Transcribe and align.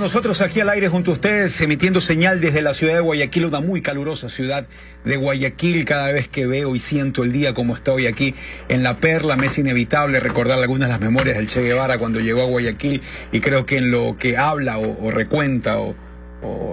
nosotros 0.00 0.40
aquí 0.40 0.60
al 0.60 0.70
aire 0.70 0.88
junto 0.88 1.10
a 1.10 1.14
ustedes, 1.14 1.60
emitiendo 1.60 2.00
señal 2.00 2.40
desde 2.40 2.62
la 2.62 2.72
ciudad 2.72 2.94
de 2.94 3.00
Guayaquil, 3.00 3.44
una 3.44 3.60
muy 3.60 3.82
calurosa 3.82 4.30
ciudad 4.30 4.66
de 5.04 5.16
Guayaquil. 5.16 5.84
Cada 5.84 6.10
vez 6.10 6.28
que 6.28 6.46
veo 6.46 6.74
y 6.74 6.80
siento 6.80 7.22
el 7.22 7.32
día 7.32 7.52
como 7.52 7.76
está 7.76 7.92
hoy 7.92 8.06
aquí 8.06 8.34
en 8.68 8.82
La 8.82 8.96
Perla, 8.96 9.36
me 9.36 9.46
es 9.46 9.58
inevitable 9.58 10.18
recordar 10.18 10.58
algunas 10.58 10.88
de 10.88 10.94
las 10.94 11.00
memorias 11.02 11.36
del 11.36 11.48
Che 11.48 11.60
Guevara 11.60 11.98
cuando 11.98 12.18
llegó 12.18 12.42
a 12.42 12.46
Guayaquil 12.46 13.02
y 13.30 13.40
creo 13.40 13.66
que 13.66 13.76
en 13.76 13.90
lo 13.90 14.16
que 14.18 14.38
habla 14.38 14.78
o, 14.78 15.10
recuenta 15.10 15.78
o, 15.78 15.94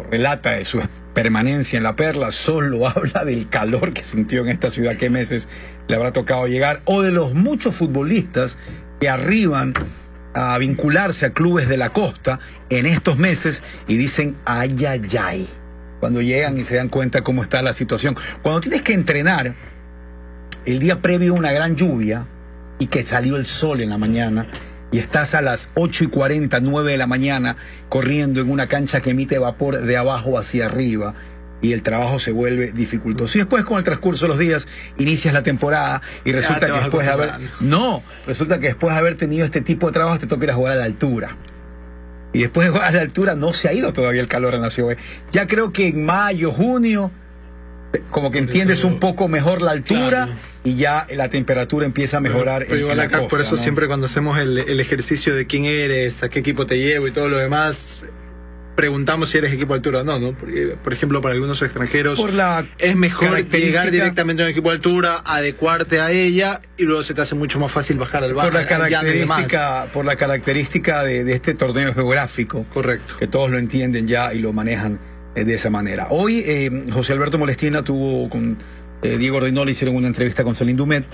relata 0.10 0.52
de 0.52 0.64
su 0.64 0.82
permanencia 1.14 1.76
en 1.76 1.84
La 1.84 1.98
Perla, 1.98 2.32
solo 2.32 2.88
habla 2.88 3.26
del 3.26 3.50
calor 3.50 3.94
que 3.94 4.06
sintió 4.06 4.42
en 4.44 4.50
esta 4.50 4.72
ciudad, 4.72 4.96
qué 4.96 5.10
meses 5.10 5.48
le 5.90 5.96
habrá 5.96 6.14
tocado 6.14 6.48
llegar, 6.48 6.80
o 6.86 7.02
de 7.02 7.12
los 7.12 7.34
muchos 7.34 7.76
futbolistas 7.76 8.56
que 9.02 9.10
arriban 9.10 9.74
a 10.34 10.58
vincularse 10.58 11.26
a 11.26 11.32
clubes 11.32 11.68
de 11.68 11.78
la 11.78 11.90
costa 11.90 12.40
en 12.70 12.86
estos 12.86 13.18
meses 13.18 13.62
y 13.88 13.98
dicen 13.98 14.38
ay, 14.46 14.76
ay, 14.86 15.50
cuando 16.00 16.22
llegan 16.22 16.58
y 16.58 16.64
se 16.64 16.76
dan 16.76 16.90
cuenta 16.90 17.22
cómo 17.22 17.44
está 17.44 17.62
la 17.62 17.74
situación. 17.74 18.16
Cuando 18.42 18.62
tienes 18.62 18.84
que 18.84 18.94
entrenar 18.94 19.54
el 20.66 20.80
día 20.80 21.00
previo 21.00 21.34
a 21.34 21.38
una 21.38 21.52
gran 21.52 21.76
lluvia 21.76 22.26
y 22.80 22.88
que 22.88 23.06
salió 23.06 23.38
el 23.38 23.48
sol 23.48 23.82
en 23.82 23.90
la 23.90 23.98
mañana 23.98 24.48
y 24.92 25.00
estás 25.00 25.34
a 25.34 25.42
las 25.42 25.68
8 25.76 26.06
y 26.06 26.08
40, 26.08 26.60
9 26.60 26.92
de 26.92 26.98
la 26.98 27.08
mañana 27.08 27.58
corriendo 27.90 28.42
en 28.42 28.52
una 28.52 28.68
cancha 28.68 29.02
que 29.02 29.12
emite 29.12 29.38
vapor 29.38 29.82
de 29.82 29.98
abajo 29.98 30.38
hacia 30.38 30.68
arriba 30.68 31.14
y 31.62 31.74
el 31.74 31.82
trabajo 31.82 32.20
se 32.20 32.32
vuelve 32.32 32.72
dificultoso. 32.72 33.38
Y 33.38 33.42
después 33.42 33.66
con 33.66 33.78
el 33.78 33.84
transcurso 33.84 34.26
de 34.26 34.30
los 34.30 34.40
días 34.40 34.68
inicias 34.98 35.34
la 35.34 35.44
temporada 35.44 36.02
y 36.24 36.32
resulta 36.32 36.68
que 36.68 36.74
después 36.74 37.06
de 37.06 37.12
haber 37.12 37.32
no, 37.62 38.04
resulta 38.26 38.60
que 38.60 38.68
después 38.68 38.94
de 38.94 39.00
haber 39.00 39.18
tenido 39.18 39.46
este 39.46 39.62
tipo 39.62 39.88
de 39.88 39.94
trabajo 39.94 40.20
te 40.20 40.28
toca 40.28 40.44
ir 40.46 40.52
a 40.52 40.56
jugar 40.56 40.74
a 40.74 40.76
la 40.78 40.86
altura. 40.86 41.36
Y 42.34 42.42
después 42.42 42.68
de 42.68 42.72
jugar 42.72 42.88
a 42.88 42.92
la 42.92 43.02
altura 43.02 43.36
no 43.36 43.54
se 43.54 43.68
ha 43.68 43.74
ido 43.74 43.94
todavía 43.94 44.22
el 44.22 44.28
calor 44.28 44.54
en 44.54 44.62
la 44.62 44.70
ciudad. 44.70 44.98
Ya 45.32 45.48
creo 45.48 45.72
que 45.72 45.88
en 45.88 46.06
mayo, 46.06 46.52
junio 46.52 47.12
como 48.12 48.32
que 48.32 48.40
entiendes 48.40 48.84
un 48.84 49.00
poco 49.00 49.28
mejor 49.28 49.62
la 49.62 49.72
altura 49.72 50.38
y 50.64 50.76
ya 50.76 51.08
la 51.10 51.30
temperatura 51.30 51.86
empieza 51.86 52.18
a 52.18 52.20
mejorar. 52.20 52.66
Pero, 52.68 52.92
en, 52.92 53.00
acá, 53.00 53.28
por 53.28 53.40
eso 53.40 53.58
siempre 53.58 53.88
cuando 53.88 54.08
hacemos 54.08 54.38
el, 54.38 54.58
el 54.58 54.80
ejercicio 54.80 55.34
de 55.34 55.48
quién 55.48 55.66
eres, 55.66 56.22
a 56.22 56.30
qué 56.30 56.40
equipo 56.40 56.66
te 56.66 56.76
llevo 56.76 57.08
y 57.08 57.14
todo 57.14 57.30
lo 57.30 57.38
demás, 57.38 58.06
preguntamos 58.78 59.32
si 59.32 59.40
eres 59.40 59.52
equipo 59.52 59.74
de 59.74 59.80
altura 59.80 60.02
o 60.02 60.04
no, 60.04 60.20
¿no? 60.20 60.34
Porque, 60.34 60.78
por 60.82 60.94
ejemplo, 60.94 61.20
para 61.20 61.34
algunos 61.34 61.60
extranjeros 61.62 62.18
es 62.78 62.96
mejor 62.96 63.50
llegar 63.50 63.90
directamente 63.90 64.44
a 64.44 64.46
un 64.46 64.52
equipo 64.52 64.70
de 64.70 64.76
altura, 64.76 65.24
adecuarte 65.26 66.00
a 66.00 66.12
ella 66.12 66.62
y 66.78 66.84
luego 66.84 67.04
se 67.04 67.16
te 67.16 67.22
hace 67.22 67.34
mucho 67.34 67.60
más 67.60 67.72
fácil 67.72 67.98
bajar 67.98 68.24
al 68.24 68.36
barco. 68.36 68.52
Por 68.52 68.62
la 68.62 68.68
característica, 68.68 69.88
por 69.92 70.06
la 70.06 70.16
característica 70.16 71.04
de, 71.04 71.34
este 71.34 71.56
torneo 71.56 71.92
geográfico. 71.94 72.68
Correcto. 72.72 73.16
Que 73.18 73.28
todos 73.28 73.50
lo 73.50 73.58
entienden 73.58 74.08
ya 74.08 74.32
y 74.32 74.40
lo 74.40 74.54
manejan 74.54 75.00
eh, 75.36 75.44
de 75.44 75.56
esa 75.56 75.72
manera. 75.72 76.08
Hoy 76.12 76.44
eh, 76.46 76.86
José 76.94 77.14
Alberto 77.14 77.40
Molestina 77.40 77.84
tuvo 77.84 78.30
con 78.30 78.60
eh, 79.02 79.18
Diego 79.18 79.40
Reynola, 79.40 79.72
hicieron 79.72 79.96
una 79.96 80.08
entrevista 80.08 80.44
con 80.44 80.54
Celine 80.54 80.78
Dumet. 80.78 81.06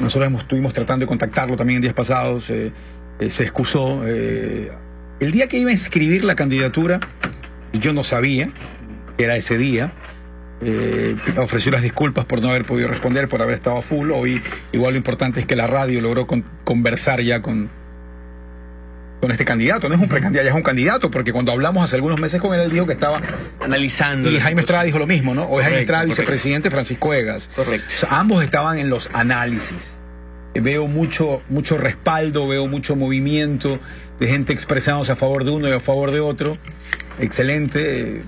Nosotros 0.00 0.32
estuvimos 0.40 0.72
tratando 0.72 1.04
de 1.04 1.08
contactarlo 1.08 1.56
también 1.56 1.76
en 1.76 1.82
días 1.82 1.94
pasados. 1.94 2.44
se 2.46 3.42
excusó 3.42 4.02
el 5.22 5.30
día 5.30 5.46
que 5.46 5.56
iba 5.56 5.70
a 5.70 5.72
inscribir 5.72 6.24
la 6.24 6.34
candidatura, 6.34 6.98
yo 7.72 7.92
no 7.92 8.02
sabía 8.02 8.48
que 9.16 9.24
era 9.24 9.36
ese 9.36 9.56
día. 9.56 9.92
Eh, 10.60 11.16
ofreció 11.36 11.70
las 11.70 11.82
disculpas 11.82 12.24
por 12.24 12.42
no 12.42 12.48
haber 12.48 12.64
podido 12.64 12.88
responder, 12.88 13.28
por 13.28 13.40
haber 13.40 13.56
estado 13.56 13.78
a 13.78 13.82
full. 13.82 14.10
Hoy, 14.10 14.42
igual 14.72 14.94
lo 14.94 14.98
importante 14.98 15.38
es 15.38 15.46
que 15.46 15.54
la 15.54 15.68
radio 15.68 16.00
logró 16.00 16.26
conversar 16.64 17.20
ya 17.20 17.40
con, 17.40 17.70
con 19.20 19.30
este 19.30 19.44
candidato. 19.44 19.88
No 19.88 19.94
es 19.94 20.00
un 20.00 20.08
precandidato, 20.08 20.44
ya 20.44 20.50
es 20.50 20.56
un 20.56 20.62
candidato, 20.64 21.08
porque 21.08 21.32
cuando 21.32 21.52
hablamos 21.52 21.84
hace 21.84 21.94
algunos 21.94 22.18
meses 22.18 22.40
con 22.40 22.52
él, 22.54 22.60
él 22.62 22.72
dijo 22.72 22.86
que 22.86 22.94
estaba 22.94 23.20
analizando. 23.60 24.28
Y 24.28 24.40
Jaime 24.40 24.62
Estrada 24.62 24.82
dijo 24.82 24.98
lo 24.98 25.06
mismo, 25.06 25.34
¿no? 25.34 25.44
Hoy 25.44 25.62
Jaime 25.62 25.82
Estrada, 25.82 26.04
vicepresidente 26.04 26.68
Francisco 26.68 27.14
Egas. 27.14 27.48
Correcto. 27.54 27.94
ambos 28.08 28.42
estaban 28.42 28.78
en 28.78 28.90
los 28.90 29.08
análisis 29.12 30.02
veo 30.60 30.86
mucho, 30.86 31.42
mucho 31.48 31.78
respaldo, 31.78 32.46
veo 32.48 32.66
mucho 32.66 32.94
movimiento 32.96 33.80
de 34.22 34.28
gente 34.28 34.52
expresándose 34.52 35.10
a 35.10 35.16
favor 35.16 35.44
de 35.44 35.50
uno 35.50 35.68
y 35.68 35.72
a 35.72 35.80
favor 35.80 36.12
de 36.12 36.20
otro. 36.20 36.56
Excelente. 37.18 38.22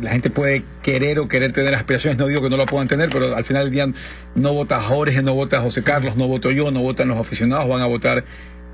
La 0.00 0.10
gente 0.10 0.30
puede 0.30 0.64
querer 0.82 1.18
o 1.18 1.28
querer 1.28 1.52
tener 1.52 1.74
aspiraciones, 1.74 2.18
no 2.18 2.26
digo 2.28 2.40
que 2.40 2.48
no 2.48 2.56
lo 2.56 2.64
puedan 2.64 2.88
tener, 2.88 3.10
pero 3.10 3.36
al 3.36 3.44
final 3.44 3.64
del 3.64 3.72
día 3.72 3.86
no 4.34 4.54
vota 4.54 4.80
Jorge, 4.80 5.20
no 5.22 5.34
vota 5.34 5.60
José 5.60 5.82
Carlos, 5.82 6.16
no 6.16 6.28
voto 6.28 6.50
yo, 6.50 6.70
no 6.70 6.80
votan 6.80 7.08
los 7.08 7.18
aficionados, 7.18 7.68
van 7.68 7.82
a 7.82 7.86
votar 7.86 8.18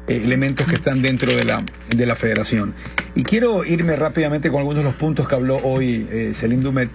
eh, 0.07 0.21
elementos 0.23 0.67
que 0.67 0.77
están 0.77 1.03
dentro 1.03 1.35
de 1.35 1.45
la, 1.45 1.65
de 1.89 2.07
la 2.07 2.15
federación. 2.15 2.75
Y 3.17 3.25
quiero 3.25 3.65
irme 3.65 3.97
rápidamente 3.97 4.51
con 4.51 4.61
algunos 4.61 4.85
de 4.85 4.91
los 4.91 4.97
puntos 4.97 5.27
que 5.27 5.35
habló 5.35 5.57
hoy 5.57 6.07
eh, 6.11 6.33
Dumet 6.59 6.91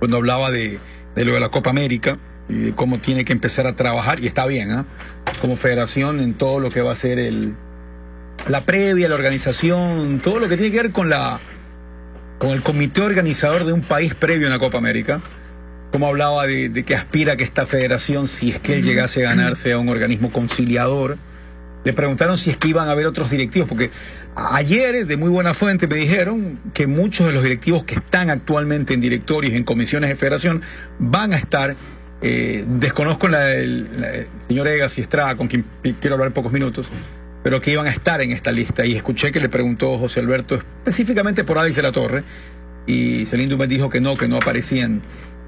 cuando 0.00 0.18
hablaba 0.18 0.50
de, 0.50 0.78
de 1.14 1.24
lo 1.24 1.32
de 1.32 1.40
la 1.40 1.48
Copa 1.48 1.70
América 1.70 2.18
y 2.48 2.72
cómo 2.72 2.98
tiene 2.98 3.24
que 3.24 3.32
empezar 3.32 3.66
a 3.66 3.74
trabajar, 3.74 4.20
y 4.20 4.26
está 4.26 4.44
bien, 4.46 4.70
¿ah? 4.72 4.84
como 5.40 5.56
federación 5.56 6.20
en 6.20 6.34
todo 6.34 6.60
lo 6.60 6.70
que 6.70 6.80
va 6.80 6.92
a 6.92 6.96
ser 6.96 7.18
el, 7.18 7.54
la 8.48 8.64
previa, 8.64 9.08
la 9.08 9.14
organización, 9.14 10.20
todo 10.22 10.40
lo 10.40 10.48
que 10.48 10.56
tiene 10.56 10.72
que 10.72 10.82
ver 10.82 10.92
con 10.92 11.08
la 11.08 11.40
con 12.38 12.50
el 12.50 12.62
comité 12.62 13.00
organizador 13.00 13.64
de 13.64 13.72
un 13.72 13.82
país 13.82 14.14
previo 14.14 14.46
a 14.46 14.50
la 14.50 14.58
Copa 14.58 14.76
América, 14.76 15.20
como 15.90 16.06
hablaba 16.06 16.46
de, 16.46 16.68
de 16.68 16.84
que 16.84 16.94
aspira 16.94 17.32
a 17.32 17.36
que 17.36 17.44
esta 17.44 17.64
federación, 17.64 18.28
si 18.28 18.50
es 18.50 18.60
que 18.60 18.74
él 18.74 18.84
llegase 18.84 19.24
a 19.24 19.30
ganarse 19.30 19.72
a 19.72 19.78
un 19.78 19.88
organismo 19.88 20.30
conciliador, 20.30 21.16
le 21.82 21.92
preguntaron 21.94 22.36
si 22.36 22.50
es 22.50 22.58
que 22.58 22.68
iban 22.68 22.88
a 22.88 22.90
haber 22.90 23.06
otros 23.06 23.30
directivos, 23.30 23.68
porque 23.68 23.90
ayer 24.34 25.06
de 25.06 25.16
muy 25.16 25.30
buena 25.30 25.54
fuente 25.54 25.86
me 25.86 25.96
dijeron 25.96 26.58
que 26.74 26.86
muchos 26.86 27.26
de 27.26 27.32
los 27.32 27.42
directivos 27.42 27.84
que 27.84 27.94
están 27.94 28.28
actualmente 28.28 28.92
en 28.92 29.00
directorios, 29.00 29.54
en 29.54 29.64
comisiones 29.64 30.10
de 30.10 30.16
federación, 30.16 30.60
van 30.98 31.32
a 31.32 31.38
estar 31.38 31.74
eh, 32.20 32.64
desconozco 32.66 33.28
la 33.28 33.40
del 33.40 34.26
señor 34.48 34.68
Egas 34.68 34.96
y 34.98 35.02
Estrada, 35.02 35.36
con 35.36 35.48
quien 35.48 35.64
quiero 36.00 36.14
hablar 36.14 36.32
pocos 36.32 36.52
minutos, 36.52 36.90
pero 37.46 37.60
que 37.60 37.70
iban 37.70 37.86
a 37.86 37.92
estar 37.92 38.20
en 38.20 38.32
esta 38.32 38.50
lista. 38.50 38.84
Y 38.84 38.96
escuché 38.96 39.30
que 39.30 39.38
le 39.38 39.48
preguntó 39.48 39.96
José 39.98 40.18
Alberto 40.18 40.56
específicamente 40.56 41.44
por 41.44 41.56
Alex 41.56 41.76
de 41.76 41.82
la 41.82 41.92
Torre, 41.92 42.24
y 42.88 43.24
Celindo 43.26 43.56
me 43.56 43.68
dijo 43.68 43.88
que 43.88 44.00
no, 44.00 44.16
que 44.16 44.26
no 44.26 44.38
aparecían 44.38 45.00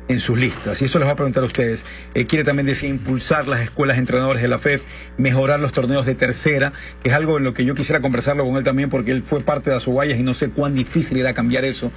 en 0.06 0.20
sus 0.20 0.38
listas. 0.38 0.80
Y 0.80 0.84
eso 0.84 1.00
les 1.00 1.08
va 1.08 1.14
a 1.14 1.16
preguntar 1.16 1.42
a 1.42 1.46
ustedes. 1.46 1.84
Eh, 2.14 2.24
quiere 2.26 2.44
también 2.44 2.66
decir 2.66 2.88
impulsar 2.88 3.48
las 3.48 3.62
escuelas 3.62 3.98
entrenadores 3.98 4.40
de 4.40 4.46
la 4.46 4.60
FEF, 4.60 4.80
mejorar 5.16 5.58
los 5.58 5.72
torneos 5.72 6.06
de 6.06 6.14
tercera, 6.14 6.72
que 7.02 7.08
es 7.08 7.14
algo 7.16 7.36
en 7.36 7.42
lo 7.42 7.52
que 7.52 7.64
yo 7.64 7.74
quisiera 7.74 8.00
conversarlo 8.00 8.44
con 8.44 8.56
él 8.56 8.62
también, 8.62 8.90
porque 8.90 9.10
él 9.10 9.24
fue 9.24 9.40
parte 9.40 9.70
de 9.70 9.76
Azubayas 9.78 10.20
y 10.20 10.22
no 10.22 10.34
sé 10.34 10.50
cuán 10.50 10.76
difícil 10.76 11.18
era 11.18 11.34
cambiar 11.34 11.64
eso. 11.64 11.90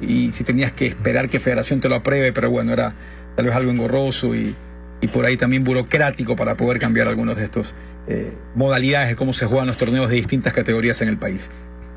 Y 0.00 0.32
si 0.32 0.42
tenías 0.42 0.72
que 0.72 0.88
esperar 0.88 1.28
que 1.28 1.38
Federación 1.38 1.80
te 1.80 1.88
lo 1.88 1.94
apruebe, 1.94 2.32
pero 2.32 2.50
bueno, 2.50 2.72
era 2.72 2.92
tal 3.36 3.44
vez 3.44 3.54
algo 3.54 3.70
engorroso 3.70 4.34
y, 4.34 4.52
y 5.00 5.06
por 5.06 5.24
ahí 5.24 5.36
también 5.36 5.62
burocrático 5.62 6.34
para 6.34 6.56
poder 6.56 6.80
cambiar 6.80 7.06
algunos 7.06 7.36
de 7.36 7.44
estos 7.44 7.72
eh, 8.06 8.36
modalidades 8.54 9.10
de 9.10 9.16
cómo 9.16 9.32
se 9.32 9.46
juegan 9.46 9.68
los 9.68 9.78
torneos 9.78 10.08
de 10.08 10.16
distintas 10.16 10.52
categorías 10.52 11.00
en 11.00 11.08
el 11.08 11.18
país. 11.18 11.48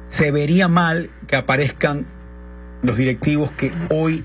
Se 0.10 0.32
vería 0.32 0.68
mal 0.68 1.10
que 1.28 1.36
aparezcan 1.36 2.06
los 2.82 2.98
directivos 2.98 3.52
que 3.52 3.72
hoy 3.90 4.24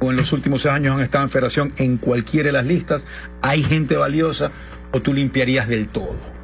o 0.00 0.10
en 0.10 0.16
los 0.16 0.32
últimos 0.32 0.64
años 0.64 0.96
han 0.96 1.02
estado 1.02 1.24
en 1.24 1.30
federación 1.30 1.72
en 1.76 1.98
cualquiera 1.98 2.46
de 2.46 2.52
las 2.52 2.64
listas. 2.64 3.06
Hay 3.42 3.62
gente 3.62 3.96
valiosa 3.96 4.50
o 4.92 5.00
tú 5.00 5.12
limpiarías 5.12 5.68
del 5.68 5.88
todo 5.88 6.39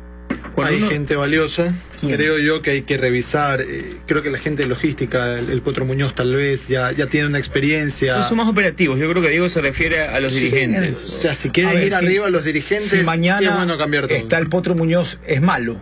hay 0.65 0.81
gente 0.83 1.17
valiosa. 1.17 1.75
Creo 2.01 2.39
yo 2.39 2.63
que 2.63 2.71
hay 2.71 2.83
que 2.83 2.97
revisar. 2.97 3.61
Eh, 3.61 3.97
creo 4.07 4.23
que 4.23 4.31
la 4.31 4.39
gente 4.39 4.63
de 4.63 4.69
logística, 4.69 5.39
el, 5.39 5.61
Potro 5.63 5.85
Muñoz 5.85 6.15
tal 6.15 6.35
vez, 6.35 6.67
ya, 6.69 6.93
ya 6.93 7.07
tiene 7.07 7.27
una 7.27 7.39
experiencia. 7.39 8.29
son 8.29 8.37
más 8.37 8.49
operativos. 8.49 8.99
Yo 8.99 9.11
creo 9.11 9.23
que 9.23 9.31
Diego 9.31 9.49
se 9.49 9.61
refiere 9.61 10.03
a 10.03 10.21
los 10.21 10.33
dirigentes. 10.33 11.05
O 11.05 11.09
sea, 11.09 11.35
si 11.35 11.51
quieres 11.51 11.83
ir 11.83 11.95
arriba 11.95 12.27
a 12.27 12.31
los 12.31 12.45
dirigentes, 12.45 13.05
mañana 13.05 13.51
es 13.51 13.57
bueno 13.57 13.79
cambiar 13.79 14.09
todo. 14.09 14.19
está 14.19 14.39
el 14.39 14.49
Potro 14.49 14.75
Muñoz, 14.75 15.19
¿es 15.27 15.41
malo? 15.41 15.77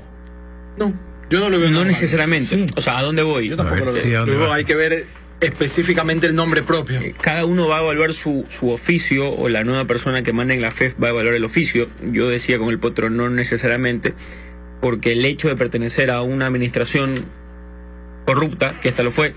No, 0.76 0.92
yo 1.30 1.40
no 1.40 1.50
lo 1.50 1.58
veo. 1.58 1.70
No 1.70 1.84
necesariamente. 1.84 2.66
O 2.76 2.80
sea, 2.80 2.98
¿a 2.98 3.02
dónde 3.02 3.22
voy? 3.22 3.48
Yo 3.48 3.56
tampoco 3.56 3.84
lo 3.84 3.92
veo. 3.92 4.26
Luego 4.26 4.52
hay 4.52 4.64
que 4.64 4.74
ver 4.74 5.06
específicamente 5.40 6.26
el 6.26 6.34
nombre 6.34 6.62
propio. 6.62 7.00
Eh, 7.00 7.14
cada 7.20 7.44
uno 7.44 7.68
va 7.68 7.78
a 7.78 7.82
evaluar 7.82 8.12
su, 8.12 8.46
su 8.58 8.70
oficio 8.70 9.30
o 9.30 9.48
la 9.48 9.64
nueva 9.64 9.84
persona 9.84 10.22
que 10.22 10.32
manda 10.32 10.54
en 10.54 10.62
la 10.62 10.72
FEF 10.72 10.94
va 11.02 11.08
a 11.08 11.10
evaluar 11.10 11.34
el 11.34 11.44
oficio. 11.44 11.88
Yo 12.12 12.28
decía 12.28 12.58
con 12.58 12.70
el 12.70 12.78
Potro 12.78 13.10
no 13.10 13.28
necesariamente 13.30 14.14
porque 14.84 15.12
el 15.12 15.24
hecho 15.24 15.48
de 15.48 15.56
pertenecer 15.56 16.10
a 16.10 16.20
una 16.20 16.44
administración 16.44 17.24
corrupta, 18.26 18.80
que 18.82 18.90
esta 18.90 19.02
lo 19.02 19.12
fue, 19.12 19.32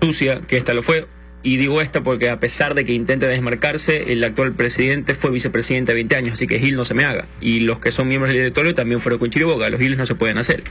sucia, 0.00 0.42
que 0.46 0.56
esta 0.56 0.74
lo 0.74 0.84
fue, 0.84 1.06
y 1.42 1.56
digo 1.56 1.80
esta 1.80 2.02
porque 2.02 2.30
a 2.30 2.38
pesar 2.38 2.76
de 2.76 2.84
que 2.84 2.92
intente 2.92 3.26
desmarcarse, 3.26 4.12
el 4.12 4.22
actual 4.22 4.52
presidente 4.54 5.16
fue 5.16 5.32
vicepresidente 5.32 5.90
de 5.90 5.96
20 5.96 6.14
años, 6.14 6.32
así 6.34 6.46
que 6.46 6.60
Gil 6.60 6.76
no 6.76 6.84
se 6.84 6.94
me 6.94 7.04
haga. 7.04 7.26
Y 7.40 7.58
los 7.58 7.80
que 7.80 7.90
son 7.90 8.06
miembros 8.06 8.28
del 8.28 8.38
directorio 8.42 8.76
también 8.76 9.00
fueron 9.00 9.18
con 9.18 9.28
Chiriboga, 9.28 9.68
los 9.70 9.80
Giles 9.80 9.98
no 9.98 10.06
se 10.06 10.14
pueden 10.14 10.38
hacer. 10.38 10.62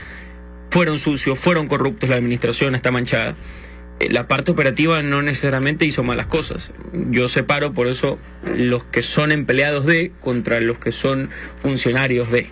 Fueron 0.70 0.98
sucios, 0.98 1.38
fueron 1.38 1.68
corruptos, 1.68 2.08
la 2.08 2.16
administración 2.16 2.74
está 2.74 2.90
manchada. 2.90 3.36
Eh, 4.00 4.08
la 4.10 4.26
parte 4.26 4.50
operativa 4.50 5.02
no 5.02 5.20
necesariamente 5.20 5.84
hizo 5.84 6.02
malas 6.02 6.28
cosas. 6.28 6.72
Yo 7.10 7.28
separo 7.28 7.74
por 7.74 7.86
eso 7.86 8.18
los 8.56 8.84
que 8.84 9.02
son 9.02 9.30
empleados 9.30 9.84
de 9.84 10.12
contra 10.20 10.58
los 10.58 10.78
que 10.78 10.92
son 10.92 11.28
funcionarios 11.60 12.30
de 12.30 12.48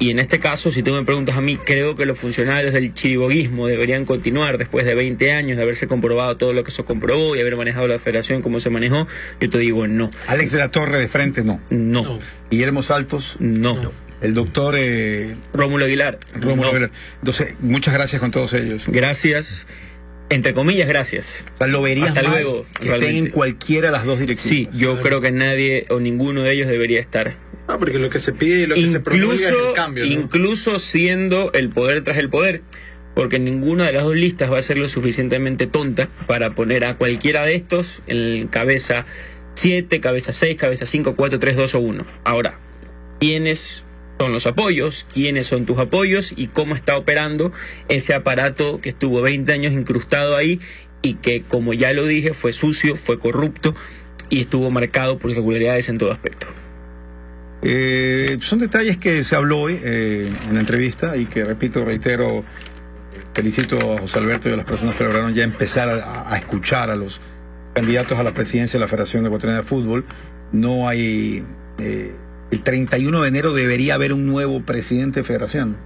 Y 0.00 0.10
en 0.10 0.20
este 0.20 0.38
caso, 0.38 0.70
si 0.70 0.82
tú 0.82 0.92
me 0.92 1.04
preguntas 1.04 1.36
a 1.36 1.40
mí, 1.40 1.56
creo 1.56 1.96
que 1.96 2.06
los 2.06 2.18
funcionarios 2.18 2.72
del 2.72 2.94
chiriboguismo 2.94 3.66
deberían 3.66 4.04
continuar 4.04 4.56
después 4.56 4.86
de 4.86 4.94
20 4.94 5.32
años 5.32 5.56
de 5.56 5.62
haberse 5.62 5.88
comprobado 5.88 6.36
todo 6.36 6.52
lo 6.52 6.62
que 6.62 6.70
se 6.70 6.84
comprobó 6.84 7.34
y 7.34 7.40
haber 7.40 7.56
manejado 7.56 7.88
la 7.88 7.98
federación 7.98 8.40
como 8.40 8.60
se 8.60 8.70
manejó. 8.70 9.08
Yo 9.40 9.50
te 9.50 9.58
digo 9.58 9.86
no. 9.88 10.10
Alex 10.26 10.52
de 10.52 10.58
la 10.58 10.70
Torre 10.70 11.00
de 11.00 11.08
frente, 11.08 11.42
no. 11.42 11.60
No. 11.70 12.20
Guillermo 12.50 12.82
Saltos, 12.82 13.36
no. 13.40 13.92
El 14.20 14.34
doctor 14.34 14.74
eh... 14.78 15.34
Rómulo 15.52 15.84
Aguilar. 15.84 16.18
Rómulo 16.34 16.70
Aguilar. 16.70 16.90
Entonces, 17.18 17.54
muchas 17.60 17.94
gracias 17.94 18.20
con 18.20 18.30
todos 18.30 18.52
ellos. 18.52 18.84
Gracias 18.86 19.66
entre 20.30 20.52
comillas, 20.52 20.86
gracias. 20.88 21.26
O 21.54 21.56
sea, 21.56 21.66
lo 21.66 21.80
verías 21.80 22.08
Hasta 22.08 22.22
luego, 22.22 22.66
que 22.78 22.92
estén 22.92 23.16
en 23.16 23.30
cualquiera 23.30 23.88
de 23.88 23.92
las 23.92 24.04
dos 24.04 24.18
direcciones. 24.18 24.68
Sí, 24.70 24.78
yo 24.78 25.00
creo 25.00 25.20
que 25.20 25.30
nadie 25.30 25.86
o 25.88 26.00
ninguno 26.00 26.42
de 26.42 26.52
ellos 26.52 26.68
debería 26.68 27.00
estar. 27.00 27.34
Ah, 27.68 27.76
porque 27.78 27.98
lo 27.98 28.08
que 28.08 28.18
se 28.18 28.32
pide 28.32 28.60
y 28.60 28.66
lo 28.66 28.74
que 28.74 28.88
se 28.88 29.00
promulga 29.00 29.34
es 29.34 29.54
el 29.54 29.74
cambio. 29.74 30.06
Incluso 30.06 30.78
siendo 30.78 31.52
el 31.52 31.68
poder 31.68 32.02
tras 32.02 32.16
el 32.16 32.30
poder, 32.30 32.62
porque 33.14 33.38
ninguna 33.38 33.86
de 33.86 33.92
las 33.92 34.04
dos 34.04 34.16
listas 34.16 34.50
va 34.50 34.58
a 34.58 34.62
ser 34.62 34.78
lo 34.78 34.88
suficientemente 34.88 35.66
tonta 35.66 36.08
para 36.26 36.52
poner 36.52 36.84
a 36.84 36.96
cualquiera 36.96 37.44
de 37.44 37.56
estos 37.56 38.02
en 38.06 38.48
cabeza 38.48 39.04
7, 39.54 40.00
cabeza 40.00 40.32
6, 40.32 40.56
cabeza 40.56 40.86
5, 40.86 41.14
4, 41.14 41.38
3, 41.38 41.56
2 41.56 41.74
o 41.74 41.80
1. 41.80 42.06
Ahora, 42.24 42.58
¿quiénes 43.20 43.84
son 44.18 44.32
los 44.32 44.46
apoyos, 44.46 45.06
quiénes 45.12 45.46
son 45.46 45.66
tus 45.66 45.78
apoyos 45.78 46.32
y 46.36 46.48
cómo 46.48 46.74
está 46.74 46.96
operando 46.96 47.52
ese 47.88 48.14
aparato 48.14 48.80
que 48.80 48.88
estuvo 48.88 49.20
20 49.20 49.52
años 49.52 49.74
incrustado 49.74 50.36
ahí 50.36 50.58
y 51.02 51.14
que, 51.14 51.42
como 51.42 51.74
ya 51.74 51.92
lo 51.92 52.06
dije, 52.06 52.32
fue 52.32 52.54
sucio, 52.54 52.96
fue 52.96 53.18
corrupto 53.18 53.74
y 54.30 54.40
estuvo 54.40 54.70
marcado 54.70 55.18
por 55.18 55.30
irregularidades 55.30 55.88
en 55.88 55.98
todo 55.98 56.12
aspecto. 56.12 56.46
Eh, 57.60 58.38
son 58.42 58.60
detalles 58.60 58.98
que 58.98 59.24
se 59.24 59.34
habló 59.34 59.60
hoy 59.60 59.80
eh, 59.82 60.32
en 60.48 60.54
la 60.54 60.60
entrevista 60.60 61.16
y 61.16 61.26
que, 61.26 61.44
repito, 61.44 61.84
reitero, 61.84 62.44
felicito 63.34 63.76
a 63.94 63.98
José 63.98 64.18
Alberto 64.18 64.48
y 64.48 64.52
a 64.52 64.56
las 64.56 64.66
personas 64.66 64.96
que 64.96 65.04
lograron 65.04 65.34
ya 65.34 65.42
empezar 65.42 65.88
a, 65.88 66.36
escuchar 66.38 66.90
a 66.90 66.96
los 66.96 67.20
candidatos 67.74 68.18
a 68.18 68.22
la 68.22 68.32
presidencia 68.32 68.78
de 68.78 68.84
la 68.84 68.88
Federación 68.88 69.22
de 69.24 69.28
Ecuatoriana 69.28 69.62
de 69.62 69.68
Fútbol. 69.68 70.04
No 70.52 70.88
hay... 70.88 71.44
Eh, 71.78 72.14
el 72.50 72.62
31 72.62 73.22
de 73.22 73.28
enero 73.28 73.52
debería 73.52 73.94
haber 73.94 74.12
un 74.12 74.26
nuevo 74.26 74.62
presidente 74.64 75.20
de 75.20 75.26
federación. 75.26 75.76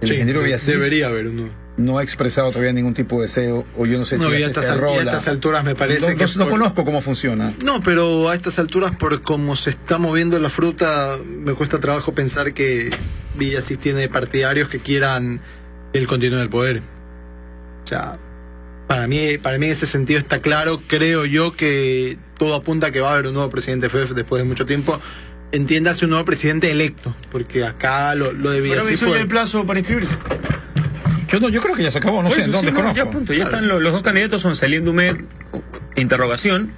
El 0.00 0.08
sí, 0.08 0.14
ingeniero 0.14 0.40
debería 0.40 1.08
haber 1.08 1.26
uno. 1.26 1.50
No 1.80 1.98
ha 1.98 2.02
expresado 2.02 2.50
todavía 2.50 2.72
ningún 2.72 2.94
tipo 2.94 3.20
de 3.20 3.28
deseo, 3.28 3.64
o 3.76 3.86
yo 3.86 3.98
no 3.98 4.04
sé 4.04 4.18
no, 4.18 4.28
si 4.28 4.42
a 4.42 4.46
estas, 4.46 4.68
a 4.68 4.96
estas 4.96 5.28
alturas 5.28 5.64
me 5.64 5.74
parece 5.74 6.14
que. 6.14 6.26
No, 6.36 6.48
conozco 6.48 6.84
cómo 6.84 7.00
funciona. 7.00 7.54
No, 7.64 7.82
pero 7.82 8.28
a 8.28 8.34
estas 8.34 8.58
alturas, 8.58 8.96
por 8.96 9.22
cómo 9.22 9.56
se 9.56 9.70
está 9.70 9.98
moviendo 9.98 10.38
la 10.38 10.50
fruta, 10.50 11.18
me 11.24 11.54
cuesta 11.54 11.80
trabajo 11.80 12.12
pensar 12.12 12.52
que 12.52 12.90
Villasís 13.36 13.78
tiene 13.78 14.08
partidarios 14.08 14.68
que 14.68 14.80
quieran 14.80 15.40
el 15.92 16.06
continuo 16.06 16.38
del 16.38 16.50
poder. 16.50 16.82
O 17.82 17.86
sea, 17.86 18.18
para 18.86 19.06
mí, 19.06 19.38
para 19.38 19.56
mí 19.58 19.66
en 19.66 19.72
ese 19.72 19.86
sentido 19.86 20.18
está 20.18 20.40
claro. 20.40 20.80
Creo 20.86 21.24
yo 21.24 21.52
que 21.52 22.18
todo 22.38 22.54
apunta 22.54 22.88
a 22.88 22.90
que 22.90 23.00
va 23.00 23.10
a 23.10 23.12
haber 23.14 23.28
un 23.28 23.34
nuevo 23.34 23.48
presidente 23.48 23.88
FEF 23.88 24.10
después 24.10 24.42
de 24.42 24.48
mucho 24.48 24.66
tiempo. 24.66 25.00
Entiéndase 25.52 26.04
un 26.04 26.10
nuevo 26.10 26.24
presidente 26.24 26.70
electo, 26.70 27.14
porque 27.30 27.64
acá 27.64 28.14
lo, 28.14 28.32
lo 28.32 28.50
debía 28.50 28.82
Pero 28.82 29.16
el 29.16 29.28
plazo 29.28 29.64
para 29.66 29.80
inscribirse. 29.80 30.14
Yo, 31.30 31.38
no, 31.40 31.48
yo 31.48 31.60
creo 31.60 31.74
que 31.74 31.82
ya 31.82 31.90
se 31.90 31.98
acabó, 31.98 32.22
no 32.22 32.30
sé, 32.30 32.46
¿dónde 32.46 32.72
Ya, 32.94 33.06
punto, 33.06 33.32
ya 33.32 33.44
están 33.44 33.68
los, 33.68 33.92
dos 33.92 34.02
candidatos 34.02 34.42
son 34.42 34.56
Salim 34.56 34.84
Dumet, 34.84 35.16
interrogación, 35.96 36.72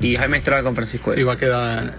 y 0.00 0.16
Jaime 0.16 0.38
Estrada 0.38 0.62
con 0.62 0.74
Francisco 0.74 1.14
Y 1.14 1.22
va 1.22 1.34
a 1.34 1.38
quedar... 1.38 1.94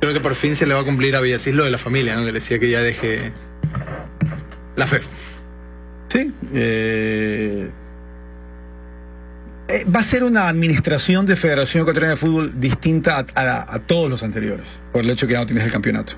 Creo 0.00 0.14
que 0.14 0.20
por 0.20 0.34
fin 0.36 0.56
se 0.56 0.66
le 0.66 0.74
va 0.74 0.80
a 0.80 0.84
cumplir 0.84 1.14
a 1.14 1.20
Villasís 1.20 1.54
lo 1.54 1.64
de 1.64 1.70
la 1.70 1.78
familia, 1.78 2.14
¿no? 2.14 2.20
Que 2.20 2.32
le 2.32 2.40
decía 2.40 2.58
que 2.58 2.70
ya 2.70 2.80
deje 2.80 3.32
la 4.76 4.86
fe. 4.86 5.00
Sí, 6.08 6.32
eh, 6.54 7.70
eh, 9.68 9.84
va 9.94 10.00
a 10.00 10.04
ser 10.04 10.24
una 10.24 10.48
administración 10.48 11.26
de 11.26 11.36
Federación 11.36 11.82
Ecuatoriana 11.82 12.14
de 12.14 12.20
Fútbol 12.20 12.58
distinta 12.58 13.26
a, 13.34 13.78
todos 13.80 14.10
los 14.10 14.22
anteriores, 14.22 14.66
por 14.90 15.02
el 15.02 15.10
hecho 15.10 15.26
que 15.26 15.34
ya 15.34 15.40
no 15.40 15.46
tienes 15.46 15.64
el 15.64 15.70
campeonato. 15.70 16.14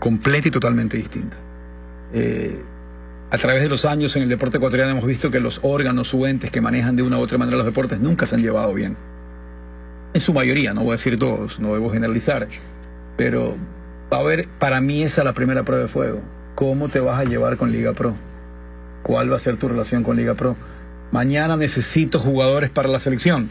Completa 0.00 0.48
y 0.48 0.50
totalmente 0.50 0.96
distinta. 0.96 1.36
Eh, 2.12 2.60
a 3.32 3.38
través 3.38 3.62
de 3.62 3.70
los 3.70 3.86
años 3.86 4.14
en 4.14 4.24
el 4.24 4.28
deporte 4.28 4.58
ecuatoriano 4.58 4.92
hemos 4.92 5.06
visto 5.06 5.30
que 5.30 5.40
los 5.40 5.58
órganos 5.62 6.12
o 6.12 6.26
entes 6.26 6.50
que 6.50 6.60
manejan 6.60 6.96
de 6.96 7.02
una 7.02 7.16
u 7.16 7.22
otra 7.22 7.38
manera 7.38 7.56
los 7.56 7.64
deportes 7.64 7.98
nunca 7.98 8.26
se 8.26 8.34
han 8.34 8.42
llevado 8.42 8.74
bien. 8.74 8.94
En 10.12 10.20
su 10.20 10.34
mayoría, 10.34 10.74
no 10.74 10.82
voy 10.82 10.90
a 10.90 10.96
decir 10.98 11.18
todos, 11.18 11.58
no 11.58 11.72
debo 11.72 11.90
generalizar, 11.90 12.46
pero 13.16 13.56
va 14.12 14.18
a 14.18 14.20
haber, 14.20 14.48
para 14.58 14.82
mí 14.82 15.02
esa 15.02 15.22
es 15.22 15.24
la 15.24 15.32
primera 15.32 15.62
prueba 15.62 15.84
de 15.84 15.88
fuego. 15.88 16.20
¿Cómo 16.54 16.90
te 16.90 17.00
vas 17.00 17.20
a 17.20 17.24
llevar 17.24 17.56
con 17.56 17.72
Liga 17.72 17.94
Pro? 17.94 18.14
¿Cuál 19.02 19.32
va 19.32 19.36
a 19.36 19.40
ser 19.40 19.56
tu 19.56 19.66
relación 19.66 20.04
con 20.04 20.14
Liga 20.14 20.34
Pro? 20.34 20.54
mañana 21.10 21.56
necesito 21.56 22.18
jugadores 22.18 22.68
para 22.68 22.88
la 22.88 23.00
selección. 23.00 23.48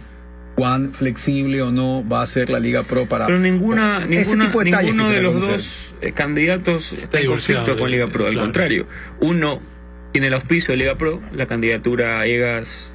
¿Cuán 0.56 0.94
flexible 0.94 1.62
o 1.64 1.72
no 1.72 2.08
va 2.08 2.22
a 2.22 2.28
ser 2.28 2.52
la 2.52 2.60
Liga 2.60 2.84
Pro 2.84 3.08
para... 3.08 3.26
Pero 3.26 3.40
ninguna, 3.40 4.06
ninguna 4.06 4.52
ninguno 4.64 5.10
de 5.10 5.22
los 5.22 5.42
dos 5.42 5.94
eh, 6.02 6.12
candidatos 6.12 6.92
está 6.94 7.20
en 7.20 7.28
conflicto 7.28 7.78
con 7.78 7.90
Liga 7.90 8.08
Pro, 8.08 8.28
al 8.28 8.38
contrario. 8.38 8.86
Uno 9.22 9.71
tiene 10.12 10.28
el 10.28 10.34
auspicio 10.34 10.72
de 10.72 10.78
Liga 10.78 10.96
Pro, 10.96 11.22
la 11.32 11.46
candidatura 11.46 12.20
a 12.20 12.26
Egas 12.26 12.94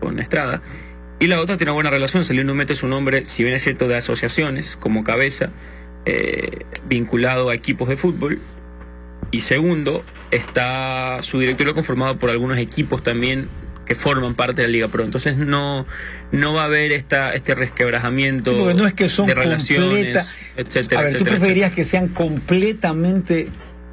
con 0.00 0.18
Estrada, 0.18 0.62
y 1.18 1.26
la 1.26 1.40
otra 1.40 1.56
tiene 1.56 1.70
una 1.70 1.76
buena 1.76 1.90
relación. 1.90 2.24
no 2.46 2.54
mete 2.54 2.74
su 2.74 2.88
nombre, 2.88 3.24
si 3.24 3.42
bien 3.42 3.54
es 3.54 3.62
cierto, 3.62 3.88
de 3.88 3.96
asociaciones 3.96 4.76
como 4.80 5.04
cabeza, 5.04 5.50
eh, 6.06 6.64
vinculado 6.86 7.50
a 7.50 7.54
equipos 7.54 7.88
de 7.88 7.96
fútbol, 7.96 8.40
y 9.30 9.40
segundo, 9.40 10.04
está 10.30 11.22
su 11.22 11.38
directorio 11.38 11.74
conformado 11.74 12.18
por 12.18 12.30
algunos 12.30 12.58
equipos 12.58 13.02
también 13.02 13.48
que 13.86 13.94
forman 13.96 14.34
parte 14.34 14.62
de 14.62 14.68
la 14.68 14.72
Liga 14.72 14.88
Pro. 14.88 15.04
Entonces 15.04 15.36
no 15.36 15.86
no 16.32 16.54
va 16.54 16.62
a 16.62 16.64
haber 16.66 16.92
esta 16.92 17.32
este 17.34 17.54
resquebrajamiento 17.54 18.72
no 18.72 18.86
es 18.86 18.94
que 18.94 19.08
son 19.08 19.26
de 19.26 19.34
relaciones, 19.34 20.32
etcétera. 20.56 21.00
A 21.00 21.04
ver, 21.04 21.18
¿tú 21.18 21.24
preferirías 21.24 21.72
que 21.72 21.84
sean 21.84 22.08
completamente 22.08 23.48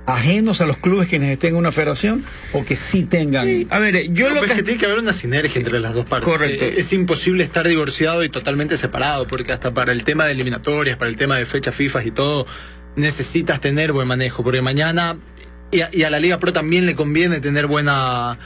ajenos 0.08 0.62
a 0.62 0.66
los 0.66 0.78
clubes 0.78 1.10
quienes 1.10 1.34
estén 1.34 1.50
en 1.50 1.58
una 1.58 1.74
federación 1.74 2.24
o 2.54 2.64
que 2.66 2.78
sí 2.78 3.04
tengan. 3.04 3.68
A 3.70 3.80
ver, 3.80 4.12
yo 4.14 4.30
lo 4.30 4.42
que... 4.42 4.56
que 4.56 4.64
tiene 4.64 4.80
que 4.80 4.86
haber 4.86 5.00
una 5.00 5.14
sinergia 5.14 5.60
entre 5.60 5.80
las 5.80 5.94
dos 5.94 6.06
partes. 6.06 6.28
Correcto. 6.28 6.64
Es, 6.66 6.92
imposible 6.94 7.44
estar 7.44 7.68
divorciado 7.68 8.24
y 8.24 8.30
totalmente 8.30 8.78
separado, 8.78 9.28
porque 9.28 9.52
hasta 9.52 9.74
para 9.74 9.92
el 9.92 10.04
tema 10.06 10.26
de 10.26 10.32
eliminatorias, 10.32 10.98
para 10.98 11.12
el 11.12 11.18
tema 11.18 11.38
de 11.38 11.46
fechas 11.46 11.76
FIFA 11.76 12.06
y 12.06 12.12
todo, 12.12 12.48
necesitas 12.96 13.60
tener 13.60 13.92
buen 13.92 14.08
manejo, 14.08 14.44
porque 14.44 14.62
mañana, 14.62 15.18
y 15.72 15.82
a, 15.82 16.10
la 16.10 16.20
Liga 16.20 16.40
Pro 16.40 16.54
también 16.54 16.86
le 16.86 16.96
conviene 16.96 17.42
tener 17.42 17.68
buena 17.68 18.38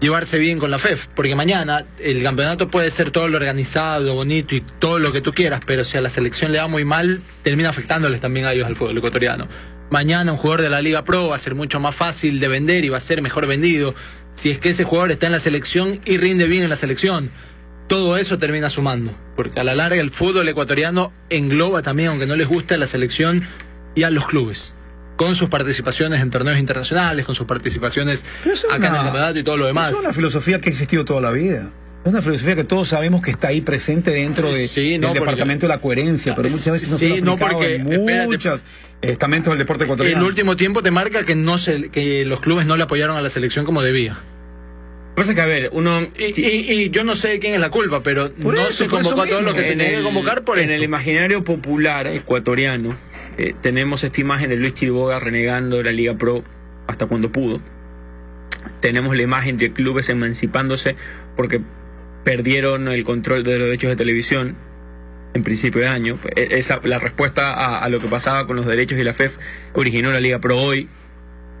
llevarse 0.00 0.38
bien 0.38 0.58
con 0.58 0.72
la 0.72 0.78
FEF, 0.78 1.06
porque 1.14 1.36
mañana 1.36 1.84
el 2.00 2.22
campeonato 2.22 2.68
puede 2.68 2.90
ser 2.90 3.12
todo 3.12 3.28
lo 3.28 3.36
organizado, 3.36 4.12
bonito 4.14 4.56
y 4.56 4.62
todo 4.80 4.98
lo 4.98 5.12
que 5.12 5.20
tú 5.20 5.32
quieras, 5.32 5.60
pero 5.64 5.84
si 5.84 5.96
a 5.96 6.00
la 6.00 6.10
selección 6.10 6.50
le 6.50 6.58
va 6.58 6.66
muy 6.66 6.84
mal, 6.84 7.22
termina 7.44 7.70
afectándoles 7.70 8.20
también 8.20 8.44
a 8.44 8.52
ellos 8.52 8.66
al 8.66 8.74
fútbol 8.74 8.98
ecuatoriano. 8.98 9.46
Mañana 9.90 10.32
un 10.32 10.38
jugador 10.38 10.62
de 10.62 10.70
la 10.70 10.80
Liga 10.80 11.04
Pro 11.04 11.28
va 11.28 11.36
a 11.36 11.38
ser 11.38 11.54
mucho 11.54 11.78
más 11.78 11.94
fácil 11.94 12.40
de 12.40 12.48
vender 12.48 12.84
y 12.84 12.88
va 12.88 12.98
a 12.98 13.00
ser 13.00 13.22
mejor 13.22 13.46
vendido 13.46 13.94
si 14.34 14.50
es 14.50 14.58
que 14.58 14.70
ese 14.70 14.84
jugador 14.84 15.12
está 15.12 15.26
en 15.26 15.32
la 15.32 15.40
selección 15.40 16.00
y 16.04 16.16
rinde 16.18 16.46
bien 16.46 16.64
en 16.64 16.70
la 16.70 16.76
selección. 16.76 17.30
Todo 17.88 18.16
eso 18.16 18.36
termina 18.36 18.68
sumando, 18.68 19.12
porque 19.36 19.60
a 19.60 19.64
la 19.64 19.74
larga 19.74 20.00
el 20.00 20.10
fútbol 20.10 20.48
ecuatoriano 20.48 21.12
engloba 21.30 21.82
también, 21.82 22.10
aunque 22.10 22.26
no 22.26 22.34
les 22.34 22.48
guste, 22.48 22.76
la 22.76 22.86
selección 22.86 23.46
y 23.94 24.02
a 24.02 24.10
los 24.10 24.26
clubes 24.26 24.72
con 25.16 25.34
sus 25.34 25.48
participaciones 25.48 26.20
en 26.20 26.30
torneos 26.30 26.58
internacionales, 26.58 27.24
con 27.24 27.34
sus 27.34 27.46
participaciones 27.46 28.24
acá 28.70 28.88
en 28.88 28.94
el 28.94 29.02
campeonato 29.02 29.38
y 29.38 29.44
todo 29.44 29.56
lo 29.56 29.66
demás. 29.66 29.92
Es 29.92 30.00
una 30.00 30.12
filosofía 30.12 30.60
que 30.60 30.68
ha 30.68 30.72
existido 30.72 31.04
toda 31.04 31.20
la 31.20 31.30
vida. 31.30 31.70
Es 32.06 32.12
una 32.12 32.22
filosofía 32.22 32.54
que 32.54 32.62
todos 32.62 32.88
sabemos 32.88 33.20
que 33.20 33.32
está 33.32 33.48
ahí 33.48 33.62
presente 33.62 34.12
dentro 34.12 34.52
de, 34.52 34.68
del 34.68 35.00
departamento 35.12 35.66
de 35.66 35.74
la 35.74 35.80
coherencia, 35.80 36.36
pero 36.36 36.48
muchas 36.50 36.74
veces 36.74 36.88
no 36.88 36.98
sí, 36.98 37.20
no 37.20 37.36
porque, 37.36 37.74
en 37.74 38.26
muchos 38.26 38.60
estamentos 39.02 39.50
del 39.50 39.58
deporte 39.58 39.82
ecuatoriano. 39.82 40.20
El 40.20 40.24
último 40.24 40.56
tiempo 40.56 40.84
te 40.84 40.92
marca 40.92 41.24
que 41.24 41.34
no 41.34 41.58
se, 41.58 41.90
que 41.90 42.24
los 42.24 42.38
clubes 42.38 42.64
no 42.64 42.76
le 42.76 42.84
apoyaron 42.84 43.16
a 43.16 43.22
la 43.22 43.30
selección 43.30 43.64
como 43.64 43.82
debía. 43.82 44.16
Pasa 45.16 45.34
que, 45.34 45.40
a 45.40 45.46
ver, 45.46 45.70
uno... 45.72 46.06
Y, 46.16 46.90
yo 46.90 47.02
no 47.02 47.16
sé 47.16 47.40
quién 47.40 47.54
es 47.54 47.60
la 47.60 47.70
culpa, 47.70 48.04
pero 48.04 48.30
no 48.36 48.70
se 48.70 48.86
convocó 48.86 49.22
a 49.22 49.26
todos 49.26 49.42
los 49.42 49.56
que 49.56 49.64
se 49.64 49.68
tenía 49.70 49.96
que 49.96 50.02
convocar 50.04 50.44
por 50.44 50.60
En 50.60 50.70
el 50.70 50.84
imaginario 50.84 51.42
popular 51.42 52.06
ecuatoriano, 52.06 52.96
eh, 53.36 53.56
tenemos 53.60 54.04
esta 54.04 54.20
imagen 54.20 54.50
de 54.50 54.56
Luis 54.56 54.74
Chiriboga 54.74 55.18
renegando 55.18 55.78
de 55.78 55.82
la 55.82 55.90
Liga 55.90 56.14
Pro 56.14 56.44
hasta 56.86 57.06
cuando 57.06 57.32
pudo. 57.32 57.60
Tenemos 58.80 59.16
la 59.16 59.22
imagen 59.22 59.58
de 59.58 59.72
clubes 59.72 60.08
emancipándose 60.08 60.94
porque 61.36 61.60
perdieron 62.26 62.88
el 62.88 63.04
control 63.04 63.44
de 63.44 63.56
los 63.56 63.68
derechos 63.68 63.90
de 63.90 63.94
televisión 63.94 64.56
en 65.32 65.44
principio 65.44 65.82
de 65.82 65.86
año. 65.86 66.18
E, 66.34 66.58
esa, 66.58 66.80
la 66.82 66.98
respuesta 66.98 67.78
a, 67.78 67.88
lo 67.88 68.00
que 68.00 68.08
pasaba 68.08 68.48
con 68.48 68.56
los 68.56 68.66
derechos 68.66 68.98
y 68.98 69.04
la 69.04 69.14
FEF 69.14 69.32
originó 69.74 70.10
la 70.10 70.18
Liga 70.18 70.40
Pro 70.40 70.58
hoy. 70.58 70.88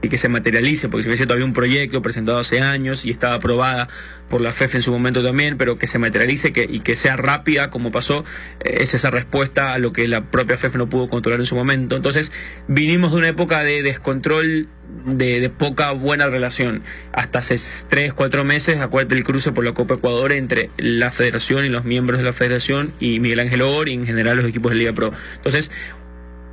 Y 0.06 0.08
que 0.08 0.18
se 0.18 0.28
materialice, 0.28 0.88
porque 0.88 1.02
si 1.02 1.08
hubiese 1.08 1.26
todavía 1.26 1.44
un 1.44 1.52
proyecto 1.52 2.00
presentado 2.02 2.38
hace 2.38 2.60
años 2.60 3.04
y 3.04 3.10
estaba 3.10 3.34
aprobada 3.34 3.88
por 4.28 4.40
la 4.40 4.52
FEF 4.52 4.74
en 4.74 4.82
su 4.82 4.90
momento 4.90 5.22
también, 5.22 5.56
pero 5.56 5.78
que 5.78 5.86
se 5.86 5.98
materialice 5.98 6.52
que, 6.52 6.66
y 6.68 6.80
que 6.80 6.96
sea 6.96 7.16
rápida 7.16 7.70
como 7.70 7.92
pasó, 7.92 8.24
eh, 8.60 8.78
es 8.80 8.94
esa 8.94 9.10
respuesta 9.10 9.72
a 9.72 9.78
lo 9.78 9.92
que 9.92 10.08
la 10.08 10.30
propia 10.30 10.58
FEF 10.58 10.74
no 10.76 10.88
pudo 10.88 11.08
controlar 11.08 11.40
en 11.40 11.46
su 11.46 11.54
momento. 11.54 11.96
Entonces, 11.96 12.32
vinimos 12.68 13.12
de 13.12 13.18
una 13.18 13.28
época 13.28 13.62
de 13.62 13.82
descontrol, 13.82 14.68
de, 15.06 15.50
poca 15.56 15.92
buena 15.92 16.26
relación. 16.26 16.82
Hasta 17.12 17.38
hace 17.38 17.56
tres, 17.88 18.12
cuatro 18.14 18.44
meses, 18.44 18.80
acuérdate 18.80 19.14
el 19.16 19.24
cruce 19.24 19.52
por 19.52 19.64
la 19.64 19.72
Copa 19.72 19.94
Ecuador 19.94 20.32
entre 20.32 20.70
la 20.76 21.10
federación 21.10 21.64
y 21.64 21.68
los 21.68 21.84
miembros 21.84 22.18
de 22.18 22.24
la 22.24 22.32
federación 22.32 22.92
y 23.00 23.20
Miguel 23.20 23.40
Ángel 23.40 23.62
Or 23.62 23.88
y 23.88 23.94
en 23.94 24.06
general 24.06 24.36
los 24.38 24.46
equipos 24.46 24.72
de 24.72 24.78
Liga 24.78 24.92
Pro. 24.92 25.12
Entonces, 25.36 25.70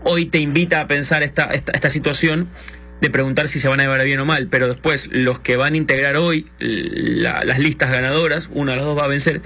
hoy 0.03 0.27
te 0.27 0.39
invita 0.39 0.81
a 0.81 0.88
pensar 0.88 1.24
esta, 1.24 1.45
esta, 1.45 1.72
esta 1.72 1.89
situación 1.89 2.50
de 3.03 3.10
preguntar 3.10 3.50
si 3.50 3.60
se 3.60 3.67
van 3.67 3.81
a 3.81 3.83
llevar 3.83 4.01
bien 4.05 4.22
o 4.22 4.25
mal, 4.25 4.48
pero 4.50 4.69
después 4.69 5.10
los 5.12 5.41
que 5.41 5.57
van 5.57 5.74
a 5.74 5.77
integrar 5.77 6.15
hoy 6.15 6.48
las 6.60 7.60
listas 7.60 7.91
ganadoras, 7.91 8.50
una 8.53 8.72
de 8.72 8.77
las 8.77 8.86
dos 8.86 8.98
va 8.98 9.03
a 9.03 9.10
vencer, 9.10 9.41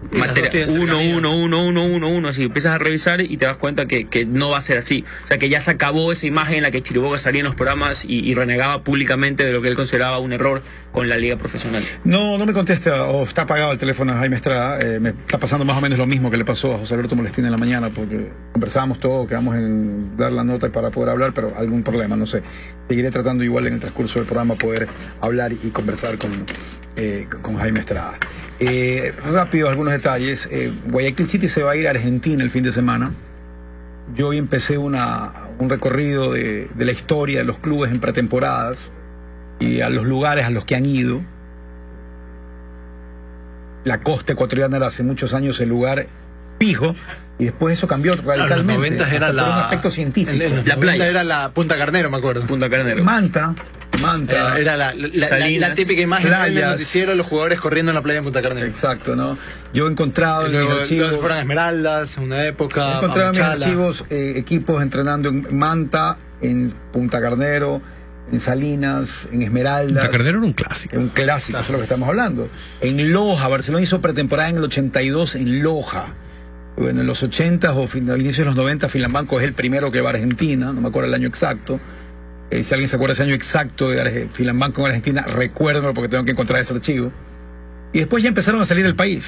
uno, 0.00 1.00
uno, 1.00 1.36
uno, 1.36 1.64
uno, 1.66 1.84
uno, 1.84 2.08
uno, 2.08 2.28
así 2.28 2.44
empiezas 2.44 2.72
a 2.72 2.78
revisar 2.78 3.20
y 3.20 3.36
te 3.36 3.46
das 3.46 3.56
cuenta 3.56 3.86
que, 3.86 4.08
que, 4.08 4.24
no 4.24 4.50
va 4.50 4.58
a 4.58 4.62
ser 4.62 4.78
así. 4.78 5.04
O 5.24 5.26
sea, 5.26 5.38
que 5.38 5.48
ya 5.48 5.60
se 5.60 5.70
acabó 5.70 6.12
esa 6.12 6.26
imagen 6.26 6.58
en 6.58 6.62
la 6.62 6.70
que 6.70 6.82
Chiriboga 6.82 7.18
salía 7.18 7.40
en 7.40 7.46
los 7.46 7.56
programas 7.56 8.04
y, 8.06 8.34
renegaba 8.34 8.84
públicamente 8.84 9.44
de 9.44 9.52
lo 9.52 9.60
que 9.60 9.68
él 9.68 9.74
consideraba 9.74 10.20
un 10.20 10.32
error 10.32 10.62
con 10.92 11.08
la 11.08 11.16
liga 11.16 11.36
profesional. 11.36 11.84
No, 12.04 12.38
no 12.38 12.46
me 12.46 12.52
contesta, 12.52 13.04
o 13.06 13.24
está 13.24 13.42
apagado 13.42 13.72
el 13.72 13.78
teléfono 13.78 14.14
Jaime 14.14 14.36
Estrada. 14.36 14.78
Eh, 14.80 15.00
me 15.00 15.10
está 15.10 15.38
pasando 15.38 15.64
más 15.64 15.76
o 15.76 15.80
menos 15.80 15.98
lo 15.98 16.06
mismo 16.06 16.30
que 16.30 16.36
le 16.36 16.44
pasó 16.44 16.74
a 16.74 16.78
José 16.78 16.94
Alberto 16.94 17.16
Molestina 17.16 17.48
en 17.48 17.52
la 17.52 17.58
mañana, 17.58 17.90
porque 17.90 18.30
conversábamos 18.52 19.00
todo, 19.00 19.26
quedamos 19.26 19.56
en 19.56 20.16
dar 20.16 20.30
la 20.30 20.44
nota 20.44 20.68
para 20.70 20.90
poder 20.90 21.10
hablar, 21.10 21.32
pero 21.34 21.52
algún 21.56 21.82
problema, 21.82 22.14
no 22.16 22.26
sé. 22.26 22.42
Seguiré 22.88 23.10
tratando 23.10 23.42
igual 23.42 23.66
en 23.66 23.74
el 23.74 23.80
transcurso 23.80 24.20
del 24.20 24.26
programa 24.26 24.54
poder 24.54 24.86
hablar 25.20 25.52
y 25.52 25.70
conversar 25.70 26.16
con, 26.18 26.46
eh, 26.96 27.26
con 27.42 27.56
Jaime 27.56 27.80
Estrada. 27.80 28.18
Eh, 28.60 29.12
rápido, 29.24 29.68
algunos 29.68 29.87
detalles. 29.92 30.48
Eh, 30.50 30.72
Guayaquil 30.86 31.28
City 31.28 31.48
se 31.48 31.62
va 31.62 31.72
a 31.72 31.76
ir 31.76 31.86
a 31.86 31.90
Argentina 31.90 32.42
el 32.42 32.50
fin 32.50 32.62
de 32.62 32.72
semana. 32.72 33.12
Yo 34.14 34.28
hoy 34.28 34.38
empecé 34.38 34.78
una, 34.78 35.32
un 35.58 35.68
recorrido 35.68 36.32
de, 36.32 36.68
de 36.74 36.84
la 36.84 36.92
historia 36.92 37.40
de 37.40 37.44
los 37.44 37.58
clubes 37.58 37.90
en 37.90 38.00
pretemporadas 38.00 38.78
y 39.60 39.80
a 39.80 39.90
los 39.90 40.06
lugares 40.06 40.44
a 40.44 40.50
los 40.50 40.64
que 40.64 40.74
han 40.76 40.86
ido. 40.86 41.20
La 43.84 44.00
costa 44.00 44.32
ecuatoriana 44.32 44.76
era 44.76 44.86
hace 44.86 45.02
muchos 45.02 45.32
años 45.34 45.60
el 45.60 45.68
lugar 45.68 46.06
fijo 46.58 46.94
y 47.38 47.44
después 47.44 47.78
eso 47.78 47.86
cambió 47.86 48.16
radicalmente. 48.16 48.72
En 48.72 48.98
los 48.98 49.08
90 49.08 49.14
era 49.14 49.32
la, 49.32 49.44
un 49.44 49.58
aspecto 49.62 49.90
científico. 49.90 50.44
la 50.64 50.76
playa 50.76 51.06
era 51.06 51.24
la 51.24 51.50
Punta 51.50 51.76
Carnero, 51.76 52.10
me 52.10 52.18
acuerdo. 52.18 52.46
Punta 52.46 52.68
Carnero. 52.68 53.02
Manta, 53.04 53.54
Manta. 54.00 54.58
Era, 54.58 54.76
la, 54.76 54.94
la, 54.94 55.74
típica 55.74 56.00
imagen 56.00 56.30
del 56.54 56.64
noticiero, 56.64 57.14
los 57.14 57.26
jugadores 57.26 57.60
corriendo 57.60 57.90
en 57.90 57.96
la 57.96 58.02
playa 58.02 58.20
de 58.20 58.24
Punta 58.24 58.42
Carnero. 58.42 58.66
Exacto, 58.66 59.14
¿no? 59.14 59.38
Yo 59.72 59.86
he 59.86 59.90
encontrado 59.90 60.46
en 60.46 60.52
mis 60.52 60.70
archivos... 60.70 61.16
fueron 61.16 61.38
Esmeraldas, 61.38 62.16
una 62.18 62.44
época... 62.46 62.92
He 62.92 62.96
encontrado 62.96 63.32
en 63.32 63.36
mis 63.36 63.40
archivos 63.40 64.04
eh, 64.10 64.34
equipos 64.36 64.82
entrenando 64.82 65.28
en 65.28 65.46
Manta, 65.56 66.16
en 66.40 66.72
Punta 66.92 67.20
Carnero, 67.20 67.80
en 68.30 68.40
Salinas, 68.40 69.08
en 69.32 69.42
Esmeraldas. 69.42 70.04
Punta 70.04 70.10
Carnero 70.10 70.38
era 70.38 70.46
un 70.46 70.52
clásico. 70.52 70.96
Un 70.96 71.08
clásico, 71.08 71.58
eso 71.58 71.66
es 71.66 71.72
lo 71.72 71.78
que 71.78 71.84
estamos 71.84 72.08
hablando. 72.08 72.48
En 72.80 73.12
Loja, 73.12 73.48
Barcelona 73.48 73.82
hizo 73.82 74.00
pretemporada 74.00 74.50
en 74.50 74.56
el 74.58 74.64
82 74.64 75.34
en 75.34 75.62
Loja. 75.62 76.14
Bueno, 76.76 77.00
en 77.00 77.06
los 77.08 77.20
80 77.22 77.72
o 77.72 77.88
fin, 77.88 78.08
inicios 78.08 78.38
de 78.38 78.44
los 78.44 78.54
90, 78.54 78.88
Filambanco 78.88 79.40
es 79.40 79.46
el 79.46 79.54
primero 79.54 79.90
que 79.90 80.00
va 80.00 80.10
a 80.10 80.12
Argentina, 80.12 80.72
no 80.72 80.80
me 80.80 80.88
acuerdo 80.88 81.08
el 81.08 81.14
año 81.14 81.26
exacto. 81.26 81.80
Eh, 82.50 82.62
si 82.62 82.72
alguien 82.72 82.88
se 82.88 82.96
acuerda 82.96 83.12
ese 83.14 83.22
año 83.22 83.34
exacto 83.34 83.90
de 83.90 84.28
Filambanco 84.32 84.80
en 84.82 84.86
Argentina, 84.86 85.22
recuérdalo 85.22 85.92
porque 85.92 86.08
tengo 86.08 86.24
que 86.24 86.30
encontrar 86.30 86.60
ese 86.60 86.72
archivo. 86.72 87.12
Y 87.92 88.00
después 88.00 88.22
ya 88.22 88.28
empezaron 88.28 88.60
a 88.60 88.66
salir 88.66 88.84
del 88.84 88.94
país. 88.94 89.24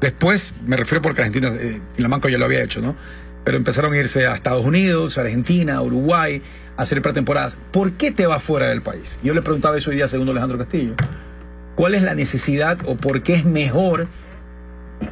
Después, 0.00 0.54
me 0.64 0.76
refiero 0.76 1.02
porque 1.02 1.22
Argentina, 1.22 1.52
eh, 1.58 1.80
Filambanco 1.94 2.28
ya 2.28 2.38
lo 2.38 2.44
había 2.44 2.62
hecho, 2.62 2.80
¿no? 2.80 2.96
Pero 3.44 3.56
empezaron 3.56 3.92
a 3.92 3.96
irse 3.96 4.26
a 4.26 4.36
Estados 4.36 4.64
Unidos, 4.64 5.18
a 5.18 5.22
Argentina, 5.22 5.80
Uruguay, 5.82 6.42
a 6.76 6.82
hacer 6.82 7.02
pretemporadas. 7.02 7.56
¿Por 7.72 7.92
qué 7.92 8.12
te 8.12 8.26
vas 8.26 8.42
fuera 8.42 8.68
del 8.68 8.82
país? 8.82 9.18
Yo 9.22 9.34
le 9.34 9.42
preguntaba 9.42 9.76
eso 9.76 9.90
hoy 9.90 9.96
día 9.96 10.08
segundo 10.08 10.32
Alejandro 10.32 10.58
Castillo. 10.58 10.94
¿Cuál 11.74 11.94
es 11.94 12.02
la 12.02 12.14
necesidad 12.14 12.78
o 12.86 12.96
por 12.96 13.22
qué 13.22 13.34
es 13.34 13.44
mejor 13.44 14.08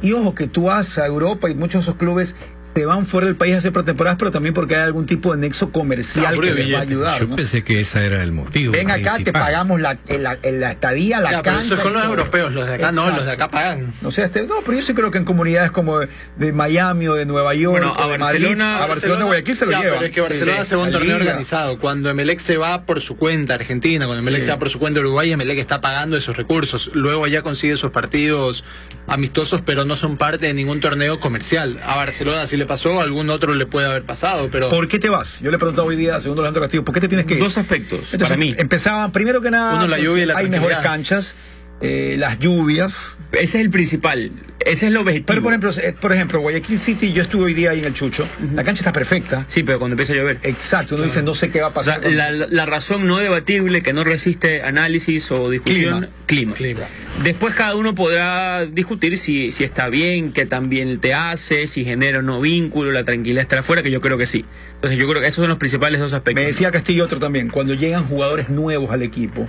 y 0.01 0.13
ojo, 0.13 0.35
que 0.35 0.47
tú 0.47 0.63
vas 0.63 0.97
a 0.97 1.05
Europa 1.05 1.49
y 1.49 1.55
muchos 1.55 1.85
de 1.85 1.91
esos 1.91 1.95
clubes 1.95 2.35
se 2.73 2.85
van 2.85 3.07
fuera 3.07 3.25
del 3.25 3.35
país 3.35 3.55
a 3.55 3.57
hacer 3.57 3.73
pretemporadas, 3.73 4.19
pero 4.19 4.31
también 4.31 4.53
porque 4.53 4.75
hay 4.75 4.83
algún 4.83 5.07
tipo 5.07 5.33
de 5.33 5.41
nexo 5.41 5.71
comercial 5.71 6.39
que 6.39 6.53
les 6.53 6.73
va 6.73 6.77
a 6.77 6.81
ayudar. 6.81 7.21
Yo 7.21 7.35
pensé 7.35 7.63
que 7.63 7.81
ese 7.81 8.05
era 8.05 8.21
el 8.21 8.31
motivo. 8.31 8.71
Ven 8.71 8.91
acá, 8.91 9.17
te 9.23 9.33
pagamos 9.33 9.81
la, 9.81 9.97
la, 10.07 10.37
la 10.43 10.71
estadía, 10.71 11.19
la 11.19 11.31
ya, 11.31 11.41
cancha. 11.41 11.61
Pero 11.69 11.73
eso 11.73 11.83
con 11.83 11.93
los 11.93 12.05
europeos, 12.05 12.53
los 12.53 12.67
de 12.67 12.75
acá 12.75 12.91
no, 12.91 13.09
los 13.09 13.25
de 13.25 13.31
acá 13.31 13.49
pagan. 13.49 13.93
No, 14.01 14.11
sé, 14.11 14.25
este, 14.25 14.43
no, 14.43 14.55
pero 14.63 14.77
yo 14.77 14.83
sí 14.83 14.93
creo 14.93 15.09
que 15.09 15.17
en 15.17 15.25
comunidades 15.25 15.71
como 15.71 15.97
de, 15.99 16.51
Miami 16.53 17.07
o 17.07 17.15
de 17.15 17.25
Nueva 17.25 17.55
York, 17.55 17.79
bueno, 17.79 17.95
a 17.97 18.11
de 18.11 18.17
Barcelona, 18.17 18.65
Madrid, 18.65 18.83
a 18.83 18.87
Barcelona, 18.87 19.25
Guayaquil 19.25 19.55
se 19.55 19.65
lo 19.65 19.71
ya, 19.71 19.79
Pero 19.79 20.01
es 20.01 20.11
que 20.11 20.21
Barcelona 20.21 20.65
se 20.65 20.75
va 20.75 20.83
a 20.83 20.85
un 20.85 20.91
torneo 20.91 21.15
organizado. 21.15 21.79
Cuando 21.79 22.09
Emelec 22.11 22.39
se 22.41 22.57
va 22.57 22.85
por 22.85 23.01
su 23.01 23.17
cuenta 23.17 23.55
Argentina, 23.55 24.05
cuando 24.05 24.21
Emelec 24.21 24.43
se 24.43 24.51
va 24.51 24.59
por 24.59 24.69
su 24.69 24.77
cuenta 24.77 24.99
Uruguay, 24.99 25.31
Emelec 25.31 25.57
está 25.57 25.81
pagando 25.81 26.15
esos 26.15 26.37
recursos. 26.37 26.91
Luego 26.93 27.25
allá 27.25 27.41
consigue 27.41 27.73
esos 27.73 27.91
partidos 27.91 28.63
amistosos, 29.07 29.61
pero 29.65 29.85
no 29.85 29.95
son 29.95 30.17
parte 30.17 30.45
de 30.45 30.53
ningún 30.53 30.79
torneo 30.79 31.19
comercial. 31.19 31.79
A 31.83 31.95
Barcelona 31.95 32.45
sí 32.45 32.57
le 32.57 32.66
pasó, 32.67 32.99
a 32.99 33.03
algún 33.03 33.29
otro 33.29 33.53
le 33.53 33.65
puede 33.65 33.87
haber 33.87 34.03
pasado, 34.03 34.49
pero... 34.51 34.69
¿Por 34.69 34.87
qué 34.87 34.99
te 34.99 35.09
vas? 35.09 35.27
Yo 35.41 35.49
le 35.49 35.57
preguntado 35.57 35.87
hoy 35.87 35.95
día 35.95 36.15
a 36.15 36.21
segundo 36.21 36.41
Alejandro 36.41 36.61
Castillo, 36.61 36.83
¿por 36.83 36.93
qué 36.93 37.01
te 37.01 37.07
tienes 37.07 37.25
que 37.25 37.35
ir? 37.35 37.39
Dos 37.39 37.57
aspectos, 37.57 38.07
para 38.19 38.37
mí. 38.37 38.53
Empezaban, 38.57 39.11
primero 39.11 39.41
que 39.41 39.49
nada, 39.49 39.75
Uno, 39.75 39.87
la 39.87 39.97
lluvia 39.97 40.23
y 40.23 40.25
la 40.27 40.37
hay 40.37 40.49
mejores 40.49 40.77
canchas, 40.79 41.35
eh, 41.81 42.15
las 42.17 42.39
lluvias. 42.39 42.91
Ese 43.31 43.57
es 43.59 43.65
el 43.65 43.69
principal, 43.69 44.31
ese 44.59 44.87
es 44.87 44.91
lo 44.91 45.01
objetivo. 45.01 45.25
Pero 45.27 45.41
por 45.41 45.51
ejemplo, 45.51 45.71
eh, 45.81 45.95
por 45.99 46.13
ejemplo, 46.13 46.39
Guayaquil 46.39 46.79
City, 46.79 47.11
yo 47.11 47.23
estuve 47.23 47.45
hoy 47.45 47.53
día 47.53 47.71
ahí 47.71 47.79
en 47.79 47.85
el 47.85 47.93
Chucho, 47.93 48.27
la 48.53 48.63
cancha 48.63 48.81
está 48.81 48.93
perfecta. 48.93 49.45
Sí, 49.47 49.63
pero 49.63 49.79
cuando 49.79 49.93
empieza 49.93 50.13
a 50.13 50.15
llover. 50.15 50.39
Exacto, 50.43 50.95
uno 50.95 51.03
dice, 51.03 51.21
no 51.21 51.35
sé 51.35 51.51
qué 51.51 51.61
va 51.61 51.67
a 51.67 51.73
pasar. 51.73 52.01
la, 52.09 52.65
razón 52.65 53.05
no 53.05 53.17
debatible 53.17 53.81
que 53.81 53.93
no 53.93 54.03
resiste 54.03 54.61
análisis 54.61 55.29
o 55.31 55.49
discusión, 55.49 56.09
clima. 56.25 56.53
clima. 56.55 56.87
Después 57.23 57.53
cada 57.53 57.75
uno 57.75 57.93
podrá 57.95 58.65
discutir 58.65 59.17
si, 59.17 59.51
si 59.51 59.63
está 59.63 59.89
bien, 59.89 60.31
qué 60.31 60.45
tan 60.45 60.69
bien 60.69 60.99
te 60.99 61.13
hace, 61.13 61.67
si 61.67 61.83
genera 61.83 62.19
o 62.19 62.21
no 62.21 62.41
vínculo, 62.41 62.91
la 62.91 63.03
tranquilidad 63.03 63.43
estará 63.43 63.61
afuera, 63.61 63.83
que 63.83 63.91
yo 63.91 64.01
creo 64.01 64.17
que 64.17 64.25
sí. 64.25 64.45
Entonces 64.75 64.97
yo 64.97 65.07
creo 65.07 65.21
que 65.21 65.27
esos 65.27 65.41
son 65.41 65.49
los 65.49 65.57
principales 65.57 65.99
dos 65.99 66.13
aspectos. 66.13 66.41
Me 66.41 66.47
decía 66.47 66.71
Castillo 66.71 67.05
otro 67.05 67.19
también, 67.19 67.49
cuando 67.49 67.73
llegan 67.73 68.05
jugadores 68.07 68.49
nuevos 68.49 68.89
al 68.91 69.01
equipo, 69.01 69.47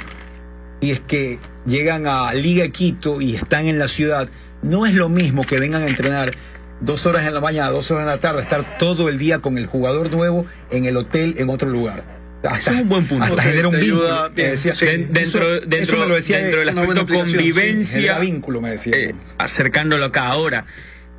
y 0.81 0.93
es 0.93 1.01
que 1.01 1.39
llegan 1.67 2.07
a 2.07 2.33
Liga 2.35 2.69
Quito 2.69 3.21
y 3.21 3.37
están 3.37 3.67
en 3.67 3.79
la 3.79 3.89
ciudad, 3.89 4.29
no 4.63 4.87
es 4.87 4.95
lo 4.95 5.09
mismo 5.09 5.45
que 5.45 5.59
vengan 5.59 5.83
a 5.83 5.89
entrenar 5.89 6.33
dos 6.81 7.05
horas 7.07 7.27
en 7.27 7.35
la 7.35 7.41
mañana, 7.41 7.71
dos 7.71 7.91
horas 7.91 8.03
en 8.03 8.09
la 8.09 8.19
tarde, 8.19 8.43
estar 8.43 8.79
todo 8.79 9.09
el 9.09 9.19
día 9.19 9.41
con 9.41 9.59
el 9.59 9.67
jugador 9.67 10.11
nuevo 10.11 10.47
en 10.71 10.85
el 10.85 10.97
hotel 10.97 11.35
en 11.39 11.51
otro 11.51 11.69
lugar. 11.69 12.19
Hasta, 12.43 12.71
es 12.71 12.83
un 12.83 12.89
buen 12.89 13.09
punto. 13.09 13.25
Hasta 13.25 13.43
genera 13.43 13.69
un 13.69 13.81
vínculo. 13.81 14.29
decía, 14.31 14.75
dentro, 15.11 15.61
dentro, 15.63 16.07
lo 16.07 16.15
decía 16.15 16.39
dentro 16.39 16.61
del 16.61 16.69
aspecto 16.69 17.07
convivencia, 17.07 18.19
vínculo, 18.21 18.61
me 18.61 18.71
decía. 18.71 18.97
Eh, 18.97 19.15
acercándolo 19.39 20.05
acá 20.05 20.29
ahora, 20.29 20.65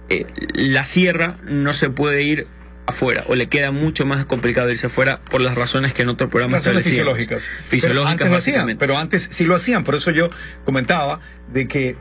eh, 0.08 0.25
la 0.54 0.86
sierra 0.86 1.36
no 1.44 1.74
se 1.74 1.89
puede 1.89 2.24
ir 2.24 2.48
afuera 2.89 3.24
o 3.27 3.36
le 3.36 3.48
queda 3.48 3.72
mucho 3.72 4.05
más 4.05 4.25
complicado 4.25 4.69
irse 4.69 4.88
afuera 4.88 5.19
por 5.29 5.41
las 5.41 5.55
razones 5.55 5.93
que 5.93 6.01
en 6.01 6.10
otro 6.10 6.29
programa 6.29 6.58
razones 6.58 6.84
fisiológicas 6.84 7.43
fisiológicas. 7.69 8.27
Pero 8.27 8.27
antes, 8.27 8.31
hacían, 8.31 8.77
pero 8.77 8.98
antes 8.98 9.29
sí 9.31 9.46
lo 9.46 9.55
hacían. 9.55 9.84
Por 9.84 9.96
eso 9.96 10.12
yo 10.12 10.29
comentaba 10.65 11.19
de 11.51 11.67
que 11.67 11.96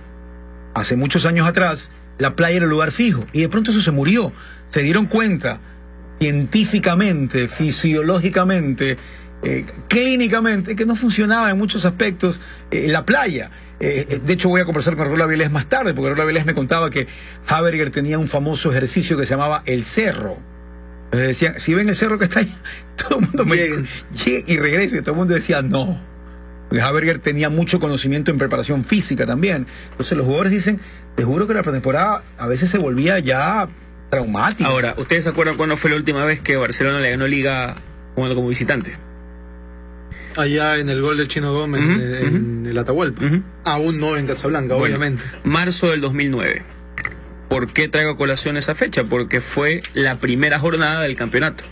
hace 0.75 0.97
muchos 0.97 1.25
años 1.25 1.47
atrás 1.47 1.91
la 2.19 2.35
playa 2.35 2.57
era 2.57 2.65
el 2.65 2.71
lugar 2.71 2.93
fijo 2.93 3.27
y 3.33 3.43
de 3.43 3.49
pronto 3.49 3.71
eso 3.71 3.81
se 3.81 3.91
murió. 3.91 4.33
Se 4.71 4.81
dieron 4.83 5.07
cuenta 5.07 5.61
científicamente 6.19 7.49
fisiológicamente 7.49 8.99
eh, 9.41 9.65
clínicamente 9.87 10.75
que 10.75 10.85
no 10.85 10.97
funcionaba 10.97 11.49
en 11.51 11.59
muchos 11.59 11.85
aspectos 11.85 12.41
eh, 12.71 12.89
la 12.89 13.05
playa. 13.05 13.51
Eh, 13.79 14.21
de 14.25 14.33
hecho, 14.33 14.49
voy 14.49 14.61
a 14.61 14.65
conversar 14.65 14.97
con 14.97 15.07
Raúl 15.07 15.23
Avilés 15.23 15.49
más 15.51 15.69
tarde, 15.69 15.95
porque 15.95 16.09
Raúl 16.09 16.23
Avilés 16.23 16.45
me 16.45 16.55
contaba 16.55 16.91
que 16.91 17.07
Haberger 17.47 17.93
tenía 17.93 18.19
un 18.19 18.27
famoso 18.27 18.73
ejercicio 18.73 19.17
que 19.17 19.27
se 19.27 19.35
llamaba 19.35 19.63
el 19.65 19.85
cerro 19.85 20.39
decían, 21.17 21.59
si 21.59 21.75
ven 21.75 21.89
el 21.89 21.97
cerro 21.97 22.19
que 22.19 22.27
está 22.27 22.41
ahí, 22.41 22.55
todo 22.97 23.21
el 23.21 23.27
mundo 23.27 23.45
me 23.45 23.57
llegue 23.57 24.45
y 24.47 24.57
regrese. 24.59 25.01
Todo 25.03 25.13
el 25.13 25.19
mundo 25.19 25.35
decía, 25.35 25.63
no. 25.63 26.01
Porque 26.69 26.83
Haberger 26.83 27.21
tenía 27.21 27.49
mucho 27.49 27.81
conocimiento 27.81 28.31
en 28.31 28.39
preparación 28.39 28.85
física 28.85 29.27
también. 29.27 29.67
Entonces 29.91 30.17
los 30.17 30.27
jugadores 30.27 30.53
dicen, 30.53 30.81
te 31.17 31.25
juro 31.25 31.47
que 31.47 31.55
la 31.55 31.63
pretemporada 31.63 32.23
a 32.37 32.47
veces 32.47 32.71
se 32.71 32.79
volvía 32.79 33.19
ya 33.19 33.69
traumática. 34.11 34.69
Ahora, 34.69 34.95
¿ustedes 34.99 35.25
se 35.25 35.31
acuerdan 35.31 35.57
cuándo 35.57 35.77
fue 35.77 35.91
la 35.91 35.97
última 35.97 36.25
vez 36.25 36.41
que 36.41 36.57
Barcelona 36.57 37.01
le 37.01 37.11
ganó 37.11 37.27
liga 37.27 37.77
jugando 38.15 38.37
como 38.37 38.49
visitante? 38.49 38.97
Allá 40.37 40.77
en 40.77 40.89
el 40.89 41.01
gol 41.01 41.17
del 41.17 41.29
Chino 41.29 41.53
Gómez, 41.53 41.83
en, 41.83 42.67
el 42.67 42.79
Atahualpa. 42.79 43.23
Aún 43.65 43.99
no 43.99 44.17
en 44.17 44.27
Casablanca, 44.27 44.77
obviamente. 44.77 45.23
Marzo 45.45 45.89
del 45.89 46.01
2009. 46.03 46.78
¿Por 47.49 47.73
qué 47.73 47.89
traigo 47.89 48.13
a 48.13 48.17
colación 48.17 48.57
esa 48.57 48.75
fecha? 48.75 49.05
Porque 49.05 49.41
fue 49.41 49.83
la 49.95 50.19
primera 50.21 50.59
jornada 50.59 51.03
del 51.03 51.17
campeonato. 51.17 51.65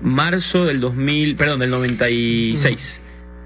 marzo 0.00 0.64
del 0.66 0.80
2000, 0.80 1.36
perdón, 1.36 1.60
del 1.60 1.70
96. 1.70 3.02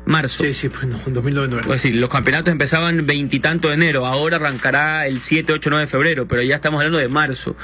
Marzo. 0.06 0.42
Sí, 0.42 0.54
sí, 0.54 0.68
pues 0.68 0.86
no, 0.86 0.98
2009. 0.98 1.62
Pues 1.66 1.82
sí, 1.82 1.92
los 1.92 2.10
campeonatos 2.10 2.50
empezaban 2.50 3.06
veintitanto 3.06 3.68
de 3.68 3.74
enero, 3.74 4.06
ahora 4.06 4.36
arrancará 4.36 5.06
el 5.06 5.20
7, 5.20 5.52
8, 5.52 5.70
9 5.70 5.86
de 5.86 5.90
febrero, 5.90 6.26
pero 6.26 6.42
ya 6.42 6.56
estamos 6.56 6.78
hablando 6.78 6.98
de 6.98 7.08
marzo. 7.08 7.56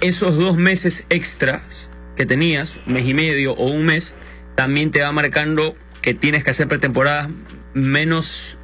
Esos 0.00 0.36
dos 0.36 0.56
meses 0.56 1.04
extras 1.08 1.88
que 2.16 2.26
tenías, 2.26 2.76
mes 2.86 3.06
y 3.06 3.14
medio 3.14 3.52
o 3.52 3.70
un 3.70 3.86
mes, 3.86 4.14
también 4.56 4.90
te 4.90 5.00
va 5.00 5.12
marcando 5.12 5.76
que 6.02 6.14
tienes 6.14 6.44
que 6.44 6.50
hacer 6.50 6.68
pretemporadas 6.68 7.30
menos 7.74 8.58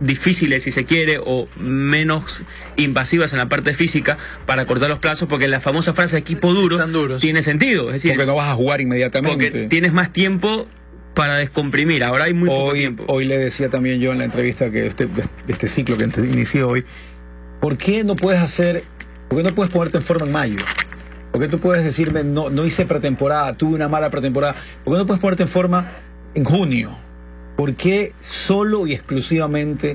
difíciles, 0.00 0.62
si 0.62 0.72
se 0.72 0.84
quiere, 0.84 1.18
o 1.22 1.46
menos 1.58 2.42
invasivas 2.76 3.32
en 3.32 3.38
la 3.38 3.48
parte 3.48 3.74
física 3.74 4.16
para 4.46 4.66
cortar 4.66 4.88
los 4.88 4.98
plazos, 4.98 5.28
porque 5.28 5.46
la 5.46 5.60
famosa 5.60 5.92
frase 5.92 6.18
equipo 6.18 6.52
duro 6.52 6.78
tiene 7.18 7.42
sentido. 7.42 7.88
Es 7.88 7.94
decir, 7.94 8.12
porque 8.12 8.26
no 8.26 8.34
vas 8.34 8.50
a 8.50 8.54
jugar 8.54 8.80
inmediatamente. 8.80 9.50
Porque 9.50 9.68
tienes 9.68 9.92
más 9.92 10.12
tiempo 10.12 10.66
para 11.14 11.36
descomprimir. 11.36 12.02
Ahora 12.02 12.24
hay 12.24 12.34
muy 12.34 12.48
poco 12.48 12.72
tiempo. 12.72 13.04
Hoy 13.08 13.26
le 13.26 13.38
decía 13.38 13.68
también 13.68 14.00
yo 14.00 14.12
en 14.12 14.18
la 14.18 14.24
entrevista 14.24 14.70
que 14.70 14.86
este, 14.86 15.08
este 15.48 15.68
ciclo 15.68 15.96
que 15.96 16.04
inició 16.04 16.68
hoy, 16.68 16.84
¿por 17.60 17.76
qué 17.76 18.04
no 18.04 18.16
puedes 18.16 18.40
hacer, 18.40 18.84
por 19.28 19.38
qué 19.38 19.44
no 19.44 19.54
puedes 19.54 19.72
ponerte 19.72 19.98
en 19.98 20.04
forma 20.04 20.26
en 20.26 20.32
mayo? 20.32 20.64
¿Por 21.30 21.40
qué 21.40 21.48
tú 21.48 21.60
puedes 21.60 21.84
decirme, 21.84 22.24
no, 22.24 22.50
no 22.50 22.64
hice 22.64 22.86
pretemporada, 22.86 23.54
tuve 23.54 23.74
una 23.74 23.88
mala 23.88 24.10
pretemporada? 24.10 24.56
¿Por 24.84 24.94
qué 24.94 24.98
no 24.98 25.06
puedes 25.06 25.20
ponerte 25.20 25.44
en 25.44 25.48
forma 25.50 25.92
en 26.34 26.44
junio? 26.44 27.09
¿Por 27.60 27.74
qué 27.74 28.14
solo 28.46 28.86
y 28.86 28.94
exclusivamente 28.94 29.94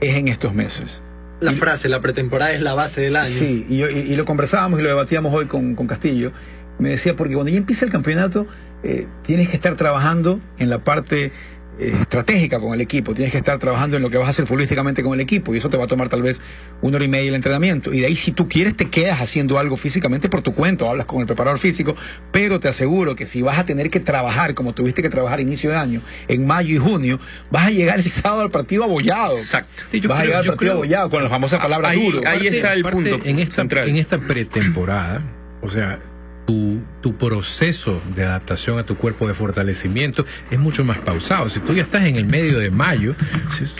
es 0.00 0.16
en 0.16 0.28
estos 0.28 0.54
meses? 0.54 1.02
La 1.40 1.52
frase, 1.52 1.90
la 1.90 2.00
pretemporada 2.00 2.52
es 2.52 2.62
la 2.62 2.72
base 2.72 3.02
del 3.02 3.16
año. 3.16 3.38
Sí, 3.38 3.66
y, 3.68 4.16
lo 4.16 4.24
conversábamos 4.24 4.80
y 4.80 4.82
lo 4.82 4.88
debatíamos 4.88 5.34
hoy 5.34 5.44
con, 5.44 5.74
con 5.74 5.86
Castillo. 5.86 6.32
Me 6.78 6.88
decía, 6.88 7.14
porque 7.14 7.34
cuando 7.34 7.52
ya 7.52 7.58
empieza 7.58 7.84
el 7.84 7.92
campeonato, 7.92 8.46
eh, 8.82 9.06
tienes 9.26 9.50
que 9.50 9.56
estar 9.56 9.76
trabajando 9.76 10.40
en 10.56 10.70
la 10.70 10.84
parte 10.84 11.32
estratégica 11.78 12.60
con 12.60 12.74
el 12.74 12.80
equipo, 12.80 13.14
tienes 13.14 13.32
que 13.32 13.38
estar 13.38 13.58
trabajando 13.58 13.96
en 13.96 14.02
lo 14.02 14.10
que 14.10 14.18
vas 14.18 14.28
a 14.28 14.30
hacer 14.30 14.46
futbolísticamente 14.46 15.02
con 15.02 15.14
el 15.14 15.20
equipo 15.20 15.54
y 15.54 15.58
eso 15.58 15.68
te 15.68 15.76
va 15.76 15.84
a 15.84 15.86
tomar 15.86 16.08
tal 16.08 16.22
vez 16.22 16.40
una 16.82 16.96
hora 16.96 17.04
y 17.04 17.08
media 17.08 17.28
el 17.28 17.34
entrenamiento 17.34 17.92
y 17.92 18.00
de 18.00 18.06
ahí 18.06 18.16
si 18.16 18.32
tú 18.32 18.48
quieres 18.48 18.76
te 18.76 18.90
quedas 18.90 19.20
haciendo 19.20 19.58
algo 19.58 19.76
físicamente 19.76 20.28
por 20.28 20.42
tu 20.42 20.54
cuento, 20.54 20.88
hablas 20.88 21.06
con 21.06 21.20
el 21.20 21.26
preparador 21.26 21.58
físico, 21.60 21.96
pero 22.30 22.60
te 22.60 22.68
aseguro 22.68 23.16
que 23.16 23.24
si 23.24 23.42
vas 23.42 23.58
a 23.58 23.64
tener 23.64 23.90
que 23.90 24.00
trabajar 24.00 24.54
como 24.54 24.72
tuviste 24.74 25.02
que 25.02 25.10
trabajar 25.10 25.38
a 25.38 25.42
inicio 25.42 25.70
de 25.70 25.76
año, 25.76 26.02
en 26.28 26.46
mayo 26.46 26.74
y 26.74 26.78
junio, 26.78 27.18
vas 27.50 27.66
a 27.66 27.70
llegar 27.70 27.98
el 27.98 28.10
sábado 28.22 28.42
al 28.42 28.50
partido 28.50 28.84
abollado. 28.84 29.38
Exacto. 29.38 29.82
vas 30.08 30.20
a 30.20 30.24
llegar 30.24 30.40
al 30.40 30.46
partido 30.46 30.72
abollado 30.72 31.10
con 31.10 31.22
la 31.22 31.30
famosa 31.30 31.58
palabra 31.58 31.90
ahí, 31.90 32.04
duro. 32.04 32.20
Ahí 32.26 32.46
está 32.46 32.72
el 32.74 32.82
punto 32.82 33.20
en 33.24 33.38
esta, 33.38 33.62
en 33.62 33.96
esta 33.96 34.18
pretemporada, 34.18 35.22
o 35.62 35.68
sea, 35.68 35.98
tu, 36.46 36.80
tu, 37.00 37.16
proceso 37.16 38.02
de 38.14 38.24
adaptación 38.24 38.78
a 38.78 38.84
tu 38.84 38.96
cuerpo 38.96 39.28
de 39.28 39.34
fortalecimiento 39.34 40.24
es 40.50 40.58
mucho 40.58 40.84
más 40.84 40.98
pausado. 40.98 41.48
Si 41.50 41.60
tú 41.60 41.72
ya 41.74 41.82
estás 41.82 42.04
en 42.04 42.16
el 42.16 42.24
medio 42.24 42.58
de 42.58 42.70
mayo, 42.70 43.14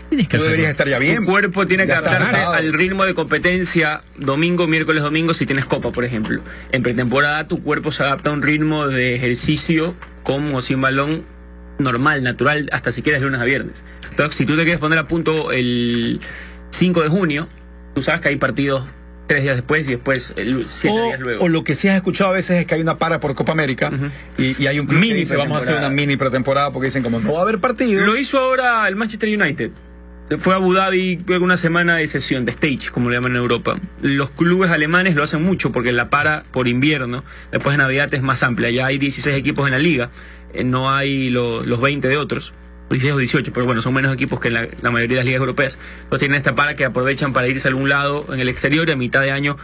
tienes 0.08 0.28
que 0.28 0.38
deberías 0.38 0.70
estar 0.70 0.88
ya 0.88 0.98
bien. 0.98 1.16
Tu 1.16 1.24
cuerpo 1.24 1.66
tiene 1.66 1.86
que 1.86 1.92
adaptarse 1.92 2.36
al 2.36 2.72
ritmo 2.72 3.04
de 3.04 3.14
competencia 3.14 4.02
domingo, 4.16 4.66
miércoles, 4.66 5.02
domingo 5.02 5.34
si 5.34 5.46
tienes 5.46 5.64
copa, 5.64 5.90
por 5.90 6.04
ejemplo. 6.04 6.40
En 6.70 6.82
pretemporada 6.82 7.48
tu 7.48 7.62
cuerpo 7.62 7.90
se 7.90 8.02
adapta 8.02 8.30
a 8.30 8.32
un 8.32 8.42
ritmo 8.42 8.86
de 8.86 9.16
ejercicio 9.16 9.94
con 10.22 10.54
o 10.54 10.60
sin 10.60 10.80
balón 10.80 11.24
normal, 11.78 12.22
natural, 12.22 12.68
hasta 12.72 12.92
si 12.92 13.02
quieres 13.02 13.22
lunes 13.22 13.40
a 13.40 13.44
viernes. 13.44 13.84
Entonces, 14.10 14.36
si 14.36 14.46
tú 14.46 14.56
te 14.56 14.62
quieres 14.62 14.80
poner 14.80 14.98
a 14.98 15.08
punto 15.08 15.52
el 15.52 16.20
5 16.70 17.02
de 17.02 17.08
junio, 17.08 17.48
tú 17.94 18.02
sabes 18.02 18.20
que 18.20 18.28
hay 18.28 18.36
partidos 18.36 18.86
tres 19.26 19.42
días 19.42 19.56
después 19.56 19.86
y 19.86 19.92
después 19.92 20.32
el 20.36 20.66
siete 20.68 21.02
días 21.02 21.20
luego. 21.20 21.44
O 21.44 21.48
lo 21.48 21.64
que 21.64 21.74
sí 21.74 21.88
has 21.88 21.96
escuchado 21.96 22.30
a 22.30 22.34
veces 22.34 22.60
es 22.60 22.66
que 22.66 22.74
hay 22.74 22.80
una 22.80 22.96
para 22.96 23.20
por 23.20 23.34
Copa 23.34 23.52
América 23.52 23.90
y, 24.38 24.66
hay 24.66 24.78
un 24.78 24.86
mini 24.86 25.26
que 25.26 25.36
vamos 25.36 25.58
a 25.58 25.62
hacer 25.62 25.76
una 25.76 25.90
mini 25.90 26.16
pretemporada 26.16 26.70
porque 26.70 26.86
dicen 26.86 27.02
como 27.02 27.20
no 27.20 27.32
va 27.32 27.40
a 27.40 27.42
haber 27.42 27.58
partido. 27.58 28.04
Lo 28.04 28.16
hizo 28.16 28.38
ahora 28.38 28.86
el 28.88 28.96
Manchester 28.96 29.28
United. 29.28 29.70
Fue 30.38 30.54
a 30.54 30.56
Abu 30.56 30.72
Dhabi 30.72 31.24
una 31.40 31.56
semana 31.56 31.96
de 31.96 32.06
sesión, 32.08 32.44
de 32.44 32.52
stage, 32.52 32.90
como 32.90 33.10
lo 33.10 33.14
llaman 33.14 33.32
en 33.32 33.38
Europa. 33.38 33.78
Los 34.00 34.30
clubes 34.30 34.70
alemanes 34.70 35.14
lo 35.14 35.22
hacen 35.22 35.42
mucho 35.42 35.72
porque 35.72 35.92
la 35.92 36.08
para 36.08 36.44
por 36.52 36.68
invierno, 36.68 37.22
después 37.50 37.74
de 37.74 37.78
Navidad 37.78 38.12
es 38.14 38.22
más 38.22 38.42
amplia. 38.42 38.70
Ya 38.70 38.86
hay 38.86 38.98
16 38.98 39.36
equipos 39.36 39.66
en 39.66 39.72
la 39.72 39.78
liga, 39.78 40.10
eh, 40.54 40.64
no 40.64 40.90
hay 40.90 41.28
los 41.28 41.80
20 41.80 42.08
de 42.08 42.16
otros. 42.16 42.52
16 42.92 43.14
o 43.14 43.18
18, 43.18 43.52
pero 43.52 43.66
bueno, 43.66 43.82
son 43.82 43.94
menos 43.94 44.14
equipos 44.14 44.40
que 44.40 44.48
en 44.48 44.54
la, 44.54 44.90
mayoría 44.90 45.16
de 45.16 45.16
las 45.16 45.24
ligas 45.24 45.40
europeas. 45.40 45.78
Entonces 46.04 46.20
tienen 46.20 46.38
esta 46.38 46.54
para 46.54 46.74
que 46.76 46.84
aprovechan 46.84 47.32
para 47.32 47.48
irse 47.48 47.68
a 47.68 47.70
algún 47.70 47.88
lado 47.88 48.32
en 48.32 48.40
el 48.40 48.48
exterior 48.48 48.88
y 48.88 48.92
a 48.92 48.96
mitad 48.96 49.20
de 49.20 49.30
año 49.30 49.56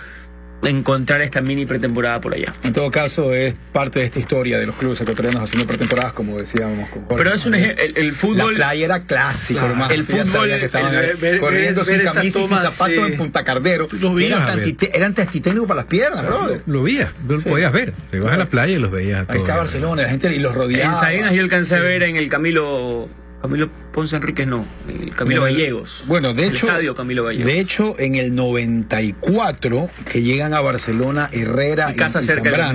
encontrar 0.62 1.20
esta 1.22 1.40
mini 1.40 1.66
pretemporada 1.66 2.20
por 2.20 2.34
allá. 2.34 2.54
En 2.62 2.72
todo 2.72 2.90
caso, 2.90 3.32
es 3.32 3.54
parte 3.72 4.00
de 4.00 4.06
esta 4.06 4.18
historia 4.18 4.58
de 4.58 4.66
los 4.66 4.76
clubes 4.76 5.00
ecuatorianos 5.00 5.44
haciendo 5.44 5.66
pretemporadas, 5.66 6.12
como 6.12 6.38
decíamos. 6.38 6.88
Pero 7.08 7.34
es 7.34 7.46
un 7.46 7.54
ejemplo, 7.54 7.84
el, 7.84 8.14
fútbol... 8.16 8.54
La 8.54 8.66
playa 8.66 8.84
era 8.84 9.00
clásico, 9.00 9.60
El 9.90 10.04
fútbol... 10.04 10.48
Que 10.48 10.64
estaban 10.64 10.94
corriendo 11.40 11.84
sin 11.84 12.00
camisa 12.00 12.38
y 12.40 12.46
sin 12.46 12.48
zapatos 12.48 13.10
en 13.10 13.16
Punta 13.16 13.44
Cardero. 13.44 13.88
Los 13.92 14.14
veías 14.14 14.40
eran 14.92 15.14
antitécnicos 15.16 15.68
para 15.68 15.82
las 15.82 15.86
piernas, 15.86 16.26
bro. 16.26 16.60
Lo, 16.66 16.82
veías, 16.82 17.12
lo 17.26 17.40
podías 17.40 17.72
ver. 17.72 17.92
Te 18.10 18.16
ibas 18.16 18.32
a 18.32 18.36
la 18.36 18.46
playa 18.46 18.74
y 18.74 18.78
los 18.78 18.90
veías. 18.90 19.28
Ahí 19.28 19.40
está 19.40 19.56
Barcelona, 19.56 20.02
la 20.02 20.08
gente 20.08 20.34
y 20.34 20.38
los 20.38 20.54
rodeaba. 20.54 20.94
En 20.94 21.00
Salinas 21.00 21.32
yo 21.34 21.42
alcancé 21.42 21.76
a 21.76 21.80
ver 21.80 22.02
en 22.02 22.16
el 22.16 22.28
Camilo 22.28 23.08
Camilo 23.40 23.68
Ponce 23.92 24.16
Enríquez 24.16 24.46
no, 24.46 24.66
Camilo 25.16 25.42
Gallegos. 25.42 26.04
Bueno, 26.06 26.34
de 26.34 26.48
hecho, 26.48 26.66
Camilo 26.96 27.24
Gallegos. 27.24 27.46
de 27.46 27.60
hecho, 27.60 27.94
en 27.98 28.16
el 28.16 28.34
94 28.34 29.90
que 30.10 30.22
llegan 30.22 30.54
a 30.54 30.60
Barcelona 30.60 31.30
Herrera 31.32 31.92
y, 31.92 31.96
casa 31.96 32.20
cerca 32.22 32.74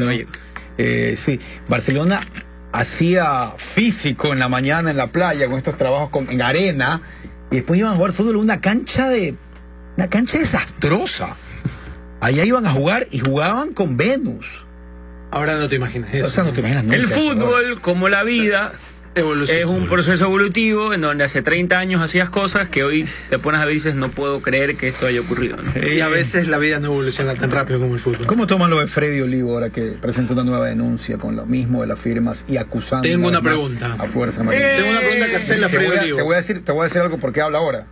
eh, 0.78 1.18
sí, 1.26 1.40
Barcelona 1.68 2.26
hacía 2.72 3.54
físico 3.76 4.34
en 4.34 4.40
la 4.40 4.50
mañana 4.50 4.90
en 4.90 4.98
la 4.98 5.08
playa 5.08 5.48
con 5.48 5.58
estos 5.58 5.78
trabajos 5.78 6.10
con, 6.10 6.32
en 6.32 6.42
arena 6.42 7.02
y 7.52 7.58
después 7.58 7.80
iban 7.80 7.94
a 7.94 7.96
jugar 7.96 8.14
fútbol 8.14 8.36
en 8.36 8.42
una 8.42 8.62
cancha 8.62 9.10
de 9.10 9.36
una 9.96 10.08
cancha 10.08 10.40
desastrosa. 10.40 11.38
Allá 12.20 12.46
iban 12.46 12.66
a 12.66 12.72
jugar 12.72 13.08
y 13.12 13.20
jugaban 13.20 13.74
con 13.74 13.96
Venus. 13.98 14.46
Ahora 15.30 15.58
no 15.58 15.68
te 15.68 15.76
imaginas 15.76 16.14
eso. 16.14 16.28
O 16.28 16.30
sea, 16.30 16.44
no 16.44 16.54
te 16.54 16.62
imaginas 16.62 16.84
nunca 16.84 16.96
el 16.96 17.08
fútbol, 17.08 17.82
como 17.82 18.08
la 18.08 18.24
vida, 18.24 18.74
es 19.16 19.66
un 19.66 19.88
proceso 19.88 20.26
evolutivo 20.26 20.94
en 20.94 21.02
donde 21.02 21.24
hace 21.24 21.42
30 21.42 21.78
años 21.78 22.02
hacías 22.02 22.30
cosas 22.30 22.70
que 22.70 22.84
hoy 22.84 23.08
te 23.30 23.38
pones 23.40 23.62
a 23.62 23.66
ver 23.66 23.74
y 23.74 23.78
dices, 23.78 23.96
no 23.96 24.12
puedo 24.12 24.42
creer 24.42 24.76
que 24.76 24.90
esto 24.90 25.06
haya 25.06 25.22
ocurrido. 25.22 25.58
Y 25.76 26.00
a 26.00 26.08
veces 26.10 26.48
la 26.48 26.58
vida 26.58 26.80
no 26.80 26.88
evoluciona 26.88 27.34
tan 27.36 27.52
rápido 27.52 27.80
como 27.80 27.96
el 27.96 28.02
fútbol. 28.02 28.26
¿Cómo 28.26 28.48
toman 28.48 28.70
lo 28.70 28.80
de 28.80 28.88
Freddy 28.88 29.22
Olivo 29.22 29.54
ahora 29.54 29.70
que 29.70 29.94
presenta 30.02 30.34
una 30.34 30.44
nueva 30.44 30.68
denuncia 30.68 31.18
con 31.18 31.36
lo 31.36 31.46
mismo 31.46 31.82
de 31.82 31.88
las 31.88 32.00
firmas 32.00 32.44
y 32.48 32.58
acusando 32.58 33.08
Tengo 33.08 33.28
una 33.28 33.42
pregunta. 33.42 33.94
a 34.00 34.08
Fuerza 34.08 34.42
eh, 34.52 34.76
Tengo 34.78 34.90
una 34.90 35.00
pregunta 35.00 35.30
que 35.30 35.36
hacerle 35.36 35.66
a 35.66 35.70
Freddy 35.70 35.98
Olivo. 36.00 36.18
Te 36.18 36.24
voy 36.24 36.34
a 36.34 36.38
decir, 36.38 36.66
te 36.66 36.72
voy 36.72 36.82
a 36.82 36.84
decir 36.86 37.02
algo 37.02 37.20
porque 37.20 37.42
habla 37.42 37.60
ahora. 37.60 37.86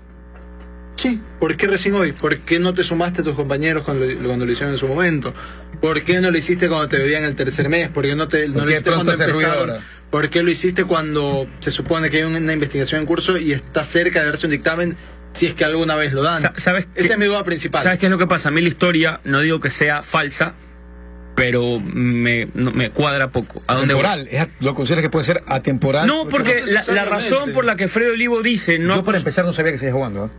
Sí, 0.98 1.22
¿por 1.40 1.56
qué 1.56 1.68
recién 1.68 1.96
hoy? 1.96 2.12
¿Por 2.12 2.38
qué 2.40 2.60
no 2.60 2.74
te 2.74 2.84
sumaste 2.84 3.22
a 3.22 3.24
tus 3.24 3.36
compañeros 3.36 3.84
cuando, 3.84 4.06
cuando 4.24 4.46
lo 4.46 4.52
hicieron 4.52 4.74
en 4.74 4.80
su 4.80 4.88
momento? 4.88 5.34
¿Por 5.82 6.04
qué 6.04 6.20
no 6.20 6.30
lo 6.30 6.38
hiciste 6.38 6.68
cuando 6.68 6.88
te 6.90 6.98
veían 6.98 7.24
el 7.24 7.36
tercer 7.36 7.70
mes? 7.70 7.90
¿Por 7.90 8.04
qué 8.04 8.16
no, 8.16 8.28
te, 8.28 8.48
no 8.50 8.66
lo 8.66 8.72
hiciste 8.72 8.92
cuando 8.92 9.14
empezaron? 9.14 9.82
¿Por 10.12 10.30
qué 10.30 10.44
lo 10.44 10.52
hiciste 10.52 10.84
cuando 10.84 11.48
se 11.60 11.72
supone 11.72 12.10
que 12.10 12.18
hay 12.18 12.24
una 12.24 12.54
investigación 12.54 13.02
en 13.02 13.08
curso 13.08 13.38
y 13.38 13.54
está 13.54 13.86
cerca 13.86 14.20
de 14.20 14.26
darse 14.26 14.46
un 14.46 14.52
dictamen 14.52 14.98
si 15.34 15.46
es 15.48 15.54
que 15.56 15.64
alguna 15.64 15.96
vez 15.96 16.12
lo 16.12 16.22
dan? 16.22 16.42
¿Sabes 16.58 16.88
Esa 16.96 17.14
es 17.14 17.18
mi 17.18 17.26
duda 17.26 17.46
principal. 17.46 17.82
¿Sabes 17.82 17.98
qué 17.98 18.08
es 18.08 18.12
lo 18.12 18.18
que 18.18 18.28
pasa? 18.28 18.50
A 18.50 18.52
mí 18.52 18.62
la 18.62 18.68
historia, 18.68 19.22
no 19.24 19.40
digo 19.40 19.62
que 19.62 19.70
sea 19.70 20.04
falsa, 20.04 20.54
pero 21.34 21.80
me, 21.80 22.46
me 22.54 22.90
cuadra 22.90 23.30
poco. 23.30 23.64
¿A 23.68 23.76
dónde 23.76 23.94
Temporal, 23.94 24.28
¿lo 24.60 24.76
consideras 24.76 25.04
que 25.04 25.10
puede 25.10 25.26
ser 25.26 25.44
atemporal? 25.48 26.06
No, 26.06 26.28
porque, 26.28 26.62
la, 26.66 27.06
razón 27.06 27.54
por 27.54 27.64
la 27.64 27.78
que 27.78 27.88
Fredo 27.88 28.12
Olivo 28.12 28.42
dice... 28.42 28.80
no 28.80 28.98
Yo 28.98 29.06
para 29.06 29.18
empezar 29.18 29.46
no 29.46 29.54
sabía 29.54 29.72
que 29.72 29.80
se 29.80 29.94
jugando. 29.94 30.26
¿eh? 30.26 30.30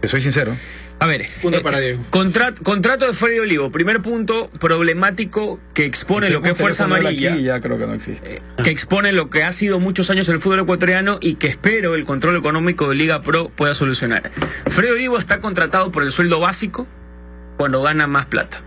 Te 0.00 0.08
soy 0.08 0.22
sincero. 0.22 0.56
A 0.98 1.06
ver, 1.06 1.22
eh, 1.22 1.98
contrato 2.10 3.06
de 3.06 3.12
Freddy 3.14 3.38
Olivo. 3.38 3.70
Primer 3.70 4.00
punto 4.00 4.48
problemático 4.58 5.60
que 5.74 5.84
expone 5.84 6.30
lo 6.30 6.40
que 6.40 6.50
es 6.50 6.58
Fuerza 6.58 6.84
Amarilla. 6.84 7.36
ya 7.36 7.60
creo 7.60 7.78
que 7.78 7.86
no 7.86 7.94
existe. 7.94 8.36
Eh, 8.36 8.42
que 8.64 8.70
expone 8.70 9.12
lo 9.12 9.28
que 9.28 9.42
ha 9.42 9.52
sido 9.52 9.78
muchos 9.78 10.08
años 10.10 10.28
el 10.28 10.40
fútbol 10.40 10.60
ecuatoriano 10.60 11.18
y 11.20 11.34
que 11.34 11.48
espero 11.48 11.94
el 11.94 12.06
control 12.06 12.36
económico 12.36 12.88
de 12.88 12.94
Liga 12.94 13.22
Pro 13.22 13.50
pueda 13.54 13.74
solucionar. 13.74 14.30
Freddy 14.70 14.92
Olivo 14.92 15.18
está 15.18 15.40
contratado 15.40 15.92
por 15.92 16.02
el 16.02 16.12
sueldo 16.12 16.40
básico 16.40 16.86
cuando 17.58 17.82
gana 17.82 18.06
más 18.06 18.26
plata. 18.26 18.62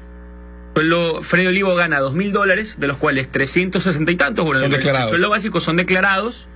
Freddy 1.23 1.47
Olivo 1.47 1.75
gana 1.75 1.99
dos 1.99 2.13
mil 2.13 2.31
dólares, 2.31 2.75
de 2.79 2.87
los 2.87 2.97
cuales 2.97 3.29
360 3.31 4.11
y 4.11 4.15
tantos, 4.15 4.45
bueno, 4.45 4.61
son 4.61 4.71
declarados. 4.71 5.07
el 5.07 5.09
sueldo 5.09 5.29
básico 5.29 5.59
son 5.59 5.77
declarados 5.77 6.47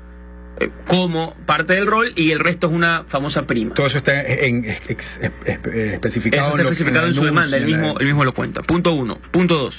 como 0.88 1.36
parte 1.46 1.74
del 1.74 1.88
rol 1.88 2.14
y 2.16 2.32
el 2.32 2.40
resto 2.40 2.68
es 2.68 2.74
una 2.74 3.06
famosa 3.06 3.44
prima. 3.44 3.74
Todo 3.74 3.88
eso 3.88 3.98
está 3.98 4.22
en, 4.22 4.66
especificado, 4.66 6.58
en, 6.60 7.14
su 7.14 7.24
demanda, 7.24 7.58
el 7.58 7.66
mismo, 7.66 7.98
el 8.00 8.06
mismo 8.06 8.24
lo 8.24 8.34
cuenta. 8.34 8.62
Punto 8.62 8.94
uno. 8.94 9.18
Punto 9.32 9.56
dos. 9.56 9.76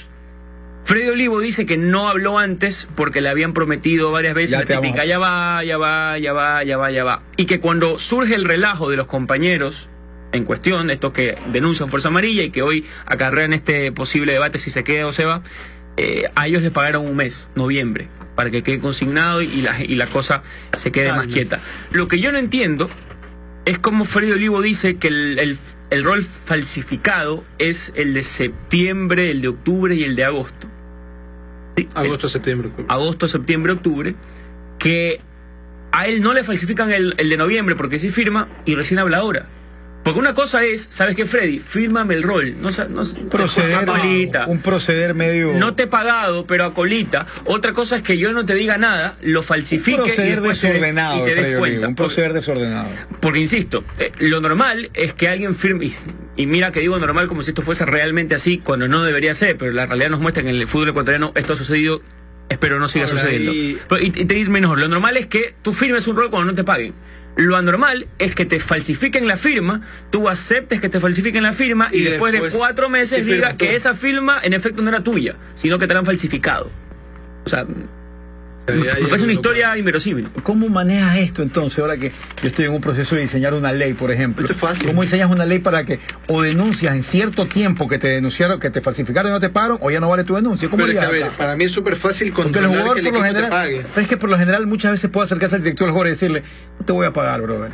Freddy 0.85 1.09
Olivo 1.09 1.39
dice 1.39 1.65
que 1.65 1.77
no 1.77 2.07
habló 2.07 2.37
antes 2.37 2.87
porque 2.95 3.19
le 3.19 3.29
habían 3.29 3.53
prometido 3.53 4.11
varias 4.11 4.35
veces 4.35 4.51
ya, 4.51 4.65
típica, 4.65 5.03
ya 5.03 5.17
va, 5.17 5.63
ya 5.63 5.77
va, 5.77 6.19
ya 6.19 6.31
va, 6.31 6.63
ya 6.63 6.77
va, 6.77 6.91
ya 6.91 7.03
va. 7.03 7.23
Y 7.37 7.47
que 7.47 7.59
cuando 7.59 7.97
surge 7.97 8.35
el 8.35 8.45
relajo 8.45 8.89
de 8.89 8.97
los 8.97 9.07
compañeros 9.07 9.89
en 10.31 10.43
cuestión, 10.43 10.91
estos 10.91 11.11
que 11.11 11.37
denuncian 11.51 11.89
Fuerza 11.89 12.09
Amarilla 12.09 12.43
y 12.43 12.51
que 12.51 12.61
hoy 12.61 12.85
acarrean 13.07 13.53
este 13.53 13.91
posible 13.93 14.33
debate 14.33 14.59
si 14.59 14.69
se 14.69 14.83
queda 14.83 15.07
o 15.07 15.11
se 15.11 15.25
va, 15.25 15.41
eh, 15.97 16.25
a 16.35 16.47
ellos 16.47 16.61
les 16.61 16.71
pagaron 16.71 17.05
un 17.05 17.15
mes, 17.15 17.47
noviembre, 17.55 18.07
para 18.35 18.51
que 18.51 18.63
quede 18.63 18.79
consignado 18.79 19.41
y 19.41 19.61
la, 19.61 19.83
y 19.83 19.95
la 19.95 20.07
cosa 20.07 20.43
se 20.77 20.91
quede 20.91 21.11
más 21.11 21.27
quieta. 21.27 21.61
Lo 21.91 22.07
que 22.07 22.19
yo 22.19 22.31
no 22.31 22.37
entiendo 22.37 22.89
es 23.65 23.79
como 23.79 24.05
Freddy 24.05 24.31
Olivo 24.31 24.61
dice 24.61 24.97
que 24.97 25.07
el, 25.07 25.57
el, 25.89 26.03
rol 26.03 26.25
falsificado 26.45 27.43
es 27.57 27.91
el 27.95 28.13
de 28.13 28.23
septiembre, 28.23 29.31
el 29.31 29.41
de 29.41 29.47
octubre 29.47 29.95
y 29.95 30.03
el 30.03 30.15
de 30.15 30.25
agosto. 30.25 30.67
Agosto, 31.93 32.29
septiembre, 32.29 32.69
octubre. 32.69 32.85
Agosto, 32.89 33.27
septiembre, 33.27 33.71
octubre. 33.73 34.15
Que 34.77 35.19
a 35.91 36.05
él 36.05 36.21
no 36.21 36.33
le 36.33 36.43
falsifican 36.43 36.91
el, 36.91 37.15
el 37.17 37.29
de 37.29 37.37
noviembre 37.37 37.75
porque 37.75 37.99
sí 37.99 38.09
firma 38.09 38.47
y 38.65 38.75
recién 38.75 38.99
habla 38.99 39.17
ahora. 39.17 39.47
Porque 40.05 40.19
una 40.19 40.35
cosa 40.35 40.63
es, 40.63 40.87
¿sabes 40.91 41.15
qué, 41.15 41.25
Freddy? 41.25 41.57
Fírmame 41.57 42.13
el 42.13 42.21
rol. 42.21 42.61
No, 42.61 42.69
no, 42.69 43.01
proceder, 43.27 43.89
un 44.45 44.61
proceder 44.61 45.15
medio... 45.15 45.53
No 45.53 45.73
te 45.73 45.83
he 45.83 45.87
pagado, 45.87 46.45
pero 46.45 46.65
a 46.65 46.75
colita. 46.75 47.25
Otra 47.45 47.73
cosa 47.73 47.95
es 47.95 48.01
que 48.03 48.15
yo 48.15 48.31
no 48.31 48.45
te 48.45 48.53
diga 48.53 48.77
nada, 48.77 49.15
lo 49.23 49.41
falsifique 49.41 49.97
un 49.97 50.03
proceder 50.03 50.41
desordenado, 50.41 51.25
Un 51.87 51.95
proceder 51.95 52.33
desordenado. 52.33 52.89
Porque, 53.19 53.39
insisto, 53.39 53.83
eh, 53.97 54.11
lo 54.19 54.41
normal 54.41 54.91
es 54.93 55.15
que 55.15 55.27
alguien 55.27 55.55
firme... 55.55 55.95
Y, 56.37 56.45
mira 56.45 56.71
que 56.71 56.81
digo 56.81 56.99
normal 56.99 57.27
como 57.27 57.41
si 57.41 57.49
esto 57.49 57.63
fuese 57.63 57.83
realmente 57.83 58.35
así, 58.35 58.59
cuando 58.59 58.87
no 58.87 59.01
debería 59.01 59.33
ser, 59.33 59.57
pero 59.57 59.71
la 59.71 59.87
realidad 59.87 60.11
nos 60.11 60.19
muestra 60.19 60.43
que 60.43 60.49
en 60.49 60.55
el 60.57 60.67
fútbol 60.67 60.89
ecuatoriano 60.89 61.31
esto 61.33 61.53
ha 61.53 61.55
sucedido 61.55 62.03
espero 62.47 62.79
no 62.79 62.87
siga 62.87 63.07
sucediendo. 63.07 63.51
Y... 63.51 63.79
y, 64.01 64.11
te 64.11 64.35
digo 64.35 64.51
mejor, 64.51 64.77
lo 64.77 64.87
normal 64.87 65.17
es 65.17 65.25
que 65.25 65.55
tú 65.63 65.73
firmes 65.73 66.05
un 66.05 66.15
rol 66.15 66.29
cuando 66.29 66.51
no 66.51 66.55
te 66.55 66.63
paguen. 66.63 66.93
Lo 67.37 67.55
anormal 67.55 68.07
es 68.17 68.33
que 68.33 68.45
te 68.45 68.59
falsifiquen 68.59 69.27
la 69.27 69.37
firma, 69.37 69.81
tú 70.09 70.29
aceptes 70.29 70.79
que 70.79 70.89
te 70.89 70.99
falsifiquen 70.99 71.43
la 71.43 71.53
firma 71.53 71.89
y, 71.91 72.01
después, 72.01 72.31
de 72.31 72.49
cuatro 72.57 72.89
meses 72.89 73.25
digas 73.25 73.55
que 73.55 73.75
esa 73.75 73.95
firma 73.95 74.39
en 74.41 74.53
efecto 74.53 74.81
no 74.81 74.89
era 74.89 75.01
tuya, 75.01 75.35
sino 75.55 75.77
que 75.77 75.87
te 75.87 75.93
la 75.93 75.99
han 75.99 76.05
falsificado. 76.05 76.71
O 77.45 77.49
sea, 77.49 77.65
es 78.67 79.21
una 79.21 79.33
historia 79.33 79.77
inverosímil. 79.77 80.29
¿Cómo 80.43 80.67
manejas 80.69 81.17
esto 81.17 81.43
entonces, 81.43 81.79
ahora 81.79 81.97
que 81.97 82.11
yo 82.41 82.47
estoy 82.47 82.65
en 82.65 82.71
un 82.71 82.81
proceso 82.81 83.15
de 83.15 83.21
diseñar 83.21 83.53
una 83.53 83.71
ley, 83.71 83.93
por 83.93 84.11
ejemplo? 84.11 84.47
¿Cómo 84.85 85.03
diseñas 85.03 85.29
una 85.29 85.45
ley 85.45 85.59
para 85.59 85.83
que 85.83 85.99
o 86.27 86.41
denuncias 86.41 86.95
en 86.95 87.03
cierto 87.03 87.45
tiempo 87.47 87.87
que 87.87 87.99
te 87.99 88.07
denunciaron, 88.07 88.59
que 88.59 88.69
te 88.69 88.81
falsificaron 88.81 89.31
y 89.31 89.33
no 89.33 89.39
te 89.39 89.49
pagaron, 89.49 89.77
o 89.81 89.91
ya 89.91 89.99
no 89.99 90.09
vale 90.09 90.23
tu 90.23 90.35
denuncia? 90.35 90.69
¿Cómo 90.69 90.83
Pero 90.83 90.99
es 90.99 91.31
para 91.33 91.55
mí 91.55 91.65
es 91.65 91.71
súper 91.71 91.97
fácil 91.97 92.33
controlar 92.33 92.93
que 92.93 92.99
el 93.01 93.05
general, 93.05 93.43
te 93.43 93.49
pague. 93.49 93.85
Pero 93.93 94.01
es 94.01 94.07
que 94.07 94.17
por 94.17 94.29
lo 94.29 94.37
general 94.37 94.65
muchas 94.67 94.93
veces 94.93 95.09
puedo 95.11 95.25
acercarse 95.25 95.55
al 95.55 95.63
director 95.63 95.87
del 95.87 95.91
jugador 95.91 96.07
y 96.07 96.11
decirle, 96.11 96.43
no 96.79 96.85
te 96.85 96.91
voy 96.91 97.05
a 97.05 97.13
pagar, 97.13 97.41
brother. 97.41 97.71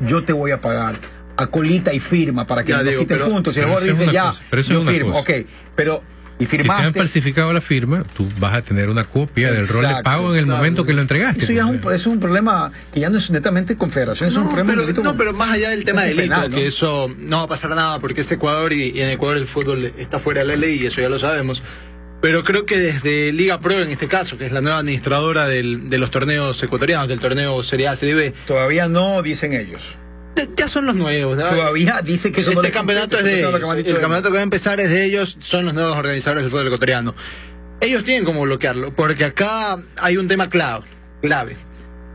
Yo 0.00 0.24
te 0.24 0.32
voy 0.32 0.50
a 0.50 0.60
pagar 0.60 0.96
a 1.36 1.46
colita 1.48 1.92
y 1.92 2.00
firma 2.00 2.46
para 2.46 2.62
que 2.62 2.72
ya, 2.72 2.82
nos 2.82 2.94
quiten 2.94 3.18
puntos. 3.20 3.54
Si 3.54 3.60
el 3.60 3.66
jugador 3.66 3.88
dice 3.88 4.12
ya, 4.12 4.32
yo 4.68 4.84
firmo, 4.84 5.18
ok, 5.18 5.30
pero 5.74 6.02
y 6.38 6.46
Si 6.46 6.56
te 6.56 6.70
han 6.70 6.92
falsificado 6.92 7.52
la 7.52 7.60
firma, 7.60 8.04
tú 8.16 8.28
vas 8.38 8.54
a 8.54 8.62
tener 8.62 8.88
una 8.88 9.04
copia 9.04 9.52
del 9.52 9.68
rol 9.68 9.86
de 9.86 10.02
pago 10.02 10.32
en 10.32 10.40
el 10.40 10.46
momento 10.46 10.84
que 10.84 10.92
lo 10.92 11.00
entregaste. 11.00 11.44
Eso 11.44 11.52
ya 11.52 11.68
es 11.94 12.06
un, 12.06 12.18
problema 12.18 12.72
que 12.92 13.00
ya 13.00 13.08
no 13.08 13.18
es 13.18 13.30
netamente 13.30 13.76
confederación, 13.76 14.30
es 14.30 14.36
un 14.36 14.48
problema 14.50 14.74
pero, 14.84 15.02
No, 15.02 15.16
pero 15.16 15.32
más 15.32 15.52
allá 15.52 15.70
del 15.70 15.84
tema 15.84 16.02
del 16.02 16.16
delito, 16.16 16.50
que 16.50 16.66
eso 16.66 17.08
no 17.18 17.38
va 17.38 17.42
a 17.44 17.48
pasar 17.48 17.70
nada 17.70 18.00
porque 18.00 18.22
es 18.22 18.32
Ecuador 18.32 18.72
y, 18.72 19.00
en 19.00 19.10
Ecuador 19.10 19.36
el 19.36 19.46
fútbol 19.46 19.92
está 19.96 20.18
fuera 20.18 20.40
de 20.40 20.48
la 20.48 20.56
ley 20.56 20.82
y 20.82 20.86
eso 20.86 21.00
ya 21.00 21.08
lo 21.08 21.18
sabemos. 21.18 21.62
Pero 22.20 22.42
creo 22.42 22.64
que 22.64 22.78
desde 22.78 23.32
Liga 23.32 23.60
Pro, 23.60 23.80
en 23.80 23.90
este 23.90 24.08
caso, 24.08 24.38
que 24.38 24.46
es 24.46 24.52
la 24.52 24.60
nueva 24.60 24.78
administradora 24.78 25.46
del, 25.46 25.90
de 25.90 25.98
los 25.98 26.10
torneos 26.10 26.60
ecuatorianos, 26.62 27.06
del 27.06 27.20
torneo 27.20 27.62
Serie 27.62 27.88
A, 27.88 27.96
Serie 27.96 28.14
B. 28.14 28.34
Todavía 28.46 28.88
no 28.88 29.22
dicen 29.22 29.52
ellos 29.52 29.82
ya 30.56 30.68
son 30.68 30.86
los 30.86 30.94
nuevos. 30.94 31.36
Todavía 31.36 32.00
dice 32.02 32.32
que 32.32 32.40
este 32.40 32.70
campeonato 32.70 33.18
es 33.18 33.24
de 33.24 33.40
ellos. 33.40 33.54
El 33.54 34.00
campeonato 34.00 34.28
que 34.28 34.34
va 34.34 34.40
a 34.40 34.44
empezar 34.44 34.80
es 34.80 34.90
de 34.90 35.04
ellos, 35.04 35.36
son 35.40 35.66
los 35.66 35.74
nuevos 35.74 35.96
organizadores 35.96 36.44
del 36.44 36.50
fútbol 36.50 36.66
ecuatoriano. 36.66 37.14
Ellos 37.80 38.04
tienen 38.04 38.24
como 38.24 38.42
bloquearlo, 38.42 38.94
porque 38.94 39.24
acá 39.24 39.76
hay 39.96 40.16
un 40.16 40.28
tema 40.28 40.48
clave. 40.48 40.84
clave. 41.20 41.56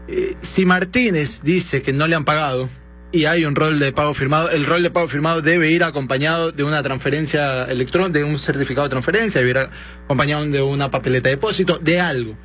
Eh, 0.07 0.35
si 0.41 0.65
Martínez 0.65 1.41
dice 1.43 1.81
que 1.81 1.93
no 1.93 2.07
le 2.07 2.15
han 2.15 2.25
pagado 2.25 2.67
y 3.11 3.25
hay 3.25 3.45
un 3.45 3.55
rol 3.55 3.79
de 3.79 3.91
pago 3.91 4.13
firmado, 4.13 4.49
el 4.49 4.65
rol 4.65 4.81
de 4.81 4.89
pago 4.89 5.07
firmado 5.07 5.41
debe 5.41 5.71
ir 5.71 5.83
acompañado 5.83 6.51
de 6.51 6.63
una 6.63 6.81
transferencia 6.81 7.65
electrónica, 7.65 8.19
de 8.19 8.23
un 8.23 8.39
certificado 8.39 8.87
de 8.87 8.91
transferencia, 8.91 9.41
debe 9.41 9.51
ir 9.51 9.69
acompañado 10.05 10.45
de 10.45 10.61
una 10.61 10.89
papeleta 10.89 11.29
de 11.29 11.35
depósito, 11.35 11.77
de 11.77 11.99
algo. 11.99 12.35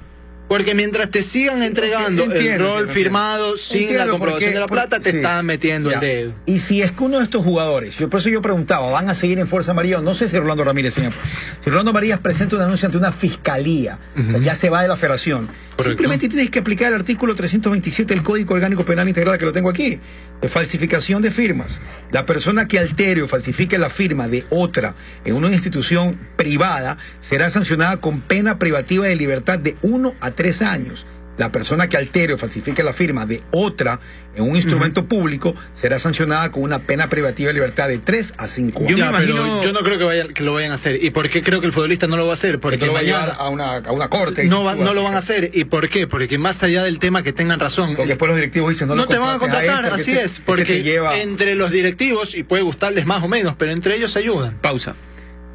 Porque 0.49 0.75
mientras 0.75 1.11
te 1.11 1.23
sigan 1.23 1.63
entregando 1.63 2.25
el 2.25 2.59
rol 2.59 2.89
firmado 2.91 3.57
sin 3.57 3.97
la 3.97 4.07
comprobación 4.07 4.53
de 4.53 4.61
la 4.61 4.69
plata, 4.69 5.01
te 5.01 5.11
están 5.11 5.47
metiendo 5.47 5.91
el 5.91 6.01
dedo. 6.01 6.35
Y 6.47 6.59
si 6.61 6.83
es 6.83 6.93
que 6.93 7.03
uno 7.03 7.19
de 7.19 7.25
estos 7.25 7.43
jugadores, 7.43 7.97
yo 7.97 8.11
por 8.11 8.21
eso 8.21 8.29
yo 8.29 8.43
preguntaba, 8.43 8.91
¿van 8.91 9.09
a 9.09 9.15
seguir 9.15 9.39
en 9.39 9.49
Fuerza 9.49 9.73
María? 9.73 10.01
No 10.01 10.15
sé 10.15 10.29
si 10.29 10.39
Rolando 10.39 10.65
Ramírez 10.65 10.95
siempre. 10.95 11.19
Si 11.61 11.71
Rolando 11.71 11.93
María 11.93 12.19
presenta 12.19 12.57
una 12.57 12.65
denuncia 12.65 12.87
ante 12.87 12.99
una 12.99 13.13
fiscalía, 13.13 13.99
ya 14.43 14.55
se 14.55 14.69
va 14.69 14.83
de 14.83 14.89
la 14.89 14.97
federación. 14.97 15.49
Simplemente 15.83 16.29
tienes 16.29 16.51
que 16.51 16.61
aplicar 16.61 16.93
el 16.93 17.01
artículo 17.01 17.35
327 17.35 18.15
del 18.15 18.23
Código 18.23 18.55
Orgánico 18.55 18.85
Penal 18.85 19.09
Integral, 19.09 19.39
que 19.39 19.45
lo 19.45 19.53
tengo 19.53 19.71
aquí, 19.71 19.99
de 20.41 20.49
falsificación 20.49 21.21
de 21.21 21.33
firmas. 21.33 21.81
La 22.13 22.25
persona 22.25 22.69
que 22.69 22.79
altere 22.79 23.23
o 23.23 23.29
falsifique 23.29 23.77
la 23.77 23.91
firma 23.91 24.29
de 24.29 24.45
otra 24.51 24.95
en 25.25 25.35
una 25.35 25.49
institución 25.49 26.17
privada 26.37 26.97
será 27.29 27.51
sancionada 27.51 27.97
con 27.97 28.21
pena 28.21 28.57
privativa 28.59 29.07
de 29.07 29.17
libertad 29.17 29.59
de 29.59 29.77
1 29.83 30.15
a 30.21 30.31
3 30.35 30.63
años 30.63 31.07
la 31.37 31.51
persona 31.51 31.89
que 31.89 31.97
altere 31.97 32.35
o 32.35 32.39
falsifique 32.39 32.83
la 32.83 32.93
firma 32.93 33.27
de 33.27 33.43
otra 33.51 33.99
en 34.37 34.45
un 34.45 34.57
instrumento 34.57 35.07
público 35.07 35.55
será 35.81 35.99
sancionada 35.99 36.51
con 36.51 36.63
una 36.63 36.81
pena 36.81 37.09
privativa 37.09 37.49
de 37.49 37.55
libertad 37.55 37.89
de 37.89 37.99
3 37.99 38.35
a 38.37 38.49
5 38.49 38.81
años. 38.81 38.99
Yo, 39.27 39.63
yo 39.63 39.73
no 39.73 39.81
creo 39.81 39.99
que, 39.99 40.35
que, 40.35 40.43
lo 40.43 40.55
vayan 40.55 40.73
a 40.73 40.75
hacer. 40.75 41.03
¿Y 41.03 41.11
por 41.11 41.29
qué 41.29 41.43
creo 41.43 41.61
que 41.61 41.67
el 41.67 41.73
futbolista 41.73 42.07
no 42.07 42.17
lo 42.17 42.27
va 42.27 42.33
a 42.33 42.37
hacer? 42.37 42.61
Porque, 42.61 42.85
lo 42.85 42.93
va 42.93 43.01
a 43.01 43.03
llevar 43.03 43.37
a 43.39 43.49
una, 43.49 43.77
a 43.77 43.93
una 43.93 44.09
corte. 44.09 44.45
No, 44.45 44.75
no 44.75 44.95
lo 44.95 45.03
van 45.03 45.15
a 45.15 45.19
hacer. 45.19 45.51
¿Y 45.55 45.65
por 45.65 45.89
qué? 45.89 46.07
Porque 46.07 46.39
más 46.39 46.63
allá 46.63 46.85
del 46.85 46.99
tema 46.99 47.23
que 47.23 47.33
tengan 47.33 47.61
razón. 47.61 47.95
Porque 47.97 48.11
después 48.11 48.29
los 48.29 48.37
directivos 48.37 48.71
dicen 48.71 48.89
no, 48.89 49.07
te 49.07 49.19
van 49.19 49.37
a 49.37 49.39
contratar, 49.39 49.87
así 49.87 50.13
es. 50.13 50.41
Porque 50.45 51.01
entre 51.23 51.55
los 51.55 51.71
directivos, 51.71 52.35
y 52.35 52.43
puede 52.43 52.63
gustarles 52.63 53.07
más 53.07 53.23
o 53.23 53.29
menos, 53.29 53.55
pero 53.57 53.73
entre 53.73 53.97
ellos 53.97 54.13
se 54.13 54.21
ayudan. 54.21 54.59
Pausa. 54.61 54.95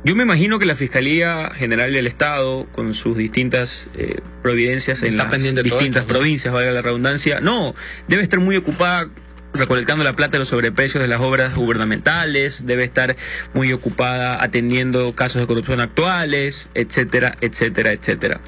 Yo 0.05 0.15
me 0.15 0.23
imagino 0.23 0.59
que 0.59 0.65
la 0.65 0.75
Fiscalía 0.75 1.49
General 1.55 1.91
del 1.91 2.07
Estado, 2.07 2.67
con 2.71 2.93
sus 2.93 3.17
distintas 3.17 3.87
eh, 3.95 4.21
providencias 4.41 5.03
en 5.03 5.17
las 5.17 5.29
distintas 5.31 6.05
provincias, 6.05 6.53
valga 6.53 6.71
la 6.71 6.81
redundancia, 6.81 7.41
no, 7.41 7.75
debe 8.07 8.23
estar 8.23 8.39
muy 8.39 8.55
ocupada 8.55 9.09
recolectando 9.53 10.03
la 10.03 10.13
plata 10.13 10.33
de 10.33 10.39
los 10.39 10.47
sobreprecios 10.47 11.01
de 11.01 11.07
las 11.07 11.19
obras 11.19 11.55
gubernamentales, 11.55 12.65
debe 12.65 12.85
estar 12.85 13.15
muy 13.53 13.73
ocupada 13.73 14.41
atendiendo 14.41 15.13
casos 15.15 15.41
de 15.41 15.47
corrupción 15.47 15.81
actuales, 15.81 16.69
etcétera, 16.75 17.35
etcétera, 17.41 17.91
etcétera. 17.91 18.39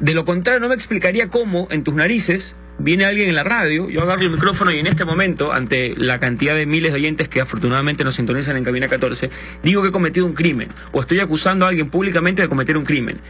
De 0.00 0.14
lo 0.14 0.24
contrario, 0.24 0.58
no 0.58 0.68
me 0.68 0.74
explicaría 0.74 1.28
cómo 1.28 1.68
en 1.70 1.84
tus 1.84 1.94
narices 1.94 2.56
viene 2.82 3.04
alguien 3.04 3.28
en 3.28 3.34
la 3.34 3.44
radio, 3.44 3.88
yo 3.88 4.02
agarro 4.02 4.22
el 4.22 4.30
micrófono 4.30 4.70
y 4.70 4.78
en 4.78 4.86
este 4.86 5.04
momento, 5.04 5.52
ante 5.52 5.94
la 5.96 6.18
cantidad 6.18 6.54
de 6.54 6.66
miles 6.66 6.92
de 6.92 6.98
oyentes 6.98 7.28
que 7.28 7.40
afortunadamente 7.40 8.04
nos 8.04 8.16
sintonizan 8.16 8.56
en 8.56 8.64
Cabina 8.64 8.88
14, 8.88 9.30
digo 9.62 9.82
que 9.82 9.88
he 9.88 9.92
cometido 9.92 10.26
un 10.26 10.34
crimen 10.34 10.68
o 10.92 11.00
estoy 11.00 11.20
acusando 11.20 11.64
a 11.64 11.68
alguien 11.68 11.90
públicamente 11.90 12.42
de 12.42 12.48
cometer 12.48 12.76
un 12.76 12.84
crimen. 12.84 13.20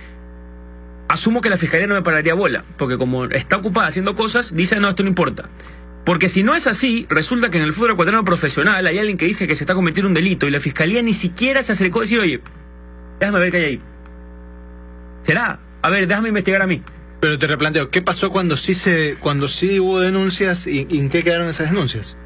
Asumo 1.08 1.40
que 1.40 1.50
la 1.50 1.58
fiscalía 1.58 1.86
no 1.86 1.94
me 1.94 2.02
pararía 2.02 2.34
bola, 2.34 2.64
porque 2.78 2.96
como 2.96 3.26
está 3.26 3.58
ocupada 3.58 3.88
haciendo 3.88 4.14
cosas, 4.14 4.54
dice 4.54 4.80
no, 4.80 4.88
esto 4.88 5.02
no 5.02 5.10
importa. 5.10 5.48
Porque 6.04 6.28
si 6.28 6.42
no 6.42 6.54
es 6.54 6.66
así, 6.66 7.06
resulta 7.08 7.50
que 7.50 7.58
en 7.58 7.64
el 7.64 7.74
fútbol 7.74 7.92
ecuatoriano 7.92 8.24
profesional 8.24 8.86
hay 8.86 8.98
alguien 8.98 9.16
que 9.16 9.26
dice 9.26 9.46
que 9.46 9.54
se 9.54 9.64
está 9.64 9.74
cometiendo 9.74 10.08
un 10.08 10.14
delito 10.14 10.48
y 10.48 10.50
la 10.50 10.60
fiscalía 10.60 11.02
ni 11.02 11.14
siquiera 11.14 11.62
se 11.62 11.72
acercó 11.72 12.00
a 12.00 12.02
decir, 12.02 12.18
oye, 12.18 12.40
déjame 13.20 13.38
ver 13.38 13.50
qué 13.50 13.56
hay 13.58 13.64
ahí. 13.64 13.80
¿Será? 15.24 15.60
A 15.80 15.90
ver, 15.90 16.08
déjame 16.08 16.30
investigar 16.30 16.62
a 16.62 16.66
mí. 16.66 16.82
Pero 17.22 17.38
te 17.38 17.46
replanteo, 17.46 17.88
¿qué 17.88 18.02
pasó 18.02 18.30
cuando 18.30 18.56
sí 18.56 18.74
se, 18.74 19.14
cuando 19.20 19.46
sí 19.46 19.78
hubo 19.78 20.00
denuncias 20.00 20.66
y, 20.66 20.80
en 20.90 21.08
qué 21.08 21.22
quedaron 21.22 21.48
esas 21.48 21.70
denuncias? 21.70 22.16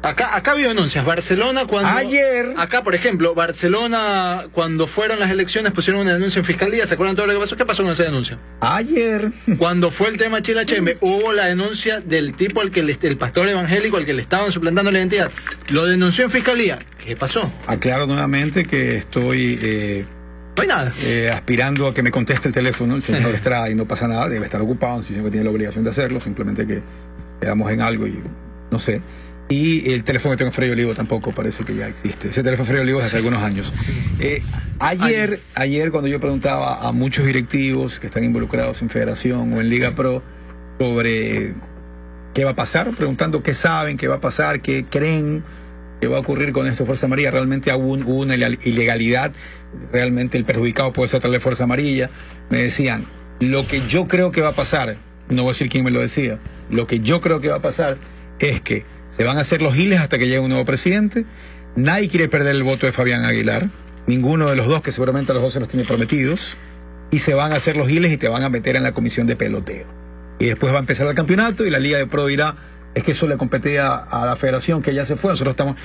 Acá, 0.00 0.36
acá 0.36 0.52
habido 0.52 0.68
denuncias. 0.68 1.04
Barcelona 1.04 1.66
cuando... 1.66 1.88
Ayer... 1.88 2.54
Acá, 2.56 2.84
por 2.84 2.94
ejemplo, 2.94 3.34
Barcelona 3.34 4.44
cuando 4.52 4.86
fueron 4.86 5.18
las 5.18 5.28
elecciones 5.28 5.72
pusieron 5.72 6.02
una 6.02 6.12
denuncia 6.12 6.38
en 6.38 6.44
fiscalía. 6.44 6.86
¿Se 6.86 6.94
acuerdan 6.94 7.16
todo 7.16 7.26
lo 7.26 7.32
que 7.32 7.40
pasó? 7.40 7.56
¿Qué 7.56 7.66
pasó 7.66 7.82
con 7.82 7.90
esa 7.90 8.04
denuncia? 8.04 8.38
Ayer. 8.60 9.32
Cuando 9.58 9.90
fue 9.90 10.10
el 10.10 10.16
tema 10.16 10.40
Chile 10.40 10.64
Chembe, 10.66 10.98
hubo 11.00 11.32
la 11.32 11.46
denuncia 11.46 12.00
del 12.00 12.36
tipo 12.36 12.60
al 12.60 12.70
que 12.70 12.84
le, 12.84 12.96
el 13.02 13.16
pastor 13.16 13.48
evangélico 13.48 13.96
al 13.96 14.06
que 14.06 14.12
le 14.12 14.22
estaban 14.22 14.52
suplantando 14.52 14.92
la 14.92 14.98
identidad. 14.98 15.32
Lo 15.70 15.84
denunció 15.84 16.26
en 16.26 16.30
fiscalía. 16.30 16.78
¿Qué 17.04 17.16
pasó? 17.16 17.52
Aclaro 17.66 18.06
nuevamente 18.06 18.66
que 18.66 18.98
estoy... 18.98 19.58
Eh 19.60 20.04
no 20.56 20.62
hay 20.62 20.68
nada. 20.68 20.92
Eh, 21.02 21.30
aspirando 21.30 21.86
a 21.86 21.94
que 21.94 22.02
me 22.02 22.10
conteste 22.10 22.48
el 22.48 22.54
teléfono 22.54 22.96
el 22.96 23.02
señor 23.02 23.34
Estrada 23.34 23.70
y 23.70 23.74
no 23.74 23.86
pasa 23.86 24.08
nada, 24.08 24.28
debe 24.28 24.46
estar 24.46 24.60
ocupado, 24.60 25.02
si 25.02 25.12
siempre 25.12 25.30
tiene 25.30 25.44
la 25.44 25.50
obligación 25.50 25.84
de 25.84 25.90
hacerlo, 25.90 26.20
simplemente 26.20 26.66
que 26.66 26.82
quedamos 27.40 27.70
en 27.70 27.80
algo 27.80 28.06
y 28.06 28.18
no 28.70 28.78
sé. 28.78 29.00
Y 29.48 29.92
el 29.92 30.02
teléfono 30.02 30.32
que 30.32 30.38
tengo 30.38 30.50
Freddy 30.50 30.72
Olivo 30.72 30.94
tampoco 30.94 31.32
parece 31.32 31.64
que 31.64 31.76
ya 31.76 31.86
existe. 31.86 32.28
Ese 32.28 32.42
teléfono 32.42 32.66
Freddy 32.66 32.82
Olivo 32.82 33.00
es 33.00 33.06
hace 33.06 33.18
algunos 33.18 33.42
años. 33.42 33.72
Eh, 34.18 34.42
ayer, 34.80 35.40
ayer 35.54 35.92
cuando 35.92 36.08
yo 36.08 36.18
preguntaba 36.18 36.86
a 36.86 36.90
muchos 36.90 37.24
directivos 37.24 38.00
que 38.00 38.08
están 38.08 38.24
involucrados 38.24 38.82
en 38.82 38.90
Federación 38.90 39.52
o 39.52 39.60
en 39.60 39.68
Liga 39.68 39.94
Pro 39.94 40.20
sobre 40.80 41.54
qué 42.34 42.44
va 42.44 42.50
a 42.50 42.56
pasar, 42.56 42.90
preguntando 42.96 43.42
qué 43.42 43.54
saben, 43.54 43.96
qué 43.96 44.08
va 44.08 44.16
a 44.16 44.20
pasar, 44.20 44.60
qué 44.60 44.86
creen, 44.90 45.44
qué 46.00 46.08
va 46.08 46.16
a 46.16 46.20
ocurrir 46.20 46.52
con 46.52 46.66
esta 46.66 46.84
Fuerza 46.84 47.06
Amarilla. 47.06 47.30
Realmente 47.30 47.72
hubo, 47.72 47.92
una 47.92 48.34
ilegalidad, 48.34 49.32
realmente 49.92 50.38
el 50.38 50.44
perjudicado 50.44 50.92
puede 50.92 51.08
ser 51.08 51.20
tal 51.20 51.30
vez 51.30 51.42
Fuerza 51.42 51.64
Amarilla. 51.64 52.10
Me 52.50 52.62
decían, 52.62 53.06
lo 53.40 53.66
que 53.66 53.86
yo 53.88 54.06
creo 54.06 54.30
que 54.32 54.40
va 54.40 54.50
a 54.50 54.54
pasar, 54.54 54.96
no 55.28 55.42
voy 55.42 55.50
a 55.50 55.52
decir 55.52 55.68
quién 55.68 55.84
me 55.84 55.90
lo 55.90 56.00
decía, 56.00 56.38
lo 56.70 56.86
que 56.86 57.00
yo 57.00 57.20
creo 57.20 57.40
que 57.40 57.48
va 57.48 57.56
a 57.56 57.62
pasar 57.62 57.96
es 58.38 58.60
que 58.62 58.84
se 59.16 59.24
van 59.24 59.38
a 59.38 59.40
hacer 59.40 59.62
los 59.62 59.74
giles 59.74 60.00
hasta 60.00 60.18
que 60.18 60.26
llegue 60.26 60.40
un 60.40 60.50
nuevo 60.50 60.64
presidente. 60.64 61.24
Nadie 61.74 62.08
quiere 62.08 62.28
perder 62.28 62.54
el 62.54 62.62
voto 62.62 62.86
de 62.86 62.92
Fabián 62.92 63.24
Aguilar, 63.24 63.68
ninguno 64.06 64.48
de 64.48 64.56
los 64.56 64.66
dos, 64.66 64.82
que 64.82 64.92
seguramente 64.92 65.32
los 65.32 65.42
dos 65.42 65.52
se 65.52 65.60
los 65.60 65.68
tiene 65.68 65.86
prometidos, 65.86 66.56
y 67.10 67.18
se 67.20 67.34
van 67.34 67.52
a 67.52 67.56
hacer 67.56 67.76
los 67.76 67.88
giles 67.88 68.12
y 68.12 68.16
te 68.16 68.28
van 68.28 68.42
a 68.42 68.48
meter 68.48 68.76
en 68.76 68.82
la 68.82 68.92
comisión 68.92 69.26
de 69.26 69.36
peloteo. 69.36 69.86
Y 70.38 70.46
después 70.46 70.72
va 70.72 70.78
a 70.78 70.80
empezar 70.80 71.06
el 71.06 71.14
campeonato 71.14 71.64
y 71.64 71.70
la 71.70 71.78
Liga 71.78 71.98
de 71.98 72.06
Pro 72.06 72.26
dirá, 72.26 72.54
es 72.94 73.04
que 73.04 73.12
eso 73.12 73.26
le 73.26 73.36
competía 73.36 73.94
a 73.94 74.26
la 74.26 74.36
federación 74.36 74.82
que 74.82 74.94
ya 74.94 75.04
se 75.06 75.16
fue, 75.16 75.30
nosotros 75.30 75.52
estamos... 75.52 75.76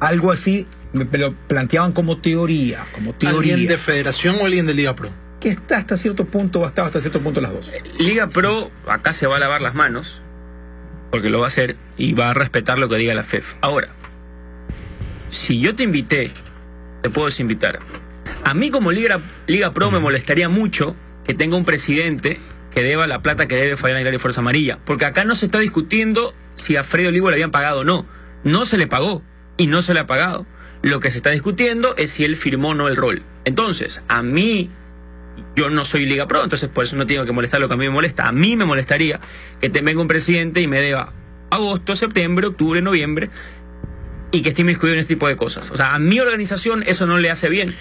Algo 0.00 0.32
así 0.32 0.66
me 0.92 1.04
lo 1.18 1.34
planteaban 1.46 1.92
como 1.92 2.18
teoría, 2.18 2.86
como 2.94 3.12
teoría. 3.14 3.38
¿Alguien 3.38 3.68
de 3.68 3.78
federación 3.78 4.36
o 4.40 4.46
alguien 4.46 4.66
de 4.66 4.74
Liga 4.74 4.96
Pro? 4.96 5.10
Que 5.40 5.50
está 5.50 5.78
hasta 5.78 5.96
cierto 5.96 6.24
punto, 6.24 6.60
o 6.60 6.66
estado 6.66 6.86
hasta 6.86 7.00
cierto 7.00 7.20
punto 7.20 7.40
las 7.40 7.52
dos. 7.52 7.70
Liga 7.98 8.28
Pro, 8.28 8.70
acá 8.86 9.12
se 9.12 9.26
va 9.26 9.36
a 9.36 9.38
lavar 9.38 9.60
las 9.60 9.74
manos, 9.74 10.20
porque 11.10 11.30
lo 11.30 11.38
va 11.38 11.46
a 11.46 11.48
hacer 11.48 11.76
y 11.96 12.12
va 12.12 12.30
a 12.30 12.34
respetar 12.34 12.78
lo 12.78 12.88
que 12.88 12.96
diga 12.96 13.14
la 13.14 13.24
FEF. 13.24 13.44
Ahora, 13.60 13.88
si 15.30 15.60
yo 15.60 15.74
te 15.74 15.84
invité, 15.84 16.32
te 17.02 17.10
puedo 17.10 17.26
desinvitar. 17.26 17.78
A 18.42 18.54
mí 18.54 18.70
como 18.70 18.90
Liga, 18.90 19.20
Liga 19.46 19.72
Pro 19.72 19.90
me 19.90 19.98
molestaría 19.98 20.48
mucho 20.48 20.96
que 21.24 21.34
tenga 21.34 21.56
un 21.56 21.64
presidente 21.64 22.38
que 22.72 22.82
deba 22.82 23.06
la 23.06 23.20
plata 23.20 23.46
que 23.46 23.56
debe 23.56 23.76
Fabián 23.76 23.96
Aguilar 23.98 24.14
y 24.14 24.18
Fuerza 24.18 24.40
Amarilla, 24.40 24.78
porque 24.84 25.04
acá 25.04 25.24
no 25.24 25.34
se 25.34 25.46
está 25.46 25.58
discutiendo 25.58 26.34
si 26.54 26.76
a 26.76 26.84
Freddy 26.84 27.08
Olivo 27.08 27.28
le 27.30 27.36
habían 27.36 27.50
pagado 27.50 27.80
o 27.80 27.84
no. 27.84 28.06
No 28.44 28.64
se 28.64 28.78
le 28.78 28.86
pagó 28.86 29.22
y 29.60 29.66
no 29.66 29.82
se 29.82 29.92
le 29.92 30.00
ha 30.00 30.06
pagado. 30.06 30.46
Lo 30.80 31.00
que 31.00 31.10
se 31.10 31.18
está 31.18 31.30
discutiendo 31.30 31.94
es 31.96 32.12
si 32.12 32.24
él 32.24 32.36
firmó 32.36 32.70
o 32.70 32.74
no 32.74 32.88
el 32.88 32.96
rol. 32.96 33.22
Entonces, 33.44 34.02
a 34.08 34.22
mí 34.22 34.70
yo 35.54 35.68
no 35.68 35.84
soy 35.84 36.06
Liga 36.06 36.26
Pro, 36.26 36.42
entonces 36.42 36.70
por 36.70 36.84
eso 36.84 36.96
no 36.96 37.06
tengo 37.06 37.26
que 37.26 37.32
molestar 37.32 37.60
lo 37.60 37.68
que 37.68 37.74
a 37.74 37.76
mí 37.76 37.84
me 37.84 37.90
molesta. 37.90 38.26
A 38.26 38.32
mí 38.32 38.56
me 38.56 38.64
molestaría 38.64 39.20
que 39.60 39.68
te 39.68 39.82
venga 39.82 40.00
un 40.00 40.08
presidente 40.08 40.62
y 40.62 40.66
me 40.66 40.80
deba 40.80 41.12
agosto, 41.50 41.94
septiembre, 41.94 42.46
octubre, 42.46 42.80
noviembre 42.80 43.28
y 44.30 44.40
que 44.42 44.50
esté 44.50 44.62
inmiscuido 44.62 44.94
en 44.94 45.00
este 45.00 45.14
tipo 45.14 45.28
de 45.28 45.36
cosas. 45.36 45.70
O 45.70 45.76
sea, 45.76 45.94
a 45.94 45.98
mi 45.98 46.18
organización 46.20 46.82
eso 46.86 47.06
no 47.06 47.18
le 47.18 47.30
hace 47.30 47.50
bien. 47.50 47.74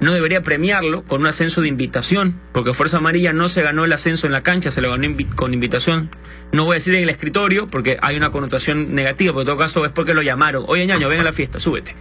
No 0.00 0.12
debería 0.12 0.42
premiarlo 0.42 1.02
con 1.02 1.22
un 1.22 1.26
ascenso 1.26 1.60
de 1.60 1.68
invitación, 1.68 2.40
porque 2.52 2.72
Fuerza 2.72 2.98
Amarilla 2.98 3.32
no 3.32 3.48
se 3.48 3.62
ganó 3.62 3.84
el 3.84 3.92
ascenso 3.92 4.26
en 4.26 4.32
la 4.32 4.42
cancha, 4.42 4.70
se 4.70 4.80
lo 4.80 4.90
ganó 4.90 5.08
con 5.34 5.52
invitación. 5.52 6.10
No 6.52 6.64
voy 6.64 6.76
a 6.76 6.78
decir 6.78 6.94
en 6.94 7.02
el 7.02 7.10
escritorio, 7.10 7.66
porque 7.66 7.98
hay 8.00 8.16
una 8.16 8.30
connotación 8.30 8.94
negativa, 8.94 9.32
pero 9.32 9.40
en 9.40 9.46
todo 9.46 9.58
caso 9.58 9.84
es 9.84 9.92
porque 9.92 10.14
lo 10.14 10.22
llamaron. 10.22 10.64
Oye, 10.68 10.86
ñaño, 10.86 11.08
ven 11.08 11.20
a 11.20 11.24
la 11.24 11.32
fiesta, 11.32 11.58
súbete. 11.58 11.94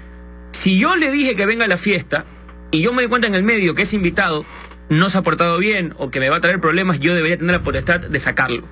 Si 0.51 0.77
yo 0.79 0.95
le 0.95 1.11
dije 1.11 1.35
que 1.35 1.45
venga 1.45 1.65
a 1.65 1.67
la 1.67 1.77
fiesta 1.77 2.25
y 2.71 2.81
yo 2.81 2.93
me 2.93 3.01
di 3.01 3.07
cuenta 3.07 3.27
en 3.27 3.35
el 3.35 3.43
medio 3.43 3.73
que 3.73 3.83
es 3.83 3.93
invitado, 3.93 4.45
no 4.89 5.09
se 5.09 5.17
ha 5.17 5.21
portado 5.21 5.57
bien 5.57 5.93
o 5.97 6.11
que 6.11 6.19
me 6.19 6.29
va 6.29 6.37
a 6.37 6.41
traer 6.41 6.59
problemas, 6.59 6.99
yo 6.99 7.15
debería 7.15 7.37
tener 7.37 7.55
la 7.57 7.63
potestad 7.63 7.99
de 7.99 8.19
sacarlo. 8.19 8.63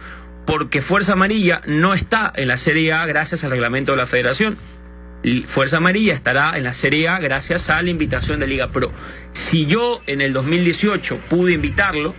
Porque 0.46 0.82
Fuerza 0.82 1.14
Amarilla 1.14 1.62
no 1.66 1.94
está 1.94 2.32
en 2.36 2.48
la 2.48 2.58
Serie 2.58 2.94
A 2.94 3.06
gracias 3.08 3.44
al 3.44 3.52
reglamento 3.52 3.94
de 3.94 3.98
la 3.98 4.06
federación. 4.06 4.58
Fuerza 5.48 5.78
Amarilla 5.78 6.14
estará 6.14 6.58
en 6.58 6.64
la 6.64 6.74
Serie 6.74 7.08
A 7.08 7.20
gracias 7.20 7.70
a 7.70 7.82
la 7.82 7.90
invitación 7.90 8.40
de 8.40 8.48
Liga 8.48 8.68
Pro. 8.70 8.92
Si 9.34 9.66
yo 9.66 10.02
en 10.06 10.22
el 10.22 10.34
2018 10.34 11.22
pude 11.30 11.54
invitarlo, 11.54 12.14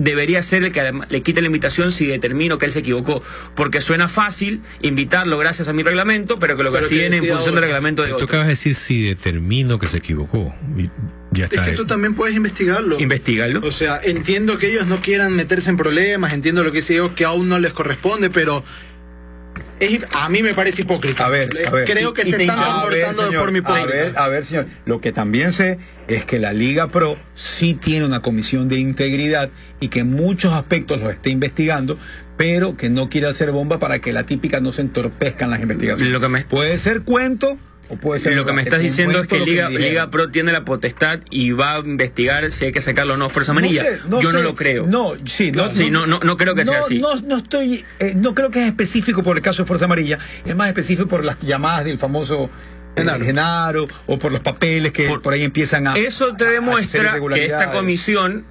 debería 0.00 0.42
ser 0.42 0.64
el 0.64 0.72
que 0.72 0.92
le 1.08 1.22
quite 1.22 1.40
la 1.40 1.46
invitación 1.46 1.92
si 1.92 2.06
determino 2.06 2.58
que 2.58 2.66
él 2.66 2.72
se 2.72 2.80
equivocó. 2.80 3.22
Porque 3.54 3.80
suena 3.80 4.08
fácil 4.08 4.62
invitarlo 4.82 5.38
gracias 5.38 5.68
a 5.68 5.72
mi 5.72 5.82
reglamento, 5.82 6.38
pero 6.38 6.56
que 6.56 6.62
lo 6.62 6.72
que 6.72 6.86
tiene 6.86 7.18
en 7.18 7.26
función 7.26 7.54
del 7.54 7.64
reglamento 7.64 8.02
de 8.02 8.12
otro. 8.12 8.26
Tú 8.26 8.30
acabas 8.30 8.46
de 8.46 8.52
decir 8.54 8.74
si 8.74 9.02
determino 9.02 9.78
que 9.78 9.86
se 9.86 9.98
equivocó. 9.98 10.54
Ya 11.32 11.44
está 11.44 11.64
es 11.64 11.70
que 11.70 11.76
tú 11.76 11.86
también 11.86 12.14
puedes 12.14 12.34
investigarlo. 12.34 12.98
Investigarlo. 12.98 13.60
O 13.62 13.70
sea, 13.70 14.00
entiendo 14.02 14.58
que 14.58 14.68
ellos 14.68 14.86
no 14.86 15.00
quieran 15.00 15.34
meterse 15.36 15.70
en 15.70 15.76
problemas, 15.76 16.32
entiendo 16.32 16.64
lo 16.64 16.72
que 16.72 16.78
dice 16.78 16.94
yo, 16.94 17.14
que 17.14 17.24
aún 17.24 17.48
no 17.48 17.58
les 17.58 17.72
corresponde, 17.72 18.30
pero 18.30 18.64
a 20.12 20.28
mí 20.28 20.42
me 20.42 20.54
parece 20.54 20.82
hipócrita. 20.82 21.26
A 21.26 21.28
ver, 21.28 21.50
a 21.66 21.70
ver. 21.70 21.86
Creo 21.86 22.12
que 22.12 22.24
se 22.24 22.42
están 22.42 22.80
comportando 22.80 23.30
de 23.30 23.38
forma 23.38 23.58
hipócrita. 23.58 23.82
A 23.82 23.86
ver, 23.86 24.18
a 24.18 24.28
ver, 24.28 24.46
señor. 24.46 24.66
Lo 24.84 25.00
que 25.00 25.12
también 25.12 25.52
sé 25.52 25.78
es 26.08 26.24
que 26.24 26.38
la 26.38 26.52
Liga 26.52 26.88
Pro 26.88 27.16
sí 27.34 27.74
tiene 27.74 28.04
una 28.04 28.20
comisión 28.20 28.68
de 28.68 28.78
integridad 28.78 29.50
y 29.80 29.88
que 29.88 30.00
en 30.00 30.10
muchos 30.10 30.52
aspectos 30.52 31.00
lo 31.00 31.10
está 31.10 31.28
investigando, 31.28 31.98
pero 32.36 32.76
que 32.76 32.88
no 32.88 33.08
quiere 33.08 33.28
hacer 33.28 33.52
bomba 33.52 33.78
para 33.78 34.00
que 34.00 34.12
la 34.12 34.24
típica 34.24 34.60
no 34.60 34.72
se 34.72 34.82
entorpezcan 34.82 35.50
las 35.50 35.60
investigaciones. 35.60 36.12
Lo 36.12 36.20
que 36.20 36.28
me... 36.28 36.44
Puede 36.44 36.78
ser 36.78 37.02
cuento 37.02 37.58
lo 38.34 38.44
que 38.44 38.52
me 38.52 38.62
estás 38.62 38.80
diciendo 38.80 39.20
es 39.20 39.26
que 39.26 39.38
Liga, 39.38 39.68
Liga 39.68 40.10
Pro 40.10 40.30
tiene 40.30 40.52
la 40.52 40.64
potestad 40.64 41.20
y 41.30 41.50
va 41.52 41.76
a 41.76 41.78
investigar 41.80 42.50
si 42.50 42.66
hay 42.66 42.72
que 42.72 42.80
sacarlo 42.80 43.14
o 43.14 43.16
no 43.16 43.30
Fuerza 43.30 43.52
Amarilla. 43.52 43.84
Yo 44.08 44.32
no 44.32 44.40
lo 44.40 44.54
creo. 44.54 44.86
No, 44.86 45.14
sí, 45.24 45.50
no, 45.50 46.06
no, 46.06 46.20
no, 46.20 46.36
creo 46.36 46.54
que 46.54 46.64
sea 46.64 46.80
así. 46.80 46.98
No, 46.98 47.36
estoy, 47.36 47.84
eh, 47.98 48.12
no 48.14 48.34
creo 48.34 48.50
que 48.50 48.60
es 48.60 48.68
específico 48.68 49.22
por 49.22 49.36
el 49.36 49.42
caso 49.42 49.62
de 49.62 49.66
Fuerza 49.66 49.86
Amarilla, 49.86 50.18
es 50.44 50.54
más 50.54 50.68
específico 50.68 51.08
por 51.08 51.24
las 51.24 51.40
llamadas 51.40 51.84
del 51.84 51.98
famoso 51.98 52.50
eh, 52.96 53.04
Genaro, 53.20 53.86
o 54.06 54.18
por 54.18 54.32
los 54.32 54.42
papeles 54.42 54.92
que 54.92 55.08
por, 55.08 55.32
ahí 55.32 55.42
empiezan 55.42 55.86
a. 55.86 55.94
Eso 55.96 56.34
te 56.36 56.44
demuestra 56.46 57.18
que 57.32 57.44
esta 57.46 57.72
comisión 57.72 58.44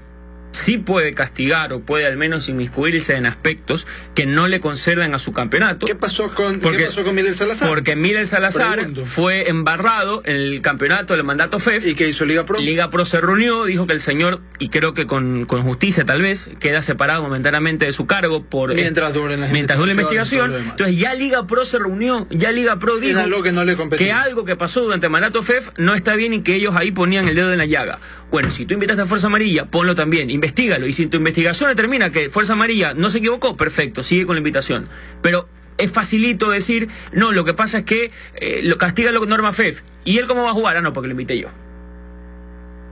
sí 0.52 0.78
puede 0.78 1.14
castigar 1.14 1.74
o 1.74 1.82
puede 1.82 2.06
al 2.06 2.18
menos 2.18 2.50
inmiscuirse 2.50 3.16
en 3.16 3.26
aspectos 3.26 3.86
que 4.16 4.26
no 4.26 4.48
le 4.48 4.60
concedan 4.60 5.14
a 5.14 5.20
su 5.20 5.32
campeonato. 5.32 5.86
¿Qué 5.86 5.96
pasó 5.96 6.34
con, 6.34 6.60
porque, 6.60 6.80
¿qué 6.80 6.86
pasó 6.86 7.04
con 7.04 7.16
Miller 7.16 7.36
Salazar? 7.36 7.68
Porque 7.68 7.96
Miller 7.96 8.28
Salazar 8.28 8.88
fue 9.16 9.50
embarrado 9.50 10.22
en 10.26 10.36
el 10.36 10.62
campeonato 10.62 11.14
del 11.14 11.24
mandato 11.24 11.60
FEF. 11.60 11.86
¿Y 11.86 11.96
qué 11.96 12.10
hizo 12.10 12.26
Liga 12.26 12.46
Pro? 12.46 12.60
Liga 12.60 12.90
Pro 12.90 13.06
se 13.06 13.22
reunió, 13.22 13.66
dijo 13.66 13.86
que 13.86 13.94
el 13.94 14.02
señor, 14.02 14.42
y 14.58 14.70
creo 14.70 14.94
que 14.94 15.06
con, 15.06 15.46
con 15.46 15.64
justicia 15.64 16.06
tal 16.06 16.22
vez, 16.22 16.50
queda 16.60 16.82
separado 16.82 17.24
momentáneamente 17.24 17.86
de 17.86 17.94
su 17.94 18.06
cargo 18.06 18.46
por 18.50 18.74
mientras 18.74 19.14
dure 19.14 19.38
la 19.38 19.48
mientras 19.48 19.80
investigación. 19.80 20.54
Entonces 20.56 20.98
ya 20.98 21.14
Liga 21.14 21.46
Pro 21.46 21.66
se 21.66 21.78
reunió, 21.78 22.28
ya 22.30 22.52
Liga 22.52 22.78
Pro 22.80 22.98
dijo 22.98 23.44
que, 23.44 23.52
no 23.52 23.64
le 23.64 23.78
que 23.98 24.12
algo 24.12 24.46
que 24.46 24.56
pasó 24.56 24.82
durante 24.82 25.08
el 25.08 25.12
mandato 25.12 25.44
FEF 25.44 25.66
no 25.78 25.96
está 25.96 26.16
bien 26.16 26.34
y 26.34 26.44
que 26.44 26.56
ellos 26.56 26.74
ahí 26.76 26.92
ponían 26.92 27.28
el 27.28 27.36
dedo 27.36 27.52
en 27.52 27.58
la 27.58 27.66
llaga. 27.66 28.00
Bueno, 28.32 28.52
si 28.52 28.66
tú 28.66 28.76
invitaste 28.76 29.02
a 29.02 29.06
Fuerza 29.08 29.28
Amarilla, 29.28 29.66
ponlo 29.66 29.96
también, 29.96 30.30
investigalo. 30.30 30.86
Y 30.86 30.94
si 30.94 31.08
tu 31.08 31.18
investigación 31.18 31.70
determina 31.70 32.12
que 32.12 32.30
Fuerza 32.30 32.54
Amarilla 32.54 32.94
no 32.94 33.10
se 33.10 33.18
equivocó, 33.18 33.58
perfecto, 33.58 34.04
sigue 34.04 34.26
con 34.26 34.36
la 34.36 34.40
invitación. 34.40 34.88
Pero 35.22 35.48
es 35.78 35.92
facilito 35.92 36.52
decir, 36.52 36.88
no, 37.14 37.32
lo 37.32 37.44
que 37.44 37.54
pasa 37.54 37.80
es 37.80 37.86
que 37.86 38.12
eh, 38.36 38.62
lo 38.64 38.78
castiga 38.78 39.12
norma 39.12 39.54
FEF. 39.54 39.80
¿Y 40.06 40.18
él 40.18 40.28
cómo 40.28 40.44
va 40.44 40.52
a 40.52 40.54
jugar? 40.54 40.78
Ah, 40.78 40.82
no, 40.82 40.94
porque 40.94 41.08
lo 41.08 41.14
invité 41.14 41.40
yo. 41.40 41.48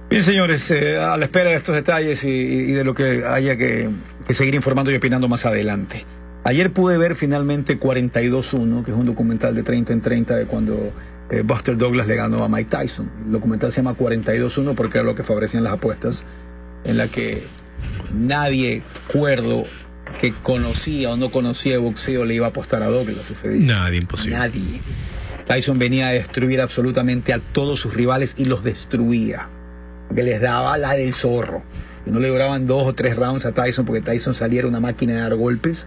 Bien, 0.10 0.24
señores, 0.24 0.72
eh, 0.72 0.98
a 0.98 1.18
la 1.18 1.26
espera 1.26 1.50
de 1.50 1.58
estos 1.58 1.76
detalles 1.76 2.24
y, 2.24 2.72
de 2.72 2.84
lo 2.84 2.96
que 2.96 3.26
haya 3.26 3.58
que, 3.58 3.90
seguir 4.34 4.56
informando 4.56 4.90
y 4.90 4.96
opinando 4.96 5.28
más 5.28 5.46
adelante. 5.46 6.06
Ayer 6.46 6.72
pude 6.72 6.98
ver 6.98 7.16
finalmente 7.16 7.78
42-1, 7.78 8.86
que 8.86 8.92
es 8.92 8.98
un 8.98 9.06
documental 9.06 9.54
de 9.54 9.64
30 9.64 9.92
en 9.92 10.02
30 10.02 10.36
de 10.36 10.46
cuando 10.46 10.94
eh, 11.30 11.42
Buster 11.44 11.76
Douglas 11.78 12.08
le 12.08 12.16
ganó 12.16 12.44
a 12.44 12.50
Mike 12.50 12.70
Tyson. 12.70 13.10
El 13.26 13.32
documental 13.34 13.72
se 13.72 13.78
llama 13.78 13.96
42-1 13.96 14.76
porque 14.76 14.98
era 14.98 15.06
lo 15.06 15.16
que 15.16 15.24
favorecían 15.24 15.64
las 15.64 15.74
apuestas, 15.74 16.24
en 16.84 16.98
la 16.98 17.10
que 17.10 17.44
nadie 18.14 18.82
cuerdo 19.12 19.66
que 20.22 20.34
conocía 20.42 21.12
o 21.12 21.18
no 21.18 21.30
conocía 21.30 21.76
el 21.76 21.82
boxeo 21.82 22.24
le 22.24 22.36
iba 22.36 22.48
a 22.48 22.50
apostar 22.50 22.82
a 22.82 22.88
Douglas. 22.88 23.26
Nadie, 23.44 24.00
imposible. 24.00 24.38
Nadie. 24.38 24.82
Tyson 25.46 25.78
venía 25.78 26.08
a 26.08 26.12
destruir 26.12 26.62
absolutamente 26.62 27.34
a 27.34 27.40
todos 27.40 27.80
sus 27.80 27.94
rivales 27.94 28.34
y 28.38 28.46
los 28.46 28.64
destruía. 28.64 29.50
Que 30.14 30.24
les 30.24 30.42
daba 30.42 30.78
la 30.78 30.94
del 30.94 31.14
zorro. 31.14 31.64
Y 32.06 32.10
no 32.10 32.20
le 32.22 32.30
duraban 32.30 32.68
dos 32.68 32.88
o 32.88 32.94
tres 32.94 33.18
rounds 33.18 33.46
a 33.46 33.52
Tyson 33.52 33.86
porque 33.86 34.02
Tyson 34.02 34.34
salía 34.34 34.60
era 34.60 34.70
una 34.70 34.80
máquina 34.80 35.14
de 35.14 35.20
dar 35.20 35.36
golpes. 35.36 35.86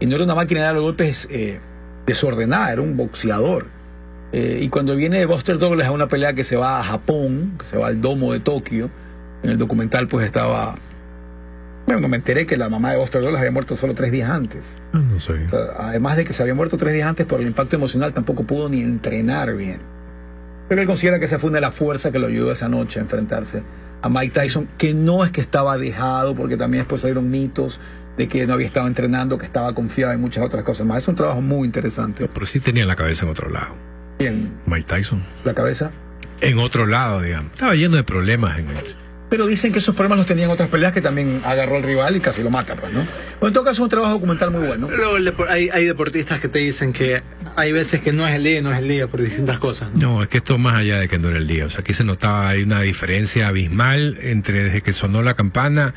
Y 0.00 0.06
no 0.06 0.14
era 0.14 0.24
una 0.24 0.34
máquina 0.34 0.60
de 0.60 0.66
dar 0.66 0.80
golpes 0.80 1.28
eh, 1.30 1.60
desordenada, 2.06 2.72
era 2.72 2.80
un 2.80 2.96
boxeador 2.96 3.77
eh, 4.32 4.60
y 4.62 4.68
cuando 4.68 4.94
viene 4.94 5.24
Buster 5.26 5.58
Douglas 5.58 5.88
a 5.88 5.92
una 5.92 6.06
pelea 6.08 6.34
que 6.34 6.44
se 6.44 6.56
va 6.56 6.80
a 6.80 6.84
Japón, 6.84 7.56
que 7.58 7.66
se 7.66 7.78
va 7.78 7.86
al 7.86 8.00
domo 8.00 8.32
de 8.32 8.40
Tokio, 8.40 8.90
en 9.42 9.50
el 9.50 9.58
documental 9.58 10.08
pues 10.08 10.26
estaba... 10.26 10.76
Bueno, 11.86 12.06
me 12.08 12.18
enteré 12.18 12.46
que 12.46 12.58
la 12.58 12.68
mamá 12.68 12.92
de 12.92 12.98
Buster 12.98 13.22
Douglas 13.22 13.40
había 13.40 13.52
muerto 13.52 13.74
solo 13.74 13.94
tres 13.94 14.12
días 14.12 14.28
antes. 14.28 14.62
Ah, 14.92 14.98
no 14.98 15.18
sé. 15.18 15.32
además 15.78 16.18
de 16.18 16.24
que 16.26 16.34
se 16.34 16.42
había 16.42 16.54
muerto 16.54 16.76
tres 16.76 16.92
días 16.92 17.08
antes 17.08 17.26
por 17.26 17.40
el 17.40 17.46
impacto 17.46 17.76
emocional, 17.76 18.12
tampoco 18.12 18.44
pudo 18.44 18.68
ni 18.68 18.82
entrenar 18.82 19.54
bien. 19.56 19.80
Pero 20.68 20.82
él 20.82 20.86
considera 20.86 21.18
que 21.18 21.24
esa 21.24 21.38
fue 21.38 21.48
una 21.48 21.56
de 21.56 21.62
las 21.62 21.74
fuerzas 21.76 22.12
que 22.12 22.18
lo 22.18 22.26
ayudó 22.26 22.52
esa 22.52 22.68
noche 22.68 22.98
a 22.98 23.02
enfrentarse 23.02 23.62
a 24.02 24.08
Mike 24.08 24.38
Tyson, 24.38 24.68
que 24.78 24.94
no 24.94 25.24
es 25.24 25.32
que 25.32 25.40
estaba 25.40 25.76
dejado, 25.76 26.34
porque 26.34 26.56
también 26.56 26.82
después 26.82 27.00
salieron 27.00 27.30
mitos 27.30 27.80
de 28.16 28.28
que 28.28 28.46
no 28.46 28.54
había 28.54 28.66
estado 28.66 28.86
entrenando, 28.86 29.38
que 29.38 29.46
estaba 29.46 29.74
confiado 29.74 30.12
en 30.12 30.20
muchas 30.20 30.44
otras 30.44 30.64
cosas 30.64 30.86
más. 30.86 31.02
Es 31.02 31.08
un 31.08 31.16
trabajo 31.16 31.40
muy 31.40 31.66
interesante. 31.66 32.28
Pero 32.32 32.46
sí 32.46 32.60
tenía 32.60 32.84
la 32.84 32.96
cabeza 32.96 33.24
en 33.24 33.30
otro 33.30 33.48
lado. 33.48 33.74
Mike 34.66 34.86
Tyson. 34.88 35.22
¿La 35.44 35.54
cabeza? 35.54 35.90
En 36.40 36.58
otro 36.58 36.86
lado, 36.86 37.22
digamos. 37.22 37.52
Estaba 37.52 37.74
lleno 37.74 37.96
de 37.96 38.04
problemas 38.04 38.58
en 38.58 38.66
Pero 39.30 39.46
dicen 39.46 39.72
que 39.72 39.78
esos 39.80 39.94
problemas 39.94 40.18
los 40.18 40.26
tenía 40.26 40.44
en 40.44 40.50
otras 40.50 40.68
peleas 40.68 40.92
que 40.92 41.00
también 41.00 41.42
agarró 41.44 41.76
al 41.76 41.82
rival 41.82 42.16
y 42.16 42.20
casi 42.20 42.42
lo 42.42 42.50
mata, 42.50 42.74
pues, 42.76 42.92
¿no? 42.92 43.00
en 43.00 43.52
todo 43.52 43.64
caso 43.64 43.74
es 43.74 43.80
un 43.80 43.88
trabajo 43.88 44.14
documental 44.14 44.50
muy 44.50 44.66
bueno. 44.66 44.88
hay, 45.48 45.68
hay 45.70 45.86
deportistas 45.86 46.40
que 46.40 46.48
te 46.48 46.58
dicen 46.58 46.92
que 46.92 47.22
hay 47.56 47.72
veces 47.72 48.00
que 48.00 48.12
no 48.12 48.26
es 48.26 48.34
el 48.36 48.44
día 48.44 48.58
y 48.58 48.62
no 48.62 48.72
es 48.72 48.78
el 48.78 48.88
día 48.88 49.06
por 49.08 49.20
distintas 49.20 49.58
cosas. 49.58 49.92
¿no? 49.94 50.22
es 50.22 50.28
que 50.28 50.38
esto 50.38 50.58
más 50.58 50.76
allá 50.76 50.98
de 50.98 51.08
que 51.08 51.18
no 51.18 51.28
era 51.28 51.38
el 51.38 51.46
día. 51.46 51.66
O 51.66 51.68
sea, 51.68 51.80
aquí 51.80 51.92
se 51.92 52.04
notaba 52.04 52.48
hay 52.48 52.62
una 52.62 52.80
diferencia 52.80 53.48
abismal 53.48 54.18
entre 54.20 54.64
desde 54.64 54.82
que 54.82 54.92
sonó 54.92 55.22
la 55.22 55.34
campana 55.34 55.94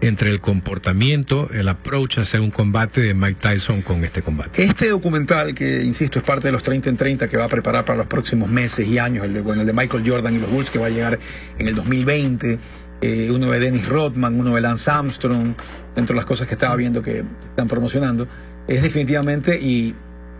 entre 0.00 0.30
el 0.30 0.40
comportamiento, 0.40 1.50
el 1.52 1.68
approach 1.68 2.18
a 2.18 2.20
hacer 2.22 2.40
un 2.40 2.50
combate 2.50 3.00
de 3.00 3.14
Mike 3.14 3.40
Tyson 3.40 3.82
con 3.82 4.04
este 4.04 4.22
combate. 4.22 4.64
Este 4.64 4.88
documental, 4.88 5.54
que 5.54 5.82
insisto 5.82 6.20
es 6.20 6.24
parte 6.24 6.48
de 6.48 6.52
los 6.52 6.62
30 6.62 6.90
en 6.90 6.96
30 6.96 7.28
que 7.28 7.36
va 7.36 7.44
a 7.44 7.48
preparar 7.48 7.84
para 7.84 7.98
los 7.98 8.06
próximos 8.06 8.48
meses 8.48 8.86
y 8.86 8.98
años, 8.98 9.24
el 9.24 9.34
de, 9.34 9.40
bueno, 9.40 9.62
el 9.62 9.66
de 9.66 9.72
Michael 9.72 10.08
Jordan 10.08 10.34
y 10.34 10.38
los 10.38 10.50
Bulls 10.50 10.70
que 10.70 10.78
va 10.78 10.86
a 10.86 10.90
llegar 10.90 11.18
en 11.58 11.68
el 11.68 11.74
2020, 11.74 12.58
eh, 13.00 13.30
uno 13.30 13.50
de 13.50 13.58
Dennis 13.58 13.88
Rodman, 13.88 14.38
uno 14.38 14.54
de 14.54 14.60
Lance 14.60 14.90
Armstrong, 14.90 15.54
dentro 15.94 16.14
de 16.14 16.16
las 16.16 16.26
cosas 16.26 16.46
que 16.46 16.54
estaba 16.54 16.76
viendo 16.76 17.02
que 17.02 17.24
están 17.50 17.66
promocionando, 17.66 18.28
es 18.68 18.82
definitivamente 18.82 19.58
y, 19.60 19.94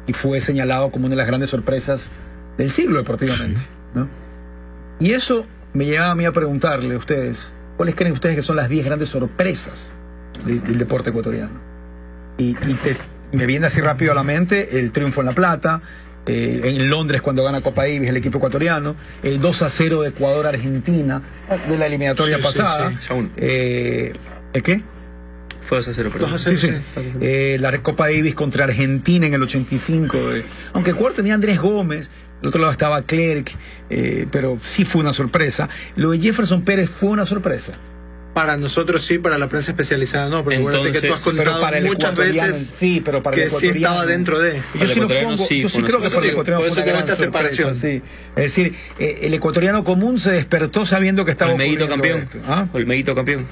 y 0.07 0.13
fue 0.13 0.41
señalado 0.41 0.91
como 0.91 1.07
una 1.07 1.15
de 1.15 1.19
las 1.19 1.27
grandes 1.27 1.51
sorpresas 1.51 2.01
del 2.57 2.71
siglo 2.73 2.99
deportivamente. 2.99 3.61
¿no? 3.95 4.09
Y 5.01 5.13
eso 5.13 5.47
me 5.73 5.87
lleva 5.87 6.11
a 6.11 6.15
mí 6.15 6.25
a 6.25 6.33
preguntarle 6.33 6.95
a 6.95 6.99
ustedes, 6.99 7.39
¿cuáles 7.79 7.95
creen 7.95 8.13
ustedes 8.13 8.37
que 8.37 8.43
son 8.43 8.57
las 8.57 8.69
10 8.69 8.85
grandes 8.85 9.09
sorpresas 9.09 9.93
del 10.45 10.79
deporte 10.79 11.11
ecuatoriano? 11.11 11.59
Y, 12.37 12.55
me 13.31 13.47
viene 13.47 13.67
así 13.67 13.81
rápido 13.81 14.13
a 14.13 14.15
la 14.15 14.23
mente 14.23 14.79
el 14.79 14.91
triunfo 14.91 15.21
en 15.21 15.27
La 15.27 15.35
Plata, 15.35 15.81
eh, 16.27 16.61
en 16.65 16.91
Londres 16.91 17.23
cuando 17.23 17.45
gana 17.45 17.61
Copa 17.61 17.83
Davis 17.83 18.09
el 18.09 18.17
equipo 18.17 18.39
ecuatoriano, 18.39 18.97
el 19.23 19.41
2 19.41 19.63
a 19.63 19.71
0 19.71 20.03
de 20.03 20.09
Ecuador-Argentina 20.09 21.23
de 21.69 21.79
la 21.79 21.87
eliminatoria 21.87 22.39
pasada. 22.41 22.93
Eh, 23.37 24.13
¿El 24.53 24.63
qué? 24.63 24.83
Fue 25.69 25.79
2 25.79 25.89
a 25.89 25.93
0, 25.93 26.11
perdón. 26.11 26.39
Sí, 26.39 26.57
sí. 26.57 26.71
Eh, 27.21 27.59
la 27.61 27.77
Copa 27.83 28.07
Davis 28.07 28.35
contra 28.35 28.65
Argentina 28.65 29.27
en 29.27 29.35
el 29.35 29.43
85. 29.43 30.17
Eh, 30.35 30.45
aunque 30.73 30.93
Ecuador 30.93 31.13
tenía 31.13 31.35
Andrés 31.35 31.61
Gómez, 31.61 32.09
el 32.41 32.49
otro 32.49 32.61
lado 32.61 32.73
estaba 32.73 33.03
Clerc, 33.03 33.51
eh, 33.91 34.27
pero 34.33 34.59
sí 34.61 34.87
fue 34.87 35.03
una 35.03 35.13
sorpresa. 35.13 35.69
Lo 35.97 36.11
de 36.13 36.21
Jefferson 36.21 36.63
Pérez 36.63 36.89
fue 36.99 37.11
una 37.11 37.27
sorpresa. 37.27 37.79
Para 38.33 38.57
nosotros 38.57 39.05
sí, 39.05 39.19
para 39.19 39.37
la 39.37 39.49
prensa 39.49 39.73
especializada 39.73 40.29
no, 40.31 40.43
porque 40.43 40.59
Entonces, 40.59 41.03
que 41.03 41.09
tú 41.09 41.13
has 41.13 41.21
contado 41.21 41.61
para 41.61 41.81
muchas 41.83 42.15
veces 42.15 42.75
sí, 42.79 43.03
pero 43.05 43.23
para 43.23 43.37
que 43.37 43.51
sí 43.51 43.67
estaba 43.67 44.07
dentro 44.07 44.39
de. 44.39 44.63
Yo 44.75 44.87
sí, 44.87 45.01
lo 45.01 45.09
pongo, 45.09 45.49
yo 45.51 45.69
sí 45.69 45.83
creo 45.83 46.01
que 46.01 46.09
para 46.09 46.25
el 46.25 46.31
ecuatoriano 46.31 46.65
fue 46.65 46.83
una 46.83 46.93
gran 46.93 47.19
separación. 47.19 47.75
Sí. 47.75 48.01
Es 48.37 48.43
decir, 48.45 48.75
eh, 48.99 49.19
el 49.23 49.35
ecuatoriano 49.35 49.85
común 49.85 50.19
se 50.19 50.31
despertó 50.31 50.87
sabiendo 50.87 51.25
que 51.27 51.33
estaba 51.33 51.53
Olmeguito 51.53 51.89
campeón. 51.89 52.29
¿Ah? 52.47 52.69
Olmeguito 52.73 53.15
campeón. 53.15 53.47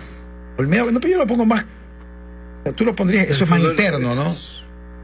Olmedo, 0.56 0.90
no, 0.90 1.00
pero 1.00 1.12
yo 1.12 1.18
lo 1.18 1.26
pongo 1.26 1.44
más. 1.44 1.66
Tú 2.74 2.84
lo 2.84 2.94
pondrías, 2.94 3.28
eso 3.28 3.44
es 3.44 3.50
más 3.50 3.60
interno, 3.60 4.14
¿no? 4.14 4.34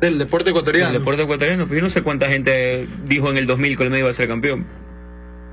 Del 0.00 0.18
deporte 0.18 0.50
ecuatoriano. 0.50 0.90
Del 0.90 1.00
deporte 1.00 1.22
ecuatoriano, 1.22 1.64
pero 1.64 1.76
yo 1.76 1.82
no 1.82 1.90
sé 1.90 2.02
cuánta 2.02 2.28
gente 2.28 2.88
dijo 3.04 3.30
en 3.30 3.36
el 3.36 3.46
2000 3.46 3.76
que 3.76 3.82
Olmedo 3.84 4.00
iba 4.00 4.10
a 4.10 4.12
ser 4.12 4.28
campeón. 4.28 4.66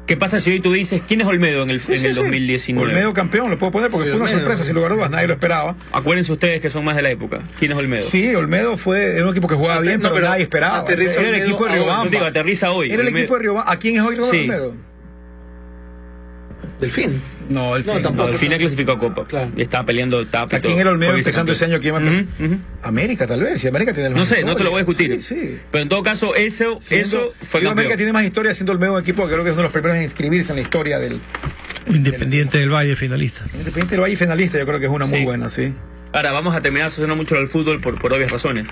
¿Qué 0.07 0.17
pasa 0.17 0.39
si 0.39 0.49
hoy 0.49 0.59
tú 0.59 0.73
dices 0.73 1.03
quién 1.07 1.21
es 1.21 1.27
Olmedo 1.27 1.61
en 1.61 1.69
el, 1.69 1.81
en 1.87 2.03
el 2.03 2.15
2019? 2.15 2.93
Olmedo 2.93 3.13
campeón, 3.13 3.51
lo 3.51 3.59
puedo 3.59 3.71
poner 3.71 3.91
porque 3.91 4.09
fue 4.09 4.19
una 4.19 4.31
sorpresa, 4.31 4.63
sin 4.63 4.73
lugar 4.73 4.91
a 4.91 4.95
dudas, 4.95 5.11
nadie 5.11 5.27
lo 5.27 5.33
esperaba. 5.33 5.75
Acuérdense 5.91 6.31
ustedes 6.33 6.61
que 6.63 6.71
son 6.71 6.83
más 6.83 6.95
de 6.95 7.03
la 7.03 7.11
época. 7.11 7.41
¿Quién 7.59 7.73
es 7.73 7.77
Olmedo? 7.77 8.09
Sí, 8.09 8.33
Olmedo 8.33 8.79
fue 8.79 9.21
un 9.21 9.29
equipo 9.29 9.47
que 9.47 9.53
jugaba 9.53 9.81
bien, 9.81 10.01
pero, 10.01 10.19
nadie 10.19 10.43
esperaba. 10.45 10.79
Aterriza 10.79 11.19
era 11.19 11.29
el 11.29 11.43
equipo 11.43 11.63
de 11.65 11.73
Riobamba. 11.73 12.09
Digo, 12.09 12.25
aterriza 12.25 12.71
hoy. 12.71 12.91
Era 12.91 13.03
el 13.03 13.09
equipo 13.09 13.35
de 13.35 13.41
Riobamba. 13.41 13.71
¿A 13.71 13.77
quién 13.77 13.97
es 13.97 14.01
hoy 14.01 14.17
Olmedo? 14.17 14.73
Delfín. 16.79 17.21
No, 17.49 17.75
el 17.75 17.85
no, 17.85 17.99
tampoco. 17.99 18.29
Delfín 18.29 18.51
clasificó 18.53 18.91
a 18.93 18.99
Copa. 18.99 19.25
Claro. 19.25 19.51
Y 19.57 19.63
estaba 19.63 19.83
peleando 19.83 20.25
tapa. 20.27 20.57
¿A 20.57 20.59
quién 20.61 20.77
era 20.77 20.91
Olmedo 20.91 21.15
empezando 21.15 21.51
ese 21.51 21.65
año? 21.65 21.79
¿Quién 21.79 21.95
uh 21.95 22.57
América, 22.83 23.27
tal 23.27 23.41
vez. 23.41 23.59
Si 23.59 23.67
América 23.67 23.93
tiene 23.93 24.11
No 24.11 24.25
sé, 24.25 24.43
no 24.43 24.55
te 24.55 24.63
lo 24.63 24.69
voy 24.69 24.81
a 24.81 24.85
discutir. 24.85 25.21
Sí, 25.23 25.35
sí. 25.35 25.59
Pero 25.71 25.81
en 25.81 25.89
todo 25.89 26.03
caso, 26.03 26.35
eso, 26.35 26.79
eso 26.89 27.33
fue 27.51 27.67
América 27.67 27.97
tiene 27.97 28.13
más 28.13 28.23
historia 28.23 28.53
siendo 28.53 28.71
Olmedo 28.71 28.93
un 28.93 29.01
equipo 29.01 29.23
que 29.23 29.33
creo 29.33 29.43
que 29.43 29.49
es 29.49 29.53
uno 29.53 29.63
de 29.63 29.67
los 29.67 29.73
primeros 29.73 29.97
en 29.97 30.03
inscribirse 30.03 30.51
en 30.51 30.57
la 30.57 30.61
historia 30.61 30.99
del. 30.99 31.19
Independiente 31.87 32.59
del, 32.59 32.69
Valle 32.69 32.95
finalista. 32.95 33.41
Independiente 33.51 33.91
del 33.95 34.01
Valle 34.01 34.15
finalista, 34.15 34.59
yo 34.59 34.65
creo 34.65 34.79
que 34.79 34.85
es 34.85 34.91
una 34.91 35.07
muy 35.07 35.23
buena, 35.23 35.49
sí. 35.49 35.73
Ahora, 36.13 36.31
vamos 36.31 36.55
a 36.55 36.61
terminar 36.61 36.87
asociando 36.87 37.15
mucho 37.15 37.35
al 37.35 37.47
fútbol 37.47 37.81
por, 37.81 37.99
por 37.99 38.13
obvias 38.13 38.31
razones. 38.31 38.67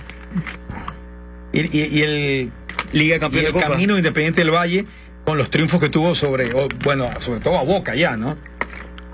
Y, 1.52 1.62
y, 1.62 1.86
y 1.98 2.02
el. 2.04 2.52
Liga 2.92 3.20
Campeón 3.20 3.44
y 3.44 3.48
el 3.48 3.54
camino 3.54 3.98
Independiente 3.98 4.42
del 4.42 4.52
Valle 4.52 4.86
con 5.26 5.38
los 5.38 5.50
triunfos 5.50 5.82
que 5.82 5.90
tuvo 5.90 6.16
sobre, 6.16 6.54
bueno, 6.86 7.10
sobre 7.20 7.42
todo 7.42 7.58
a 7.58 7.64
Boca 7.64 7.94
ya, 7.96 8.16
¿no? 8.16 8.38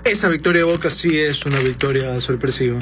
Esa 0.04 0.28
victoria 0.28 0.60
de 0.60 0.64
Boca 0.64 0.90
sí 0.90 1.18
es 1.18 1.44
una 1.46 1.60
victoria 1.60 2.20
sorpresiva. 2.20 2.78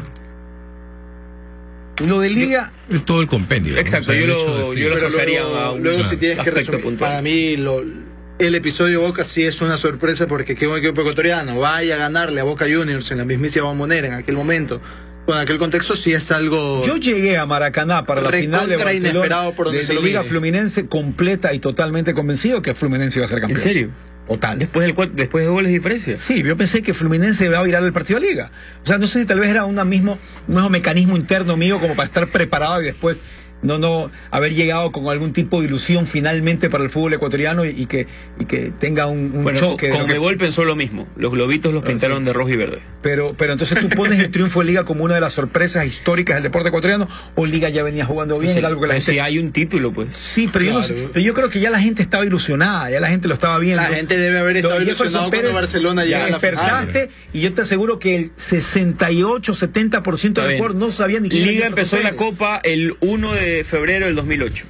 Lo 1.99 2.21
de 2.21 2.31
Liga... 2.31 2.73
Todo 3.05 3.21
el 3.21 3.29
compendio. 3.29 3.77
Exacto, 3.77 4.13
yo, 4.13 4.27
lo, 4.27 4.75
yo 4.75 4.89
lo 4.89 4.97
asociaría 4.97 5.43
luego, 5.43 5.79
luego 5.79 6.05
si 6.09 6.17
tienes 6.17 6.43
que 6.43 6.51
resumir, 6.51 6.99
para 6.99 7.23
mí 7.23 7.57
lo, 7.57 7.83
el 8.39 8.55
episodio 8.55 9.01
de 9.01 9.07
Boca 9.07 9.25
sí 9.25 9.45
es 9.45 9.61
una 9.61 9.77
sorpresa 9.77 10.27
porque 10.27 10.57
que 10.57 10.67
un 10.67 10.79
equipo 10.79 11.03
ecuatoriano 11.03 11.61
vaya 11.61 11.95
a 11.95 11.99
ganarle 11.99 12.41
a 12.41 12.45
Boca 12.45 12.65
Juniors 12.65 13.11
en 13.13 13.19
la 13.19 13.25
mismísima 13.25 13.67
bombonera 13.67 14.09
en 14.09 14.15
aquel 14.15 14.35
momento 14.35 14.81
con 15.27 15.39
aquel 15.39 15.59
contexto 15.59 15.97
sí 15.97 16.13
es 16.13 16.31
algo. 16.31 16.85
Yo 16.85 16.97
llegué 16.97 17.39
a 17.39 17.47
Maracaná 17.47 18.05
para 18.05 18.21
la 18.23 18.31
final 18.31 18.69
de 18.69 18.77
Barcelona 18.77 19.53
por 19.57 19.71
de, 19.71 19.85
de 19.85 20.01
Liga 20.01 20.25
Fluminense 20.25 20.89
completa 20.89 21.55
y 21.55 21.61
totalmente 21.61 22.13
convencido 22.13 22.61
que 22.61 22.75
Fluminense 22.75 23.19
iba 23.19 23.27
a 23.27 23.29
ser 23.29 23.41
campeón. 23.41 23.61
¿En 23.61 23.65
serio? 23.65 23.91
Total. 24.33 24.59
Después, 24.59 24.87
del, 24.87 25.15
después 25.15 25.45
de 25.45 25.51
goles 25.51 25.69
de 25.69 25.75
diferencia. 25.75 26.17
Sí, 26.17 26.43
yo 26.43 26.57
pensé 26.57 26.83
que 26.83 26.95
Fluminense 26.95 27.45
iba 27.45 27.59
a 27.59 27.63
virar 27.63 27.83
el 27.83 27.93
partido 27.93 28.19
de 28.19 28.29
Liga. 28.29 28.51
O 28.83 28.87
sea, 28.87 28.97
no 28.97 29.07
sé 29.07 29.21
si 29.21 29.27
tal 29.27 29.41
vez 29.41 29.51
era 29.51 29.65
un 29.67 29.75
mismo, 29.89 30.19
un 30.49 30.55
mismo 30.55 30.71
mecanismo 30.71 31.17
interno 31.17 31.57
mío 31.57 31.79
como 31.79 31.95
para 31.95 32.07
estar 32.07 32.27
preparado 32.29 32.81
y 32.81 32.87
después 32.87 33.19
no 33.63 33.79
no 33.79 34.11
haber 34.31 34.55
llegado 34.55 34.93
con 34.93 35.09
algún 35.09 35.33
tipo 35.33 35.61
de 35.61 35.69
ilusión 35.69 36.07
finalmente 36.07 36.69
para 36.69 36.85
el 36.85 36.91
fútbol 36.91 37.15
ecuatoriano 37.15 37.65
y, 37.65 37.87
que 37.87 38.07
y 38.39 38.45
que 38.45 38.73
tenga 38.79 39.07
un, 39.07 39.33
un 39.35 39.43
bueno, 39.45 39.61
choque 39.61 39.91
con 39.91 40.07
de 40.07 40.19
gol 40.19 40.37
pensó 40.37 40.65
lo 40.65 40.77
mismo. 40.77 41.07
Los 41.17 41.33
globitos 41.33 41.73
los 41.73 41.83
ah, 41.85 41.87
pintaron 41.87 42.25
de 42.25 42.33
rojo 42.33 42.51
y 42.51 42.57
verde. 42.57 42.83
Pero 43.03 43.35
pero 43.37 43.53
entonces 43.53 43.79
tú 43.81 43.89
pones 43.97 44.19
el 44.19 44.31
triunfo 44.31 44.61
de 44.61 44.67
Liga 44.67 44.85
como 44.85 45.05
una 45.05 45.15
de 45.15 45.21
las 45.21 45.33
sorpresas 45.33 45.87
históricas 45.87 46.37
del 46.37 46.45
deporte 46.45 46.69
ecuatoriano 46.69 47.09
o 47.35 47.47
Liga 47.47 47.69
ya 47.69 47.83
venía 47.83 48.05
jugando 48.05 48.39
bien 48.39 48.55
sí, 48.55 48.65
algo 48.65 48.81
que 48.81 48.87
la 48.89 48.95
gente... 48.95 49.13
si 49.13 49.19
hay 49.19 49.39
un 49.39 49.53
título 49.53 49.93
pues. 49.93 50.13
Sí 50.35 50.49
pero, 50.53 50.81
yo 50.81 51.11
pero 51.13 51.25
yo 51.25 51.35
creo 51.35 51.51
que 51.51 51.61
ya 51.61 51.71
la 51.71 51.81
gente 51.81 52.03
estaba 52.03 52.25
ilusionada 52.25 52.91
ya 52.91 53.01
la 53.01 53.09
gente 53.09 53.29
lo 53.29 53.35
estaba 53.35 53.59
viendo. 53.59 53.83
La 53.83 53.89
gente 53.89 54.19
debe 54.19 54.39
haber 54.39 54.57
estado 54.57 54.83
ilusionada 54.83 55.31
cuando 55.31 55.53
Barcelona 55.53 56.05
ya 56.05 56.27
despertaste 56.27 57.11
y 57.33 57.41
yo 57.41 57.53
te 57.55 57.63
aseguro 57.63 57.99
que 57.99 58.17
el 58.17 58.31
68 58.51 59.53
70% 59.53 60.43
del 60.43 60.53
Ecuador 60.53 60.75
no 60.75 60.93
sabía 60.93 61.21
ni 61.21 61.29
quién 61.29 61.47
Liga 61.47 61.67
empezó 61.67 61.99
la 61.99 62.13
Copa 62.13 62.61
el 62.63 62.95
1 63.01 63.33
de 63.33 63.52
febrero 63.65 64.07
del 64.07 64.17
2000 64.17 64.33
2008. 64.39 64.65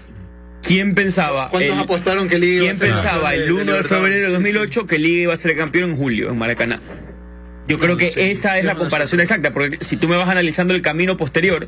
¿Quién 0.62 0.94
pensaba? 0.94 1.48
¿Cuántos 1.50 1.78
apostaron 1.78 2.28
que 2.28 2.38
Liga 2.38 2.62
¿Quién 2.62 2.78
pensaba 2.78 3.34
el 3.34 3.50
1 3.50 3.72
de, 3.72 3.82
febrero 3.84 4.26
de 4.26 4.32
2008 4.32 4.86
que 4.86 4.98
Liga 4.98 5.22
iba 5.22 5.34
a 5.34 5.36
ser 5.36 5.56
campeón 5.56 5.90
en 5.90 5.96
julio 5.96 6.30
en 6.30 6.38
Maracaná? 6.38 6.80
Yo 7.68 7.78
creo 7.78 7.96
que 7.96 8.12
esa 8.16 8.58
es 8.58 8.64
la 8.64 8.74
comparación 8.74 9.20
exacta, 9.20 9.52
porque 9.52 9.78
si 9.82 9.96
tú 9.96 10.08
me 10.08 10.16
vas 10.16 10.28
analizando 10.28 10.74
el 10.74 10.82
camino 10.82 11.16
posterior, 11.16 11.66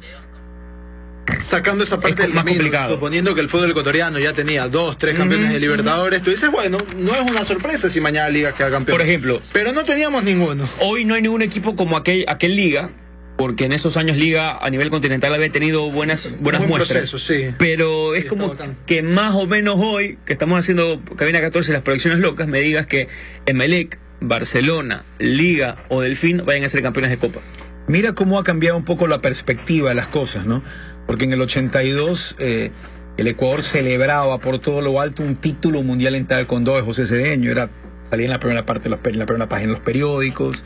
sacando 1.48 1.84
esa 1.84 2.00
parte 2.00 2.22
del 2.22 2.34
más 2.34 2.44
camino, 2.44 2.58
complicado. 2.58 2.94
suponiendo 2.94 3.34
que 3.34 3.40
el 3.40 3.48
fútbol 3.48 3.70
ecuatoriano 3.70 4.18
ya 4.18 4.32
tenía 4.32 4.68
dos, 4.68 4.98
tres 4.98 5.16
campeones 5.16 5.52
de 5.52 5.60
Libertadores, 5.60 6.22
tú 6.22 6.30
dices, 6.30 6.50
bueno, 6.50 6.78
no 6.96 7.14
es 7.14 7.30
una 7.30 7.44
sorpresa 7.44 7.88
si 7.88 8.00
mañana 8.00 8.28
Liga 8.28 8.52
queda 8.54 8.70
campeón. 8.70 8.98
Por 8.98 9.06
ejemplo. 9.06 9.40
Pero 9.52 9.72
no 9.72 9.84
teníamos 9.84 10.24
ninguno. 10.24 10.68
Hoy 10.80 11.04
no 11.04 11.14
hay 11.14 11.22
ningún 11.22 11.42
equipo 11.42 11.74
como 11.74 11.96
aquel, 11.96 12.24
aquel 12.28 12.54
Liga 12.54 12.90
porque 13.36 13.64
en 13.64 13.72
esos 13.72 13.96
años 13.96 14.16
Liga 14.16 14.58
a 14.58 14.70
nivel 14.70 14.90
continental 14.90 15.34
había 15.34 15.50
tenido 15.50 15.90
buenas 15.90 16.32
buenas 16.40 16.66
muestras. 16.66 17.14
Pero 17.58 18.14
es 18.14 18.26
como 18.26 18.54
que 18.86 19.02
más 19.02 19.34
o 19.34 19.46
menos 19.46 19.76
hoy, 19.78 20.18
que 20.24 20.34
estamos 20.34 20.58
haciendo 20.58 21.00
cabina 21.16 21.40
14 21.40 21.72
las 21.72 21.82
proyecciones 21.82 22.20
locas, 22.20 22.46
me 22.46 22.60
digas 22.60 22.86
que 22.86 23.08
Emelec, 23.46 23.98
Barcelona, 24.20 25.04
Liga 25.18 25.76
o 25.88 26.00
Delfín 26.00 26.42
vayan 26.44 26.64
a 26.64 26.68
ser 26.68 26.82
campeones 26.82 27.10
de 27.10 27.18
Copa. 27.18 27.40
Mira 27.86 28.14
cómo 28.14 28.38
ha 28.38 28.44
cambiado 28.44 28.76
un 28.76 28.84
poco 28.84 29.06
la 29.06 29.20
perspectiva 29.20 29.90
de 29.90 29.94
las 29.96 30.08
cosas, 30.08 30.46
¿no? 30.46 30.62
Porque 31.06 31.24
en 31.24 31.32
el 31.32 31.40
82 31.42 32.36
eh, 32.38 32.70
el 33.16 33.28
Ecuador 33.28 33.62
celebraba 33.64 34.38
por 34.38 34.60
todo 34.60 34.80
lo 34.80 35.00
alto 35.00 35.22
un 35.22 35.36
título 35.36 35.82
mundial 35.82 36.14
en 36.14 36.26
tal 36.26 36.46
con 36.46 36.64
dos 36.64 36.76
de 36.76 36.82
José 36.82 37.06
Cedeño, 37.06 37.50
era 37.50 37.68
salía 38.08 38.26
en 38.26 38.32
la 38.32 38.38
primera 38.38 38.64
parte, 38.64 38.88
en 38.88 39.18
la 39.18 39.26
primera 39.26 39.48
página 39.48 39.68
de 39.68 39.74
los 39.74 39.84
periódicos 39.84 40.62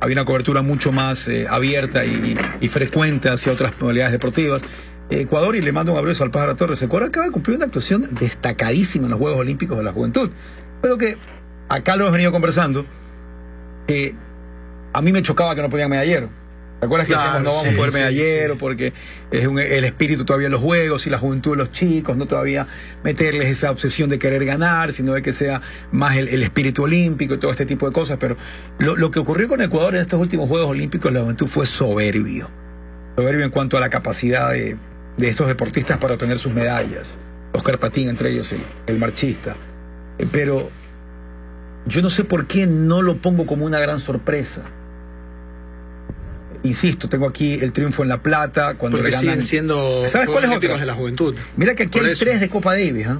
había 0.00 0.14
una 0.14 0.24
cobertura 0.24 0.62
mucho 0.62 0.92
más 0.92 1.26
eh, 1.28 1.46
abierta 1.48 2.04
y, 2.04 2.68
frecuente 2.68 3.28
hacia 3.28 3.52
otras 3.52 3.74
modalidades 3.78 4.12
deportivas. 4.12 4.62
Ecuador, 5.10 5.56
y 5.56 5.60
le 5.60 5.72
mando 5.72 5.92
un 5.92 5.98
abrazo 5.98 6.22
al 6.22 6.30
Pájaro 6.30 6.56
Torres, 6.56 6.80
Ecuador 6.80 7.08
acaba 7.08 7.26
de 7.26 7.32
cumplir 7.32 7.56
una 7.56 7.66
actuación 7.66 8.14
destacadísima 8.14 9.06
en 9.06 9.10
los 9.10 9.18
Juegos 9.18 9.40
Olímpicos 9.40 9.76
de 9.76 9.84
la 9.84 9.92
Juventud. 9.92 10.30
Pero 10.80 10.96
que 10.96 11.18
acá 11.68 11.96
lo 11.96 12.04
hemos 12.04 12.12
venido 12.12 12.32
conversando, 12.32 12.86
que 13.86 14.14
a 14.92 15.02
mí 15.02 15.12
me 15.12 15.22
chocaba 15.22 15.54
que 15.54 15.62
no 15.62 15.68
podían 15.68 15.90
medallero. 15.90 16.30
¿Te 16.80 16.86
acuerdas 16.86 17.08
que 17.08 17.14
decíamos 17.14 17.42
no 17.42 17.56
vamos 17.56 17.74
a 17.74 17.76
poder 17.76 17.92
medallero 17.92 18.56
porque 18.56 18.94
es 19.30 19.44
el 19.44 19.84
espíritu 19.84 20.24
todavía 20.24 20.46
en 20.46 20.52
los 20.52 20.62
juegos 20.62 21.06
y 21.06 21.10
la 21.10 21.18
juventud 21.18 21.50
de 21.50 21.58
los 21.58 21.72
chicos, 21.72 22.16
no 22.16 22.24
todavía 22.24 22.66
meterles 23.04 23.58
esa 23.58 23.70
obsesión 23.70 24.08
de 24.08 24.18
querer 24.18 24.46
ganar, 24.46 24.94
sino 24.94 25.12
de 25.12 25.20
que 25.20 25.34
sea 25.34 25.60
más 25.92 26.16
el, 26.16 26.42
espíritu 26.42 26.84
olímpico 26.84 27.34
y 27.34 27.38
todo 27.38 27.50
este 27.52 27.66
tipo 27.66 27.86
de 27.86 27.92
cosas? 27.92 28.16
Pero 28.18 28.34
lo, 28.78 28.96
lo, 28.96 29.10
que 29.10 29.18
ocurrió 29.18 29.46
con 29.46 29.60
Ecuador 29.60 29.94
en 29.94 30.00
estos 30.00 30.18
últimos 30.18 30.48
Juegos 30.48 30.70
Olímpicos, 30.70 31.12
la 31.12 31.20
juventud 31.20 31.48
fue 31.48 31.66
soberbio. 31.66 32.48
soberbio 33.14 33.44
en 33.44 33.50
cuanto 33.50 33.76
a 33.76 33.80
la 33.80 33.90
capacidad 33.90 34.50
de, 34.50 34.78
de 35.18 35.28
estos 35.28 35.48
deportistas 35.48 35.98
para 35.98 36.14
obtener 36.14 36.38
sus 36.38 36.54
medallas. 36.54 37.18
Oscar 37.52 37.78
Patín, 37.78 38.08
entre 38.08 38.30
ellos 38.30 38.50
el, 38.52 38.62
el 38.86 38.98
marchista. 38.98 39.54
Eh, 40.18 40.26
pero 40.32 40.70
yo 41.86 42.00
no 42.00 42.08
sé 42.08 42.24
por 42.24 42.46
qué 42.46 42.66
no 42.66 43.02
lo 43.02 43.16
pongo 43.16 43.44
como 43.44 43.66
una 43.66 43.80
gran 43.80 44.00
sorpresa. 44.00 44.62
Insisto, 46.62 47.08
tengo 47.08 47.26
aquí 47.26 47.54
el 47.54 47.72
triunfo 47.72 48.02
en 48.02 48.10
La 48.10 48.18
Plata, 48.22 48.74
cuando 48.76 48.98
Porque 48.98 49.10
le 49.10 49.16
ganan... 49.16 49.34
siguen 49.36 49.48
siendo 49.48 50.06
¿Sabes 50.08 50.28
cuál 50.28 50.44
es 50.44 50.50
Olímpicos 50.50 50.74
otra? 50.74 50.80
de 50.80 50.86
la 50.86 50.94
juventud. 50.94 51.34
Mira 51.56 51.74
que 51.74 51.84
aquí 51.84 51.98
Por 51.98 52.06
hay 52.06 52.12
eso. 52.12 52.24
tres 52.24 52.40
de 52.40 52.48
Copa 52.50 52.72
Davis, 52.72 53.06
¿ah? 53.06 53.18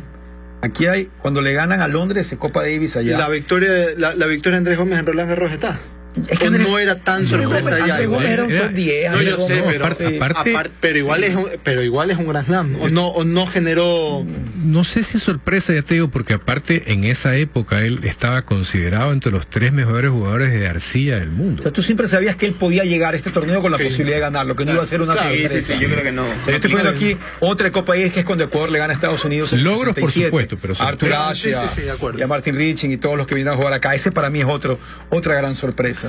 Aquí 0.62 0.86
hay, 0.86 1.08
cuando 1.20 1.40
le 1.40 1.54
ganan 1.54 1.80
a 1.80 1.88
Londres, 1.88 2.30
es 2.30 2.36
Copa 2.38 2.60
Davis 2.60 2.94
allá. 2.96 3.16
La 3.16 3.30
victoria, 3.30 3.70
la, 3.96 4.14
la 4.14 4.26
victoria 4.26 4.56
de 4.56 4.58
Andrés 4.58 4.78
Gómez 4.78 4.98
en 4.98 5.06
Roland 5.06 5.30
Garros 5.30 5.52
está. 5.52 5.80
Es 6.28 6.38
que 6.40 6.44
O 6.44 6.48
Andrés- 6.48 6.68
no 6.68 6.78
era 6.78 6.96
tan 7.04 7.24
sorpresa 7.26 7.86
ya. 7.86 7.98
Era 8.00 8.44
un 8.44 8.56
top 8.56 8.70
10. 8.72 9.10
No, 9.12 9.22
yo 9.22 9.36
sé, 9.36 9.60
Gómez, 9.60 9.64
pero, 9.68 9.84
aparte- 9.84 10.08
sí. 10.08 10.16
aparte- 10.16 10.50
apar- 10.52 10.70
pero 10.80 10.98
igual 10.98 11.22
es 11.24 11.36
un, 11.36 11.46
pero 11.62 11.82
igual 11.82 12.10
es 12.10 12.16
un 12.18 12.26
gran 12.28 12.44
slam. 12.46 12.76
O 12.80 12.88
no, 12.88 13.08
o 13.08 13.22
no 13.24 13.46
generó. 13.46 14.26
No 14.56 14.82
sé 14.84 15.02
si 15.04 15.18
es 15.18 15.22
sorpresa, 15.22 15.72
ya 15.72 15.82
te 15.82 15.94
digo, 15.94 16.10
porque 16.10 16.34
aparte 16.34 16.92
en 16.92 17.04
esa 17.04 17.36
época 17.36 17.80
él 17.82 18.00
estaba 18.04 18.42
considerado 18.42 19.12
entre 19.12 19.30
los 19.30 19.46
tres 19.48 19.72
mejores 19.72 20.10
jugadores 20.10 20.52
de 20.52 20.66
arcilla 20.66 21.18
del 21.20 21.28
O 21.28 21.32
mundo. 21.32 21.62
sea, 21.62 21.70
tú 21.72 21.82
siempre 21.82 22.08
sabías 22.08 22.34
que 22.36 22.46
él 22.46 22.54
podía 22.54 22.82
llegar 22.84 23.14
a 23.14 23.16
este 23.16 23.30
torneo 23.30 23.62
con 23.62 23.70
la 23.70 23.78
Sí. 23.78 23.84
posibilidad 23.84 24.16
de 24.16 24.20
ganarlo, 24.22 24.56
que 24.56 24.64
no 24.64 24.72
iba 24.72 24.82
a 24.82 24.86
ser 24.88 25.02
una 25.02 25.12
Claro, 25.12 25.30
Sí, 25.30 25.36
sí, 25.36 25.42
sorpresa. 25.42 25.72
sí, 25.74 25.82
yo 25.84 25.90
creo 25.90 26.02
que 26.02 26.12
no. 26.12 26.24
O 26.24 26.34
sea, 26.34 26.46
yo 26.46 26.52
estoy 26.56 26.70
poniendo 26.72 26.90
aquí 26.90 27.16
otra 27.40 27.70
Copa 27.70 27.94
Davis 27.94 28.12
que 28.12 28.20
es 28.20 28.26
cuando 28.26 28.44
Ecuador 28.44 28.70
le 28.70 28.78
gana 28.78 28.92
a 28.92 28.96
Estados 28.96 29.24
Unidos. 29.24 29.52
en 29.52 29.62
Logros, 29.62 29.94
por 29.94 30.10
67. 30.10 30.26
supuesto, 30.26 30.58
pero 30.60 30.74
a 30.78 30.88
Artur 30.88 31.08
sorpresa- 31.08 31.28
Ashe, 31.64 31.86
y 32.18 32.22
a 32.22 32.26
Martin 32.26 32.56
Riching 32.56 32.90
y 32.92 32.96
todos 32.96 33.16
los 33.16 33.26
que 33.28 33.34
vinieron 33.36 33.54
a 33.54 33.56
jugar 33.56 33.72
acá. 33.74 33.94
Ese 33.94 34.10
para 34.10 34.28
mí 34.28 34.40
es 34.40 34.46
otro, 34.46 34.78
otra 35.10 35.34
gran 35.36 35.54
sorpresa. 35.54 35.99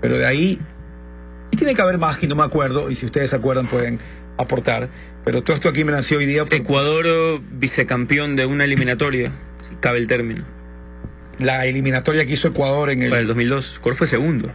Pero 0.00 0.18
de 0.18 0.26
ahí, 0.26 0.58
y 1.50 1.56
tiene 1.56 1.74
que 1.74 1.82
haber 1.82 1.98
más 1.98 2.18
que 2.18 2.26
no 2.26 2.34
me 2.36 2.42
acuerdo, 2.44 2.90
y 2.90 2.94
si 2.96 3.06
ustedes 3.06 3.30
se 3.30 3.36
acuerdan 3.36 3.66
pueden 3.68 3.98
aportar. 4.38 4.88
Pero 5.24 5.42
todo 5.42 5.56
esto 5.56 5.68
aquí 5.68 5.82
me 5.84 5.92
nació 5.92 6.18
hoy 6.18 6.26
día. 6.26 6.44
por- 6.44 6.54
Ecuador 6.54 7.40
vicecampeón 7.52 8.36
de 8.36 8.46
una 8.46 8.64
eliminatoria, 8.64 9.32
si 9.68 9.74
cabe 9.76 9.98
el 9.98 10.06
término, 10.06 10.44
La 11.38 11.66
eliminatoria 11.66 12.24
que 12.24 12.32
hizo 12.32 12.48
Ecuador 12.48 12.90
en 12.90 13.02
el... 13.02 13.08
para 13.10 13.20
el 13.20 13.26
2002. 13.26 13.76
Ecuador 13.78 13.98
fue 13.98 14.06
segundo. 14.06 14.50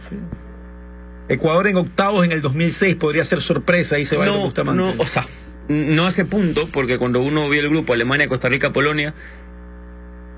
Ecuador 1.28 1.66
en 1.68 1.76
octavos 1.76 2.24
en 2.24 2.32
el 2.32 2.40
2006 2.42 2.96
podría 2.96 3.24
ser 3.24 3.40
sorpresa 3.40 3.98
y 3.98 4.06
se 4.06 4.16
va 4.16 4.24
a 4.24 4.26
No, 4.26 4.38
Bustamante. 4.40 4.82
no, 4.82 4.94
o 5.02 5.06
sea, 5.06 5.26
no 5.68 6.06
hace 6.06 6.24
punto, 6.24 6.68
porque 6.72 6.98
cuando 6.98 7.20
uno 7.22 7.48
vio 7.48 7.60
el 7.60 7.68
grupo 7.68 7.92
Alemania, 7.92 8.26
Costa 8.28 8.48
Rica, 8.48 8.72
Polonia, 8.72 9.14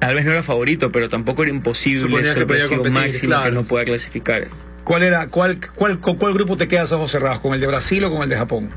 tal 0.07 0.15
vez 0.17 0.25
no 0.27 0.33
era 0.33 0.43
favorito, 0.43 0.93
pero 0.93 1.09
tampoco 1.09 1.43
era 1.45 1.51
imposible 1.53 2.01
Suponía 2.01 2.35
que 2.35 2.45
podía 2.47 2.69
competir, 2.69 2.93
máximo 2.93 3.27
claro. 3.29 3.45
que 3.45 3.51
no 3.53 3.65
pueda 3.65 3.85
clasificar. 3.87 4.43
¿Cuál 4.85 5.03
era, 5.03 5.29
cuál, 5.29 5.59
cuál, 5.75 5.99
con 6.01 6.17
cuál 6.17 6.35
grupo 6.35 6.59
te 6.59 6.69
quedas 6.69 6.93
a 6.93 6.97
ojos 6.97 7.11
cerrados? 7.11 7.41
¿Con 7.41 7.55
el 7.55 7.61
de 7.61 7.67
Brasil 7.67 8.05
o 8.05 8.11
con 8.11 8.23
el 8.23 8.29
de 8.29 8.37
Japón? 8.37 8.69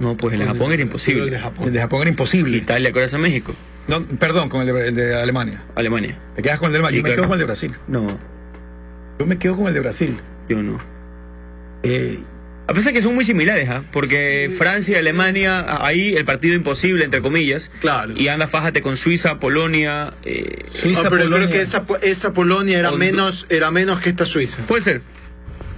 No, 0.00 0.16
pues 0.16 0.32
el 0.32 0.40
de 0.40 0.46
Japón 0.46 0.72
era 0.72 0.72
El 0.72 0.78
de 0.78 0.82
imposible. 0.84 1.38
Japón. 1.38 1.66
El 1.66 1.72
de 1.74 1.80
Japón 1.80 2.00
era 2.00 2.10
imposible. 2.10 2.56
Italia, 2.56 2.92
Corea, 2.92 3.18
México, 3.18 3.54
No, 3.88 4.02
perdón, 4.18 4.48
con 4.48 4.62
el 4.62 4.74
de, 4.74 4.88
el 4.88 4.94
de 4.94 5.14
Alemania. 5.20 5.62
Alemania. 5.74 6.18
¿Te 6.34 6.42
quedas 6.42 6.58
con 6.58 6.68
el 6.68 6.72
de 6.72 6.78
Alemania? 6.78 6.98
Yo 6.98 7.02
me 7.04 7.14
quedo 7.14 7.24
con 7.24 7.32
el 7.34 7.38
de 7.38 7.44
Brasil. 7.44 7.74
No, 7.88 8.18
Yo 9.18 9.26
me 9.26 9.38
quedo 9.38 9.56
con 9.56 9.66
el 9.66 9.74
de 9.74 9.80
Brasil. 9.80 10.18
yo 10.48 10.62
no. 10.62 10.80
Eh, 11.82 12.22
A 12.72 12.74
pesar 12.74 12.92
que 12.94 13.02
son 13.02 13.14
muy 13.14 13.24
similares, 13.26 13.68
¿ah? 13.68 13.82
porque 13.92 14.54
Francia 14.56 14.94
y 14.96 14.98
Alemania, 14.98 15.66
ahí 15.84 16.14
el 16.14 16.24
partido 16.24 16.54
imposible, 16.54 17.04
entre 17.04 17.20
comillas, 17.20 17.70
Claro. 17.80 18.14
y 18.16 18.28
anda 18.28 18.48
fájate 18.48 18.80
con 18.80 18.96
Suiza, 18.96 19.38
Polonia, 19.38 20.14
eh, 20.24 20.64
Suiza, 20.80 21.00
Ah, 21.00 21.06
pero 21.10 21.24
Polonia. 21.24 21.48
creo 21.48 21.50
que 21.50 21.60
esa, 21.62 21.84
esa 22.00 22.32
Polonia 22.32 22.78
era 22.78 22.90
menos, 22.92 23.44
era 23.50 23.70
menos 23.70 24.00
que 24.00 24.08
esta 24.08 24.24
Suiza. 24.24 24.62
puede 24.66 24.80
ser. 24.82 25.02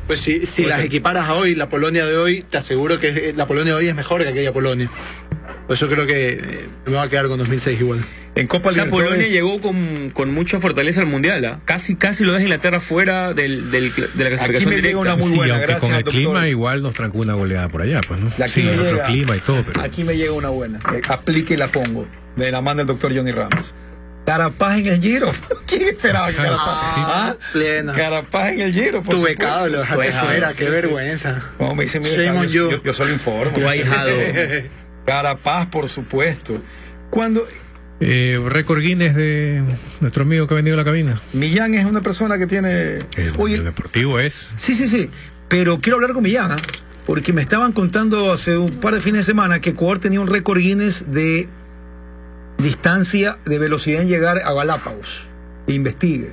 Pues 0.07 0.21
si, 0.21 0.47
si 0.47 0.63
Puede 0.63 0.69
las 0.69 0.77
ser. 0.79 0.87
equiparas 0.87 1.27
a 1.27 1.35
hoy, 1.35 1.55
la 1.55 1.69
Polonia 1.69 2.05
de 2.07 2.17
hoy, 2.17 2.45
te 2.49 2.59
aseguro 2.59 3.01
que 3.01 3.33
la 3.37 3.47
Polonia 3.47 3.73
de 3.73 3.79
hoy 3.81 3.89
es 3.89 3.95
mejor 3.97 4.23
que 4.23 4.29
aquella 4.29 4.53
Polonia. 4.53 4.89
Pues 5.67 5.81
yo 5.81 5.89
creo 5.89 6.07
que 6.07 6.33
eh, 6.35 6.69
me 6.87 6.93
va 6.93 7.03
a 7.05 7.09
quedar 7.09 7.27
con 7.27 7.39
2006 7.39 7.81
igual. 7.81 8.05
en 8.35 8.47
Copa 8.47 8.69
O 8.69 8.73
sea, 8.73 8.85
Libertadores. 8.85 9.19
Polonia 9.19 9.33
llegó 9.33 9.61
con, 9.63 10.11
con 10.11 10.33
mucha 10.35 10.61
fortaleza 10.61 11.01
al 11.01 11.07
Mundial, 11.07 11.43
¿ah? 11.47 11.61
casi 11.65 11.97
casi 11.97 12.23
lo 12.23 12.33
deja 12.33 12.43
Inglaterra 12.43 12.81
fuera 12.81 13.33
del, 13.33 13.71
del- 13.71 13.93
de 13.95 14.25
la 14.25 14.31
clasificación 14.31 14.71
me 14.71 14.77
llega 14.77 14.89
directa. 14.89 14.99
una 15.01 15.17
muy 15.17 15.31
sí, 15.31 15.37
buena, 15.37 15.55
aunque 15.55 15.67
gracias 15.67 15.81
con 15.81 15.91
el 15.95 16.05
doctor. 16.05 16.13
clima 16.13 16.49
igual 16.49 16.83
nos 16.83 16.93
trancó 16.93 17.19
una 17.19 17.33
goleada 17.35 17.69
por 17.71 17.81
allá, 17.81 18.01
pues, 18.07 18.21
¿no? 18.21 18.29
Aquí 18.29 18.49
Sí, 18.53 18.63
me 18.63 18.73
otro 18.79 18.85
llega- 18.93 19.07
clima 19.07 19.37
y 19.37 19.41
todo, 19.41 19.65
pero... 19.65 19.81
Aquí 19.81 20.05
me 20.05 20.17
llega 20.17 20.33
una 20.33 20.51
buena. 20.51 20.81
Eh, 20.95 21.01
Aplique 21.09 21.55
y 21.55 21.57
la 21.57 21.69
pongo. 21.73 22.07
De 22.37 22.51
la 22.53 22.61
mano 22.61 22.79
del 22.79 22.87
doctor 22.89 23.15
Johnny 23.17 23.31
Ramos. 23.31 23.73
Carapaz 24.27 24.79
en 24.79 24.87
el 24.87 25.01
Giro. 25.01 25.33
¿Quién 25.67 25.83
esperaba 25.83 26.29
que 26.29 26.37
Carapaz? 26.37 26.59
Ah, 26.67 27.29
¿Ah? 27.29 27.37
plena. 27.53 27.93
Carapaz 27.95 28.53
en 28.53 28.61
el 28.61 28.73
Giro. 28.73 29.03
por 29.03 29.15
Tu 29.15 29.23
becado 29.23 29.69
lo 29.69 29.79
dejaste 29.81 29.97
Pues, 29.97 30.17
fuera, 30.19 30.49
ah, 30.49 30.53
qué 30.55 30.65
sí, 30.67 30.71
vergüenza. 30.71 31.43
Como 31.59 31.75
me 31.75 31.85
dice 31.85 32.01
mi 32.01 32.07
Shame 32.07 32.19
becado, 32.19 32.41
on 32.41 32.47
yo, 32.49 32.71
you. 32.71 32.83
yo 32.85 32.93
solo 32.95 33.13
informo. 33.15 33.53
Tu 33.57 33.67
ahijado. 33.67 34.11
Carapaz, 35.05 35.69
por 35.69 35.89
supuesto. 35.89 36.61
Cuando 37.11 37.47
Eh, 38.01 38.39
récord 38.49 38.81
Guinness 38.81 39.15
de 39.15 39.63
nuestro 40.01 40.25
amigo 40.25 40.47
que 40.47 40.55
ha 40.55 40.57
venido 40.57 40.75
a 40.75 40.79
la 40.79 40.85
cabina. 40.85 41.23
Millán 41.33 41.75
es 41.75 41.87
una 41.87 42.01
persona 42.01 42.37
que 42.37 42.47
tiene... 42.47 42.99
El, 43.17 43.35
Oye, 43.39 43.55
el 43.55 43.65
deportivo 43.65 44.19
es... 44.19 44.51
Sí, 44.59 44.75
sí, 44.75 44.89
sí. 44.89 45.09
Pero 45.49 45.79
quiero 45.79 45.97
hablar 45.97 46.13
con 46.13 46.25
Millán, 46.25 46.53
¿ah? 46.53 46.57
porque 47.07 47.33
me 47.33 47.43
estaban 47.43 47.73
contando 47.73 48.33
hace 48.33 48.59
un 48.59 48.81
par 48.81 48.95
de 48.95 49.01
fines 49.01 49.27
de 49.27 49.33
semana 49.33 49.61
que 49.61 49.71
Ecuador 49.71 50.01
tenía 50.01 50.21
un 50.21 50.27
récord 50.27 50.59
Guinness 50.59 51.05
de 51.11 51.49
distancia 52.59 53.39
de 53.45 53.59
velocidad 53.59 54.03
en 54.03 54.09
llegar 54.09 54.39
a 54.39 54.53
Galápagos. 54.53 55.09
Investigue. 55.69 56.33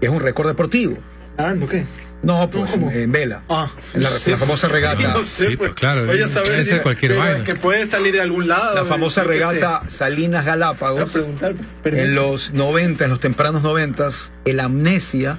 Es 0.00 0.08
un 0.08 0.20
récord 0.20 0.48
deportivo. 0.48 0.96
Ah, 1.36 1.54
¿no 1.54 1.68
qué? 1.68 1.86
No, 2.22 2.48
pues 2.50 2.70
¿cómo? 2.70 2.90
en, 2.90 3.10
vela. 3.10 3.42
Ah, 3.48 3.70
En 3.94 4.02
la, 4.02 4.10
la 4.10 4.38
famosa 4.38 4.68
regata. 4.68 5.08
No 5.08 5.22
sé, 5.24 5.48
Sí, 5.48 5.56
pues, 5.56 5.74
claro, 5.74 6.06
Voy 6.06 6.20
a 6.20 6.26
puede 6.28 6.34
saber 6.34 6.64
ser 6.64 6.76
si- 6.78 6.82
cualquier 6.82 7.16
vaina. 7.16 7.44
Que 7.44 7.56
puede 7.56 7.86
salir 7.88 8.12
de 8.14 8.20
algún 8.20 8.46
lado. 8.46 8.74
La 8.76 8.84
famosa 8.84 9.24
regata 9.24 9.82
Salinas 9.98 10.42
a 10.46 10.50
Galápagos. 10.50 11.10
preguntar, 11.10 11.54
En 11.84 12.14
los 12.14 12.52
90, 12.52 13.04
en 13.04 13.10
los 13.10 13.18
tempranos 13.20 13.62
90, 13.62 14.10
el 14.44 14.60
Amnesia 14.60 15.38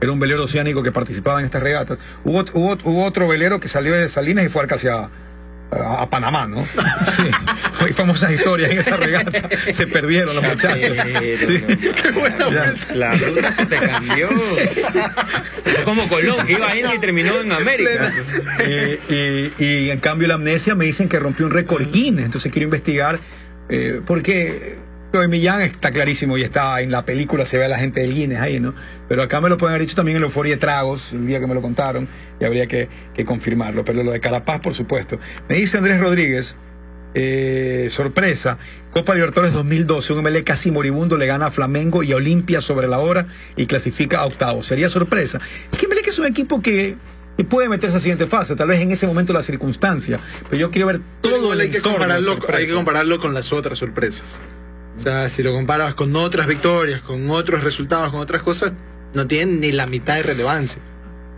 era 0.00 0.12
un 0.12 0.18
velero 0.20 0.44
oceánico 0.44 0.82
que 0.82 0.92
participaba 0.92 1.38
en 1.40 1.46
estas 1.46 1.62
regatas. 1.62 1.98
Hubo, 2.24 2.44
hubo, 2.54 2.76
hubo 2.84 3.04
otro 3.04 3.28
velero 3.28 3.60
que 3.60 3.68
salió 3.68 3.94
de 3.94 4.08
Salinas 4.08 4.44
y 4.44 4.48
fue 4.48 4.66
casi 4.66 4.88
a, 5.70 6.08
Panamá, 6.08 6.46
¿no? 6.46 6.66
Sí. 7.16 7.30
Hay 7.80 7.92
famosas 7.92 8.32
historias 8.32 8.70
en 8.70 8.78
esa 8.78 8.96
regata. 8.96 9.48
Se 9.74 9.86
perdieron 9.86 10.34
los 10.34 10.44
muchachos. 10.44 10.96
Sí. 11.06 11.62
Qué 12.02 12.10
buena 12.12 12.50
Ya. 12.50 12.94
La 12.94 13.12
ruta 13.16 13.52
se 13.52 13.66
te 13.66 13.76
cambió. 13.76 14.28
Fue 15.64 15.84
como 15.84 16.08
Colón, 16.08 16.46
que 16.46 16.52
iba 16.52 16.68
a 16.68 16.76
India 16.76 16.94
y 16.94 16.98
terminó 16.98 17.40
en 17.40 17.52
América. 17.52 18.12
Eh, 18.58 19.52
y, 19.58 19.64
y 19.64 19.90
en 19.90 20.00
cambio 20.00 20.28
la 20.28 20.34
amnesia 20.34 20.74
me 20.74 20.86
dicen 20.86 21.08
que 21.08 21.18
rompió 21.18 21.46
un 21.46 21.52
récord 21.52 21.90
Guinness, 21.90 22.26
entonces 22.26 22.50
quiero 22.52 22.64
investigar 22.64 23.20
eh, 23.68 24.00
porque 24.06 24.76
de 25.12 25.28
Millán 25.28 25.62
está 25.62 25.90
clarísimo 25.90 26.36
y 26.36 26.42
está 26.42 26.80
en 26.80 26.90
la 26.90 27.04
película, 27.04 27.46
se 27.46 27.56
ve 27.56 27.64
a 27.64 27.68
la 27.68 27.78
gente 27.78 28.00
del 28.00 28.14
Guinness 28.14 28.40
ahí, 28.40 28.60
¿no? 28.60 28.74
Pero 29.08 29.22
acá 29.22 29.40
me 29.40 29.48
lo 29.48 29.56
pueden 29.56 29.74
haber 29.74 29.86
dicho 29.86 29.96
también 29.96 30.16
en 30.16 30.22
la 30.22 30.26
Euforia 30.26 30.54
de 30.54 30.60
Tragos, 30.60 31.10
el 31.12 31.26
día 31.26 31.40
que 31.40 31.46
me 31.46 31.54
lo 31.54 31.62
contaron, 31.62 32.06
y 32.38 32.44
habría 32.44 32.66
que, 32.66 32.88
que 33.14 33.24
confirmarlo. 33.24 33.84
Pero 33.84 34.02
lo 34.02 34.12
de 34.12 34.20
Carapaz, 34.20 34.60
por 34.60 34.74
supuesto. 34.74 35.18
Me 35.48 35.56
dice 35.56 35.78
Andrés 35.78 36.00
Rodríguez, 36.00 36.54
eh, 37.18 37.88
sorpresa, 37.92 38.58
Copa 38.90 39.14
Libertadores 39.14 39.54
2012, 39.54 40.12
un 40.12 40.22
MLE 40.22 40.44
casi 40.44 40.70
moribundo 40.70 41.16
le 41.16 41.24
gana 41.26 41.46
a 41.46 41.50
Flamengo 41.50 42.02
y 42.02 42.12
a 42.12 42.16
Olimpia 42.16 42.60
sobre 42.60 42.88
la 42.88 42.98
hora 42.98 43.26
y 43.56 43.66
clasifica 43.66 44.18
a 44.18 44.26
octavos. 44.26 44.66
Sería 44.66 44.90
sorpresa. 44.90 45.40
Es 45.72 45.78
que 45.78 45.88
MLE 45.88 46.02
es 46.04 46.18
un 46.18 46.26
equipo 46.26 46.60
que, 46.60 46.94
puede 47.48 47.70
meterse 47.70 47.94
a 47.94 47.98
la 47.98 48.00
siguiente 48.00 48.26
fase, 48.26 48.54
tal 48.54 48.68
vez 48.68 48.82
en 48.82 48.92
ese 48.92 49.06
momento 49.06 49.32
la 49.32 49.42
circunstancia, 49.42 50.20
pero 50.44 50.60
yo 50.60 50.70
quiero 50.70 50.88
ver 50.88 51.00
todo 51.22 51.52
el 51.52 51.60
hay 51.60 51.68
entorno 51.68 51.98
compararlo, 51.98 52.38
hay 52.52 52.66
que 52.66 52.74
compararlo 52.74 53.18
con 53.18 53.32
las 53.32 53.52
otras 53.52 53.78
sorpresas. 53.78 54.40
O 54.96 55.00
sea, 55.00 55.30
si 55.30 55.42
lo 55.42 55.52
comparas 55.52 55.94
con 55.94 56.14
otras 56.16 56.46
victorias, 56.46 57.02
con 57.02 57.30
otros 57.30 57.62
resultados, 57.62 58.10
con 58.10 58.20
otras 58.20 58.42
cosas, 58.42 58.72
no 59.14 59.26
tienen 59.26 59.60
ni 59.60 59.72
la 59.72 59.86
mitad 59.86 60.16
de 60.16 60.22
relevancia. 60.22 60.80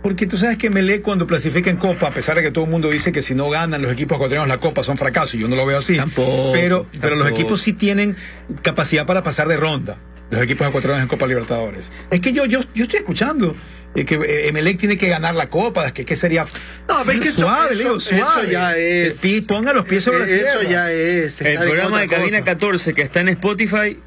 Porque 0.01 0.27
tú 0.27 0.37
sabes 0.37 0.57
que 0.57 0.69
Melé 0.69 1.01
cuando 1.01 1.27
clasifica 1.27 1.69
en 1.69 1.75
Copa, 1.75 2.07
a 2.07 2.13
pesar 2.13 2.37
de 2.37 2.43
que 2.43 2.51
todo 2.51 2.63
el 2.63 2.71
mundo 2.71 2.89
dice 2.89 3.11
que 3.11 3.21
si 3.21 3.35
no 3.35 3.49
ganan 3.49 3.81
los 3.81 3.91
equipos 3.91 4.15
ecuatorianos 4.15 4.47
la 4.47 4.59
Copa 4.59 4.81
son 4.83 4.97
fracasos, 4.97 5.33
yo 5.33 5.47
no 5.47 5.57
lo 5.57 5.65
veo 5.65 5.79
así. 5.79 5.97
Tampoco, 5.97 6.53
pero, 6.53 6.85
pero 7.01 7.15
los 7.17 7.27
equipos 7.29 7.61
sí 7.61 7.73
tienen 7.73 8.15
capacidad 8.61 9.05
para 9.05 9.23
pasar 9.23 9.49
de 9.49 9.57
ronda, 9.57 9.97
los 10.29 10.41
equipos 10.41 10.67
ecuatorianos 10.67 11.03
en 11.03 11.09
Copa 11.09 11.27
Libertadores. 11.27 11.91
Es 12.09 12.21
que 12.21 12.31
yo 12.31 12.45
yo, 12.45 12.61
yo 12.73 12.85
estoy 12.85 12.99
escuchando 12.99 13.55
que 13.95 14.15
eh, 14.15 14.47
Emelec 14.47 14.79
tiene 14.79 14.97
que 14.97 15.07
ganar 15.09 15.35
la 15.35 15.49
Copa, 15.49 15.91
que, 15.91 16.05
que 16.05 16.15
sería 16.15 16.45
No, 16.87 16.95
pero 17.05 17.11
es 17.13 17.19
que 17.19 17.29
eso- 17.29 17.41
suave, 17.41 17.73
eso- 17.73 17.97
eso 17.97 18.09
suave. 18.17 18.51
ya 18.51 18.77
es- 18.77 19.13
Que 19.15 19.19
pi- 19.21 19.41
ponga 19.41 19.73
los 19.73 19.85
pies 19.85 20.03
sobre 20.03 20.19
la 20.19 20.25
Eso 20.27 20.59
tierra. 20.59 20.69
ya 20.69 20.91
es. 20.91 21.41
El 21.41 21.57
programa 21.57 21.99
de 22.01 22.07
Cabina 22.07 22.39
cosa. 22.39 22.51
14 22.51 22.93
que 22.93 23.01
está 23.01 23.21
en 23.21 23.29
Spotify 23.29 23.97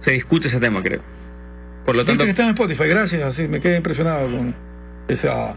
se 0.00 0.10
discute 0.12 0.48
ese 0.48 0.58
tema, 0.60 0.82
creo. 0.82 1.02
Por 1.84 1.94
lo 1.94 2.04
tanto, 2.04 2.24
que 2.24 2.30
está 2.30 2.42
en 2.42 2.48
Spotify, 2.50 2.84
gracias, 2.88 3.22
así 3.22 3.42
me 3.46 3.60
quedé 3.60 3.76
impresionado 3.76 4.28
con 4.30 4.54
esa 5.08 5.54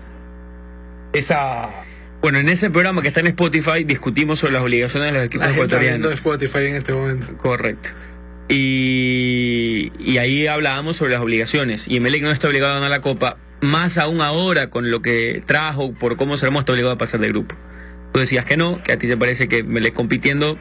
esa 1.14 1.70
bueno, 2.22 2.38
en 2.38 2.50
ese 2.50 2.70
programa 2.70 3.02
que 3.02 3.08
está 3.08 3.22
en 3.22 3.28
Spotify 3.28 3.86
discutimos 3.86 4.40
sobre 4.40 4.54
las 4.54 4.62
obligaciones 4.64 5.08
de 5.14 5.18
los 5.18 5.26
equipos 5.26 5.48
La 5.48 5.54
gente 5.54 5.66
está 5.68 5.80
viendo 5.80 6.12
ecuatorianos. 6.12 6.44
Spotify 6.50 6.70
en 6.70 6.76
este 6.76 6.94
momento. 6.94 7.38
Correcto. 7.38 7.90
Y, 8.50 9.92
y 10.00 10.18
ahí 10.18 10.46
hablábamos 10.48 10.98
sobre 10.98 11.14
las 11.14 11.22
obligaciones. 11.22 11.88
Y 11.88 11.98
Emelec 11.98 12.22
no 12.24 12.32
está 12.32 12.48
obligado 12.48 12.74
a 12.74 12.76
ganar 12.76 12.90
la 12.90 13.02
Copa 13.02 13.38
más 13.62 13.97
aún 13.97 14.22
ahora 14.22 14.70
con 14.70 14.89
lo 14.89 15.01
que 15.01 15.43
trajo, 15.45 15.93
por 15.93 16.18
cómo 16.18 16.38
se 16.38 16.45
lo 16.45 16.51
hemos 16.51 16.70
obligado 16.70 16.93
a 16.93 16.97
pasar 16.97 17.20
de 17.20 17.30
grupo. 17.30 17.55
Tú 18.14 18.20
decías 18.20 18.45
que 18.45 18.57
no, 18.57 18.82
que 18.84 18.93
a 18.93 18.97
ti 18.97 19.07
te 19.07 19.18
parece 19.18 19.47
que 19.47 19.64
Melec 19.64 19.93
compitiendo 19.93 20.57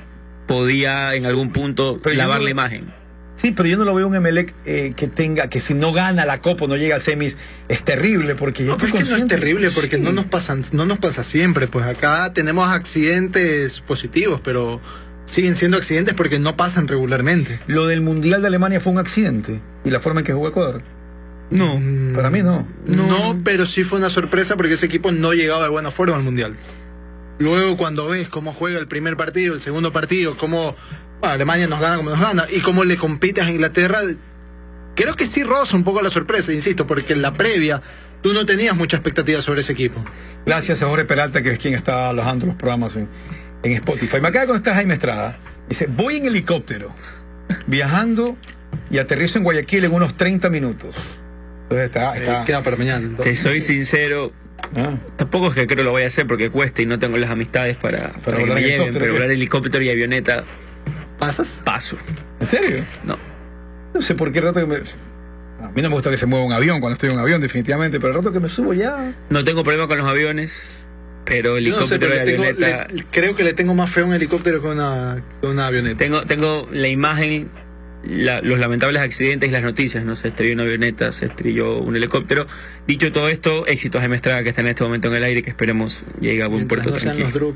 podía 0.46 1.14
en 1.14 1.26
algún 1.26 1.52
punto 1.52 2.00
lavar 2.04 2.40
la 2.40 2.50
imagen. 2.50 2.92
Sí, 3.36 3.52
pero 3.52 3.68
yo 3.68 3.76
no 3.76 3.84
lo 3.84 3.94
veo 3.94 4.08
un 4.08 4.16
Emelec 4.16 4.52
eh, 4.64 4.92
que 4.96 5.06
tenga, 5.06 5.48
que 5.48 5.60
si 5.60 5.72
no 5.72 5.92
gana 5.92 6.26
la 6.26 6.40
Copa 6.40 6.64
o 6.64 6.68
no 6.68 6.76
llega 6.76 6.96
a 6.96 7.00
semis, 7.00 7.36
es 7.68 7.84
terrible, 7.84 8.34
porque 8.34 8.64
yo 8.64 8.76
no, 8.76 8.84
es 8.84 8.92
que 8.92 9.04
no 9.04 9.16
es 9.16 9.26
terrible, 9.28 9.70
porque 9.70 9.96
no 9.96 10.10
nos 10.10 10.24
pasan, 10.24 10.64
no 10.72 10.84
nos 10.84 10.98
pasa 10.98 11.22
siempre, 11.22 11.68
pues 11.68 11.86
acá 11.86 12.32
tenemos 12.32 12.68
accidentes 12.68 13.80
positivos, 13.82 14.40
pero 14.42 14.80
siguen 15.26 15.54
siendo 15.54 15.76
accidentes 15.76 16.14
porque 16.14 16.40
no 16.40 16.56
pasan 16.56 16.88
regularmente. 16.88 17.60
Lo 17.68 17.86
del 17.86 18.00
Mundial 18.00 18.40
de 18.40 18.48
Alemania 18.48 18.80
fue 18.80 18.92
un 18.92 18.98
accidente, 18.98 19.60
y 19.84 19.90
la 19.90 20.00
forma 20.00 20.20
en 20.20 20.26
que 20.26 20.32
jugó 20.32 20.48
Ecuador. 20.48 20.82
No, 21.50 21.78
mm, 21.78 22.14
para 22.14 22.30
mí 22.30 22.42
no. 22.42 22.66
no. 22.86 23.06
No, 23.06 23.40
pero 23.42 23.66
sí 23.66 23.84
fue 23.84 23.98
una 23.98 24.10
sorpresa 24.10 24.56
porque 24.56 24.74
ese 24.74 24.86
equipo 24.86 25.10
no 25.10 25.32
llegaba 25.32 25.64
de 25.64 25.70
buena 25.70 25.90
forma 25.90 26.16
al 26.16 26.22
Mundial. 26.22 26.56
Luego 27.38 27.76
cuando 27.76 28.08
ves 28.08 28.28
cómo 28.28 28.52
juega 28.52 28.78
el 28.78 28.88
primer 28.88 29.16
partido, 29.16 29.54
el 29.54 29.60
segundo 29.60 29.92
partido, 29.92 30.36
cómo 30.36 30.74
Alemania 31.22 31.66
nos 31.66 31.80
gana 31.80 31.96
como 31.96 32.10
nos 32.10 32.20
gana, 32.20 32.46
y 32.50 32.60
cómo 32.60 32.84
le 32.84 32.96
compites 32.96 33.44
a 33.44 33.50
Inglaterra, 33.50 34.00
creo 34.94 35.14
que 35.14 35.26
sí 35.26 35.42
roza 35.42 35.76
un 35.76 35.84
poco 35.84 36.02
la 36.02 36.10
sorpresa, 36.10 36.52
insisto, 36.52 36.86
porque 36.86 37.12
en 37.12 37.22
la 37.22 37.32
previa 37.32 37.80
tú 38.22 38.32
no 38.32 38.44
tenías 38.44 38.76
mucha 38.76 38.96
expectativa 38.96 39.40
sobre 39.40 39.60
ese 39.60 39.72
equipo. 39.72 40.04
Gracias 40.44 40.82
a 40.82 40.88
Jorge 40.88 41.04
Peralta, 41.04 41.42
que 41.42 41.52
es 41.52 41.58
quien 41.58 41.74
está 41.74 42.10
alojando 42.10 42.46
los 42.46 42.56
programas 42.56 42.96
en, 42.96 43.08
en 43.62 43.72
Spotify. 43.74 44.20
Me 44.20 44.28
acaba 44.28 44.42
de 44.42 44.48
contestar 44.48 44.74
Jaime 44.74 44.94
Estrada. 44.94 45.38
Dice, 45.68 45.86
voy 45.86 46.16
en 46.16 46.26
helicóptero, 46.26 46.92
viajando 47.66 48.36
y 48.90 48.98
aterrizo 48.98 49.38
en 49.38 49.44
Guayaquil 49.44 49.84
en 49.84 49.92
unos 49.92 50.16
30 50.16 50.50
minutos. 50.50 50.96
Entonces 51.70 51.86
está, 51.86 52.16
está... 52.16 52.44
Queda 52.44 52.62
para 52.62 52.76
mañana. 52.76 53.16
Te 53.22 53.36
soy 53.36 53.60
sincero, 53.60 54.32
Ah. 54.76 54.96
Tampoco 55.16 55.48
es 55.48 55.54
que 55.54 55.66
creo 55.66 55.84
lo 55.84 55.92
voy 55.92 56.02
a 56.02 56.06
hacer 56.06 56.26
porque 56.26 56.50
cuesta 56.50 56.82
y 56.82 56.86
no 56.86 56.98
tengo 56.98 57.16
las 57.16 57.30
amistades 57.30 57.76
para, 57.78 58.12
para, 58.24 58.38
que 58.38 58.46
me 58.46 58.60
lleven, 58.60 58.94
pero 58.94 59.14
volar 59.14 59.30
helicóptero 59.30 59.82
y 59.82 59.90
avioneta. 59.90 60.44
¿Pasas? 61.18 61.48
Paso. 61.64 61.96
¿En 62.40 62.46
serio? 62.46 62.84
No. 63.04 63.16
No 63.94 64.02
sé 64.02 64.14
por 64.14 64.32
qué 64.32 64.40
rato 64.40 64.60
que 64.60 64.66
me. 64.66 64.76
A 64.76 65.70
mí 65.70 65.82
no 65.82 65.88
me 65.88 65.94
gusta 65.94 66.10
que 66.10 66.16
se 66.16 66.26
mueva 66.26 66.44
un 66.44 66.52
avión 66.52 66.80
cuando 66.80 66.94
estoy 66.94 67.10
en 67.10 67.16
un 67.16 67.22
avión, 67.22 67.40
definitivamente, 67.40 67.98
pero 67.98 68.12
el 68.12 68.18
rato 68.18 68.32
que 68.32 68.40
me 68.40 68.48
subo 68.48 68.74
ya. 68.74 69.12
No 69.30 69.42
tengo 69.42 69.64
problema 69.64 69.88
con 69.88 69.98
los 69.98 70.06
aviones, 70.06 70.52
pero 71.24 71.56
helicóptero 71.56 72.14
y 72.14 72.18
avioneta. 72.18 72.86
creo 73.10 73.34
que 73.34 73.42
le 73.42 73.54
tengo 73.54 73.74
más 73.74 73.92
feo 73.92 74.04
a 74.04 74.08
un 74.08 74.14
helicóptero 74.14 74.62
que 74.62 74.68
una, 74.68 75.22
que 75.40 75.46
una 75.46 75.66
avioneta. 75.66 75.98
Tengo, 75.98 76.22
tengo 76.26 76.68
la 76.70 76.88
imagen 76.88 77.48
los 78.04 78.58
lamentables 78.58 79.02
accidentes 79.02 79.48
y 79.48 79.52
las 79.52 79.62
noticias, 79.62 80.04
¿no? 80.04 80.16
Se 80.16 80.28
estrelló 80.28 80.54
una 80.54 80.62
avioneta, 80.64 81.12
se 81.12 81.26
estrelló 81.26 81.78
un 81.78 81.96
helicóptero. 81.96 82.46
Dicho 82.86 83.12
todo 83.12 83.28
esto, 83.28 83.66
éxitos 83.66 84.00
de 84.02 84.08
Mestrada 84.08 84.42
que 84.42 84.50
está 84.50 84.60
en 84.60 84.68
este 84.68 84.84
momento 84.84 85.08
en 85.08 85.14
el 85.14 85.24
aire, 85.24 85.42
que 85.42 85.50
esperemos 85.50 86.02
llegue 86.20 86.42
a 86.42 86.46
buen 86.46 86.68
puerto 86.68 86.92
tranquilo. 86.92 87.54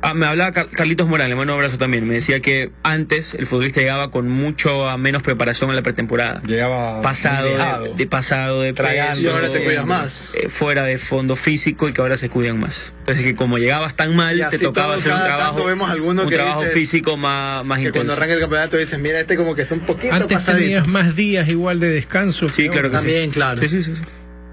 Ah, 0.00 0.14
me 0.14 0.26
hablaba 0.26 0.52
Carlitos 0.52 1.08
Morales, 1.08 1.36
mando 1.36 1.54
un 1.54 1.58
abrazo 1.58 1.76
también. 1.76 2.06
Me 2.06 2.14
decía 2.14 2.40
que 2.40 2.70
antes 2.82 3.34
el 3.34 3.46
futbolista 3.46 3.80
llegaba 3.80 4.10
con 4.10 4.28
mucho 4.28 4.96
menos 4.96 5.22
preparación 5.22 5.70
en 5.70 5.76
la 5.76 5.82
pretemporada. 5.82 6.40
Llegaba 6.46 7.02
pasado 7.02 7.94
de, 7.96 8.06
pasado 8.06 8.62
de 8.62 8.72
Tragando, 8.72 9.20
y 9.20 9.26
ahora 9.26 9.48
se 9.48 9.64
cuidan 9.64 9.88
más. 9.88 10.30
Eh, 10.34 10.48
fuera 10.50 10.84
de 10.84 10.98
fondo 10.98 11.34
físico 11.36 11.88
y 11.88 11.92
que 11.92 12.00
ahora 12.00 12.16
se 12.16 12.28
cuidan 12.28 12.60
más. 12.60 12.92
Entonces 13.00 13.24
que 13.24 13.34
como 13.34 13.58
llegabas 13.58 13.96
tan 13.96 14.14
mal, 14.14 14.48
te 14.50 14.58
tocaba 14.58 14.96
hacer 14.96 15.12
un 15.12 15.18
trabajo, 15.18 15.64
vemos 15.64 15.90
un 15.98 16.30
trabajo 16.30 16.64
físico 16.72 17.16
más, 17.16 17.64
más 17.64 17.78
que 17.78 17.86
intenso. 17.86 18.06
Cuando 18.06 18.12
arranca 18.12 18.34
el 18.34 18.40
campeonato 18.40 18.76
dices, 18.76 18.98
mira, 18.98 19.20
este 19.20 19.36
como 19.36 19.54
que 19.54 19.62
está 19.62 19.74
un 19.74 19.80
poquito 19.80 20.14
Antes 20.14 20.44
tenías 20.44 20.86
más 20.86 21.16
días 21.16 21.48
igual 21.48 21.80
de 21.80 21.88
descanso. 21.88 22.48
Sí, 22.50 22.68
claro 22.68 22.90
que 22.90 22.96
También, 22.96 23.30
claro. 23.30 23.60
Sí, 23.62 23.68
sí, 23.68 23.82
sí. 23.82 23.92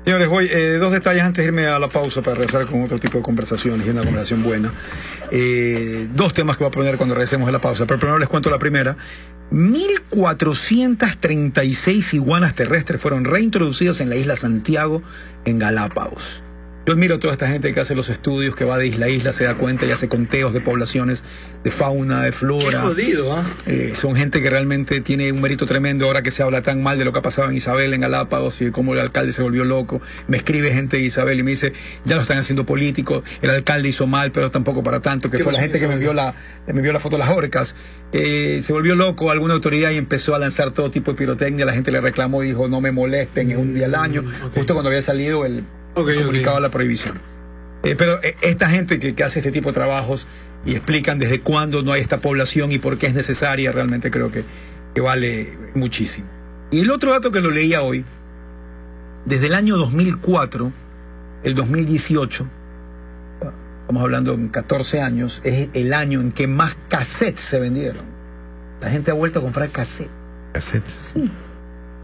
Señores, 0.05 0.29
voy 0.29 0.47
eh, 0.51 0.77
dos 0.77 0.93
detalles 0.93 1.23
antes 1.23 1.43
de 1.43 1.47
irme 1.47 1.65
a 1.65 1.79
la 1.79 1.87
pausa 1.87 2.21
para 2.21 2.35
regresar 2.35 2.67
con 2.67 2.83
otro 2.83 2.99
tipo 2.99 3.17
de 3.17 3.23
conversaciones 3.23 3.87
y 3.87 3.89
una 3.89 4.03
conversación 4.03 4.43
buena. 4.43 4.71
Eh, 5.31 6.07
dos 6.13 6.31
temas 6.35 6.57
que 6.57 6.63
voy 6.63 6.69
a 6.69 6.75
poner 6.75 6.97
cuando 6.97 7.15
regresemos 7.15 7.49
a 7.49 7.51
la 7.51 7.57
pausa, 7.57 7.87
pero 7.87 7.99
primero 7.99 8.19
les 8.19 8.29
cuento 8.29 8.51
la 8.51 8.59
primera. 8.59 8.95
1.436 9.51 12.13
iguanas 12.13 12.53
terrestres 12.53 13.01
fueron 13.01 13.25
reintroducidas 13.25 13.99
en 13.99 14.11
la 14.11 14.15
isla 14.15 14.35
Santiago, 14.35 15.01
en 15.43 15.57
Galápagos. 15.57 16.44
Yo 16.85 16.93
admiro 16.93 17.15
a 17.15 17.19
toda 17.19 17.33
esta 17.33 17.47
gente 17.47 17.73
que 17.73 17.79
hace 17.79 17.95
los 17.95 18.09
estudios, 18.09 18.55
que 18.55 18.63
va 18.63 18.77
de 18.77 18.85
isla 18.85 19.07
a 19.07 19.09
isla, 19.09 19.33
se 19.33 19.43
da 19.43 19.55
cuenta 19.55 19.87
y 19.87 19.91
hace 19.91 20.07
conteos 20.07 20.53
de 20.53 20.61
poblaciones, 20.61 21.23
de 21.63 21.71
fauna, 21.71 22.21
de 22.21 22.31
flora. 22.31 22.69
Qué 22.69 22.77
jodido, 22.77 23.33
¿ah? 23.33 23.43
¿eh? 23.65 23.93
son 23.95 24.15
gente 24.15 24.39
que 24.39 24.51
realmente 24.51 25.01
tiene 25.01 25.31
un 25.31 25.41
mérito 25.41 25.65
tremendo 25.65 26.05
ahora 26.05 26.21
que 26.21 26.29
se 26.29 26.43
habla 26.43 26.61
tan 26.61 26.83
mal 26.83 26.99
de 26.99 27.05
lo 27.05 27.11
que 27.11 27.17
ha 27.17 27.21
pasado 27.23 27.49
en 27.49 27.57
Isabel, 27.57 27.91
en 27.95 28.01
Galápagos, 28.01 28.61
y 28.61 28.65
de 28.65 28.71
cómo 28.71 28.93
el 28.93 28.99
alcalde 28.99 29.33
se 29.33 29.41
volvió 29.41 29.63
loco. 29.63 29.99
Me 30.27 30.37
escribe 30.37 30.71
gente 30.73 30.97
de 30.97 31.03
Isabel 31.03 31.39
y 31.39 31.43
me 31.43 31.51
dice, 31.51 31.73
ya 32.05 32.17
lo 32.17 32.21
están 32.21 32.37
haciendo 32.37 32.67
político, 32.67 33.23
el 33.41 33.49
alcalde 33.49 33.89
hizo 33.89 34.05
mal, 34.05 34.31
pero 34.31 34.51
tampoco 34.51 34.83
para 34.83 34.99
tanto, 34.99 35.31
que 35.31 35.39
fue 35.39 35.53
la 35.53 35.61
gente 35.61 35.79
que 35.79 35.87
me 35.87 35.95
envió 35.95 36.13
la, 36.13 36.35
me 36.67 36.73
envió 36.73 36.93
la 36.93 36.99
foto 36.99 37.17
de 37.17 37.23
las 37.23 37.35
orcas. 37.35 37.75
Eh, 38.11 38.61
se 38.63 38.71
volvió 38.71 38.93
loco 38.93 39.31
alguna 39.31 39.55
autoridad 39.55 39.89
y 39.89 39.97
empezó 39.97 40.35
a 40.35 40.39
lanzar 40.39 40.69
todo 40.69 40.91
tipo 40.91 41.11
de 41.11 41.17
pirotecnia, 41.17 41.65
la 41.65 41.73
gente 41.73 41.91
le 41.91 41.99
reclamó 41.99 42.43
y 42.43 42.49
dijo, 42.49 42.67
no 42.67 42.79
me 42.79 42.91
molesten, 42.91 43.49
es 43.49 43.57
un 43.57 43.73
día 43.73 43.87
al 43.87 43.95
año, 43.95 44.21
mm, 44.21 44.51
justo 44.53 44.73
cuando 44.73 44.89
había 44.89 45.01
salido 45.01 45.47
el 45.47 45.63
okay, 45.95 46.17
comunicado 46.17 46.59
la 46.59 46.69
prohibición. 46.69 47.19
Eh, 47.83 47.95
pero 47.97 48.21
eh, 48.23 48.35
esta 48.41 48.69
gente 48.69 48.99
que, 48.99 49.23
hace 49.23 49.39
este 49.39 49.51
tipo 49.51 49.69
de 49.69 49.73
trabajos 49.73 50.25
y 50.65 50.75
explican 50.75 51.19
desde 51.19 51.41
cuándo 51.41 51.81
no 51.81 51.91
hay 51.91 52.01
esta 52.01 52.19
población 52.19 52.71
y 52.71 52.79
por 52.79 52.97
qué 52.97 53.07
es 53.07 53.13
necesaria, 53.13 53.71
realmente 53.71 54.09
creo 54.09 54.31
que, 54.31 54.43
que 54.93 55.01
vale 55.01 55.53
muchísimo. 55.75 56.27
Y 56.71 56.81
el 56.81 56.91
otro 56.91 57.11
dato 57.11 57.31
que 57.31 57.39
lo 57.39 57.51
leía 57.51 57.83
hoy, 57.83 58.03
desde 59.25 59.47
el 59.47 59.53
año 59.53 59.77
2004, 59.77 60.71
el 61.43 61.55
2018, 61.55 62.47
estamos 63.81 64.01
hablando 64.01 64.33
en 64.33 64.49
14 64.49 64.99
años, 64.99 65.39
es 65.43 65.69
el 65.73 65.93
año 65.93 66.21
en 66.21 66.31
que 66.31 66.47
más 66.47 66.75
cassettes 66.89 67.39
se 67.51 67.59
vendieron. 67.59 68.03
La 68.81 68.89
gente 68.89 69.11
ha 69.11 69.13
vuelto 69.13 69.39
a 69.39 69.41
comprar 69.43 69.69
cassettes. 69.69 70.11
¿Cassettes? 70.53 71.01
Sí. 71.13 71.31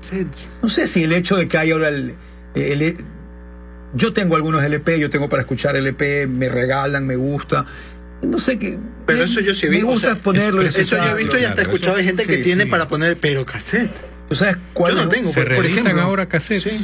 Cassettes. 0.02 0.52
No 0.62 0.70
sé 0.70 0.88
si 0.88 1.04
el 1.04 1.12
hecho 1.14 1.38
de 1.38 1.48
que 1.48 1.58
hay 1.58 1.72
ahora 1.72 1.90
el, 1.90 2.16
el, 2.54 3.04
yo 3.94 4.14
tengo 4.14 4.36
algunos 4.36 4.64
LP, 4.64 5.00
yo 5.00 5.10
tengo 5.10 5.30
para 5.30 5.42
escuchar 5.42 5.76
LP, 5.76 6.28
me 6.28 6.50
regalan, 6.50 7.06
me 7.06 7.16
gusta. 7.16 7.66
No 8.22 8.40
sé 8.40 8.60
qué. 8.60 8.78
Pero 9.06 9.24
eso 9.24 9.40
yo 9.40 9.54
sí 9.54 9.66
he 9.66 9.70
visto. 9.70 9.88
Me 9.88 9.94
gusta 9.94 10.16
ponerlo. 10.16 10.62
eso 10.62 10.98
yo 10.98 11.04
he 11.04 11.16
visto 11.16 11.40
y 11.40 11.44
hasta 11.44 11.62
he 11.62 11.64
escuchado 11.64 11.98
de 11.98 12.04
gente 12.04 12.26
que 12.26 12.38
tiene 12.38 12.68
para 12.68 12.88
poner, 12.88 13.18
pero 13.18 13.46
cassette. 13.46 13.92
¿Tú 14.30 14.36
sabes 14.36 14.58
cuál? 14.74 14.96
Yo 14.96 15.04
no 15.04 15.10
tengo, 15.10 15.34
por, 15.34 15.66
ejemplo. 15.66 16.02
ahora 16.02 16.28
cassettes. 16.28 16.82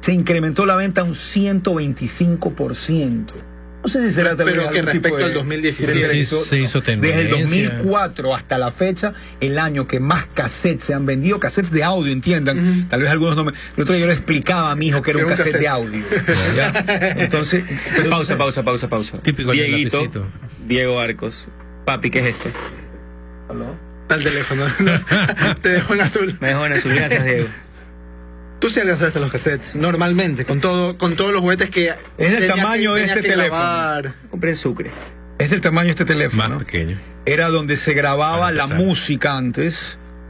Se 0.00 0.12
incrementó 0.12 0.64
la 0.64 0.76
venta 0.76 1.04
un 1.04 1.14
125%. 1.14 3.34
No 3.82 3.88
sé 3.88 4.08
si 4.08 4.14
será 4.14 4.36
Pero 4.36 4.70
que 4.70 4.82
respecto 4.82 5.24
al 5.24 5.32
2016 5.32 6.08
se 6.46 6.58
hizo, 6.58 6.80
Desde 6.80 7.20
el 7.22 7.30
2004 7.30 8.34
hasta 8.34 8.58
la 8.58 8.72
fecha, 8.72 9.12
el 9.40 9.58
año 9.58 9.86
que 9.86 9.98
más 9.98 10.26
cassettes 10.34 10.84
se 10.86 10.94
han 10.94 11.06
vendido, 11.06 11.40
cassettes 11.40 11.70
de 11.70 11.82
audio, 11.82 12.12
entiendan. 12.12 12.88
Tal 12.88 13.00
vez 13.00 13.10
algunos 13.10 13.36
no 13.36 13.44
me. 13.44 13.52
El 13.76 13.82
otro 13.82 13.94
día 13.94 14.02
yo 14.02 14.06
le 14.08 14.14
explicaba 14.14 14.70
a 14.70 14.76
mi 14.76 14.88
hijo 14.88 15.00
que 15.00 15.12
era 15.12 15.24
un, 15.24 15.30
cassette, 15.30 15.58
de 15.58 15.68
audio. 15.68 16.04
Entonces. 17.16 17.64
pausa, 18.10 18.36
pausa, 18.36 18.62
pausa, 18.62 18.88
pausa. 18.88 19.22
Típico 19.22 19.52
Dieguito, 19.52 20.26
Diego 20.66 21.00
Arcos. 21.00 21.46
Papi, 21.86 22.10
¿qué 22.10 22.18
es 22.20 22.36
esto? 22.36 22.50
¿Aló? 23.48 23.76
Al 24.08 24.22
teléfono. 24.22 24.66
Te 25.62 25.68
dejo 25.70 25.94
en 25.94 26.00
azul. 26.00 26.36
Me 26.40 26.48
dejo 26.48 26.66
en 26.66 26.72
azul. 26.72 26.92
Gracias, 26.94 27.24
Diego. 27.24 27.48
Tú 28.60 28.68
sí 28.68 28.78
alcanzaste 28.78 29.18
los 29.18 29.32
cassettes, 29.32 29.74
normalmente, 29.74 30.44
con 30.44 30.60
todo, 30.60 30.98
con 30.98 31.16
todos 31.16 31.32
los 31.32 31.40
juguetes 31.40 31.70
que... 31.70 31.94
Es 32.18 32.32
del 32.32 32.46
tamaño 32.46 32.92
de 32.92 33.04
este 33.04 33.22
teléfono. 33.22 34.12
Compré 34.30 34.50
en 34.50 34.56
Sucre. 34.56 34.90
Es 35.38 35.50
del 35.50 35.62
tamaño 35.62 35.86
de 35.86 35.92
este 35.92 36.04
teléfono. 36.04 36.56
Más 36.56 36.64
pequeño. 36.64 36.98
Era 37.24 37.48
donde 37.48 37.76
se 37.76 37.94
grababa 37.94 38.52
la 38.52 38.66
música 38.66 39.34
antes 39.34 39.74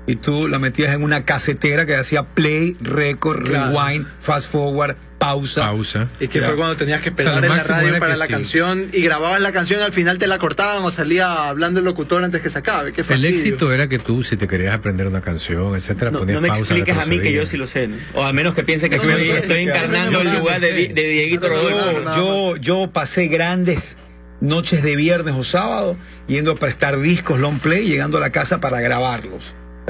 y 0.06 0.16
tú 0.16 0.46
la 0.46 0.60
metías 0.60 0.94
en 0.94 1.02
una 1.02 1.24
casetera 1.24 1.86
que 1.86 1.96
hacía 1.96 2.22
play, 2.22 2.76
record, 2.80 3.46
rewind, 3.46 4.06
fast 4.20 4.50
forward, 4.52 4.96
pausa. 5.20 5.60
Pausa. 5.60 6.08
Y 6.18 6.26
que 6.26 6.40
fue 6.40 6.56
cuando 6.56 6.76
tenías 6.76 7.02
que 7.02 7.10
esperar 7.10 7.44
en 7.44 7.56
la 7.56 7.62
radio 7.62 7.98
para 8.00 8.16
la 8.16 8.26
canción 8.26 8.88
y 8.92 9.02
grababas 9.02 9.40
la 9.40 9.52
canción, 9.52 9.82
al 9.82 9.92
final 9.92 10.18
te 10.18 10.26
la 10.26 10.38
cortaban 10.38 10.82
o 10.82 10.90
salía 10.90 11.48
hablando 11.48 11.78
el 11.78 11.84
locutor 11.84 12.24
antes 12.24 12.40
que 12.40 12.50
se 12.50 12.58
acabe. 12.58 12.92
el 12.96 13.24
éxito 13.24 13.72
era 13.72 13.86
que 13.86 13.98
tú, 13.98 14.24
si 14.24 14.36
te 14.36 14.48
querías 14.48 14.74
aprender 14.74 15.06
una 15.06 15.20
canción, 15.20 15.76
etcétera, 15.76 16.10
no, 16.10 16.20
ponías 16.20 16.36
no 16.36 16.40
me 16.40 16.48
expliques 16.48 16.96
a 16.96 17.04
mí 17.04 17.20
que 17.20 17.32
yo 17.32 17.46
sí 17.46 17.56
lo 17.56 17.66
sé. 17.66 17.88
O 18.14 18.24
a 18.24 18.32
menos 18.32 18.54
que 18.54 18.64
piense 18.64 18.88
que 18.88 18.96
estoy, 18.96 19.62
encarnando 19.62 20.22
el 20.22 20.38
lugar 20.38 20.60
de, 20.60 20.72
de 20.88 21.02
Dieguito 21.08 21.48
Rodolfo. 21.48 22.16
Yo, 22.16 22.56
yo 22.56 22.90
pasé 22.90 23.26
grandes 23.26 23.96
noches 24.40 24.82
de 24.82 24.96
viernes 24.96 25.34
o 25.34 25.44
sábado 25.44 25.98
yendo 26.26 26.52
a 26.52 26.56
prestar 26.56 26.98
discos 26.98 27.38
long 27.38 27.60
play, 27.60 27.86
llegando 27.86 28.16
a 28.16 28.20
la 28.20 28.30
casa 28.30 28.58
para 28.58 28.80
grabarlos. 28.80 29.44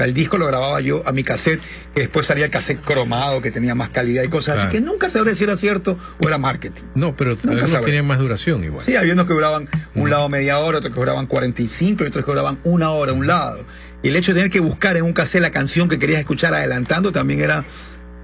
El 0.05 0.13
disco 0.13 0.37
lo 0.37 0.47
grababa 0.47 0.79
yo 0.81 1.01
a 1.07 1.11
mi 1.11 1.23
cassette, 1.23 1.61
que 1.93 2.01
después 2.01 2.25
salía 2.25 2.45
el 2.45 2.51
cassette 2.51 2.81
cromado, 2.81 3.41
que 3.41 3.51
tenía 3.51 3.75
más 3.75 3.89
calidad 3.89 4.23
y 4.23 4.29
cosas 4.29 4.59
así, 4.59 4.69
que 4.69 4.81
nunca 4.81 5.09
sabré 5.09 5.35
si 5.35 5.43
era 5.43 5.57
cierto 5.57 5.97
o 6.19 6.27
era 6.27 6.37
marketing. 6.37 6.81
No, 6.95 7.15
pero 7.15 7.31
algunos 7.31 7.81
tenían 7.81 8.07
más 8.07 8.19
duración 8.19 8.63
igual. 8.63 8.85
Sí, 8.85 8.95
había 8.95 9.13
unos 9.13 9.27
que 9.27 9.33
duraban 9.33 9.67
un 9.95 10.09
lado 10.09 10.27
media 10.29 10.59
hora, 10.59 10.79
otros 10.79 10.93
que 10.93 10.99
duraban 10.99 11.27
45 11.27 12.03
y 12.03 12.07
otros 12.07 12.25
que 12.25 12.31
duraban 12.31 12.59
una 12.63 12.91
hora 12.91 13.13
un 13.13 13.27
lado. 13.27 13.65
Y 14.03 14.09
el 14.09 14.15
hecho 14.15 14.33
de 14.33 14.39
tener 14.39 14.51
que 14.51 14.59
buscar 14.59 14.97
en 14.97 15.03
un 15.03 15.13
cassette 15.13 15.41
la 15.41 15.51
canción 15.51 15.87
que 15.87 15.99
querías 15.99 16.19
escuchar 16.19 16.53
adelantando 16.53 17.11
también 17.11 17.41
era... 17.41 17.63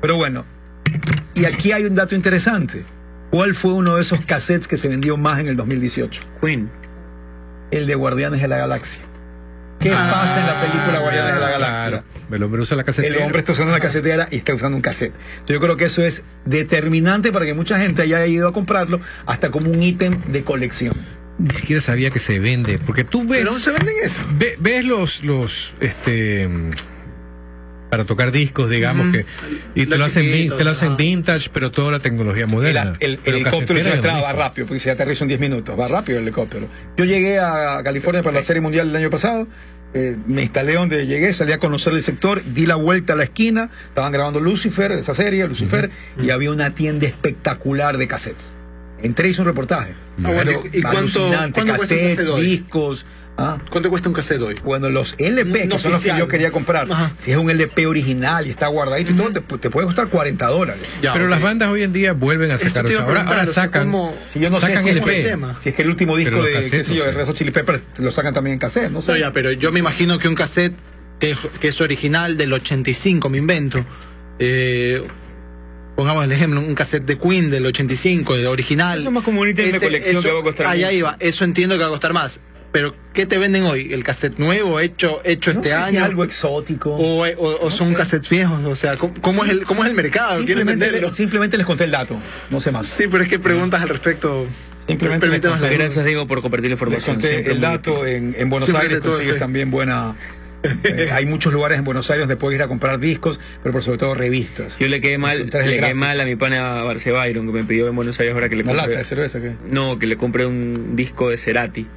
Pero 0.01 0.15
bueno, 0.15 0.45
Y 1.34 1.45
aquí 1.45 1.71
hay 1.71 1.86
un 1.86 1.95
dato 1.95 2.15
interesante. 2.15 2.84
¿Cuál 3.30 3.55
fue 3.55 3.73
uno 3.73 3.95
de 3.95 4.01
esos 4.01 4.25
cassettes 4.25 4.67
que 4.67 4.78
se 4.78 4.88
vendió 4.88 5.17
más 5.17 5.39
en 5.39 5.47
el 5.47 5.57
2018? 5.57 6.21
Queen. 6.41 6.69
El 7.71 7.86
de 7.86 7.95
Guardianes 7.95 8.41
de 8.41 8.47
la 8.47 8.57
Galaxia. 8.57 9.03
¿Qué 9.80 9.91
ah, 9.91 10.09
pasa 10.11 10.39
en 10.39 10.47
la 10.47 10.61
película 10.61 10.99
Guardianes 10.99 11.36
de 11.36 11.39
la 11.39 11.49
Galaxia? 11.49 12.03
El 12.32 12.43
hombre 12.43 12.61
usa 12.61 12.75
la 12.75 12.84
casetera. 12.84 13.15
El 13.15 13.21
hombre 13.21 13.39
está 13.39 13.51
usando 13.51 13.71
una 13.71 13.80
casetera 13.80 14.28
y 14.32 14.38
está 14.38 14.53
usando 14.53 14.75
un 14.75 14.82
cassette. 14.82 15.13
Yo 15.45 15.59
creo 15.59 15.78
que 15.78 15.86
eso 15.86 16.03
es 16.03 16.21
determinante 16.45 17.32
para 17.32 17.45
que 17.45 17.53
mucha 17.53 17.78
gente 17.78 18.01
haya 18.01 18.25
ido 18.25 18.47
a 18.47 18.53
comprarlo 18.53 18.99
hasta 19.25 19.49
como 19.49 19.69
un 19.69 19.82
ítem 19.82 20.19
de 20.32 20.43
colección. 20.43 20.93
Ni 21.39 21.51
siquiera 21.51 21.82
sabía 21.82 22.09
que 22.09 22.19
se 22.19 22.39
vende, 22.39 22.80
porque 22.80 23.03
tú 23.03 23.28
ves... 23.28 23.43
¿Pero 23.43 23.59
se 23.59 23.69
venden 23.69 23.95
eso? 24.03 24.23
ves 24.59 24.84
los, 24.84 25.23
los, 25.23 25.73
este 25.80 26.49
para 27.90 28.06
tocar 28.06 28.32
discos, 28.32 28.70
digamos 28.70 29.12
que 29.12 29.26
y 29.76 29.86
te 29.86 29.98
lo, 29.98 30.06
hacen, 30.06 30.50
te 30.58 30.64
lo 30.64 30.72
hacen 30.72 30.98
vintage, 30.98 31.50
pero 31.54 31.72
toda 31.72 31.92
la 31.92 32.00
tecnología 32.00 32.48
moderna. 32.48 32.94
El, 33.00 33.20
helicóptero 33.24 33.84
se 33.84 33.94
entraba, 33.94 34.22
va 34.22 34.34
rápido, 34.34 34.68
porque 34.68 34.82
se 34.82 34.92
aterriza 34.92 35.24
en 35.24 35.30
10 35.30 35.40
minutos, 35.40 35.80
va 35.80 35.88
rápido 35.88 36.18
el 36.18 36.24
helicóptero. 36.24 36.68
Yo 36.98 37.06
llegué 37.06 37.40
a 37.40 37.82
California 37.84 38.24
para 38.24 38.40
la 38.40 38.46
Serie 38.46 38.62
Mundial 38.62 38.88
del 38.88 38.96
año 38.98 39.10
pasado, 39.10 39.48
eh, 39.94 40.18
me 40.28 40.44
instalé 40.44 40.74
donde 40.74 41.08
llegué, 41.08 41.32
salí 41.32 41.54
a 41.54 41.60
conocer 41.60 41.94
el 41.94 42.04
sector, 42.04 42.44
di 42.44 42.66
la 42.66 42.76
vuelta 42.76 43.14
a 43.14 43.16
la 43.16 43.24
esquina, 43.24 43.70
estaban 43.88 44.12
grabando 44.12 44.40
Lucifer, 44.40 44.92
esa 44.92 45.16
serie, 45.16 45.48
Lucifer, 45.48 45.90
y 46.22 46.30
había 46.30 46.52
una 46.52 46.76
tienda 46.76 47.08
espectacular 47.08 47.98
de 47.98 48.08
cassettes. 48.08 48.56
Entré 49.02 49.30
y 49.30 49.32
hice 49.32 49.42
un 49.42 49.48
reportaje. 49.48 49.94
Ah, 50.24 50.34
¿Y 50.74 50.82
cuánto, 50.82 51.32
cassettes, 51.54 52.36
discos, 52.42 53.06
Ah. 53.40 53.60
¿Cuánto 53.70 53.92
cuesta 53.92 54.10
un 54.10 54.16
cassette 54.16 54.42
hoy? 54.42 54.56
Bueno, 54.64 54.90
los 54.90 55.14
LP, 55.18 55.70
que 55.70 55.80
son 55.80 55.92
los 55.92 56.02
que 56.02 56.18
yo 56.18 56.28
quería 56.28 56.52
comprar, 56.52 56.88
si 57.20 57.32
es 57.32 57.38
un 57.38 57.50
LP 57.50 57.86
original 57.86 58.48
y 58.48 58.50
está 58.50 58.68
guardadito 58.68 59.12
y 59.12 59.16
todo, 59.16 59.60
te, 59.60 59.70
puede 59.70 59.86
costar 59.86 60.08
40 60.08 60.48
dólares. 60.48 60.88
pero 61.02 61.28
las 61.28 61.42
bandas 61.42 61.70
hoy 61.70 61.84
en 61.84 61.94
día 61.94 62.14
vuelven 62.14 62.52
a 62.52 62.58
sacar. 62.58 62.86
ahora, 62.96 63.22
ahora 63.22 63.46
sacan, 63.48 63.94
si 64.34 64.40
yo 64.40 64.50
no 64.50 64.60
sacan 64.60 64.84
sé 64.84 64.92
LP. 64.92 65.38
Si 65.62 65.70
es 65.70 65.76
que 65.76 65.82
el 65.84 65.90
último 65.90 66.18
disco 66.18 66.42
de, 66.42 66.70
qué 66.70 66.84
yo, 66.84 67.06
de 67.06 67.34
Chili 67.36 67.52
Peppers 67.52 67.84
lo 68.00 68.12
sacan 68.12 68.34
también 68.34 68.56
en 68.56 68.60
cassette, 68.60 68.92
no 68.92 69.02
sé. 69.02 69.20
ya, 69.20 69.32
pero 69.32 69.52
yo 69.52 69.72
me 69.72 69.80
imagino 69.80 70.18
que 70.18 70.28
un 70.28 70.36
cassette 70.36 70.74
que, 71.20 71.36
que 71.60 71.68
es 71.68 71.82
original 71.82 72.38
del 72.38 72.54
85, 72.54 73.30
me 73.30 73.38
invento, 73.38 73.86
eh, 74.40 75.04
pongamos 75.96 76.24
el 76.24 76.32
ejemplo, 76.32 76.60
un 76.60 76.76
cassette 76.76 77.06
de 77.06 77.18
Queen 77.18 77.52
del 77.52 77.66
85, 77.68 78.36
de 78.36 78.48
original. 78.48 79.00
Eso 79.00 79.10
es 79.10 79.14
más 79.14 79.24
como 79.24 79.42
un 79.42 79.50
ítem 79.50 79.72
de 79.72 79.80
colección 79.80 80.24
que 80.24 80.32
va 80.32 80.40
a 80.40 80.44
costar 80.44 80.68
Allá 80.68 80.92
iba, 80.92 81.18
eso 81.20 81.44
entiendo 81.44 81.76
que 81.76 81.82
va 81.82 81.88
a 81.88 81.92
costar 81.92 82.14
más. 82.14 82.40
Pero, 82.78 82.93
¿qué 83.11 83.25
te 83.25 83.39
venden 83.39 83.63
hoy? 83.63 83.91
¿El 83.91 84.03
cassette 84.03 84.38
nuevo, 84.38 84.80
hecho 84.80 85.19
hecho 85.23 85.49
este 85.49 85.73
año? 85.73 86.03
algo 86.03 86.23
exótico. 86.23 86.91
¿O, 86.95 87.25
o, 87.25 87.71
son 87.71 87.95
cassettes 87.95 88.30
viejos? 88.30 88.63
O 88.65 88.75
sea, 88.75 88.97
¿cómo, 88.97 89.43
es, 89.45 89.49
el, 89.49 89.65
cómo 89.65 89.84
es 89.84 89.89
el 89.89 89.95
mercado? 89.95 90.38
Simplemente, 90.45 91.11
simplemente 91.15 91.57
les 91.57 91.65
conté 91.65 91.86
el 91.86 91.91
dato, 91.91 92.21
no 92.51 92.61
sé 92.61 92.69
más. 92.69 92.86
Sí, 92.89 93.05
pero 93.09 93.23
es 93.23 93.30
que 93.30 93.39
preguntas 93.39 93.82
al 93.82 93.89
respecto. 93.89 94.45
Simplemente 94.86 95.28
Gracias, 95.28 96.05
Diego, 96.05 96.28
por 96.28 96.43
compartir 96.43 96.69
la 96.69 96.73
información. 96.73 97.17
Les 97.17 97.32
conté 97.32 97.51
el 97.51 97.59
dato. 97.59 98.05
En, 98.05 98.36
en 98.38 98.47
Buenos 98.47 98.69
Aires 98.69 98.99
consigues 99.01 99.39
también 99.39 99.71
buena... 99.71 100.15
Eh, 100.84 101.09
hay 101.11 101.25
muchos 101.28 101.53
lugares 101.53 101.78
en 101.78 101.86
Buenos 101.86 102.09
Aires 102.09 102.23
donde 102.23 102.36
puedes 102.36 102.57
ir 102.57 102.63
a 102.63 102.67
comprar 102.67 102.99
discos, 102.99 103.39
pero 103.61 103.73
por 103.73 103.84
sobre 103.84 103.99
todo 103.99 104.15
revistas. 104.15 104.75
Yo 104.80 104.88
le 104.88 104.99
quedé 104.99 105.17
mal, 105.17 105.45
le 105.45 105.80
quedé 105.80 105.93
mal 105.93 106.19
a 106.19 106.25
mi 106.25 106.36
pana 106.36 106.82
Barce 106.82 107.11
Byron, 107.11 107.45
que 107.45 107.53
me 107.53 107.63
pidió 107.63 107.88
en 107.88 107.95
Buenos 107.95 108.19
Aires 108.19 108.34
ahora 108.34 108.49
que 108.49 108.55
le 108.55 108.63
compré... 108.63 108.88
lata 108.88 108.97
de 108.97 109.05
cerveza 109.05 109.39
qué? 109.39 109.53
No, 109.69 109.97
que 109.99 110.07
le 110.07 110.17
compré 110.17 110.47
un 110.47 110.95
disco 110.95 111.30
de 111.30 111.38
Cerati 111.38 111.88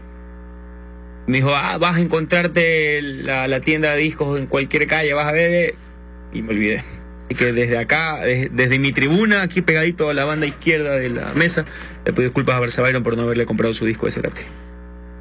me 1.31 1.39
dijo, 1.39 1.55
ah, 1.55 1.79
vas 1.79 1.97
a 1.97 2.01
encontrarte 2.01 3.01
la, 3.03 3.61
tienda 3.61 3.93
de 3.93 3.99
discos 3.99 4.39
en 4.39 4.47
cualquier 4.47 4.87
calle, 4.87 5.15
vas 5.15 5.27
a 5.27 5.33
ver, 5.33 5.75
y 6.33 6.43
me 6.43 6.51
olvidé. 6.51 6.85
Así 7.27 7.39
que 7.39 7.53
desde 7.53 7.79
acá, 7.79 8.19
desde, 8.51 8.79
mi 8.79 8.93
tribuna, 8.93 9.43
aquí 9.43 9.63
pegadito 9.63 10.11
a 10.11 10.15
la 10.15 10.25
banda 10.25 10.47
izquierda 10.47 10.97
de 10.97 11.11
la 11.11 11.33
mesa, 11.35 11.65
le 12.05 12.13
pido 12.13 12.25
disculpas 12.25 12.79
a 12.79 12.83
Byron 12.83 13.03
por 13.03 13.17
no 13.17 13.23
haberle 13.23 13.47
comprado 13.47 13.73
su 13.73 13.87
disco 13.87 14.07
de 14.07 14.13
Cerati. 14.13 14.43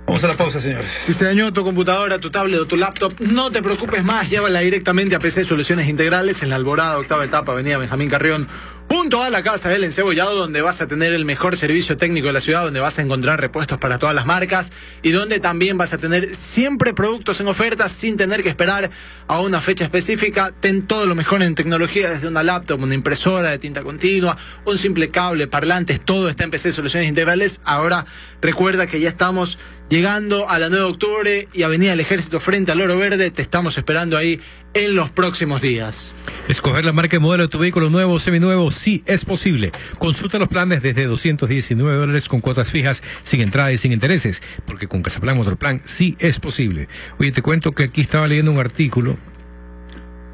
Vamos 0.08 0.24
a 0.24 0.28
la 0.28 0.34
pausa, 0.34 0.60
señores. 0.60 0.92
Si 1.06 1.14
se 1.14 1.24
dañó 1.24 1.54
tu 1.54 1.64
computadora, 1.64 2.18
tu 2.18 2.32
tablet 2.32 2.60
o 2.60 2.66
tu 2.66 2.76
laptop, 2.76 3.14
no 3.20 3.52
te 3.52 3.62
preocupes 3.62 4.04
más, 4.04 4.28
llévala 4.28 4.62
directamente 4.62 5.16
a 5.16 5.20
PC 5.20 5.44
Soluciones 5.44 5.88
Integrales 5.88 6.42
en 6.42 6.50
la 6.50 6.56
Alborada, 6.56 6.98
octava 6.98 7.24
etapa, 7.26 7.52
avenida 7.52 7.78
Benjamín 7.78 8.10
Carrión 8.10 8.48
Punto 8.90 9.22
a 9.22 9.30
la 9.30 9.44
casa 9.44 9.70
del 9.70 9.84
encebollado, 9.84 10.36
donde 10.36 10.64
vas 10.64 10.82
a 10.82 10.88
tener 10.88 11.14
el 11.14 11.24
mejor 11.24 11.56
servicio 11.58 11.96
técnico 11.96 12.26
de 12.26 12.34
la 12.34 12.42
ciudad, 12.42 12.64
donde 12.64 12.80
vas 12.80 12.98
a 12.98 13.04
encontrar 13.04 13.40
repuestos 13.40 13.78
para 13.78 14.00
todas 14.00 14.16
las 14.16 14.26
marcas 14.26 14.68
y 15.04 15.12
donde 15.12 15.40
también 15.40 15.78
vas 15.78 15.94
a 15.94 16.00
tener 16.00 16.36
siempre 16.36 16.96
productos 16.96 17.40
en 17.40 17.48
ofertas 17.48 17.92
sin 17.92 18.18
tener 18.18 18.42
que 18.42 18.50
esperar 18.50 18.90
a 19.28 19.42
una 19.42 19.62
fecha 19.62 19.84
específica. 19.84 20.54
Ten 20.60 20.88
todo 20.88 21.06
lo 21.06 21.14
mejor 21.14 21.44
en 21.44 21.54
tecnología, 21.54 22.10
desde 22.10 22.28
una 22.28 22.42
laptop, 22.42 22.82
una 22.82 22.96
impresora 22.96 23.52
de 23.52 23.60
tinta 23.60 23.84
continua, 23.84 24.36
un 24.66 24.80
simple 24.80 25.10
cable, 25.12 25.46
parlantes, 25.46 26.04
todo 26.04 26.28
está 26.28 26.46
en 26.46 26.50
PC 26.50 26.72
Soluciones 26.72 27.08
Integrales. 27.08 27.62
Ahora 27.64 28.04
recuerda 28.42 28.88
que 28.88 29.00
ya 29.00 29.10
estamos 29.10 29.56
llegando 29.90 30.48
a 30.48 30.60
la 30.60 30.70
9 30.70 30.86
de 30.86 30.92
octubre 30.92 31.48
y 31.54 31.64
Avenida 31.64 31.92
del 31.92 32.00
Ejército 32.02 32.40
frente 32.40 32.72
al 32.72 32.82
Oro 32.82 32.98
Verde. 32.98 33.32
Te 33.32 33.42
estamos 33.42 33.78
esperando 33.78 34.16
ahí 34.18 34.40
en 34.74 34.96
los 34.96 35.10
próximos 35.12 35.62
días. 35.62 36.14
Escoger 36.48 36.86
la 36.86 36.92
marca 36.92 37.18
y 37.18 37.20
modelo 37.20 37.44
de 37.44 37.50
tu 37.50 37.58
vehículo 37.58 37.90
nuevo 37.90 38.14
o 38.14 38.20
seminuevo 38.20 38.72
sí 38.72 39.04
es 39.06 39.26
posible. 39.26 39.72
Consulta 39.98 40.38
los 40.38 40.48
planes 40.48 40.84
desde 40.84 41.06
219 41.06 41.98
dólares 41.98 42.28
con 42.28 42.40
cuotas 42.42 42.72
fijas, 42.72 43.02
sin 43.24 43.42
entrada 43.42 43.72
y 43.72 43.78
sin 43.78 43.92
intereses, 43.92 44.42
porque 44.66 44.88
con 44.88 45.02
Casaplan 45.02 45.40
Plan 45.58 45.82
sí 45.86 46.16
es 46.20 46.40
posible. 46.40 46.88
Oye, 47.18 47.32
te 47.32 47.42
cuento 47.42 47.72
que 47.72 47.86
aquí 47.86 48.02
estaba 48.02 48.28
leyendo 48.28 48.52
un 48.52 48.60
artículo 48.60 49.18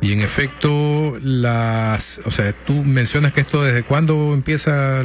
y 0.01 0.11
en 0.11 0.21
efecto, 0.21 1.17
las, 1.19 2.21
o 2.25 2.29
sea, 2.29 2.53
tú 2.67 2.73
mencionas 2.83 3.33
que 3.33 3.41
esto 3.41 3.63
desde 3.63 3.83
cuándo 3.83 4.35
empieza 4.35 4.99
a 4.99 5.03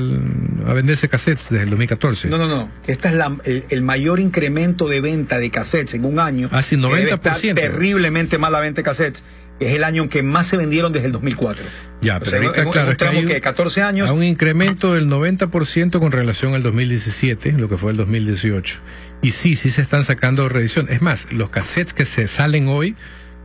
venderse 0.80 1.08
cassettes, 1.08 1.48
desde 1.50 1.64
el 1.64 1.70
2014. 1.70 2.28
No, 2.28 2.38
no, 2.38 2.48
no, 2.48 2.70
esta 2.86 3.08
es 3.10 3.14
la, 3.14 3.36
el, 3.44 3.82
mayor 3.82 4.18
incremento 4.18 4.88
de 4.88 5.00
venta 5.00 5.38
de 5.38 5.50
cassettes 5.50 5.94
en 5.94 6.04
un 6.04 6.18
año. 6.18 6.48
Ah, 6.52 6.62
sí, 6.62 6.76
90%. 6.76 7.54
terriblemente 7.54 8.38
mala 8.38 8.60
venta 8.60 8.80
de 8.80 8.84
cassettes. 8.84 9.22
Es 9.60 9.76
el 9.76 9.84
año 9.84 10.04
en 10.04 10.08
que 10.08 10.22
más 10.22 10.46
se 10.46 10.56
vendieron 10.56 10.90
desde 10.90 11.06
el 11.06 11.12
2004. 11.12 11.62
Ya, 12.00 12.18
pero 12.18 12.38
ahorita, 12.38 12.70
claro, 12.70 12.92
es 12.92 13.26
que, 13.26 13.40
14 13.42 13.82
años. 13.82 14.08
A 14.08 14.14
un 14.14 14.22
incremento 14.22 14.94
del 14.94 15.06
90% 15.06 15.98
con 15.98 16.12
relación 16.12 16.54
al 16.54 16.62
2017, 16.62 17.52
lo 17.52 17.68
que 17.68 17.76
fue 17.76 17.90
el 17.90 17.98
2018. 17.98 18.80
Y 19.20 19.32
sí, 19.32 19.56
sí 19.56 19.70
se 19.70 19.82
están 19.82 20.04
sacando 20.04 20.48
reediciones. 20.48 20.94
Es 20.94 21.02
más, 21.02 21.30
los 21.30 21.50
cassettes 21.50 21.92
que 21.92 22.06
se 22.06 22.26
salen 22.28 22.68
hoy 22.68 22.96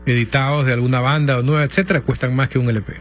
editados 0.06 0.66
de 0.66 0.72
alguna 0.72 1.02
banda 1.02 1.38
o 1.38 1.42
nueva, 1.42 1.66
etcétera, 1.66 2.00
cuestan 2.02 2.34
más 2.34 2.48
que 2.48 2.60
un 2.60 2.70
LP. 2.70 2.94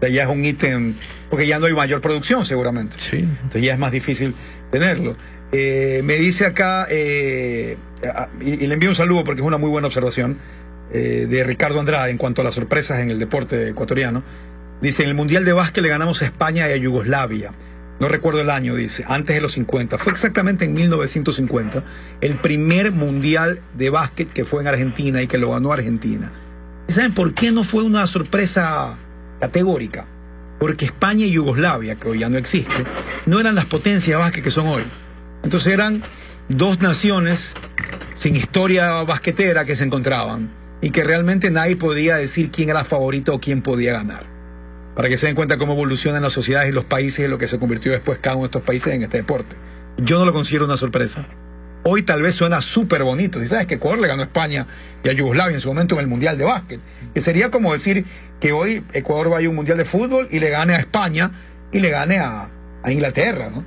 Ya 0.00 0.22
es 0.22 0.28
un 0.28 0.44
ítem, 0.44 0.94
porque 1.28 1.46
ya 1.46 1.58
no 1.58 1.66
hay 1.66 1.74
mayor 1.74 2.00
producción 2.00 2.44
seguramente. 2.44 2.96
Sí. 2.98 3.18
Entonces 3.18 3.62
ya 3.62 3.74
es 3.74 3.78
más 3.78 3.92
difícil 3.92 4.34
tenerlo. 4.70 5.16
Eh, 5.52 6.00
me 6.04 6.14
dice 6.14 6.46
acá, 6.46 6.86
eh, 6.88 7.76
y, 8.40 8.66
le 8.66 8.74
envío 8.74 8.90
un 8.90 8.96
saludo 8.96 9.24
porque 9.24 9.40
es 9.40 9.46
una 9.46 9.58
muy 9.58 9.68
buena 9.68 9.88
observación, 9.88 10.38
eh, 10.92 11.26
de 11.28 11.44
Ricardo 11.44 11.78
Andrade 11.80 12.10
en 12.10 12.18
cuanto 12.18 12.40
a 12.40 12.44
las 12.44 12.54
sorpresas 12.54 13.00
en 13.00 13.10
el 13.10 13.18
deporte 13.18 13.68
ecuatoriano. 13.68 14.22
Dice, 14.80 15.02
en 15.02 15.10
el 15.10 15.14
Mundial 15.14 15.44
de 15.44 15.52
Básquet 15.52 15.82
le 15.82 15.90
ganamos 15.90 16.22
a 16.22 16.26
España 16.26 16.68
y 16.68 16.72
a 16.72 16.76
Yugoslavia. 16.76 17.52
No 18.00 18.08
recuerdo 18.08 18.40
el 18.40 18.48
año, 18.48 18.74
dice, 18.76 19.04
antes 19.06 19.36
de 19.36 19.42
los 19.42 19.52
50. 19.52 19.98
Fue 19.98 20.12
exactamente 20.12 20.64
en 20.64 20.72
1950 20.72 21.84
el 22.22 22.36
primer 22.36 22.92
Mundial 22.92 23.60
de 23.74 23.90
Básquet 23.90 24.32
que 24.32 24.46
fue 24.46 24.62
en 24.62 24.68
Argentina 24.68 25.20
y 25.20 25.26
que 25.26 25.36
lo 25.36 25.50
ganó 25.50 25.70
Argentina. 25.70 26.32
¿Saben 26.88 27.12
por 27.12 27.34
qué 27.34 27.52
no 27.52 27.62
fue 27.62 27.84
una 27.84 28.06
sorpresa 28.06 28.96
categórica? 29.40 30.06
Porque 30.58 30.84
España 30.84 31.24
y 31.24 31.32
Yugoslavia, 31.32 31.96
que 31.96 32.08
hoy 32.08 32.18
ya 32.20 32.28
no 32.28 32.38
existe, 32.38 32.84
no 33.26 33.40
eran 33.40 33.54
las 33.54 33.66
potencias 33.66 34.18
básquet 34.18 34.44
que 34.44 34.50
son 34.50 34.66
hoy. 34.66 34.84
Entonces 35.42 35.72
eran 35.72 36.02
dos 36.48 36.80
naciones 36.80 37.54
sin 38.16 38.36
historia 38.36 39.02
basquetera 39.02 39.64
que 39.64 39.74
se 39.74 39.84
encontraban 39.84 40.50
y 40.82 40.90
que 40.90 41.02
realmente 41.02 41.50
nadie 41.50 41.76
podía 41.76 42.16
decir 42.16 42.50
quién 42.50 42.68
era 42.68 42.84
favorito 42.84 43.34
o 43.34 43.40
quién 43.40 43.62
podía 43.62 43.94
ganar. 43.94 44.24
Para 44.94 45.08
que 45.08 45.16
se 45.16 45.26
den 45.26 45.34
cuenta 45.34 45.56
cómo 45.56 45.72
evolucionan 45.72 46.22
las 46.22 46.32
sociedades 46.32 46.70
y 46.70 46.72
los 46.72 46.84
países 46.84 47.20
y 47.20 47.28
lo 47.28 47.38
que 47.38 47.46
se 47.46 47.58
convirtió 47.58 47.92
después 47.92 48.18
cada 48.18 48.36
uno 48.36 48.42
de 48.42 48.48
estos 48.48 48.62
países 48.62 48.92
en 48.92 49.02
este 49.02 49.18
deporte. 49.18 49.56
Yo 49.98 50.18
no 50.18 50.26
lo 50.26 50.32
considero 50.32 50.66
una 50.66 50.76
sorpresa 50.76 51.26
hoy 51.82 52.02
tal 52.02 52.22
vez 52.22 52.34
suena 52.34 52.60
súper 52.60 53.02
bonito. 53.02 53.42
Y 53.42 53.46
sabes 53.46 53.66
que 53.66 53.74
Ecuador 53.74 54.00
le 54.00 54.08
ganó 54.08 54.22
a 54.22 54.26
España 54.26 54.66
y 55.02 55.08
a 55.08 55.12
Yugoslavia 55.12 55.54
en 55.54 55.60
su 55.60 55.68
momento 55.68 55.94
en 55.94 56.02
el 56.02 56.06
Mundial 56.06 56.36
de 56.38 56.44
Básquet. 56.44 56.80
Que 57.14 57.20
sería 57.20 57.50
como 57.50 57.72
decir 57.72 58.04
que 58.38 58.52
hoy 58.52 58.84
Ecuador 58.92 59.30
vaya 59.30 59.46
a 59.46 59.50
un 59.50 59.56
Mundial 59.56 59.78
de 59.78 59.84
Fútbol 59.84 60.28
y 60.30 60.38
le 60.38 60.50
gane 60.50 60.74
a 60.74 60.78
España 60.78 61.30
y 61.72 61.78
le 61.78 61.90
gane 61.90 62.18
a, 62.18 62.48
Inglaterra, 62.88 63.50
¿no? 63.50 63.62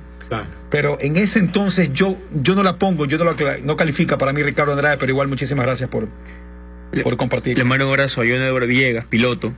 Pero 0.70 0.98
en 1.00 1.16
ese 1.16 1.38
entonces 1.38 1.92
yo 1.92 2.16
yo 2.32 2.56
no 2.56 2.64
la 2.64 2.76
pongo, 2.76 3.04
yo 3.04 3.16
no 3.16 3.24
la 3.24 3.36
no 3.62 3.76
califica 3.76 4.18
para 4.18 4.32
mí 4.32 4.42
Ricardo 4.42 4.72
Andrade, 4.72 4.96
pero 4.98 5.12
igual 5.12 5.28
muchísimas 5.28 5.64
gracias 5.64 5.88
por, 5.88 6.08
por 7.04 7.16
compartir. 7.16 7.56
Le 7.56 7.62
mando 7.62 7.86
un 7.86 7.92
abrazo 7.92 8.22
a 8.22 8.24
Edward 8.24 8.66
Villegas, 8.66 9.06
piloto, 9.06 9.54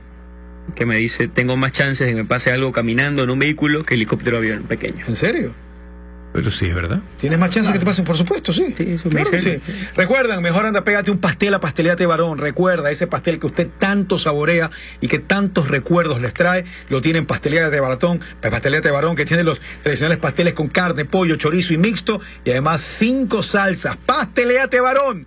que 0.75 0.85
me 0.85 0.97
dice, 0.97 1.27
tengo 1.27 1.57
más 1.57 1.71
chances 1.71 2.05
de 2.05 2.13
que 2.13 2.21
me 2.21 2.25
pase 2.25 2.51
algo 2.51 2.71
caminando 2.71 3.23
en 3.23 3.31
un 3.31 3.39
vehículo 3.39 3.83
que 3.83 3.95
helicóptero 3.95 4.37
avión 4.37 4.63
pequeño. 4.63 5.05
¿En 5.07 5.15
serio? 5.15 5.55
Pero 6.37 6.51
sí, 6.51 6.67
es 6.67 6.75
verdad. 6.75 6.99
Tienes 7.19 7.39
más 7.39 7.49
chance 7.49 7.73
que 7.73 7.79
te 7.79 7.85
pasen, 7.85 8.05
por 8.05 8.15
supuesto, 8.15 8.53
sí. 8.53 8.71
sí, 8.77 9.09
claro 9.09 9.39
sí. 9.39 9.59
Recuerdan, 9.95 10.39
mejor 10.43 10.67
anda, 10.67 10.83
pégate 10.83 11.09
un 11.09 11.17
pastel 11.17 11.51
a 11.55 11.59
Pasteleate 11.59 12.05
Varón. 12.05 12.37
Recuerda, 12.37 12.91
ese 12.91 13.07
pastel 13.07 13.39
que 13.39 13.47
usted 13.47 13.69
tanto 13.79 14.19
saborea 14.19 14.69
y 15.01 15.07
que 15.07 15.17
tantos 15.17 15.67
recuerdos 15.67 16.21
les 16.21 16.35
trae, 16.35 16.63
lo 16.89 17.01
tiene 17.01 17.17
en 17.17 17.25
Pasteleate 17.25 17.79
Baratón, 17.79 18.19
Pasteleate 18.39 18.91
Varón, 18.91 19.15
que 19.15 19.25
tiene 19.25 19.43
los 19.43 19.59
tradicionales 19.81 20.19
pasteles 20.19 20.53
con 20.53 20.67
carne, 20.67 21.05
pollo, 21.05 21.37
chorizo 21.37 21.73
y 21.73 21.77
mixto, 21.77 22.21
y 22.45 22.51
además 22.51 22.83
cinco 22.99 23.41
salsas. 23.41 23.97
Pasteleate 24.05 24.79
Varón 24.79 25.25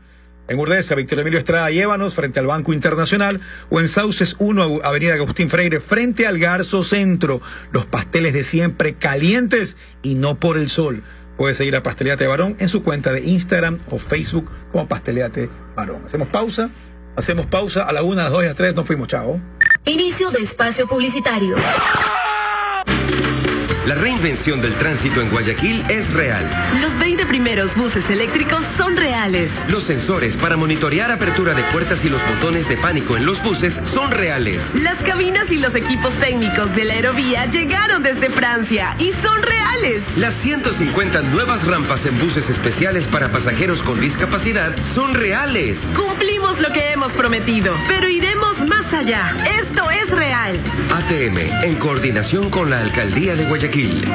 en 0.51 0.59
Urdesa, 0.59 0.97
Víctor 0.97 1.21
Emilio 1.21 1.39
Estrada 1.39 1.71
Llévanos, 1.71 2.13
frente 2.13 2.41
al 2.41 2.47
Banco 2.49 2.73
Internacional, 2.73 3.41
o 3.71 3.79
en 3.79 3.89
Sauces 3.89 4.35
1, 4.41 4.81
Avenida 4.83 5.15
Agustín 5.15 5.49
Freire, 5.49 5.79
frente 5.79 6.27
al 6.27 6.41
Garzo 6.41 6.83
Centro. 6.83 7.41
Los 7.71 7.87
pasteles 7.87 8.35
de 8.35 8.43
siempre 8.43 8.95
calientes 8.95 9.77
y 10.03 10.17
no 10.17 10.41
por 10.41 10.59
el 10.59 10.69
sol. 10.69 11.05
Puede 11.37 11.55
seguir 11.55 11.77
a 11.77 11.85
Pasteleate 11.85 12.27
Varón 12.27 12.57
en 12.59 12.69
su 12.69 12.83
cuenta 12.83 13.13
de 13.13 13.21
Instagram 13.21 13.79
o 13.91 13.99
Facebook 14.01 14.51
como 14.73 14.89
Pasteleate 14.89 15.49
Varón. 15.77 16.03
Hacemos 16.05 16.27
pausa, 16.29 16.69
hacemos 17.15 17.47
pausa 17.47 17.85
a 17.85 17.93
la 17.93 18.03
una, 18.03 18.23
a 18.23 18.25
las 18.25 18.33
dos 18.33 18.43
y 18.43 18.47
a 18.47 18.49
las 18.49 18.57
tres, 18.57 18.75
nos 18.75 18.89
fuimos, 18.89 19.07
chao. 19.07 19.41
Inicio 19.85 20.33
de 20.33 20.43
espacio 20.43 20.89
publicitario. 20.89 21.55
La 23.87 23.95
reinvención 23.95 24.61
del 24.61 24.75
tránsito 24.77 25.23
en 25.23 25.31
Guayaquil 25.31 25.85
es 25.89 26.07
real. 26.13 26.47
Los 26.83 26.99
20 26.99 27.25
primeros 27.27 27.75
buses 27.75 28.05
eléctricos 28.11 28.63
son 28.77 28.95
reales. 28.95 29.51
Los 29.69 29.85
sensores 29.85 30.37
para 30.37 30.55
monitorear 30.57 31.11
apertura 31.11 31.55
de 31.55 31.63
puertas 31.65 32.05
y 32.05 32.11
los 32.11 32.21
botones 32.27 32.69
de 32.69 32.77
pánico 32.77 33.17
en 33.17 33.25
los 33.25 33.43
buses 33.43 33.73
son 33.85 34.11
reales. 34.11 34.61
Las 34.75 34.99
cabinas 34.99 35.51
y 35.51 35.57
los 35.57 35.75
equipos 35.75 36.13
técnicos 36.21 36.75
de 36.77 36.85
la 36.85 36.93
aerovía 36.93 37.47
llegaron 37.47 38.03
desde 38.03 38.29
Francia 38.29 38.95
y 38.99 39.13
son 39.23 39.43
reales. 39.43 40.03
Las 40.17 40.35
150 40.43 41.23
nuevas 41.23 41.67
rampas 41.67 42.05
en 42.05 42.19
buses 42.19 42.51
especiales 42.51 43.07
para 43.09 43.33
pasajeros 43.33 43.83
con 43.83 43.99
discapacidad 43.99 44.77
son 44.95 45.15
reales. 45.15 45.79
Cumplimos 45.97 46.61
lo 46.61 46.71
que 46.71 46.93
hemos 46.93 47.13
prometido, 47.13 47.75
pero 47.89 48.09
iremos 48.09 48.59
más 48.69 48.93
allá. 48.93 49.33
Esto 49.63 49.91
es 49.91 50.11
real. 50.11 50.61
ATM, 51.01 51.39
en 51.65 51.77
coordinación 51.77 52.51
con 52.51 52.69
la 52.69 52.81
Alcaldía 52.81 53.35
de 53.35 53.47
Guayaquil. 53.47 54.07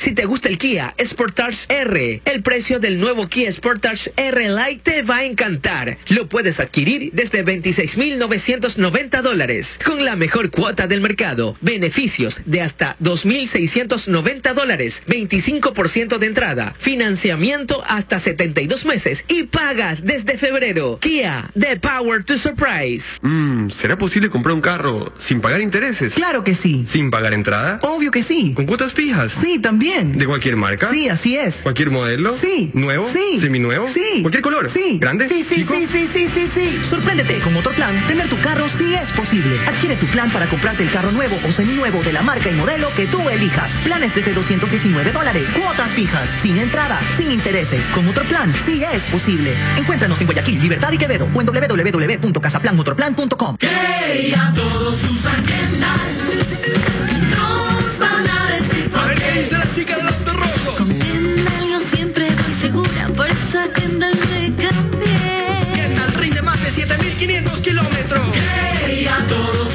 Si 0.00 0.14
te 0.14 0.24
gusta 0.24 0.48
el 0.48 0.56
Kia 0.56 0.94
Sportage 1.04 1.66
R, 1.68 2.22
el 2.24 2.42
precio 2.42 2.80
del 2.80 2.98
nuevo 2.98 3.28
Kia 3.28 3.52
Sportage 3.52 4.10
R 4.16 4.48
Lite 4.48 4.80
te 4.82 5.02
va 5.02 5.18
a 5.18 5.24
encantar. 5.24 5.98
Lo 6.08 6.26
puedes 6.26 6.58
adquirir 6.58 7.10
desde 7.12 7.44
26.990 7.44 9.20
dólares, 9.20 9.78
con 9.84 10.02
la 10.02 10.16
mejor 10.16 10.50
cuota 10.50 10.86
del 10.86 11.02
mercado, 11.02 11.54
beneficios 11.60 12.40
de 12.46 12.62
hasta 12.62 12.96
2.690 12.98 14.54
dólares, 14.54 15.02
25% 15.06 16.16
de 16.16 16.26
entrada, 16.26 16.74
financiamiento 16.78 17.82
hasta 17.86 18.20
72 18.20 18.86
meses 18.86 19.22
y 19.28 19.44
pagas 19.44 20.02
desde 20.02 20.38
febrero. 20.38 20.98
Kia, 21.02 21.50
the 21.52 21.78
power 21.78 22.24
to 22.24 22.38
surprise. 22.38 23.04
Mm, 23.20 23.68
¿Será 23.68 23.98
posible 23.98 24.30
comprar 24.30 24.54
un 24.54 24.62
carro 24.62 25.12
sin 25.28 25.42
pagar 25.42 25.60
intereses? 25.80 26.12
Claro 26.14 26.44
que 26.44 26.54
sí. 26.54 26.84
¿Sin 26.88 27.10
pagar 27.10 27.32
entrada? 27.32 27.78
Obvio 27.82 28.10
que 28.10 28.22
sí. 28.22 28.52
¿Con 28.54 28.66
cuotas 28.66 28.92
fijas? 28.92 29.32
Sí, 29.40 29.58
también. 29.58 30.18
¿De 30.18 30.26
cualquier 30.26 30.56
marca? 30.56 30.90
Sí, 30.90 31.08
así 31.08 31.36
es. 31.36 31.54
¿Cualquier 31.62 31.90
modelo? 31.90 32.34
Sí. 32.36 32.70
¿Nuevo? 32.74 33.08
Sí. 33.10 33.40
¿Seminuevo? 33.40 33.88
Sí. 33.88 34.18
¿Cualquier 34.20 34.42
color? 34.42 34.70
Sí. 34.70 34.98
¿Grande? 35.00 35.26
Sí, 35.28 35.42
sí, 35.48 35.54
¿Chico? 35.56 35.74
sí, 35.74 35.86
sí, 35.90 36.06
sí, 36.12 36.28
sí, 36.34 36.48
sí. 36.54 36.78
Sorpréndete 36.90 37.38
con 37.40 37.54
Motorplan. 37.54 38.06
Tener 38.06 38.28
tu 38.28 38.38
carro 38.42 38.68
sí 38.76 38.94
es 38.94 39.10
posible. 39.12 39.58
Adquiere 39.66 39.96
tu 39.96 40.06
plan 40.06 40.30
para 40.30 40.46
comprarte 40.48 40.82
el 40.82 40.90
carro 40.92 41.10
nuevo 41.12 41.36
o 41.48 41.52
seminuevo 41.52 42.02
de 42.02 42.12
la 42.12 42.20
marca 42.22 42.50
y 42.50 42.54
modelo 42.54 42.88
que 42.94 43.06
tú 43.06 43.26
elijas. 43.28 43.72
Planes 43.84 44.14
desde 44.14 44.34
219 44.34 45.12
dólares. 45.12 45.48
Cuotas 45.58 45.90
fijas. 45.92 46.28
Sin 46.42 46.58
entrada. 46.58 47.00
Sin 47.16 47.32
intereses. 47.32 47.88
Con 47.90 48.04
Motorplan 48.04 48.52
sí 48.66 48.82
es 48.92 49.02
posible. 49.04 49.54
Encuéntranos 49.78 50.20
en 50.20 50.26
Guayaquil, 50.26 50.60
Libertad 50.60 50.92
y 50.92 50.98
Quevedo 50.98 51.26
o 51.32 51.40
en 51.40 51.46
www.casaplanmotorplan.com. 51.46 53.56
Que 53.56 54.30
ya 54.30 54.52
todos 54.54 54.98
usan 55.10 55.44
Kendall. 55.70 57.30
Nos 57.30 57.98
van 57.98 58.28
a 58.28 58.46
decir 58.46 58.90
por 58.90 59.14
qué. 59.14 59.42
dice 59.42 59.58
la 59.58 59.70
chica 59.70 59.96
del 59.96 60.08
auto 60.08 60.32
rojo? 60.32 60.76
Con 60.76 60.88
Kendall 60.98 61.68
yo 61.70 61.80
siempre 61.94 62.28
voy 62.34 62.54
segura, 62.60 63.08
por 63.16 63.26
eso 63.26 63.58
a 63.58 63.72
Kendall 63.72 64.18
me 64.28 64.54
cambié. 64.62 65.72
Kendall 65.74 66.14
rinde 66.14 66.42
más 66.42 66.60
de 66.62 66.72
7500 66.72 67.60
kilómetros. 67.60 68.32
Que 68.32 69.04
ya 69.04 69.26
todos 69.28 69.68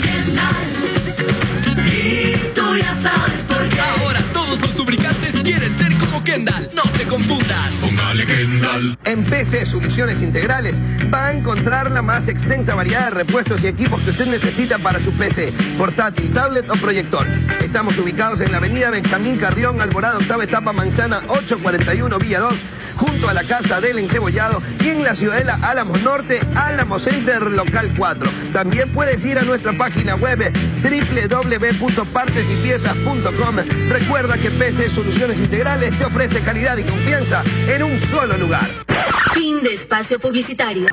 Kendall. 0.00 0.70
Y 1.86 2.54
tú 2.54 2.76
ya 2.76 2.98
sabes 3.02 3.51
Kendall. 6.32 6.70
No 6.74 6.82
se 6.96 7.06
confundan. 7.06 7.78
Póngale 7.82 8.24
Kendall. 8.24 8.96
En 9.04 9.22
PC 9.24 9.66
Soluciones 9.66 10.22
Integrales 10.22 10.74
va 11.12 11.26
a 11.26 11.32
encontrar 11.32 11.90
la 11.90 12.00
más 12.00 12.26
extensa 12.26 12.74
variedad 12.74 13.10
de 13.10 13.10
repuestos 13.10 13.62
y 13.62 13.66
equipos 13.66 14.02
que 14.02 14.12
usted 14.12 14.24
necesita 14.26 14.78
para 14.78 15.04
su 15.04 15.12
PC, 15.12 15.52
portátil, 15.76 16.32
tablet 16.32 16.70
o 16.70 16.74
proyector. 16.80 17.26
Estamos 17.60 17.98
ubicados 17.98 18.40
en 18.40 18.50
la 18.50 18.56
avenida 18.56 18.88
Benjamín 18.90 19.36
Carrión, 19.36 19.78
Alborada, 19.82 20.16
octava 20.16 20.44
etapa, 20.44 20.72
manzana 20.72 21.18
841, 21.28 22.18
Villa 22.18 22.40
2, 22.40 22.54
junto 22.96 23.28
a 23.28 23.34
la 23.34 23.44
Casa 23.44 23.82
del 23.82 23.98
Encebollado 23.98 24.62
y 24.80 24.88
en 24.88 25.02
la 25.02 25.14
Ciudadela 25.14 25.58
Álamos 25.62 26.00
Norte, 26.00 26.40
Álamos 26.54 27.02
Center, 27.02 27.42
local 27.42 27.92
4. 27.94 28.30
También 28.54 28.90
puedes 28.92 29.22
ir 29.22 29.38
a 29.38 29.42
nuestra 29.42 29.76
página 29.76 30.14
web 30.14 30.50
www.partesypiezas.com. 30.82 33.56
Recuerda 33.90 34.38
que 34.38 34.50
PC 34.50 34.88
Soluciones 34.94 35.38
Integrales 35.38 35.98
te 35.98 36.06
ofrece 36.06 36.21
calidad 36.28 36.76
y 36.76 36.84
confianza 36.84 37.42
en 37.66 37.82
un 37.82 38.00
solo 38.10 38.36
lugar. 38.36 38.70
Fin 39.34 39.60
de 39.62 39.74
espacio 39.74 40.20
publicitario. 40.20 40.86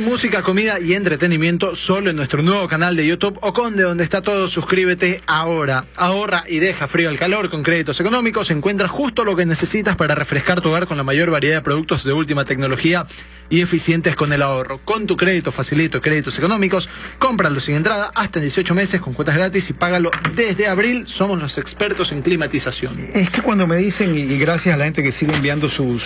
Música, 0.00 0.42
comida 0.42 0.80
y 0.80 0.94
entretenimiento 0.94 1.76
solo 1.76 2.08
en 2.08 2.16
nuestro 2.16 2.42
nuevo 2.42 2.66
canal 2.66 2.96
de 2.96 3.06
YouTube 3.06 3.38
Oconde, 3.42 3.82
donde 3.82 4.04
está 4.04 4.22
todo. 4.22 4.48
Suscríbete 4.48 5.22
ahora. 5.26 5.84
Ahorra 5.94 6.44
y 6.48 6.58
deja 6.58 6.88
frío 6.88 7.10
el 7.10 7.18
calor 7.18 7.50
con 7.50 7.62
créditos 7.62 8.00
económicos. 8.00 8.50
Encuentras 8.50 8.90
justo 8.90 9.24
lo 9.24 9.36
que 9.36 9.44
necesitas 9.44 9.96
para 9.96 10.14
refrescar 10.14 10.62
tu 10.62 10.70
hogar 10.70 10.86
con 10.86 10.96
la 10.96 11.02
mayor 11.02 11.30
variedad 11.30 11.56
de 11.56 11.62
productos 11.62 12.02
de 12.02 12.14
última 12.14 12.46
tecnología 12.46 13.04
y 13.50 13.60
eficientes 13.60 14.16
con 14.16 14.32
el 14.32 14.40
ahorro. 14.40 14.78
Con 14.84 15.06
tu 15.06 15.16
crédito 15.16 15.52
facilito 15.52 16.00
créditos 16.00 16.38
económicos, 16.38 16.88
cómpralo 17.18 17.60
sin 17.60 17.74
entrada 17.74 18.10
hasta 18.14 18.38
en 18.38 18.44
18 18.44 18.74
meses 18.74 19.00
con 19.02 19.12
cuotas 19.12 19.34
gratis 19.34 19.68
y 19.68 19.74
págalo 19.74 20.10
desde 20.34 20.66
abril. 20.66 21.06
Somos 21.08 21.38
los 21.38 21.58
expertos 21.58 22.10
en 22.12 22.22
climatización. 22.22 23.10
Es 23.12 23.28
que 23.28 23.42
cuando 23.42 23.66
me 23.66 23.76
dicen, 23.76 24.16
y, 24.16 24.38
gracias 24.38 24.74
a 24.74 24.78
la 24.78 24.84
gente 24.84 25.02
que 25.02 25.12
sigue 25.12 25.34
enviando 25.34 25.68
sus, 25.68 26.02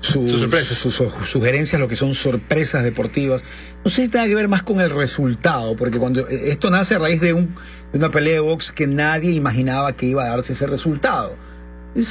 sus, 0.00 0.30
Sus 0.30 0.78
sus 0.78 0.94
su- 0.94 1.10
sugerencias, 1.26 1.80
lo 1.80 1.88
que 1.88 1.96
son 1.96 2.14
sorpresas 2.14 2.84
deportivas. 2.84 3.42
No 3.84 3.90
sé 3.90 4.04
si 4.04 4.08
tenga 4.08 4.26
que 4.26 4.34
ver 4.34 4.48
más 4.48 4.62
con 4.62 4.80
el 4.80 4.90
resultado, 4.90 5.74
porque 5.76 5.98
cuando 5.98 6.28
eh, 6.28 6.50
esto 6.50 6.70
nace 6.70 6.94
a 6.94 6.98
raíz 6.98 7.20
de, 7.20 7.32
un, 7.32 7.54
de 7.92 7.98
una 7.98 8.10
pelea 8.10 8.34
de 8.34 8.40
box 8.40 8.70
que 8.72 8.86
nadie 8.86 9.32
imaginaba 9.32 9.92
que 9.94 10.06
iba 10.06 10.24
a 10.24 10.28
darse 10.28 10.52
ese 10.52 10.66
resultado. 10.66 11.36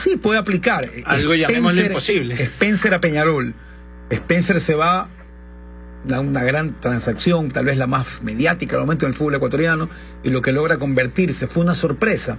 Sí, 0.04 0.18
puede 0.18 0.40
aplicar. 0.40 0.90
Algo 1.06 1.36
llamémosle 1.36 1.86
imposible. 1.88 2.36
Spencer 2.44 2.94
a 2.94 3.00
Peñarol. 3.00 3.54
Spencer 4.10 4.60
se 4.62 4.76
va 4.76 5.08
a 6.12 6.20
una 6.20 6.44
gran 6.44 6.80
transacción, 6.82 7.50
tal 7.52 7.66
vez 7.66 7.78
la 7.78 7.88
más 7.88 8.22
mediática 8.22 8.76
al 8.76 8.82
momento 8.82 9.06
en 9.06 9.14
el 9.14 9.18
fútbol 9.18 9.36
ecuatoriano, 9.36 9.90
y 10.24 10.30
lo 10.30 10.42
que 10.42 10.52
logra 10.52 10.78
convertirse 10.78 11.48
fue 11.48 11.64
una 11.64 11.76
sorpresa. 11.76 12.38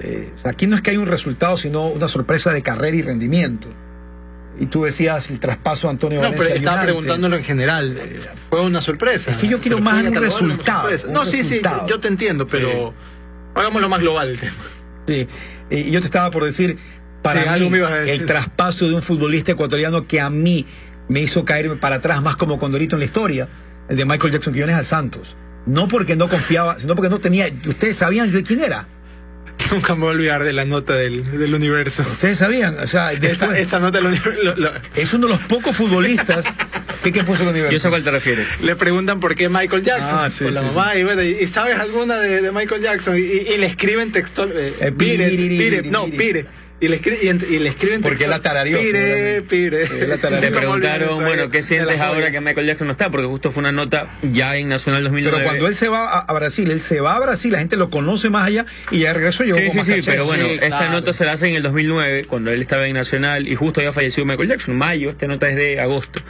Eh, 0.00 0.32
aquí 0.44 0.66
no 0.66 0.76
es 0.76 0.82
que 0.82 0.90
hay 0.90 0.98
un 0.98 1.06
resultado, 1.06 1.56
sino 1.56 1.86
una 1.88 2.06
sorpresa 2.08 2.52
de 2.52 2.62
carrera 2.62 2.96
y 2.96 3.02
rendimiento. 3.02 3.68
Y 4.58 4.66
tú 4.66 4.84
decías 4.84 5.28
el 5.30 5.38
traspaso 5.38 5.86
a 5.86 5.90
Antonio 5.90 6.20
No, 6.22 6.28
pero 6.30 6.40
Valencia 6.44 6.58
estaba 6.60 6.82
preguntándolo 6.82 7.36
en 7.36 7.44
general. 7.44 7.96
Eh, 7.98 8.20
Fue 8.48 8.62
una 8.64 8.80
sorpresa. 8.80 9.32
Es 9.32 9.36
que 9.36 9.48
yo 9.48 9.60
quiero 9.60 9.78
más 9.80 10.02
un 10.02 10.14
resultado, 10.14 10.88
un 11.06 11.12
No, 11.12 11.26
sí, 11.26 11.42
sí, 11.42 11.60
yo 11.86 12.00
te 12.00 12.08
entiendo, 12.08 12.46
pero 12.46 12.94
hagámoslo 13.54 13.88
más 13.88 14.00
global 14.00 14.30
el 14.30 14.40
tema. 14.40 14.54
Sí, 15.06 15.28
eh, 15.70 15.84
y 15.86 15.90
yo 15.90 16.00
te 16.00 16.06
estaba 16.06 16.30
por 16.30 16.44
decir, 16.44 16.78
para 17.22 17.40
Sí, 17.42 17.46
mí, 17.48 17.54
algo 17.54 17.70
me 17.70 17.78
ibas 17.78 17.92
a 17.92 17.96
decir. 17.96 18.20
el 18.22 18.26
traspaso 18.26 18.88
de 18.88 18.94
un 18.94 19.02
futbolista 19.02 19.52
ecuatoriano 19.52 20.06
que 20.06 20.20
a 20.20 20.30
mí 20.30 20.64
me 21.08 21.20
hizo 21.20 21.44
caerme 21.44 21.76
para 21.76 21.96
atrás 21.96 22.22
más 22.22 22.36
como 22.36 22.58
Condorito 22.58 22.96
en 22.96 23.00
la 23.00 23.06
historia, 23.06 23.48
el 23.88 23.96
de 23.96 24.04
Michael 24.04 24.32
Jackson 24.32 24.52
Quiñones 24.54 24.76
al 24.76 24.86
Santos. 24.86 25.36
No 25.66 25.86
porque 25.88 26.16
no 26.16 26.28
confiaba, 26.28 26.78
sino 26.78 26.94
porque 26.94 27.08
no 27.10 27.18
tenía. 27.18 27.48
¿Ustedes 27.68 27.96
sabían 27.96 28.32
de 28.32 28.42
quién 28.42 28.62
era? 28.62 28.86
Nunca 29.72 29.94
me 29.94 30.00
voy 30.02 30.08
a 30.08 30.12
olvidar 30.12 30.44
de 30.44 30.52
la 30.52 30.64
nota 30.64 30.94
del, 30.96 31.38
del 31.38 31.54
universo. 31.54 32.02
¿Ustedes 32.02 32.38
sabían? 32.38 32.78
O 32.78 32.86
sea, 32.86 33.12
Esa, 33.12 33.20
después- 33.20 33.58
esa 33.58 33.78
nota 33.78 33.98
del 33.98 34.06
universo. 34.08 34.42
lo- 34.42 34.56
lo- 34.56 34.70
es 34.94 35.12
uno 35.14 35.26
de 35.26 35.32
los 35.34 35.42
pocos 35.46 35.76
futbolistas 35.76 36.44
que, 37.02 37.12
que 37.12 37.24
puso 37.24 37.42
el 37.42 37.48
universo. 37.50 37.72
Yo 37.72 37.80
sé 37.80 37.86
a 37.88 37.90
cuál 37.90 38.04
te 38.04 38.10
refieres. 38.10 38.46
le 38.60 38.76
preguntan 38.76 39.20
por 39.20 39.34
qué 39.34 39.48
Michael 39.48 39.82
Jackson. 39.82 40.14
Ah, 40.18 40.30
sí, 40.30 40.44
por 40.44 40.52
la 40.52 40.60
sí, 40.60 40.66
mamá. 40.66 40.94
Y, 40.96 41.04
bueno, 41.04 41.22
y, 41.22 41.28
y 41.42 41.46
sabes 41.48 41.78
alguna 41.78 42.16
de, 42.18 42.40
de 42.42 42.52
Michael 42.52 42.82
Jackson. 42.82 43.16
Y, 43.16 43.20
y- 43.22 43.54
y 43.54 43.56
le 43.58 43.66
escriben 43.66 44.12
textual. 44.12 44.50
Eh, 44.54 44.74
Eh, 44.80 44.92
pire, 44.92 45.28
piriri, 45.30 45.58
pire, 45.58 45.82
no, 45.82 46.06
pire. 46.06 46.46
Y 46.78 46.88
le, 46.88 47.00
escri- 47.00 47.18
y 47.48 47.58
le 47.58 47.70
escriben 47.70 48.02
Porque 48.02 48.18
texto, 48.18 48.30
la 48.30 48.42
tarareó, 48.42 48.78
Pire, 48.78 49.40
pire. 49.48 49.88
Le 49.98 50.18
¿Cómo 50.18 50.58
preguntaron, 50.58 51.24
bueno? 51.24 51.48
¿qué 51.48 51.62
sientes 51.62 51.98
ahora 51.98 52.30
que 52.30 52.38
Michael 52.42 52.66
Jackson 52.66 52.86
no 52.88 52.92
está? 52.92 53.08
Porque 53.08 53.26
justo 53.26 53.50
fue 53.50 53.60
una 53.62 53.72
nota 53.72 54.18
ya 54.22 54.56
en 54.56 54.68
Nacional 54.68 55.02
2009. 55.04 55.38
Pero 55.38 55.48
cuando 55.48 55.68
él 55.68 55.74
se 55.76 55.88
va 55.88 56.06
a, 56.06 56.18
a 56.20 56.32
Brasil, 56.34 56.70
él 56.70 56.82
se 56.82 57.00
va 57.00 57.16
a 57.16 57.20
Brasil, 57.20 57.50
la 57.50 57.60
gente 57.60 57.76
lo 57.78 57.88
conoce 57.88 58.28
más 58.28 58.46
allá 58.46 58.66
y 58.90 58.98
ya 59.00 59.14
regreso 59.14 59.42
llegó 59.42 59.56
Sí, 59.56 59.70
sí, 59.70 60.02
sí, 60.02 60.02
pero 60.04 60.26
bueno, 60.26 60.44
Sí, 60.48 60.52
esta 60.54 60.66
claro. 60.68 60.92
nota 60.92 61.14
se 61.14 61.24
la 61.24 61.32
hace 61.32 61.48
en 61.48 61.54
el 61.54 61.62
2009, 61.62 62.26
cuando 62.26 62.50
él 62.50 62.60
estaba 62.60 62.86
en 62.86 62.92
Nacional 62.94 63.48
y 63.48 63.54
justo 63.54 63.80
había 63.80 63.94
fallecido 63.94 64.26
Michael 64.26 64.50
Jackson, 64.50 64.76
mayo, 64.76 65.08
esta 65.08 65.26
nota 65.26 65.48
es 65.48 65.56
de 65.56 65.80
agosto. 65.80 66.20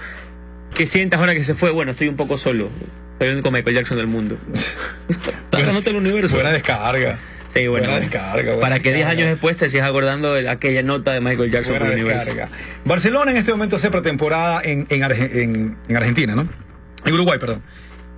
¿Qué 0.77 0.87
sientes 0.87 1.19
ahora 1.19 1.35
que 1.35 1.43
se 1.43 1.55
fue? 1.55 1.73
Bueno, 1.73 1.91
estoy 1.91 2.07
un 2.07 2.17
poco 2.17 2.39
solo. 2.39 2.71
Soy 3.19 3.27
el 3.29 3.35
único 3.35 3.51
Michael 3.51 3.75
Jackson 3.75 3.97
del 3.97 4.07
mundo. 4.07 4.39
Nota 5.51 5.81
del 5.91 5.97
universo. 5.97 6.35
Buena 6.37 6.53
descarga. 6.53 7.19
Sí, 7.57 7.67
bueno. 7.69 7.87
Buena 7.89 8.01
descarga, 8.01 8.43
buena 8.45 8.61
para 8.61 8.77
que 8.81 8.89
10 8.91 8.95
descarga. 8.99 9.11
años 9.23 9.29
después 9.35 9.57
te 9.57 9.69
sigas 9.69 9.89
acordando 9.89 10.35
de 10.35 10.49
aquella 10.49 10.83
nota 10.83 11.13
de 11.13 11.21
Michael 11.21 11.51
Jackson 11.51 11.73
Buena 11.75 11.87
por 11.87 11.95
el 11.95 12.01
universo. 12.05 12.31
descarga. 12.35 12.57
Barcelona 12.85 13.31
en 13.33 13.37
este 13.39 13.51
momento 13.53 13.77
hace 13.77 13.91
pretemporada 13.91 14.61
en, 14.63 14.87
en, 14.91 15.01
Arge- 15.03 15.31
en- 15.43 15.77
en 15.89 15.97
Argentina, 15.97 16.35
¿no? 16.35 16.49
En 17.05 17.15
Uruguay, 17.15 17.39
perdón. 17.39 17.63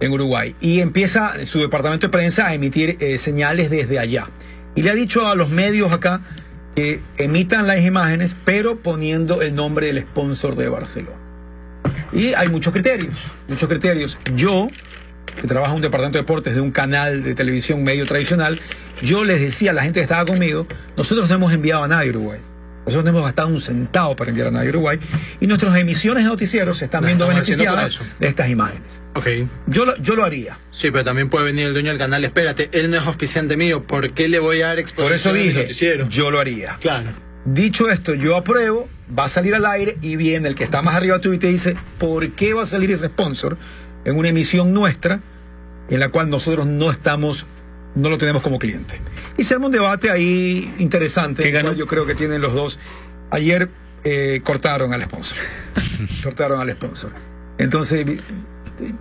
En 0.00 0.12
Uruguay. 0.12 0.54
Y 0.60 0.80
empieza 0.80 1.34
su 1.46 1.60
departamento 1.60 2.06
de 2.06 2.10
prensa 2.12 2.46
a 2.48 2.54
emitir 2.54 2.96
eh, 3.00 3.18
señales 3.18 3.70
desde 3.70 3.98
allá. 3.98 4.28
Y 4.74 4.82
le 4.82 4.90
ha 4.90 4.94
dicho 4.94 5.26
a 5.26 5.34
los 5.34 5.50
medios 5.50 5.90
acá 5.92 6.20
que 6.76 7.00
emitan 7.16 7.66
las 7.66 7.80
imágenes, 7.80 8.36
pero 8.44 8.76
poniendo 8.80 9.42
el 9.42 9.54
nombre 9.54 9.86
del 9.88 10.02
sponsor 10.02 10.54
de 10.54 10.68
Barcelona. 10.68 11.16
Y 12.12 12.32
hay 12.34 12.48
muchos 12.48 12.72
criterios, 12.72 13.12
muchos 13.48 13.68
criterios. 13.68 14.16
Yo, 14.36 14.68
que 15.34 15.46
trabajo 15.46 15.72
en 15.72 15.76
un 15.76 15.82
departamento 15.82 16.18
de 16.18 16.22
deportes 16.22 16.54
de 16.54 16.60
un 16.60 16.70
canal 16.70 17.22
de 17.22 17.34
televisión 17.34 17.82
medio 17.84 18.06
tradicional, 18.06 18.58
yo 19.02 19.24
les 19.24 19.40
decía 19.40 19.70
a 19.70 19.74
la 19.74 19.82
gente 19.82 20.00
que 20.00 20.04
estaba 20.04 20.24
conmigo, 20.24 20.66
nosotros 20.96 21.28
no 21.28 21.34
hemos 21.36 21.52
enviado 21.52 21.84
a 21.84 21.88
nadie 21.88 22.08
a 22.08 22.10
Uruguay. 22.10 22.40
Nosotros 22.86 23.04
no 23.04 23.10
hemos 23.10 23.24
gastado 23.26 23.48
un 23.48 23.60
centavo 23.60 24.16
para 24.16 24.30
enviar 24.30 24.48
a 24.48 24.50
nadie 24.50 24.68
a 24.68 24.70
Uruguay. 24.70 24.98
Y 25.40 25.46
nuestras 25.46 25.76
emisiones 25.76 26.24
de 26.24 26.30
noticieros 26.30 26.78
se 26.78 26.86
están 26.86 27.02
No, 27.02 27.08
viendo 27.08 27.28
beneficiadas 27.28 27.96
por 27.98 28.06
eso. 28.06 28.14
de 28.18 28.28
estas 28.28 28.48
imágenes. 28.48 29.02
Ok. 29.14 29.26
Yo 29.66 29.84
lo, 29.84 29.96
yo 29.98 30.14
lo 30.16 30.24
haría. 30.24 30.56
Sí, 30.70 30.90
pero 30.90 31.04
también 31.04 31.28
puede 31.28 31.44
venir 31.44 31.66
el 31.66 31.74
dueño 31.74 31.90
del 31.90 31.98
canal. 31.98 32.24
Espérate, 32.24 32.70
él 32.72 32.90
no 32.90 32.96
es 32.96 33.02
auspiciante 33.06 33.58
mío. 33.58 33.82
¿Por 33.86 34.10
qué 34.14 34.26
le 34.26 34.38
voy 34.38 34.62
a 34.62 34.68
dar 34.68 34.76
Por 34.76 34.80
exposición 34.80 35.18
eso 35.18 35.30
en 35.30 35.36
el 35.36 35.42
dije, 35.48 35.60
noticiero? 35.62 36.08
yo 36.08 36.30
lo 36.30 36.40
haría. 36.40 36.76
Claro. 36.80 37.10
Dicho 37.44 37.90
esto, 37.90 38.14
yo 38.14 38.36
apruebo, 38.36 38.88
va 39.16 39.24
a 39.24 39.28
salir 39.28 39.54
al 39.54 39.66
aire 39.66 39.96
y 40.00 40.16
viene 40.16 40.48
el 40.48 40.54
que 40.54 40.64
está 40.64 40.80
más 40.80 40.94
arriba 40.94 41.18
tuyo 41.18 41.34
y 41.34 41.38
te 41.38 41.48
dice, 41.48 41.76
¿por 41.98 42.30
qué 42.32 42.54
va 42.54 42.62
a 42.62 42.66
salir 42.66 42.90
ese 42.90 43.06
sponsor 43.08 43.58
en 44.04 44.16
una 44.16 44.28
emisión 44.28 44.72
nuestra 44.72 45.20
en 45.90 46.00
la 46.00 46.08
cual 46.10 46.28
nosotros 46.30 46.66
no 46.66 46.90
estamos, 46.90 47.46
no 47.94 48.10
lo 48.10 48.18
tenemos 48.18 48.42
como 48.42 48.58
cliente? 48.58 48.94
Y 49.36 49.44
se 49.44 49.54
arma 49.54 49.66
un 49.66 49.72
debate 49.72 50.10
ahí 50.10 50.74
interesante, 50.78 51.42
¿Qué 51.42 51.48
el 51.48 51.54
cual 51.54 51.64
ganó? 51.64 51.76
yo 51.76 51.86
creo 51.86 52.06
que 52.06 52.14
tienen 52.14 52.40
los 52.40 52.52
dos. 52.54 52.78
Ayer 53.30 53.68
eh, 54.04 54.40
cortaron 54.44 54.92
al 54.94 55.02
sponsor, 55.04 55.38
cortaron 56.22 56.60
al 56.60 56.70
sponsor. 56.72 57.12
Entonces, 57.58 58.06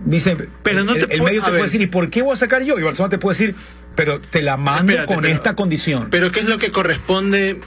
dice, 0.04 0.36
Pero 0.62 0.82
no 0.84 0.92
el, 0.94 1.06
te 1.06 1.14
el 1.14 1.20
pu- 1.20 1.24
medio 1.24 1.42
te 1.42 1.50
puede 1.50 1.62
decir, 1.64 1.80
¿y 1.82 1.86
por 1.86 2.10
qué 2.10 2.22
voy 2.22 2.32
a 2.34 2.36
sacar 2.36 2.62
yo? 2.62 2.78
Y 2.78 2.82
Barcelona 2.82 3.10
te 3.10 3.18
puede 3.18 3.38
decir, 3.38 3.54
pero 3.94 4.20
te 4.20 4.42
la 4.42 4.56
mando 4.56 4.92
Espérate, 4.92 5.14
con 5.14 5.22
pero- 5.22 5.34
esta 5.34 5.54
condición. 5.54 6.08
Pero 6.10 6.32
¿qué 6.32 6.40
es 6.40 6.46
lo 6.48 6.58
que 6.58 6.70
corresponde 6.72 7.60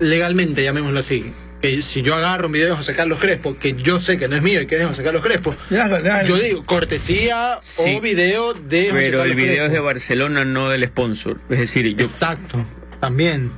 legalmente, 0.00 0.62
llamémoslo 0.62 0.98
así? 1.00 1.32
Que 1.64 1.80
si 1.80 2.02
yo 2.02 2.14
agarro 2.14 2.48
un 2.48 2.52
video 2.52 2.68
de 2.68 2.76
José 2.76 2.94
Carlos 2.94 3.18
Crespo, 3.18 3.56
que 3.58 3.72
yo 3.72 3.98
sé 3.98 4.18
que 4.18 4.28
no 4.28 4.36
es 4.36 4.42
mío 4.42 4.60
y 4.60 4.66
que 4.66 4.74
es 4.74 4.82
de 4.82 4.86
José 4.86 5.02
Carlos 5.02 5.22
Crespo, 5.22 5.56
Ya, 5.70 5.88
ya, 6.02 6.22
yo 6.24 6.36
digo 6.36 6.66
cortesía 6.66 7.56
Sí. 7.62 7.84
o 7.96 8.02
video 8.02 8.52
de 8.52 8.90
José 8.90 8.92
Pero 8.92 9.24
el 9.24 9.34
video 9.34 9.64
es 9.64 9.72
de. 9.72 9.78
Barcelona, 9.80 10.44
no 10.44 10.68
del 10.68 10.86
sponsor. 10.88 11.40
Es 11.48 11.60
decir, 11.60 11.96
yo 11.96 12.04
Exacto, 12.04 12.62
también. 13.00 13.50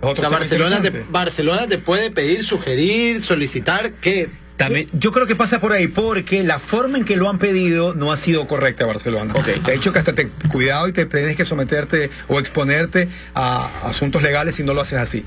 O 0.00 0.16
sea, 0.16 0.30
Barcelona 0.30 0.82
te. 0.82 0.90
Barcelona 1.08 1.68
te 1.68 1.78
puede 1.78 2.10
pedir, 2.10 2.42
sugerir, 2.42 3.22
solicitar 3.22 3.92
que 4.00 4.30
también... 4.56 4.88
Yo 4.92 5.12
creo 5.12 5.26
que 5.26 5.36
pasa 5.36 5.60
por 5.60 5.72
ahí 5.72 5.88
porque 5.88 6.42
la 6.42 6.58
forma 6.58 6.98
en 6.98 7.04
que 7.04 7.16
lo 7.16 7.28
han 7.28 7.38
pedido 7.38 7.94
no 7.94 8.10
ha 8.12 8.16
sido 8.16 8.46
correcta 8.48 8.84
Barcelona. 8.84 9.32
Ok. 9.34 9.46
De 9.64 9.74
hecho 9.74 9.92
que 9.92 10.00
hasta 10.00 10.12
te 10.12 10.28
cuidado 10.50 10.88
y 10.88 10.92
te 10.92 11.06
tienes 11.06 11.36
que 11.36 11.44
someterte 11.44 12.10
o 12.26 12.38
exponerte 12.38 13.08
a 13.32 13.88
asuntos 13.88 14.22
legales 14.22 14.56
si 14.56 14.64
no 14.64 14.74
lo 14.74 14.80
haces 14.80 14.98
así. 14.98 15.24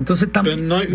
Entonces 0.00 0.28
no 0.32 0.42
no, 0.56 0.76
hay- 0.76 0.86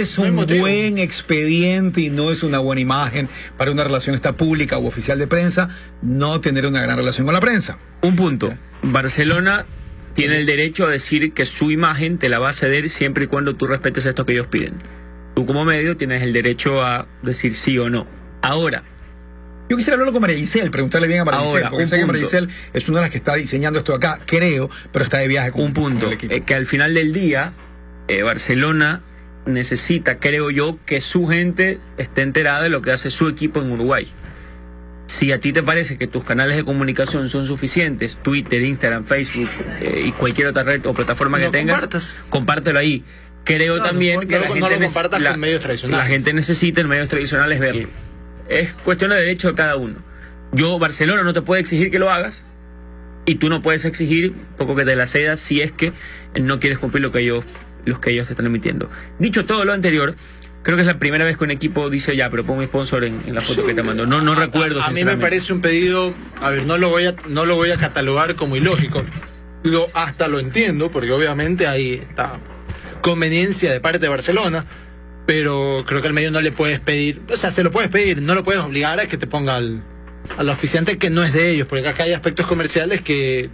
es 0.00 0.18
no 0.18 0.24
un 0.24 0.36
buen 0.60 0.98
expediente 0.98 2.00
y 2.02 2.10
no 2.10 2.30
es 2.30 2.42
una 2.42 2.58
buena 2.58 2.80
imagen 2.82 3.28
para 3.56 3.70
una 3.70 3.84
relación 3.84 4.14
esta 4.14 4.34
pública 4.34 4.78
u 4.78 4.86
oficial 4.86 5.18
de 5.18 5.26
prensa 5.26 5.68
no 6.02 6.40
tener 6.40 6.66
una 6.66 6.82
gran 6.82 6.96
relación 6.96 7.24
con 7.26 7.34
la 7.34 7.40
prensa. 7.40 7.78
Un 8.02 8.16
punto. 8.16 8.52
Barcelona 8.82 9.64
tiene 10.14 10.36
el 10.36 10.46
derecho 10.46 10.86
a 10.86 10.90
decir 10.90 11.32
que 11.32 11.46
su 11.46 11.70
imagen 11.70 12.18
te 12.18 12.28
la 12.28 12.38
va 12.38 12.50
a 12.50 12.52
ceder 12.52 12.88
siempre 12.90 13.24
y 13.24 13.26
cuando 13.28 13.54
tú 13.56 13.66
respetes 13.66 14.04
esto 14.06 14.24
que 14.26 14.32
ellos 14.32 14.46
piden. 14.48 14.74
Tú 15.34 15.46
como 15.46 15.64
medio 15.64 15.96
tienes 15.96 16.22
el 16.22 16.32
derecho 16.32 16.82
a 16.82 17.06
decir 17.22 17.54
sí 17.54 17.78
o 17.78 17.88
no. 17.90 18.06
Ahora, 18.42 18.82
Yo 19.66 19.78
quisiera 19.78 19.94
hablarlo 19.94 20.12
con 20.12 20.20
María 20.20 20.36
Giselle, 20.36 20.70
preguntarle 20.70 21.08
bien 21.08 21.20
a 21.20 21.24
María 21.24 21.40
Ahora, 21.40 21.50
Giselle, 21.52 21.70
porque 21.70 21.86
sé 21.88 21.96
que 21.98 22.04
María. 22.04 22.24
Giselle 22.26 22.48
es 22.74 22.86
una 22.86 22.98
de 22.98 23.04
las 23.06 23.10
que 23.10 23.16
está 23.16 23.34
diseñando 23.34 23.78
esto 23.78 23.94
acá, 23.94 24.20
creo, 24.26 24.68
pero 24.92 25.06
está 25.06 25.18
de 25.18 25.28
viaje 25.28 25.52
con 25.52 25.62
un 25.62 25.72
punto, 25.72 26.00
con 26.00 26.08
el 26.08 26.14
equipo. 26.14 26.34
eh, 26.34 26.42
que 26.42 26.54
al 26.54 26.66
final 26.66 26.92
del 26.92 27.14
día 27.14 27.54
eh, 28.08 28.22
Barcelona 28.22 29.00
necesita, 29.46 30.18
creo 30.18 30.50
yo, 30.50 30.78
que 30.86 31.00
su 31.00 31.26
gente 31.26 31.78
esté 31.98 32.22
enterada 32.22 32.62
de 32.62 32.70
lo 32.70 32.80
que 32.82 32.92
hace 32.92 33.10
su 33.10 33.28
equipo 33.28 33.60
en 33.60 33.70
Uruguay. 33.72 34.06
Si 35.06 35.32
a 35.32 35.38
ti 35.38 35.52
te 35.52 35.62
parece 35.62 35.98
que 35.98 36.06
tus 36.06 36.24
canales 36.24 36.56
de 36.56 36.64
comunicación 36.64 37.28
son 37.28 37.46
suficientes, 37.46 38.18
Twitter, 38.22 38.62
Instagram, 38.62 39.04
Facebook 39.04 39.50
eh, 39.80 40.04
y 40.06 40.12
cualquier 40.12 40.48
otra 40.48 40.62
red 40.62 40.84
o 40.86 40.94
plataforma 40.94 41.38
que 41.38 41.50
tengas, 41.50 41.80
compartas. 41.80 42.16
compártelo 42.30 42.78
ahí. 42.78 43.04
Creo 43.44 43.76
No, 43.76 43.84
también 43.84 44.14
no, 44.14 44.20
que 44.26 44.38
la 44.38 44.48
gente 44.48 44.60
la- 45.20 45.30
con 45.32 45.40
medios 45.40 45.60
tradicionales. 45.62 46.04
La 46.06 46.10
gente 46.10 46.32
necesita 46.32 46.80
en 46.80 46.88
medios 46.88 47.08
tradicionales 47.10 47.60
verlo. 47.60 47.88
Es 48.48 48.72
cuestión 48.76 49.10
de 49.10 49.16
derecho 49.16 49.48
de 49.48 49.54
cada 49.54 49.76
uno. 49.76 49.96
Yo, 50.52 50.78
Barcelona, 50.78 51.22
no 51.22 51.34
te 51.34 51.42
puede 51.42 51.60
exigir 51.60 51.90
que 51.90 51.98
lo 51.98 52.10
hagas 52.10 52.42
y 53.26 53.34
tú 53.34 53.50
no 53.50 53.60
puedes 53.60 53.84
exigir 53.84 54.32
poco 54.56 54.74
que 54.74 54.86
te 54.86 54.96
la 54.96 55.06
cedas 55.06 55.40
si 55.40 55.60
es 55.60 55.72
que 55.72 55.92
no 56.40 56.58
quieres 56.60 56.78
cumplir 56.78 57.02
lo 57.02 57.12
que 57.12 57.20
ellos, 57.20 57.44
los 57.84 57.98
que 58.00 58.10
ellos 58.10 58.28
están 58.30 58.46
emitiendo. 58.46 58.90
Dicho 59.18 59.44
todo 59.44 59.64
lo 59.64 59.72
anterior, 59.72 60.14
creo 60.62 60.76
que 60.76 60.82
es 60.82 60.86
la 60.86 60.98
primera 60.98 61.24
vez 61.24 61.36
que 61.36 61.44
un 61.44 61.50
equipo 61.50 61.90
dice 61.90 62.16
ya, 62.16 62.30
pero 62.30 62.44
pon 62.44 62.58
mi 62.58 62.66
sponsor 62.66 63.04
en, 63.04 63.22
en 63.26 63.34
la 63.34 63.40
foto 63.42 63.64
que 63.66 63.74
te 63.74 63.82
mando. 63.82 64.06
No, 64.06 64.20
no 64.22 64.32
A- 64.32 64.36
recuerdo. 64.36 64.80
A, 64.80 64.86
a 64.86 64.90
mí 64.90 65.04
me 65.04 65.16
parece 65.16 65.52
un 65.52 65.60
pedido, 65.60 66.14
a 66.40 66.50
ver, 66.50 66.64
no 66.66 66.78
lo 66.78 66.88
voy 66.90 67.06
a, 67.06 67.14
no 67.28 67.44
lo 67.44 67.56
voy 67.56 67.70
a 67.70 67.76
catalogar 67.76 68.34
como 68.36 68.56
ilógico. 68.56 69.02
Lo, 69.62 69.86
hasta 69.94 70.28
lo 70.28 70.38
entiendo, 70.38 70.90
porque 70.90 71.10
obviamente 71.12 71.66
hay 71.66 71.94
esta 71.94 72.38
conveniencia 73.00 73.72
de 73.72 73.80
parte 73.80 73.98
de 73.98 74.08
Barcelona, 74.08 74.64
pero 75.26 75.84
creo 75.86 76.00
que 76.02 76.08
al 76.08 76.12
medio 76.14 76.30
no 76.30 76.40
le 76.40 76.52
puedes 76.52 76.80
pedir, 76.80 77.22
o 77.30 77.36
sea, 77.36 77.50
se 77.50 77.62
lo 77.62 77.70
puedes 77.70 77.90
pedir, 77.90 78.20
no 78.20 78.34
lo 78.34 78.44
puedes 78.44 78.62
obligar 78.62 79.00
a 79.00 79.06
que 79.06 79.16
te 79.16 79.26
ponga 79.26 79.56
al, 79.56 79.82
al 80.36 80.48
oficiante 80.50 80.98
que 80.98 81.08
no 81.10 81.22
es 81.24 81.32
de 81.32 81.50
ellos, 81.50 81.66
porque 81.68 81.86
acá 81.88 82.02
hay 82.04 82.12
aspectos 82.12 82.46
comerciales 82.46 83.00
que 83.02 83.48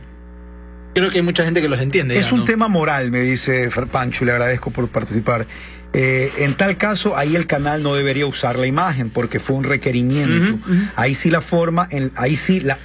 creo 0.95 1.11
que 1.11 1.19
hay 1.19 1.23
mucha 1.25 1.45
gente 1.45 1.61
que 1.61 1.69
los 1.69 1.81
entiende. 1.81 2.19
Es 2.19 2.27
ya, 2.27 2.33
un 2.33 2.41
¿no? 2.41 2.45
tema 2.45 2.69
moral, 2.69 3.11
me 3.11 3.21
dice 3.21 3.71
Pancho, 3.91 4.25
y 4.25 4.27
le 4.27 4.33
agradezco 4.33 4.71
por 4.71 4.89
participar. 4.89 5.47
Eh, 5.93 6.33
en 6.39 6.57
tal 6.57 6.77
caso, 6.77 7.17
ahí 7.17 7.35
el 7.35 7.47
canal 7.47 7.83
no 7.83 7.95
debería 7.95 8.27
usar 8.27 8.57
la 8.57 8.67
imagen 8.67 9.11
porque 9.11 9.41
fue 9.41 9.57
un 9.57 9.65
requerimiento. 9.65 10.59
Ahí 10.97 11.15
sí 11.15 11.31
la 11.31 11.41
forma, 11.41 11.89
en, 11.91 12.13
ahí 12.17 12.37
sí 12.37 12.61
la, 12.61 12.79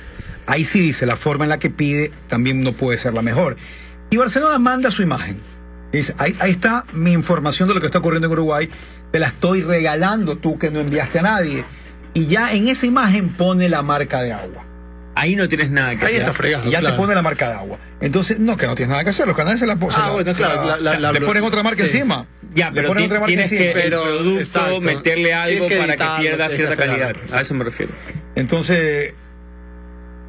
ahí 0.48 0.66
sí 0.66 0.80
dice 0.80 1.06
la 1.06 1.18
forma 1.18 1.46
en 1.46 1.50
la 1.50 1.60
que 1.60 1.70
pide 1.70 2.12
también 2.28 2.62
no 2.62 2.74
puede 2.74 2.98
ser 2.98 3.14
la 3.14 3.22
mejor. 3.22 3.58
Y 4.10 4.18
Barcelona 4.18 4.58
manda 4.58 4.90
su 4.92 5.02
imagen. 5.02 5.40
Dice, 5.92 6.14
ahí, 6.18 6.36
ahí 6.40 6.52
está 6.52 6.86
mi 6.94 7.14
información 7.14 7.68
de 7.68 7.76
lo 7.76 7.80
que 7.80 7.88
está 7.88 8.00
ocurriendo 8.00 8.28
en 8.28 8.34
Uruguay. 8.34 8.70
Te 9.12 9.20
la 9.20 9.28
estoy 9.28 9.62
regalando 9.62 10.38
tú 10.38 10.58
que 10.58 10.70
no 10.70 10.80
enviaste 10.80 11.20
a 11.20 11.22
nadie. 11.22 11.64
Y 12.14 12.26
ya 12.28 12.54
en 12.54 12.68
esa 12.70 12.86
imagen 12.86 13.30
pone 13.34 13.70
la 13.70 13.82
marca 13.82 14.22
de 14.22 14.34
agua. 14.34 14.65
Ahí 15.18 15.36
no 15.36 15.48
tienes 15.48 15.72
nada 15.72 15.92
que 15.96 16.06
Ahí 16.06 16.16
hacer. 16.16 16.22
está 16.22 16.34
fregado. 16.34 16.68
Y 16.68 16.72
ya 16.72 16.80
claro. 16.82 16.96
te 16.96 17.02
pone 17.02 17.16
la 17.16 17.22
marca 17.22 17.48
de 17.50 17.56
agua. 17.56 17.78
Entonces, 18.02 18.38
no, 18.38 18.58
que 18.58 18.68
no 18.68 18.76
tienes 18.76 18.92
nada 18.92 19.04
que 19.06 19.12
hacer. 19.12 19.26
Los 19.26 19.38
canales 19.38 19.60
se 19.62 19.66
la 19.66 19.78
ponen. 19.78 19.96
Ah, 19.98 20.12
bueno, 20.12 20.34
claro, 20.34 20.66
la- 20.66 20.78
la- 20.78 21.00
la- 21.00 21.12
le 21.14 21.22
ponen 21.22 21.44
otra 21.44 21.64
marca 21.64 21.84
sí. 21.84 21.90
encima. 21.90 22.26
Ya, 22.54 22.70
Le 22.70 22.76
pero 22.76 22.88
ponen 22.90 23.04
ti- 23.04 23.08
otra 23.08 23.20
marca 23.22 23.28
tienes 23.28 23.50
que 23.50 23.56
encima. 23.72 23.82
Pero, 23.82 24.04
el 24.04 24.10
producto 24.18 24.40
exacto. 24.42 24.82
meterle 24.82 25.34
algo 25.34 25.68
que 25.68 25.78
para 25.78 25.96
que 25.96 26.22
pierda 26.22 26.50
cierta 26.50 26.76
que 26.76 26.86
calidad. 26.86 27.08
algo, 27.10 27.22
A 27.34 27.42
eso 27.42 27.54
me 27.54 27.64
refiero. 27.64 27.94
Entonces, 28.36 29.14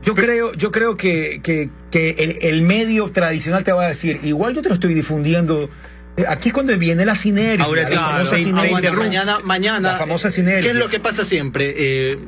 yo 0.04 0.14
creo, 0.14 0.52
yo 0.54 0.70
creo 0.70 0.96
que, 0.96 1.40
que, 1.42 1.68
que 1.90 2.10
el, 2.10 2.38
el 2.42 2.62
medio 2.62 3.10
tradicional 3.10 3.64
te 3.64 3.72
va 3.72 3.86
a 3.86 3.88
decir, 3.88 4.20
igual 4.22 4.54
yo 4.54 4.62
te 4.62 4.68
lo 4.68 4.76
estoy 4.76 4.94
difundiendo. 4.94 5.68
Eh, 6.16 6.24
Aquí 6.28 6.48
es 6.50 6.54
cuando 6.54 6.76
viene 6.78 7.04
la 7.04 7.16
sinergia. 7.16 7.64
Ahora, 7.64 7.82
la 7.82 7.88
claro, 7.88 8.06
famosa 8.18 8.36
sinergia. 8.36 8.70
interrumpe. 8.70 9.04
mañana, 9.06 9.38
mañana. 9.42 9.92
La 9.92 9.98
famosa 9.98 10.30
sinergia. 10.30 10.62
¿Qué 10.62 10.68
es 10.68 10.76
lo 10.76 10.88
que 10.88 11.00
pasa 11.00 11.24
siempre? 11.24 11.74
Eh, 11.76 12.18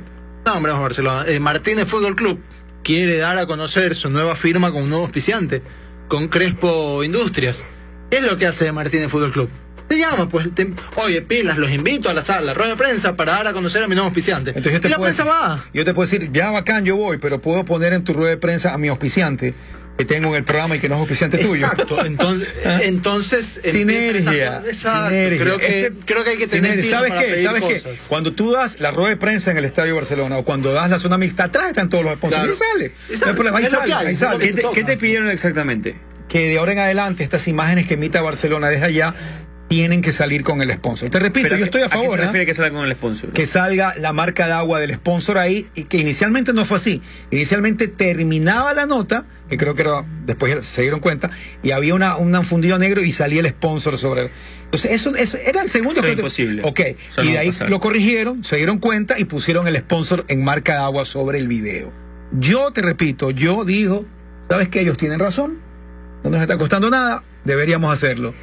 no, 0.48 0.54
hombre, 0.56 0.72
vamos 0.72 0.84
a 0.84 0.88
Barcelona. 0.88 1.24
Eh, 1.26 1.38
Martínez 1.40 1.88
Fútbol 1.88 2.16
Club 2.16 2.40
quiere 2.82 3.18
dar 3.18 3.36
a 3.36 3.46
conocer 3.46 3.94
su 3.94 4.08
nueva 4.08 4.34
firma 4.36 4.70
con 4.72 4.84
un 4.84 4.88
nuevo 4.88 5.04
auspiciante, 5.04 5.62
con 6.08 6.28
Crespo 6.28 7.04
Industrias. 7.04 7.62
¿Qué 8.10 8.16
es 8.16 8.22
lo 8.22 8.38
que 8.38 8.46
hace 8.46 8.72
Martínez 8.72 9.10
Fútbol 9.10 9.30
Club? 9.30 9.50
Te 9.88 9.98
llama, 9.98 10.26
pues, 10.28 10.54
te- 10.54 10.72
oye, 10.96 11.20
pilas, 11.22 11.58
los 11.58 11.70
invito 11.70 12.08
a 12.08 12.14
la 12.14 12.22
sala, 12.22 12.54
rueda 12.54 12.70
de 12.70 12.76
prensa 12.76 13.14
para 13.14 13.32
dar 13.32 13.46
a 13.48 13.52
conocer 13.52 13.82
a 13.82 13.88
mi 13.88 13.94
nuevo 13.94 14.06
auspiciante. 14.06 14.50
Entonces 14.50 14.72
yo 14.72 14.80
te 14.80 14.88
y 14.88 14.90
la 14.90 14.96
puedo 14.96 15.14
prensa 15.14 15.30
va. 15.30 15.64
Yo 15.74 15.84
te 15.84 15.92
puedo 15.92 16.10
decir, 16.10 16.30
ya 16.32 16.50
bacán, 16.50 16.84
yo 16.86 16.96
voy, 16.96 17.18
pero 17.18 17.40
puedo 17.42 17.64
poner 17.66 17.92
en 17.92 18.04
tu 18.04 18.14
rueda 18.14 18.30
de 18.30 18.36
prensa 18.38 18.72
a 18.72 18.78
mi 18.78 18.88
auspiciante. 18.88 19.54
Que 19.98 20.04
tengo 20.04 20.28
en 20.28 20.36
el 20.36 20.44
programa 20.44 20.76
y 20.76 20.78
que 20.80 20.88
no 20.88 20.94
es 20.96 21.02
oficiante 21.02 21.38
tuyo. 21.38 21.66
Exacto, 21.66 22.04
entonces, 22.04 22.48
¿Ah? 22.64 22.78
entonces 22.82 23.60
Sinergia. 23.64 24.62
Exacto, 24.64 25.08
sinergia. 25.10 25.42
Creo 25.42 25.58
que, 25.58 25.80
Este- 25.86 25.92
creo 26.06 26.24
que 26.24 26.30
hay 26.30 26.36
que 26.38 26.46
tener 26.46 26.70
sinergia. 26.70 26.96
¿Sabes 26.96 27.10
para 27.10 27.22
qué? 27.22 27.28
pedir 27.32 27.46
¿Sabes 27.46 27.64
qué? 27.84 27.94
Cuando 28.08 28.32
tú 28.32 28.52
das 28.52 28.78
la 28.80 28.92
rueda 28.92 29.10
de 29.10 29.16
prensa 29.16 29.50
en 29.50 29.58
el 29.58 29.64
Estadio 29.64 29.96
Barcelona 29.96 30.38
o 30.38 30.44
cuando 30.44 30.72
das 30.72 30.88
la 30.88 30.98
zona 31.00 31.18
mixta, 31.18 31.44
atrás 31.44 31.70
están 31.70 31.88
todos 31.88 32.04
los 32.04 32.14
sponsors. 32.14 32.42
Claro. 32.42 32.52
Ahí 32.52 32.58
sale. 32.72 32.92
Y 33.08 33.12
No 33.12 33.18
sale. 33.18 33.30
hay 33.30 33.34
problema, 33.36 33.58
ahí 33.58 33.64
Es 33.64 33.72
lo 33.72 33.78
sale, 33.78 33.88
que 33.90 33.94
hay, 33.98 34.06
ahí 34.06 34.14
es 34.14 34.20
lo 34.20 34.26
sale. 34.28 34.46
¿Qué 34.46 34.52
te, 34.54 34.62
qué 34.74 34.84
te 34.84 34.96
pidieron 34.96 35.30
exactamente? 35.30 35.96
que 36.28 36.46
de 36.50 36.58
ahora 36.58 36.72
en 36.72 36.78
adelante 36.78 37.24
estas 37.24 37.48
imágenes 37.48 37.86
que 37.86 37.94
emita 37.94 38.20
Barcelona 38.20 38.68
desde 38.68 38.84
allá 38.84 39.14
tienen 39.68 40.00
que 40.00 40.12
salir 40.12 40.42
con 40.42 40.62
el 40.62 40.72
sponsor. 40.72 41.10
Te 41.10 41.18
repito, 41.18 41.48
Pero 41.48 41.58
yo 41.58 41.66
estoy 41.66 41.82
a 41.82 41.86
¿A 41.86 41.88
qué 41.90 41.94
favor 41.96 42.16
se 42.16 42.22
¿ah? 42.22 42.26
refiere 42.26 42.46
que 42.46 42.54
salga 42.54 42.70
con 42.76 42.86
el 42.86 42.92
sponsor? 42.94 43.32
que 43.32 43.46
salga 43.46 43.94
la 43.98 44.12
marca 44.14 44.46
de 44.46 44.52
agua 44.54 44.80
del 44.80 44.94
sponsor 44.94 45.36
ahí 45.36 45.66
y 45.74 45.84
que 45.84 45.98
inicialmente 45.98 46.52
no 46.54 46.64
fue 46.64 46.78
así. 46.78 47.02
Inicialmente 47.30 47.88
terminaba 47.88 48.72
la 48.72 48.86
nota, 48.86 49.26
que 49.48 49.58
creo 49.58 49.74
que 49.74 49.82
era, 49.82 50.04
después 50.24 50.66
se 50.68 50.82
dieron 50.82 51.00
cuenta, 51.00 51.30
y 51.62 51.70
había 51.72 51.94
una, 51.94 52.16
un 52.16 52.44
fundido 52.46 52.78
negro 52.78 53.02
y 53.02 53.12
salía 53.12 53.40
el 53.40 53.48
sponsor 53.50 53.98
sobre 53.98 54.22
él. 54.22 54.30
Entonces, 54.64 54.90
eso, 54.90 55.14
eso 55.14 55.36
eran 55.36 55.68
segundos. 55.68 55.98
Eso 55.98 56.06
es 56.12 56.18
imposible. 56.18 56.62
Ok, 56.64 56.80
Eso 56.80 57.22
y 57.22 57.32
de 57.32 57.38
ahí 57.38 57.50
lo 57.68 57.80
corrigieron, 57.80 58.44
se 58.44 58.56
dieron 58.56 58.78
cuenta 58.78 59.18
y 59.18 59.24
pusieron 59.24 59.68
el 59.68 59.76
sponsor 59.78 60.24
en 60.28 60.42
marca 60.42 60.72
de 60.74 60.78
agua 60.80 61.04
sobre 61.04 61.38
el 61.38 61.46
video. 61.48 61.92
Yo 62.32 62.70
te 62.72 62.82
repito, 62.82 63.30
yo 63.30 63.64
digo, 63.64 64.06
¿sabes 64.48 64.68
que 64.68 64.80
Ellos 64.80 64.96
tienen 64.96 65.18
razón, 65.18 65.58
no 66.24 66.30
nos 66.30 66.40
está 66.40 66.56
costando 66.58 66.90
nada, 66.90 67.22
deberíamos 67.44 67.92
hacerlo. 67.92 68.34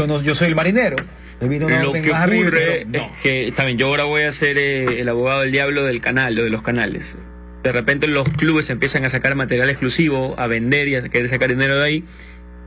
Yo, 0.00 0.06
no- 0.06 0.22
yo 0.22 0.34
soy 0.34 0.48
el 0.48 0.54
marinero. 0.54 0.96
el 1.40 1.48
vino 1.48 1.68
no 1.68 1.82
Lo 1.82 1.92
que 1.92 2.12
arriba, 2.12 2.42
ocurre 2.48 2.86
pero 2.90 2.90
no. 2.90 2.98
es 3.16 3.22
que 3.22 3.52
también 3.56 3.78
yo 3.78 3.86
ahora 3.86 4.04
voy 4.04 4.22
a 4.22 4.32
ser 4.32 4.58
eh, 4.58 5.00
el 5.00 5.08
abogado 5.08 5.40
del 5.40 5.52
diablo 5.52 5.84
del 5.84 6.00
canal 6.00 6.38
o 6.38 6.42
de 6.44 6.50
los 6.50 6.62
canales. 6.62 7.16
De 7.62 7.72
repente 7.72 8.06
los 8.06 8.26
clubes 8.30 8.68
empiezan 8.70 9.04
a 9.04 9.10
sacar 9.10 9.34
material 9.34 9.68
exclusivo, 9.70 10.34
a 10.38 10.46
vender 10.46 10.88
y 10.88 10.96
a 10.96 11.02
querer 11.08 11.28
sacar 11.28 11.50
dinero 11.50 11.76
de 11.76 11.84
ahí 11.84 12.04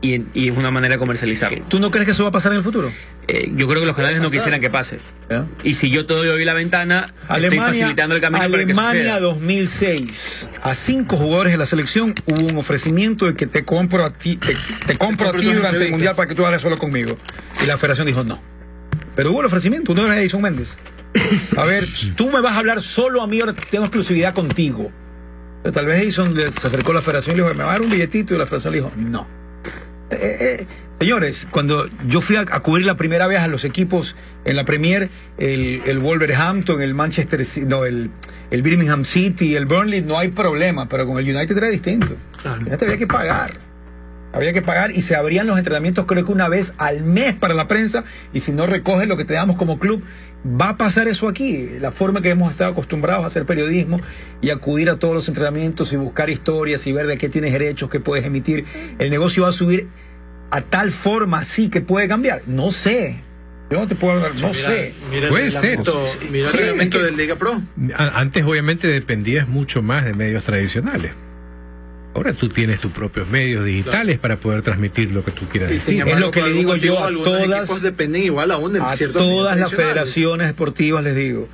y, 0.03 0.13
en- 0.13 0.29
y 0.35 0.49
es 0.49 0.55
una 0.57 0.69
manera 0.69 0.95
de 0.95 0.99
comercializarlo. 0.99 1.63
¿Tú 1.69 1.79
no 1.79 1.89
crees 1.89 2.05
que 2.05 2.11
eso 2.11 2.21
va 2.23 2.29
a 2.29 2.31
pasar 2.31 2.51
en 2.51 2.59
el 2.59 2.63
futuro? 2.63 2.91
Eh, 3.27 3.51
yo 3.55 3.67
creo 3.67 3.79
que 3.79 3.87
los 3.87 3.95
canales 3.95 4.21
no 4.21 4.29
quisieran 4.29 4.59
que 4.61 4.69
pase. 4.69 4.99
¿Ya? 5.29 5.45
Y 5.63 5.73
si 5.75 5.89
yo 5.89 6.05
te 6.05 6.13
doy 6.13 6.27
hoy 6.27 6.43
la 6.45 6.53
ventana, 6.53 7.13
estoy 7.45 7.57
facilitando 7.79 8.15
el 8.15 8.21
camino 8.21 8.43
Alemania 8.43 8.75
para 8.75 8.91
que 8.91 8.97
suceda. 8.99 9.19
2006. 9.21 10.49
A 10.61 10.75
cinco 10.75 11.17
jugadores 11.17 11.53
de 11.53 11.57
la 11.57 11.65
selección 11.65 12.13
hubo 12.25 12.45
un 12.47 12.57
ofrecimiento 12.57 13.25
de 13.25 13.35
que 13.35 13.47
te 13.47 13.63
compro 13.63 14.03
a 14.03 14.11
ti, 14.13 14.35
te, 14.37 14.55
te 14.85 14.97
compro 14.97 15.29
a 15.29 15.31
ti 15.31 15.45
durante 15.55 15.77
el 15.85 15.91
mundial 15.91 16.15
para 16.15 16.27
que 16.27 16.35
tú 16.35 16.45
hagas 16.45 16.61
solo 16.61 16.77
conmigo. 16.77 17.17
Y 17.61 17.65
la 17.65 17.77
federación 17.77 18.05
dijo 18.07 18.23
no. 18.23 18.39
Pero 19.15 19.31
hubo 19.31 19.39
el 19.41 19.45
ofrecimiento, 19.47 19.91
uno 19.93 20.05
era 20.05 20.19
Edison 20.19 20.41
Méndez. 20.41 20.75
A 21.57 21.65
ver, 21.65 21.85
tú 22.15 22.29
me 22.29 22.41
vas 22.41 22.53
a 22.53 22.59
hablar 22.59 22.81
solo 22.81 23.21
a 23.21 23.27
mí, 23.27 23.39
ahora 23.39 23.53
tengo 23.69 23.85
exclusividad 23.85 24.33
contigo. 24.33 24.91
Pero 25.61 25.73
tal 25.73 25.85
vez 25.85 26.01
Edison 26.01 26.33
le- 26.35 26.51
se 26.51 26.67
acercó 26.67 26.91
a 26.91 26.95
la 26.95 27.01
federación 27.01 27.35
y 27.35 27.37
le 27.39 27.43
dijo, 27.43 27.55
me 27.55 27.63
va 27.63 27.69
a 27.69 27.73
dar 27.73 27.81
un 27.83 27.89
billetito 27.89 28.35
y 28.35 28.37
la 28.37 28.45
federación 28.45 28.73
le 28.73 28.79
dijo, 28.79 28.91
no. 28.97 29.42
Eh, 30.13 30.37
eh, 30.61 30.67
señores, 30.99 31.47
cuando 31.51 31.87
yo 32.07 32.21
fui 32.21 32.35
a, 32.35 32.41
a 32.41 32.59
cubrir 32.61 32.85
la 32.85 32.95
primera 32.95 33.27
vez 33.27 33.39
a 33.39 33.47
los 33.47 33.65
equipos 33.65 34.15
en 34.45 34.55
la 34.55 34.63
Premier, 34.65 35.09
el, 35.37 35.81
el 35.85 35.99
Wolverhampton, 35.99 36.81
el 36.81 36.93
Manchester, 36.93 37.41
Ci- 37.41 37.65
no, 37.65 37.85
el, 37.85 38.09
el 38.51 38.61
Birmingham 38.61 39.03
City, 39.03 39.55
el 39.55 39.65
Burnley, 39.65 40.01
no 40.01 40.17
hay 40.17 40.29
problema, 40.29 40.87
pero 40.87 41.05
con 41.05 41.17
el 41.19 41.35
United 41.35 41.57
era 41.57 41.69
distinto. 41.69 42.15
Te 42.77 42.85
había 42.85 42.97
que 42.97 43.07
pagar. 43.07 43.57
Había 44.35 44.51
que 44.51 44.63
pagar 44.63 44.89
y 44.89 45.03
se 45.03 45.15
abrían 45.15 45.45
los 45.45 45.59
entrenamientos 45.59 46.07
creo 46.07 46.25
que 46.25 46.31
una 46.31 46.49
vez 46.49 46.73
al 46.79 47.03
mes 47.03 47.35
para 47.35 47.53
la 47.53 47.67
prensa 47.67 48.03
y 48.33 48.39
si 48.39 48.51
no 48.51 48.65
recoges 48.65 49.07
lo 49.07 49.15
que 49.15 49.25
te 49.25 49.35
damos 49.35 49.57
como 49.57 49.77
club, 49.77 50.03
va 50.59 50.69
a 50.69 50.77
pasar 50.77 51.07
eso 51.07 51.27
aquí. 51.27 51.69
La 51.79 51.91
forma 51.91 52.19
que 52.19 52.31
hemos 52.31 52.51
estado 52.51 52.71
acostumbrados 52.71 53.25
a 53.25 53.27
hacer 53.27 53.45
periodismo 53.45 54.01
y 54.41 54.49
acudir 54.49 54.89
a 54.89 54.97
todos 54.97 55.13
los 55.13 55.27
entrenamientos 55.27 55.93
y 55.93 55.97
buscar 55.97 56.31
historias 56.31 56.85
y 56.87 56.91
ver 56.91 57.05
de 57.05 57.19
qué 57.19 57.29
tienes 57.29 57.53
derechos, 57.53 57.91
qué 57.91 57.99
puedes 57.99 58.25
emitir. 58.25 58.65
El 58.97 59.11
negocio 59.11 59.43
va 59.43 59.49
a 59.49 59.53
subir 59.53 59.89
a 60.55 60.61
tal 60.61 60.91
forma 60.91 61.39
así 61.39 61.69
que 61.69 61.81
puede 61.81 62.07
cambiar. 62.07 62.41
No 62.47 62.71
sé. 62.71 63.15
Yo 63.71 63.79
no 63.79 63.87
te 63.87 63.95
puedo 63.95 64.13
hablar, 64.13 64.35
no 64.39 64.51
Mira, 64.53 64.69
sé. 64.69 64.93
mira 65.09 65.29
Puede 65.29 65.49
ser. 65.51 65.79
Mira 66.29 66.49
el 66.49 66.51
Sí, 66.51 66.57
reglamento 66.59 67.01
del 67.01 67.17
Liga 67.17 67.35
Pro. 67.37 67.59
A- 67.97 68.19
Antes 68.19 68.45
obviamente 68.45 68.87
dependías 68.87 69.47
mucho 69.47 69.81
más 69.81 70.05
de 70.05 70.13
medios 70.13 70.43
tradicionales. 70.43 71.11
Ahora 72.13 72.33
tú 72.33 72.49
tienes 72.49 72.79
tus 72.79 72.91
propios 72.91 73.27
medios 73.27 73.65
digitales 73.65 74.19
para 74.19 74.37
poder 74.37 74.61
transmitir 74.61 75.11
lo 75.11 75.25
que 75.25 75.31
tú 75.31 75.47
quieras 75.49 75.71
Y 75.71 75.75
decir. 75.75 75.95
sin 76.03 76.07
es 76.07 76.19
lo 76.19 76.29
que 76.29 76.43
le 76.43 76.53
digo 76.53 76.75
yo 76.75 76.93
a 77.03 77.09
todas- 77.09 77.11
igual 77.13 77.53
a 77.53 78.95
ciertos 78.95 79.21
medios 79.23 79.37
todas 79.37 79.57
las 79.57 79.71
federaciones 79.71 80.47
deportivas 80.47 81.03
les 81.03 81.15
digo, 81.15 81.49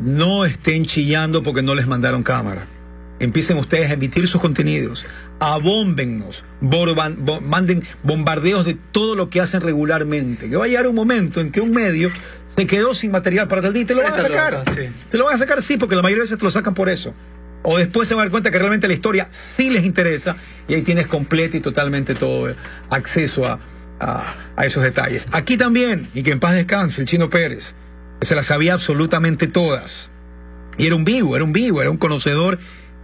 no 0.00 0.44
estén 0.44 0.84
chillando 0.84 1.42
porque 1.42 1.62
no 1.62 1.74
les 1.74 1.86
mandaron 1.86 2.22
cámara. 2.22 2.66
Empiecen 3.22 3.56
ustedes 3.58 3.88
a 3.90 3.94
emitir 3.94 4.26
sus 4.28 4.40
contenidos, 4.40 5.04
abómbennos, 5.38 6.44
borban- 6.60 7.16
bo- 7.24 7.40
manden 7.40 7.82
bombardeos 8.02 8.66
de 8.66 8.76
todo 8.90 9.14
lo 9.14 9.30
que 9.30 9.40
hacen 9.40 9.60
regularmente. 9.60 10.48
Que 10.50 10.56
va 10.56 10.64
a 10.64 10.68
llegar 10.68 10.86
un 10.88 10.94
momento 10.94 11.40
en 11.40 11.52
que 11.52 11.60
un 11.60 11.70
medio 11.70 12.10
se 12.56 12.66
quedó 12.66 12.94
sin 12.94 13.10
material 13.12 13.48
para 13.48 13.66
el 13.68 13.72
día 13.72 13.82
y 13.82 13.86
te 13.86 13.94
lo 13.94 14.02
van 14.02 14.14
a 14.14 14.22
sacar. 14.22 14.64
sí. 14.74 14.88
Te 15.10 15.16
lo 15.18 15.24
van 15.26 15.34
a 15.36 15.38
sacar, 15.38 15.62
sí, 15.62 15.76
porque 15.76 15.94
la 15.94 16.02
mayoría 16.02 16.22
de 16.22 16.24
veces 16.24 16.38
te 16.38 16.44
lo 16.44 16.50
sacan 16.50 16.74
por 16.74 16.88
eso. 16.88 17.14
O 17.62 17.78
después 17.78 18.08
se 18.08 18.14
van 18.14 18.22
a 18.22 18.24
dar 18.24 18.30
cuenta 18.32 18.50
que 18.50 18.58
realmente 18.58 18.88
la 18.88 18.94
historia 18.94 19.28
sí 19.56 19.70
les 19.70 19.84
interesa 19.84 20.36
y 20.66 20.74
ahí 20.74 20.82
tienes 20.82 21.06
completo 21.06 21.56
y 21.56 21.60
totalmente 21.60 22.14
todo 22.16 22.52
acceso 22.90 23.46
a, 23.46 23.58
a, 24.00 24.34
a 24.56 24.66
esos 24.66 24.82
detalles. 24.82 25.24
Aquí 25.30 25.56
también, 25.56 26.08
y 26.12 26.24
que 26.24 26.32
en 26.32 26.40
paz 26.40 26.54
descanse, 26.54 27.00
el 27.00 27.06
chino 27.06 27.30
Pérez, 27.30 27.72
que 28.20 28.26
se 28.26 28.34
las 28.34 28.46
sabía 28.46 28.74
absolutamente 28.74 29.46
todas. 29.46 30.10
Y 30.76 30.86
era 30.86 30.96
un 30.96 31.04
vivo, 31.04 31.36
era 31.36 31.44
un 31.44 31.52
vivo, 31.52 31.80
era 31.80 31.90
un 31.90 31.98
conocedor 31.98 32.58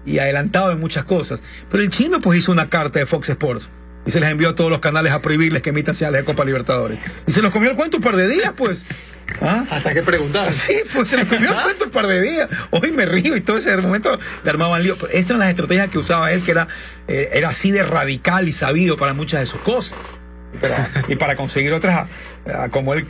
y 0.07 0.19
adelantado 0.19 0.73
en 0.73 0.81
muchas 0.81 1.05
cosas. 1.05 1.41
Pero 1.71 1.83
el 1.83 1.91
chino 1.91 2.21
pues 2.21 2.41
hizo 2.41 2.53
una 2.53 2.69
carta 2.69 2.99
de 2.99 3.07
Fox 3.07 3.29
Sports 3.29 3.69
y 4.07 4.11
se 4.11 4.21
les 4.21 4.31
envió 4.31 4.51
a 4.51 4.55
todos 4.55 4.71
los 4.71 4.81
canales 4.81 5.13
a 5.13 5.21
prohibirles 5.21 5.61
que 5.63 5.71
emitan 5.71 5.95
señales 5.95 6.21
de 6.23 6.25
Copa 6.25 6.45
Libertadores. 6.45 6.99
Y 7.27 7.33
se 7.33 7.43
los 7.43 7.53
comió 7.53 7.71
el 7.71 7.77
cuento 7.77 7.99
un 7.99 8.03
par 8.03 8.17
de 8.17 8.29
días, 8.29 8.53
pues. 8.57 8.79
¿Ah? 9.43 9.67
Hasta 9.69 9.93
que 9.93 10.03
preguntar. 10.03 10.51
Sí, 10.55 10.75
pues 10.95 11.09
se 11.09 11.17
les 11.19 11.27
comió 11.27 11.51
el 11.51 11.63
cuento 11.63 11.85
un 11.85 11.91
par 11.91 12.07
de 12.07 12.23
días. 12.23 12.49
Hoy 12.71 12.91
me 12.91 13.05
río 13.05 13.37
y 13.37 13.43
todo 13.43 13.59
ese 13.59 13.77
momento 13.77 14.19
le 14.43 14.51
armaban 14.51 14.83
lío. 14.83 14.97
Pero 14.97 15.09
estas 15.09 15.31
eran 15.31 15.41
las 15.41 15.51
estrategias 15.51 15.91
que 15.91 15.99
usaba 15.99 16.33
él, 16.33 16.43
que 16.43 16.51
era, 16.53 16.67
eh, 17.07 17.29
era 17.35 17.51
así 17.51 17.71
de 17.71 17.83
radical 17.83 18.49
y 18.49 18.53
sabido 18.53 18.97
para 18.97 19.13
muchas 19.13 19.41
de 19.41 19.47
sus 19.47 19.61
cosas. 19.61 19.99
Pero- 20.59 20.75
y 21.09 21.17
para 21.17 21.37
conseguir 21.37 21.75
otras, 21.75 22.09
ah, 22.47 22.69
como 22.71 22.95
él 22.95 23.05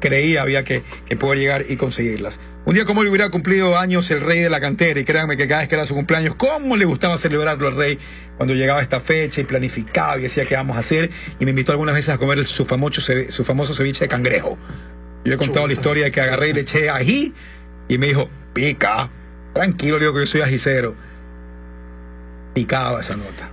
creía, 0.00 0.42
había 0.42 0.64
que, 0.64 0.82
que 1.06 1.14
poder 1.16 1.38
llegar 1.38 1.64
y 1.68 1.76
conseguirlas. 1.76 2.40
Un 2.64 2.74
día 2.74 2.84
como 2.84 3.00
hoy 3.00 3.08
hubiera 3.08 3.28
cumplido 3.28 3.76
años 3.76 4.08
el 4.12 4.20
rey 4.20 4.40
de 4.40 4.48
la 4.48 4.60
cantera, 4.60 5.00
y 5.00 5.04
créanme 5.04 5.36
que 5.36 5.48
cada 5.48 5.62
vez 5.62 5.68
que 5.68 5.74
era 5.74 5.84
su 5.84 5.94
cumpleaños, 5.94 6.36
cómo 6.36 6.76
le 6.76 6.84
gustaba 6.84 7.18
celebrarlo 7.18 7.66
al 7.66 7.76
rey 7.76 7.98
cuando 8.36 8.54
llegaba 8.54 8.80
esta 8.82 9.00
fecha 9.00 9.40
y 9.40 9.44
planificaba 9.44 10.16
y 10.18 10.22
decía 10.22 10.46
qué 10.46 10.54
vamos 10.54 10.76
a 10.76 10.80
hacer, 10.80 11.10
y 11.40 11.44
me 11.44 11.50
invitó 11.50 11.72
algunas 11.72 11.94
veces 11.94 12.10
a 12.10 12.18
comer 12.18 12.44
su, 12.44 12.64
famoso, 12.64 13.00
su 13.30 13.44
famoso 13.44 13.74
ceviche 13.74 14.04
de 14.04 14.08
cangrejo. 14.08 14.56
Yo 15.24 15.34
he 15.34 15.36
contado 15.36 15.66
la 15.66 15.72
historia 15.72 16.04
de 16.04 16.12
que 16.12 16.20
agarré 16.20 16.50
y 16.50 16.52
le 16.52 16.60
eché 16.60 16.88
ají, 16.88 17.34
y 17.88 17.98
me 17.98 18.06
dijo, 18.06 18.28
pica, 18.54 19.08
tranquilo, 19.52 19.98
le 19.98 20.04
digo 20.04 20.14
que 20.14 20.20
yo 20.20 20.26
soy 20.26 20.42
ajicero. 20.42 20.94
Picaba 22.54 23.00
esa 23.00 23.16
nota. 23.16 23.50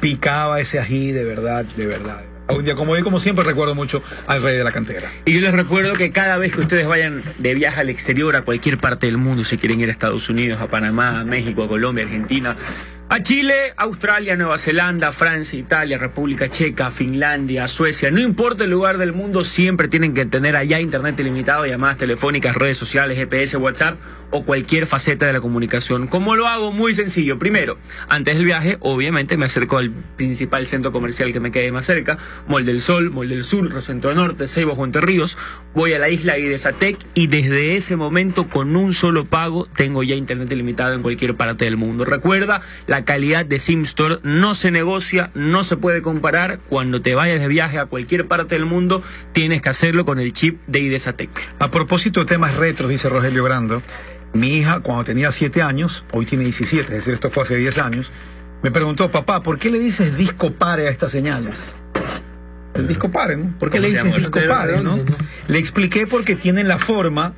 Picaba 0.00 0.60
ese 0.60 0.78
ají 0.78 1.10
de 1.10 1.24
verdad, 1.24 1.64
de 1.64 1.86
verdad. 1.86 2.27
Un 2.48 2.64
día 2.64 2.74
como 2.74 2.92
hoy, 2.92 3.02
como 3.02 3.20
siempre, 3.20 3.44
recuerdo 3.44 3.74
mucho 3.74 4.02
al 4.26 4.42
rey 4.42 4.56
de 4.56 4.64
la 4.64 4.72
cantera. 4.72 5.10
Y 5.26 5.34
yo 5.34 5.40
les 5.40 5.52
recuerdo 5.52 5.94
que 5.94 6.10
cada 6.10 6.38
vez 6.38 6.54
que 6.54 6.62
ustedes 6.62 6.86
vayan 6.86 7.22
de 7.38 7.54
viaje 7.54 7.80
al 7.80 7.90
exterior, 7.90 8.34
a 8.36 8.42
cualquier 8.42 8.78
parte 8.78 9.06
del 9.06 9.18
mundo, 9.18 9.44
si 9.44 9.58
quieren 9.58 9.80
ir 9.80 9.90
a 9.90 9.92
Estados 9.92 10.28
Unidos, 10.30 10.58
a 10.60 10.66
Panamá, 10.66 11.20
a 11.20 11.24
México, 11.24 11.64
a 11.64 11.68
Colombia, 11.68 12.04
Argentina, 12.04 12.56
a 13.10 13.22
Chile, 13.22 13.72
Australia, 13.76 14.36
Nueva 14.36 14.58
Zelanda, 14.58 15.12
Francia, 15.12 15.58
Italia, 15.58 15.96
República 15.96 16.50
Checa, 16.50 16.90
Finlandia, 16.90 17.66
Suecia, 17.66 18.10
no 18.10 18.20
importa 18.20 18.64
el 18.64 18.70
lugar 18.70 18.98
del 18.98 19.14
mundo, 19.14 19.44
siempre 19.44 19.88
tienen 19.88 20.12
que 20.12 20.26
tener 20.26 20.54
allá 20.56 20.78
internet 20.78 21.18
ilimitado, 21.18 21.64
llamadas 21.64 21.96
telefónicas, 21.96 22.54
redes 22.54 22.76
sociales, 22.76 23.16
GPS, 23.16 23.56
WhatsApp 23.56 23.98
o 24.30 24.44
cualquier 24.44 24.86
faceta 24.86 25.26
de 25.26 25.32
la 25.32 25.40
comunicación. 25.40 26.06
¿Cómo 26.06 26.36
lo 26.36 26.46
hago? 26.46 26.70
Muy 26.70 26.92
sencillo. 26.92 27.38
Primero, 27.38 27.78
antes 28.08 28.36
del 28.36 28.44
viaje, 28.44 28.76
obviamente 28.80 29.38
me 29.38 29.46
acerco 29.46 29.78
al 29.78 29.90
principal 30.16 30.66
centro 30.66 30.92
comercial 30.92 31.32
que 31.32 31.40
me 31.40 31.50
quede 31.50 31.72
más 31.72 31.86
cerca, 31.86 32.18
Mall 32.46 32.66
del 32.66 32.82
Sol, 32.82 33.10
Mall 33.10 33.30
del 33.30 33.44
Sur, 33.44 33.70
Rosento 33.70 34.14
Norte, 34.14 34.48
Ceibo, 34.48 34.84
Entre 34.84 35.00
Ríos, 35.00 35.36
voy 35.74 35.94
a 35.94 35.98
la 35.98 36.10
isla 36.10 36.38
Idesatec 36.38 36.98
y 37.14 37.26
desde 37.26 37.76
ese 37.76 37.96
momento 37.96 38.48
con 38.48 38.76
un 38.76 38.92
solo 38.92 39.24
pago 39.24 39.66
tengo 39.76 40.02
ya 40.02 40.14
internet 40.14 40.52
ilimitado 40.52 40.92
en 40.92 41.02
cualquier 41.02 41.34
parte 41.36 41.64
del 41.64 41.78
mundo. 41.78 42.04
Recuerda, 42.04 42.60
la 42.86 42.97
calidad 43.04 43.46
de 43.46 43.58
SimStore 43.58 44.18
no 44.22 44.54
se 44.54 44.70
negocia, 44.70 45.30
no 45.34 45.64
se 45.64 45.76
puede 45.76 46.02
comparar. 46.02 46.60
Cuando 46.68 47.00
te 47.00 47.14
vayas 47.14 47.40
de 47.40 47.48
viaje 47.48 47.78
a 47.78 47.86
cualquier 47.86 48.26
parte 48.26 48.54
del 48.54 48.66
mundo, 48.66 49.02
tienes 49.32 49.62
que 49.62 49.68
hacerlo 49.68 50.04
con 50.04 50.18
el 50.18 50.32
chip 50.32 50.60
de 50.66 50.80
Idesatec. 50.80 51.30
A 51.58 51.70
propósito 51.70 52.20
de 52.20 52.26
temas 52.26 52.56
retros, 52.56 52.90
dice 52.90 53.08
Rogelio 53.08 53.44
Grando, 53.44 53.82
mi 54.34 54.58
hija, 54.58 54.80
cuando 54.80 55.04
tenía 55.04 55.32
7 55.32 55.62
años, 55.62 56.04
hoy 56.12 56.26
tiene 56.26 56.44
17, 56.44 56.82
es 56.82 56.90
decir, 56.90 57.14
esto 57.14 57.30
fue 57.30 57.44
hace 57.44 57.56
10 57.56 57.78
años, 57.78 58.10
me 58.62 58.70
preguntó, 58.70 59.10
papá, 59.10 59.42
¿por 59.42 59.58
qué 59.58 59.70
le 59.70 59.78
dices 59.78 60.16
disco 60.16 60.52
pare 60.52 60.88
a 60.88 60.90
estas 60.90 61.12
señales? 61.12 61.56
El 62.74 62.86
disco 62.86 63.10
pare, 63.10 63.36
¿no? 63.36 63.58
¿Por 63.58 63.70
qué 63.70 63.78
¿Cómo 63.78 63.88
le 63.88 63.88
dices 63.88 64.14
disco 64.16 64.40
pare, 64.48 64.82
no? 64.82 64.98
Le 65.48 65.58
expliqué 65.58 66.06
porque 66.06 66.36
tienen 66.36 66.68
la 66.68 66.78
forma 66.78 67.34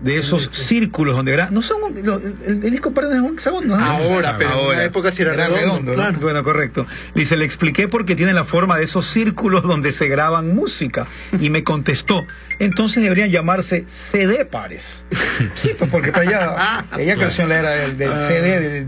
de 0.00 0.18
esos 0.18 0.48
círculos 0.68 1.16
donde 1.16 1.32
era 1.32 1.50
no 1.50 1.60
son 1.60 1.96
el, 1.96 2.62
el 2.64 2.70
disco 2.70 2.92
perdón 2.92 3.16
es 3.16 3.22
un 3.22 3.34
hexágono 3.34 3.76
¿no? 3.76 3.84
Ahora, 3.84 4.36
pero 4.38 4.60
en 4.60 4.66
una 4.68 4.84
época 4.84 5.10
sí 5.10 5.22
era 5.22 5.32
redondo, 5.32 5.90
¿no? 5.90 5.94
claro. 5.94 6.18
bueno 6.20 6.44
correcto 6.44 6.86
dice 7.14 7.36
le 7.36 7.44
expliqué 7.44 7.88
porque 7.88 8.14
tiene 8.14 8.32
la 8.32 8.44
forma 8.44 8.78
de 8.78 8.84
esos 8.84 9.10
círculos 9.12 9.62
donde 9.64 9.92
se 9.92 10.06
graban 10.06 10.54
música 10.54 11.06
y 11.40 11.50
me 11.50 11.64
contestó 11.64 12.24
entonces 12.60 13.02
deberían 13.02 13.30
llamarse 13.30 13.86
CD 14.12 14.44
pares 14.44 15.04
sí 15.62 15.70
pues 15.76 15.90
porque 15.90 16.12
para 16.12 16.22
allá 16.22 16.84
ella 16.96 17.16
creció 17.16 17.44
en 17.44 17.48
la 17.50 17.58
era 17.58 17.70
del, 17.70 17.98
del 17.98 18.12
Ah. 18.12 18.28
CD 18.28 18.60
del 18.60 18.86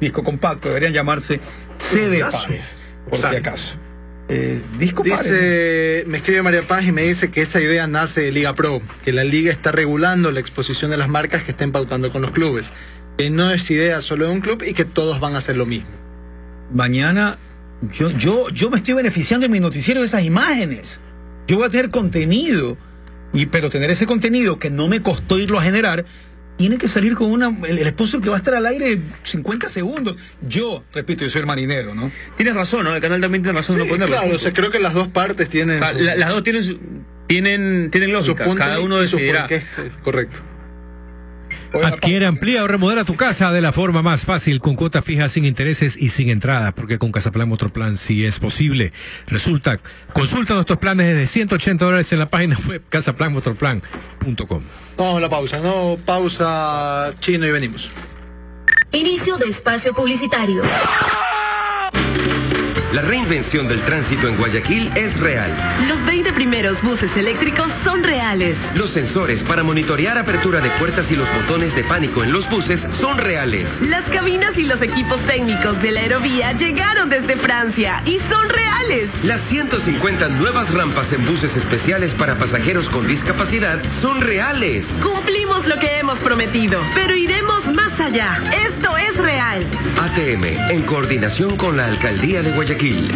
disco 0.00 0.24
compacto 0.24 0.68
deberían 0.68 0.92
llamarse 0.92 1.40
CD 1.92 2.20
pares 2.20 2.76
por 3.08 3.18
si 3.18 3.26
acaso 3.26 3.78
eh, 4.28 4.62
disco 4.78 5.02
Dice, 5.02 6.04
me 6.06 6.18
escribe 6.18 6.42
María 6.42 6.66
Paz 6.68 6.84
y 6.84 6.92
me 6.92 7.04
dice 7.04 7.30
que 7.30 7.42
esa 7.42 7.60
idea 7.60 7.86
nace 7.86 8.20
de 8.20 8.30
Liga 8.30 8.54
Pro, 8.54 8.80
que 9.02 9.12
la 9.12 9.24
liga 9.24 9.50
está 9.50 9.72
regulando 9.72 10.30
la 10.30 10.40
exposición 10.40 10.90
de 10.90 10.98
las 10.98 11.08
marcas 11.08 11.44
que 11.44 11.52
estén 11.52 11.72
pautando 11.72 12.12
con 12.12 12.20
los 12.20 12.32
clubes, 12.32 12.72
que 13.16 13.30
no 13.30 13.50
es 13.50 13.70
idea 13.70 14.00
solo 14.00 14.26
de 14.26 14.32
un 14.32 14.40
club 14.40 14.62
y 14.62 14.74
que 14.74 14.84
todos 14.84 15.18
van 15.18 15.34
a 15.34 15.38
hacer 15.38 15.56
lo 15.56 15.66
mismo. 15.66 15.90
mañana 16.70 17.38
yo, 17.80 18.10
yo, 18.10 18.48
yo 18.50 18.70
me 18.70 18.78
estoy 18.78 18.94
beneficiando 18.94 19.46
en 19.46 19.52
mi 19.52 19.60
noticiero 19.60 20.00
de 20.00 20.06
esas 20.06 20.24
imágenes. 20.24 21.00
Yo 21.46 21.56
voy 21.56 21.66
a 21.66 21.70
tener 21.70 21.90
contenido, 21.90 22.76
y 23.32 23.46
pero 23.46 23.70
tener 23.70 23.90
ese 23.90 24.06
contenido 24.06 24.58
que 24.58 24.68
no 24.68 24.88
me 24.88 25.00
costó 25.00 25.38
irlo 25.38 25.58
a 25.58 25.62
generar, 25.62 26.04
tiene 26.58 26.76
que 26.76 26.88
salir 26.88 27.14
con 27.14 27.30
una, 27.30 27.48
el, 27.66 27.78
el 27.78 27.88
sponsor 27.92 28.20
que 28.20 28.28
va 28.28 28.34
a 28.34 28.38
estar 28.38 28.54
al 28.54 28.66
aire 28.66 28.98
50 29.24 29.68
segundos. 29.70 30.16
Yo, 30.46 30.84
repito, 30.92 31.24
yo 31.24 31.30
soy 31.30 31.40
el 31.40 31.46
marinero, 31.46 31.94
¿no? 31.94 32.10
Tienes 32.36 32.54
razón, 32.54 32.84
¿no? 32.84 32.94
El 32.94 33.00
canal 33.00 33.20
también 33.20 33.42
tiene 33.42 33.56
razón 33.58 33.76
Sí, 33.76 33.82
no 33.82 33.88
ponerlo. 33.88 34.14
claro, 34.16 34.36
o 34.36 34.38
sea, 34.38 34.52
creo 34.52 34.70
que 34.70 34.78
las 34.80 34.92
dos 34.92 35.08
partes 35.08 35.48
tienen... 35.48 35.76
O 35.82 35.86
sea, 35.86 35.92
la- 35.94 36.16
las 36.16 36.28
dos 36.28 36.42
tienen, 36.42 36.62
su- 36.64 36.78
tienen, 37.26 37.90
tienen 37.90 38.10
su 38.10 38.14
lógica, 38.32 38.44
cada 38.56 38.80
uno 38.80 38.96
su 39.06 39.16
decidirá. 39.16 39.40
porqué, 39.42 39.56
es 39.86 39.96
correcto. 40.02 40.36
Adquiere, 41.72 42.26
amplía 42.26 42.64
o 42.64 42.66
remodela 42.66 43.04
tu 43.04 43.16
casa 43.16 43.52
de 43.52 43.60
la 43.60 43.72
forma 43.72 44.02
más 44.02 44.24
fácil, 44.24 44.60
con 44.60 44.74
cuotas 44.74 45.04
fijas, 45.04 45.32
sin 45.32 45.44
intereses 45.44 45.96
y 45.98 46.08
sin 46.08 46.30
entrada, 46.30 46.72
porque 46.72 46.98
con 46.98 47.12
Casaplan 47.12 47.48
Motroplan 47.48 47.96
sí 47.96 48.24
es 48.24 48.38
posible. 48.38 48.92
Resulta, 49.26 49.78
consulta 50.12 50.54
nuestros 50.54 50.78
planes 50.78 51.06
desde 51.14 51.26
180 51.26 51.84
dólares 51.84 52.12
en 52.12 52.18
la 52.18 52.30
página 52.30 52.58
web 52.68 52.82
casaplanmotroplan.com. 52.88 54.62
Vamos 54.96 55.16
a 55.16 55.20
la 55.20 55.28
pausa, 55.28 55.60
¿no? 55.60 55.98
Pausa 56.04 57.14
chino 57.20 57.46
y 57.46 57.50
venimos. 57.50 57.90
Inicio 58.92 59.36
de 59.36 59.50
espacio 59.50 59.92
publicitario. 59.92 60.62
La 62.92 63.02
reinvención 63.02 63.68
del 63.68 63.82
tránsito 63.82 64.28
en 64.28 64.38
Guayaquil 64.38 64.90
es 64.96 65.14
real. 65.18 65.54
Los 65.86 66.02
20 66.06 66.32
primeros 66.32 66.80
buses 66.80 67.14
eléctricos 67.16 67.70
son 67.84 68.02
reales. 68.02 68.56
Los 68.74 68.90
sensores 68.90 69.42
para 69.42 69.62
monitorear 69.62 70.16
apertura 70.16 70.62
de 70.62 70.70
puertas 70.70 71.10
y 71.10 71.16
los 71.16 71.28
botones 71.34 71.74
de 71.74 71.84
pánico 71.84 72.24
en 72.24 72.32
los 72.32 72.48
buses 72.48 72.80
son 72.98 73.18
reales. 73.18 73.68
Las 73.82 74.06
cabinas 74.06 74.56
y 74.56 74.62
los 74.62 74.80
equipos 74.80 75.20
técnicos 75.26 75.82
de 75.82 75.92
la 75.92 76.00
aerovía 76.00 76.52
llegaron 76.52 77.10
desde 77.10 77.36
Francia 77.36 78.00
y 78.06 78.20
son 78.20 78.48
reales. 78.48 79.10
Las 79.22 79.42
150 79.48 80.28
nuevas 80.30 80.72
rampas 80.72 81.12
en 81.12 81.26
buses 81.26 81.54
especiales 81.56 82.14
para 82.14 82.38
pasajeros 82.38 82.88
con 82.88 83.06
discapacidad 83.06 83.82
son 84.00 84.22
reales. 84.22 84.86
Cumplimos 85.02 85.66
lo 85.66 85.78
que 85.78 85.98
hemos 85.98 86.18
prometido, 86.20 86.80
pero 86.94 87.14
iremos 87.14 87.66
más 87.74 87.87
allá. 88.00 88.50
Esto 88.68 88.96
es 88.96 89.16
real. 89.16 89.66
ATM, 89.98 90.44
en 90.70 90.82
coordinación 90.82 91.56
con 91.56 91.76
la 91.76 91.86
Alcaldía 91.86 92.42
de 92.42 92.52
Guayaquil. 92.52 93.12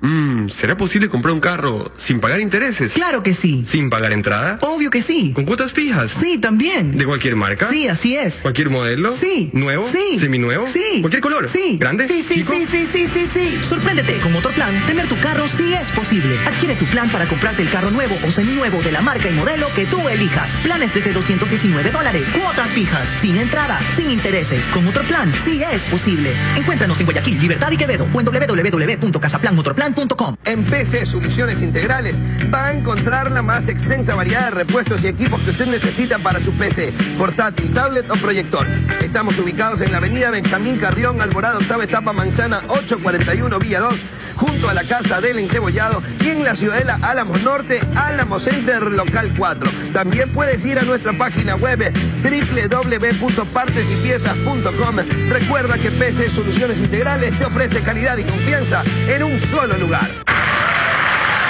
Mm, 0.00 0.23
¿Será 0.50 0.76
posible 0.76 1.08
comprar 1.08 1.34
un 1.34 1.40
carro 1.40 1.92
sin 1.98 2.20
pagar 2.20 2.40
intereses? 2.40 2.92
Claro 2.92 3.22
que 3.22 3.34
sí. 3.34 3.64
¿Sin 3.70 3.90
pagar 3.90 4.12
entrada? 4.12 4.58
Obvio 4.62 4.90
que 4.90 5.02
sí. 5.02 5.32
¿Con 5.34 5.44
cuotas 5.44 5.72
fijas? 5.72 6.10
Sí, 6.20 6.38
también. 6.38 6.96
¿De 6.96 7.04
cualquier 7.04 7.36
marca? 7.36 7.68
Sí, 7.70 7.88
así 7.88 8.16
es. 8.16 8.34
¿Cualquier 8.42 8.70
modelo? 8.70 9.16
Sí. 9.18 9.50
¿Nuevo? 9.52 9.88
Sí. 9.90 10.18
¿Seminuevo? 10.20 10.66
Sí. 10.68 10.98
¿Cualquier 11.00 11.22
color? 11.22 11.48
Sí. 11.50 11.76
¿Grande? 11.78 12.06
Sí, 12.08 12.24
sí, 12.28 12.34
¿Chico? 12.34 12.52
sí, 12.52 12.66
sí, 12.70 12.86
sí, 12.92 13.08
sí, 13.12 13.28
sí. 13.32 13.58
Sorpréndete. 13.68 14.20
Con 14.20 14.32
Motorplan, 14.32 14.86
tener 14.86 15.08
tu 15.08 15.18
carro 15.20 15.46
sí 15.56 15.74
es 15.74 15.90
posible. 15.92 16.38
Adquiere 16.46 16.76
tu 16.76 16.84
plan 16.86 17.10
para 17.10 17.26
comprarte 17.26 17.62
el 17.62 17.70
carro 17.70 17.90
nuevo 17.90 18.14
o 18.26 18.30
seminuevo 18.30 18.82
de 18.82 18.92
la 18.92 19.00
marca 19.02 19.28
y 19.28 19.32
modelo 19.32 19.66
que 19.74 19.86
tú 19.86 20.08
elijas. 20.08 20.54
Planes 20.62 20.92
desde 20.94 21.12
219 21.12 21.90
dólares. 21.90 22.28
Cuotas 22.30 22.70
fijas. 22.72 23.08
Sin 23.20 23.36
entrada. 23.36 23.80
Sin 23.96 24.10
intereses. 24.10 24.64
Con 24.68 24.84
Motorplan 24.84 25.32
sí 25.44 25.62
es 25.70 25.82
posible. 25.90 26.32
Encuéntranos 26.56 26.98
en 27.00 27.06
Guayaquil, 27.06 27.40
Libertad 27.40 27.70
y 27.72 27.76
Quevedo 27.76 28.06
o 28.12 28.20
en 28.20 28.26
www.casaplanmotorplan.com. 28.26 30.33
En 30.44 30.64
PC 30.66 31.06
Soluciones 31.06 31.62
Integrales 31.62 32.16
va 32.52 32.66
a 32.66 32.72
encontrar 32.72 33.30
la 33.30 33.40
más 33.42 33.66
extensa 33.68 34.14
variedad 34.14 34.44
de 34.44 34.50
repuestos 34.50 35.02
y 35.02 35.08
equipos 35.08 35.40
que 35.42 35.52
usted 35.52 35.66
necesita 35.66 36.18
para 36.18 36.44
su 36.44 36.52
PC, 36.52 36.92
portátil, 37.16 37.72
tablet 37.72 38.10
o 38.10 38.16
proyector. 38.16 38.66
Estamos 39.00 39.38
ubicados 39.38 39.80
en 39.80 39.92
la 39.92 39.98
avenida 39.98 40.30
Benjamín 40.30 40.78
Carrión, 40.78 41.20
Alborada, 41.20 41.58
octava 41.58 41.84
etapa, 41.84 42.12
manzana 42.12 42.62
841, 42.68 43.58
vía 43.58 43.80
2, 43.80 43.94
junto 44.36 44.68
a 44.68 44.74
la 44.74 44.84
casa 44.84 45.20
del 45.20 45.38
encebollado 45.38 46.02
y 46.20 46.28
en 46.28 46.44
la 46.44 46.54
ciudadela 46.54 46.98
Álamos 47.02 47.42
Norte, 47.42 47.80
Álamos 47.94 48.44
Center, 48.44 48.82
local 48.82 49.34
4. 49.36 49.70
También 49.92 50.32
puedes 50.32 50.64
ir 50.64 50.78
a 50.78 50.82
nuestra 50.82 51.12
página 51.16 51.56
web 51.56 51.92
www.partesypiezas.com. 52.22 54.96
Recuerda 55.28 55.76
que 55.78 55.90
PC 55.90 56.30
Soluciones 56.30 56.78
Integrales 56.78 57.36
te 57.38 57.44
ofrece 57.44 57.82
calidad 57.82 58.16
y 58.18 58.24
confianza 58.24 58.82
en 58.84 59.22
un 59.22 59.40
solo 59.50 59.76
lugar. 59.78 60.23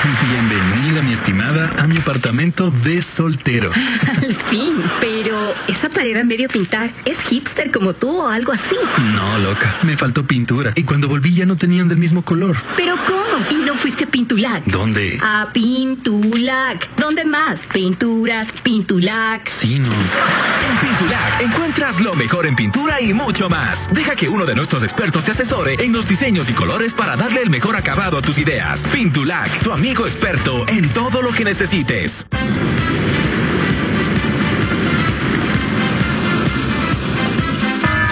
Bienvenida, 0.05 1.03
mi 1.03 1.14
estimada, 1.14 1.70
a 1.79 1.87
mi 1.87 1.99
apartamento 1.99 2.70
de 2.70 3.01
soltero. 3.16 3.70
Al 4.07 4.37
fin, 4.51 4.83
pero 5.01 5.55
esa 5.66 5.89
pared 5.89 6.16
a 6.16 6.25
medio 6.25 6.49
pintar, 6.49 6.91
¿es 7.05 7.18
hipster 7.29 7.70
como 7.70 7.95
tú 7.95 8.11
o 8.11 8.29
algo 8.29 8.53
así? 8.53 8.77
No, 8.99 9.39
loca, 9.39 9.79
me 9.83 9.97
faltó 9.97 10.27
pintura. 10.27 10.72
Y 10.77 10.85
cuando 10.85 11.09
volví 11.09 11.35
ya 11.35 11.47
no 11.47 11.57
tenían 11.57 11.89
del 11.89 11.99
mismo 11.99 12.22
color. 12.22 12.57
¿Pero 12.77 12.97
cómo? 13.07 13.25
¿Y 13.51 13.64
no 13.64 13.77
fuiste 13.77 14.05
a 14.05 14.07
Pintulac? 14.07 14.64
¿Dónde? 14.66 15.18
A 15.22 15.49
Pintulac. 16.25 16.89
¿Dónde 16.97 17.22
más? 17.27 17.61
Pinturas, 17.70 18.49
Pintulac. 18.62 19.47
Sí, 19.61 19.79
no. 19.79 19.93
En 19.93 20.79
Pintulac 20.81 21.41
encuentras 21.43 22.01
lo 22.01 22.14
mejor 22.14 22.47
en 22.47 22.57
pintura 22.57 22.99
y 22.99 23.12
mucho 23.12 23.51
más. 23.51 23.93
Deja 23.93 24.16
que 24.16 24.27
uno 24.27 24.47
de 24.47 24.55
nuestros 24.55 24.83
expertos 24.83 25.22
te 25.27 25.33
asesore 25.33 25.75
en 25.79 25.93
los 25.93 26.09
diseños 26.09 26.49
y 26.49 26.55
colores 26.55 26.95
para 26.95 27.14
darle 27.14 27.43
el 27.43 27.51
mejor 27.51 27.77
acabado 27.77 28.16
a 28.16 28.22
tus 28.22 28.39
ideas. 28.39 28.81
Pintulac, 28.91 29.62
tu 29.62 29.70
amigo 29.70 30.07
experto 30.07 30.66
en 30.66 30.95
todo 30.95 31.20
lo 31.20 31.31
que 31.31 31.45
necesites. 31.45 32.27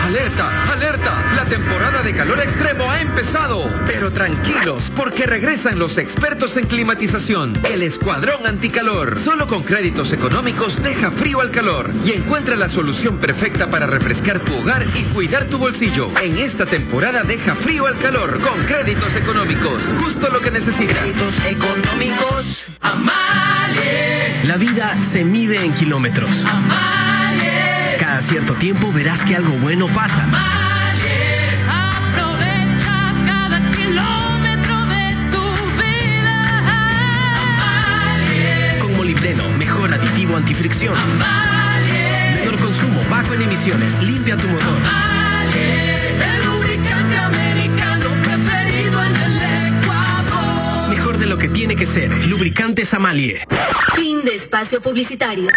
¡Alerta! 0.05 0.73
¡Alerta! 0.73 1.33
La 1.35 1.47
temporada 1.47 1.92
de 2.13 2.19
calor 2.19 2.41
extremo 2.41 2.91
ha 2.91 3.01
empezado. 3.01 3.71
Pero 3.87 4.11
tranquilos, 4.13 4.91
porque 4.97 5.27
regresan 5.27 5.79
los 5.79 5.97
expertos 5.97 6.57
en 6.57 6.67
climatización. 6.67 7.61
El 7.65 7.83
Escuadrón 7.83 8.47
Anticalor. 8.47 9.19
Solo 9.21 9.47
con 9.47 9.63
créditos 9.63 10.13
económicos 10.13 10.81
deja 10.83 11.11
frío 11.13 11.41
al 11.41 11.51
calor 11.51 11.91
y 12.05 12.13
encuentra 12.13 12.57
la 12.57 12.69
solución 12.69 13.19
perfecta 13.19 13.71
para 13.71 13.87
refrescar 13.87 14.41
tu 14.41 14.55
hogar 14.55 14.87
y 14.95 15.05
cuidar 15.15 15.47
tu 15.47 15.59
bolsillo. 15.59 16.11
En 16.21 16.39
esta 16.39 16.67
temporada 16.67 17.23
deja 17.23 17.57
frío 17.57 17.87
al 17.87 17.99
calor 17.99 18.41
con 18.41 18.65
créditos 18.67 19.15
económicos. 19.15 19.83
Justo 20.01 20.29
lo 20.29 20.41
que 20.41 20.51
necesitas. 20.51 20.99
Créditos 20.99 21.35
económicos. 21.47 22.65
Amalie. 22.81 24.45
La 24.45 24.57
vida 24.57 24.99
se 25.13 25.25
mide 25.25 25.65
en 25.65 25.75
kilómetros. 25.75 26.31
Amalie. 26.45 27.97
Cada 27.99 28.23
cierto 28.23 28.55
tiempo 28.55 28.93
verás 28.93 29.21
que 29.25 29.37
algo 29.37 29.53
bueno 29.59 29.87
pasa. 29.95 30.72
Antifricción. 40.31 40.95
Menor 41.19 42.59
consumo, 42.61 43.03
bajo 43.11 43.35
en 43.35 43.43
emisiones, 43.43 43.93
limpia 44.01 44.37
tu 44.37 44.47
motor. 44.47 44.79
El 45.55 46.45
lubricante 46.45 47.17
americano 47.17 48.07
preferido 48.23 49.05
en 49.05 49.17
el 49.17 49.83
Ecuador. 49.83 50.89
Mejor 50.91 51.19
de 51.19 51.27
lo 51.27 51.37
que 51.37 51.49
tiene 51.49 51.75
que 51.75 51.87
ser. 51.87 52.11
Lubricantes 52.27 52.93
Amalie. 52.95 53.45
Fin 53.97 54.25
de 54.25 54.37
espacio 54.37 54.81
publicitario. 54.81 55.49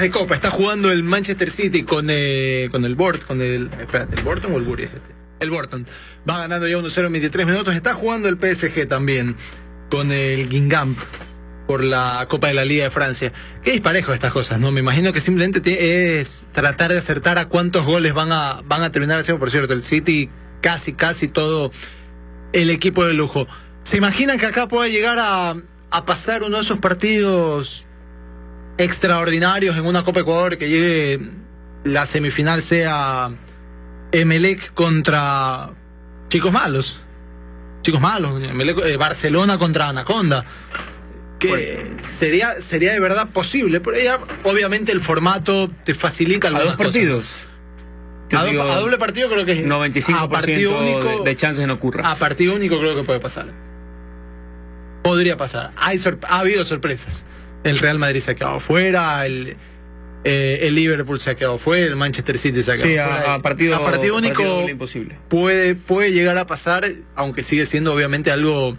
De 0.00 0.10
Copa 0.10 0.34
está 0.34 0.50
jugando 0.50 0.90
el 0.90 1.02
Manchester 1.02 1.50
City 1.50 1.84
con, 1.84 2.06
eh, 2.08 2.68
con 2.70 2.84
el 2.84 2.94
Bort, 2.94 3.24
con 3.24 3.40
el, 3.40 3.70
espérate, 3.80 4.16
¿el 4.16 4.22
Borton 4.22 4.52
o 4.52 4.58
el 4.58 4.64
Bury? 4.64 4.88
El 5.40 5.50
Borton. 5.50 5.86
Va 6.28 6.38
ganando 6.38 6.66
ya 6.66 6.76
1-0 6.78 7.06
en 7.06 7.12
23 7.12 7.46
minutos. 7.46 7.74
Está 7.74 7.94
jugando 7.94 8.28
el 8.28 8.36
PSG 8.36 8.88
también 8.88 9.36
con 9.90 10.12
el 10.12 10.48
Guingamp 10.48 10.98
por 11.66 11.84
la 11.84 12.26
Copa 12.28 12.48
de 12.48 12.54
la 12.54 12.64
Liga 12.64 12.84
de 12.84 12.90
Francia. 12.90 13.32
Qué 13.62 13.72
disparejo 13.72 14.12
estas 14.12 14.32
cosas, 14.32 14.58
¿no? 14.58 14.72
Me 14.72 14.80
imagino 14.80 15.12
que 15.12 15.20
simplemente 15.20 16.20
es 16.20 16.44
tratar 16.52 16.92
de 16.92 16.98
acertar 16.98 17.38
a 17.38 17.46
cuántos 17.46 17.84
goles 17.84 18.14
van 18.14 18.32
a, 18.32 18.62
van 18.64 18.82
a 18.82 18.90
terminar 18.90 19.20
haciendo. 19.20 19.38
Por 19.38 19.50
cierto, 19.50 19.74
el 19.74 19.82
City 19.82 20.30
casi, 20.60 20.94
casi 20.94 21.28
todo 21.28 21.70
el 22.52 22.70
equipo 22.70 23.04
de 23.04 23.14
lujo. 23.14 23.46
¿Se 23.84 23.96
imaginan 23.96 24.38
que 24.38 24.46
acá 24.46 24.66
pueda 24.66 24.88
llegar 24.88 25.18
a, 25.20 25.54
a 25.90 26.04
pasar 26.04 26.42
uno 26.42 26.56
de 26.56 26.62
esos 26.62 26.78
partidos 26.78 27.84
extraordinarios 28.78 29.76
en 29.76 29.84
una 29.86 30.04
Copa 30.04 30.20
Ecuador 30.20 30.56
que 30.56 30.68
llegue 30.68 31.20
la 31.84 32.06
semifinal 32.06 32.62
sea 32.62 33.30
Emelec 34.12 34.72
contra 34.74 35.70
chicos 36.28 36.52
malos? 36.52 37.00
Chicos 37.82 38.00
malos, 38.00 38.40
Emelec- 38.40 38.84
eh, 38.86 38.96
Barcelona 38.96 39.58
contra 39.58 39.88
Anaconda 39.88 40.44
que 41.38 41.96
sería 42.18 42.60
sería 42.62 42.92
de 42.92 42.98
verdad 42.98 43.28
posible 43.32 43.80
pero 43.80 43.96
ya 43.96 44.18
obviamente 44.42 44.90
el 44.90 45.02
formato 45.02 45.70
te 45.84 45.94
facilita 45.94 46.50
dos 46.50 46.76
partidos. 46.76 47.26
a, 48.32 48.44
do- 48.44 48.62
a 48.72 48.80
doble 48.80 48.98
partido 48.98 49.28
creo 49.30 49.46
que 49.46 49.52
es 49.52 49.64
95% 49.64 50.14
a 50.16 50.28
partido 50.28 50.76
único 50.80 51.22
de, 51.22 51.30
de 51.30 51.36
chances 51.36 51.64
no 51.66 51.74
ocurra. 51.74 52.10
a 52.10 52.16
partido 52.16 52.56
único 52.56 52.80
creo 52.80 52.96
que 52.96 53.04
puede 53.04 53.20
pasar 53.20 53.46
podría 55.04 55.36
pasar 55.36 55.70
hay 55.76 55.98
ha 56.28 56.38
habido 56.40 56.64
sorpresas 56.64 57.24
el 57.64 57.78
Real 57.78 57.98
Madrid 57.98 58.20
se 58.20 58.32
ha 58.32 58.34
quedado 58.34 58.60
fuera 58.60 59.24
el 59.26 59.56
eh, 60.24 60.58
el 60.62 60.74
Liverpool 60.74 61.20
se 61.20 61.30
ha 61.30 61.34
quedado 61.36 61.58
fuera 61.58 61.86
el 61.86 61.96
Manchester 61.96 62.38
City 62.38 62.62
se 62.62 62.72
ha 62.72 62.74
quedado 62.76 62.88
Sí, 62.90 62.94
fuera 62.96 63.32
a, 63.32 63.34
a 63.36 63.42
partido, 63.42 63.76
a 63.76 63.84
partido 63.84 64.16
único 64.16 64.34
partido 64.42 64.68
imposible. 64.68 65.16
puede 65.28 65.74
puede 65.76 66.10
llegar 66.12 66.36
a 66.38 66.46
pasar 66.46 66.84
aunque 67.14 67.42
sigue 67.42 67.66
siendo 67.66 67.92
obviamente 67.94 68.30
algo 68.30 68.76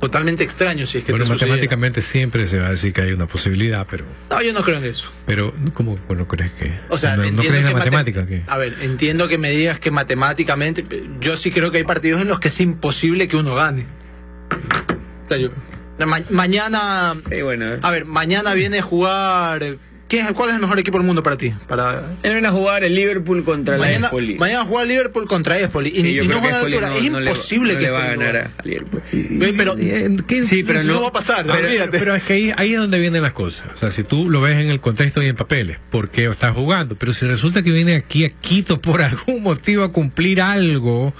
totalmente 0.00 0.42
extraño 0.44 0.86
si 0.86 0.98
es 0.98 1.04
que 1.04 1.12
Bueno, 1.12 1.24
te 1.26 1.30
sucediera. 1.32 1.56
matemáticamente 1.56 2.00
siempre 2.02 2.46
se 2.46 2.58
va 2.58 2.68
a 2.68 2.70
decir 2.70 2.90
que 2.92 3.02
hay 3.02 3.12
una 3.12 3.26
posibilidad, 3.26 3.86
pero, 3.90 4.04
no 4.30 4.42
yo 4.42 4.52
no 4.54 4.62
creo 4.62 4.78
en 4.78 4.84
eso 4.84 5.06
pero 5.26 5.52
¿cómo 5.74 5.98
bueno, 6.08 6.26
crees 6.26 6.52
que? 6.52 6.72
O 6.88 6.96
sea, 6.96 7.16
no, 7.16 7.30
no 7.30 7.42
crees 7.42 7.56
en 7.56 7.64
la 7.64 7.72
matemática 7.74 8.26
que 8.26 8.42
A 8.46 8.56
ver, 8.56 8.76
entiendo 8.80 9.28
que 9.28 9.36
me 9.36 9.50
digas 9.50 9.78
que 9.78 9.90
matemáticamente, 9.90 10.84
yo 11.20 11.36
sí 11.36 11.50
creo 11.50 11.70
que 11.70 11.78
hay 11.78 11.84
partidos 11.84 12.22
en 12.22 12.28
los 12.28 12.40
que 12.40 12.48
es 12.48 12.58
imposible 12.60 13.28
que 13.28 13.36
uno 13.36 13.54
gane. 13.54 13.84
O 15.24 15.28
sea, 15.28 15.36
yo- 15.38 15.50
ma- 16.06 16.20
mañana, 16.30 17.14
bueno. 17.42 17.66
a 17.82 17.90
ver, 17.90 18.04
mañana 18.04 18.54
viene 18.54 18.78
a 18.78 18.82
jugar. 18.82 19.76
¿quién 20.08 20.26
es, 20.26 20.32
¿Cuál 20.32 20.48
es 20.48 20.54
el 20.56 20.60
mejor 20.60 20.76
equipo 20.80 20.98
del 20.98 21.06
mundo 21.06 21.22
para 21.22 21.36
ti? 21.36 21.52
Para 21.68 22.02
Vienen 22.24 22.44
a 22.44 22.50
jugar 22.50 22.82
el 22.82 22.96
Liverpool 22.96 23.44
contra 23.44 23.78
la 23.78 23.84
mañana, 23.86 24.06
Espoli. 24.08 24.34
mañana 24.34 24.64
juega 24.64 24.84
Liverpool 24.84 25.28
contra 25.28 25.56
Espoli 25.60 25.90
y, 25.90 26.02
Sí, 26.02 26.14
yo 26.14 26.24
y 26.24 26.26
creo 26.26 26.28
no 26.28 26.34
que 26.34 26.40
juega 26.40 26.48
a 26.48 26.50
la 26.50 26.58
Espoli 26.58 26.74
altura. 26.74 26.88
no- 26.90 26.96
es 26.96 27.12
no 27.12 27.20
le 27.20 27.24
va- 27.26 27.30
imposible 27.30 27.72
no 27.74 27.78
que 27.78 27.84
le 27.84 27.90
va 27.92 28.02
a 28.02 28.06
ganar 28.08 28.36
a 28.36 28.50
Liverpool. 28.64 29.02
Ve, 29.12 29.54
Pero 29.56 29.74
Sí, 30.46 30.64
pero 30.64 30.82
no- 30.82 31.02
va 31.02 31.08
a 31.08 31.12
pasar, 31.12 31.46
pero, 31.46 31.58
olvídate. 31.68 31.96
pero 32.00 32.14
es 32.16 32.24
que 32.24 32.32
ahí, 32.32 32.52
ahí 32.56 32.72
es 32.74 32.80
donde 32.80 32.98
vienen 32.98 33.22
las 33.22 33.34
cosas. 33.34 33.64
O 33.72 33.76
sea, 33.76 33.92
si 33.92 34.02
tú 34.02 34.28
lo 34.28 34.40
ves 34.40 34.56
en 34.58 34.70
el 34.70 34.80
contexto 34.80 35.22
y 35.22 35.26
en 35.26 35.36
papeles, 35.36 35.78
¿por 35.92 36.10
qué 36.10 36.24
estás 36.26 36.56
jugando? 36.56 36.96
Pero 36.96 37.12
si 37.12 37.24
resulta 37.26 37.62
que 37.62 37.70
viene 37.70 37.94
aquí 37.94 38.24
a 38.24 38.30
Quito 38.30 38.80
por 38.80 39.00
algún 39.02 39.44
motivo 39.44 39.84
a 39.84 39.92
cumplir 39.92 40.40
algo, 40.42 41.14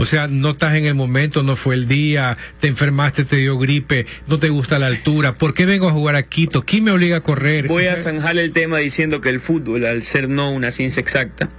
o 0.00 0.06
sea, 0.06 0.28
no 0.28 0.52
estás 0.52 0.76
en 0.76 0.86
el 0.86 0.94
momento, 0.94 1.42
no 1.42 1.56
fue 1.56 1.74
el 1.74 1.86
día, 1.86 2.34
te 2.58 2.68
enfermaste, 2.68 3.26
te 3.26 3.36
dio 3.36 3.58
gripe, 3.58 4.06
no 4.28 4.38
te 4.38 4.48
gusta 4.48 4.78
la 4.78 4.86
altura, 4.86 5.34
¿por 5.34 5.52
qué 5.52 5.66
vengo 5.66 5.88
a 5.88 5.92
jugar 5.92 6.16
a 6.16 6.22
Quito? 6.22 6.62
¿Quién 6.62 6.84
me 6.84 6.90
obliga 6.90 7.18
a 7.18 7.20
correr? 7.20 7.68
Voy 7.68 7.86
a 7.86 7.96
zanjar 7.96 8.38
el 8.38 8.54
tema 8.54 8.78
diciendo 8.78 9.20
que 9.20 9.28
el 9.28 9.40
fútbol, 9.40 9.84
al 9.84 10.02
ser 10.02 10.30
no 10.30 10.52
una 10.52 10.70
ciencia 10.70 11.02
exacta, 11.02 11.50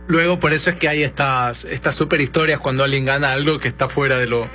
Luego 0.08 0.38
por 0.40 0.52
eso 0.52 0.70
es 0.70 0.76
que 0.76 0.88
hay 0.88 1.02
estas 1.02 1.64
estas 1.64 1.96
super 1.96 2.20
historias 2.20 2.60
cuando 2.60 2.84
alguien 2.84 3.04
gana 3.04 3.32
algo 3.32 3.58
que 3.58 3.68
está 3.68 3.88
fuera 3.88 4.18
de 4.18 4.26
lo 4.26 4.48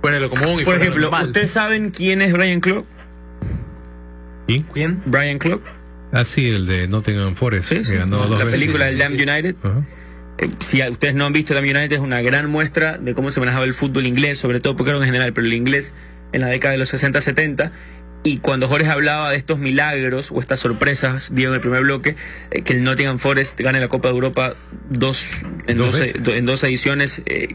fuera 0.00 0.16
de 0.16 0.22
lo 0.22 0.30
común 0.30 0.60
y 0.60 0.64
Por 0.64 0.76
ejemplo. 0.76 1.10
¿ustedes 1.10 1.50
saben 1.50 1.90
quién 1.90 2.22
es 2.22 2.32
Brian 2.32 2.60
Clough? 2.60 2.86
¿Quién? 4.72 5.02
Brian 5.06 5.38
Clough. 5.38 5.62
Ah, 6.12 6.24
sí, 6.24 6.46
el 6.46 6.66
de 6.66 6.88
Nottingham 6.88 7.36
Forest, 7.36 7.70
que 7.70 7.96
ganó 7.96 8.26
dos 8.26 8.44
la 8.44 8.50
película 8.50 8.86
del 8.86 8.98
Damn. 8.98 9.12
United. 9.14 9.54
Ajá. 9.62 9.82
Eh, 10.42 10.50
si 10.60 10.82
ustedes 10.82 11.14
no 11.14 11.26
han 11.26 11.32
visto 11.32 11.54
Damn 11.54 11.64
United, 11.64 11.92
es 11.92 12.00
una 12.00 12.20
gran 12.20 12.50
muestra 12.50 12.98
de 12.98 13.14
cómo 13.14 13.30
se 13.30 13.38
manejaba 13.38 13.64
el 13.64 13.74
fútbol 13.74 14.06
inglés, 14.06 14.38
sobre 14.38 14.60
todo 14.60 14.76
porque 14.76 14.90
era 14.90 14.98
en 14.98 15.04
general, 15.04 15.32
pero 15.32 15.46
el 15.46 15.52
inglés 15.52 15.92
en 16.32 16.40
la 16.40 16.48
década 16.48 16.72
de 16.72 16.78
los 16.78 16.92
60-70. 16.92 17.70
Y 18.24 18.38
cuando 18.38 18.68
Jorge 18.68 18.88
hablaba 18.88 19.30
de 19.30 19.36
estos 19.36 19.58
milagros 19.58 20.30
o 20.30 20.40
estas 20.40 20.60
sorpresas, 20.60 21.32
dio 21.34 21.48
en 21.48 21.54
el 21.54 21.60
primer 21.60 21.82
bloque, 21.82 22.16
eh, 22.50 22.62
que 22.62 22.72
el 22.72 22.84
Nottingham 22.84 23.18
Forest 23.18 23.58
gane 23.60 23.80
la 23.80 23.88
Copa 23.88 24.08
de 24.08 24.14
Europa 24.14 24.54
dos, 24.90 25.24
en, 25.66 25.78
Dos 25.78 25.96
en 25.96 26.46
dos 26.46 26.62
ediciones, 26.64 27.22
eh, 27.26 27.48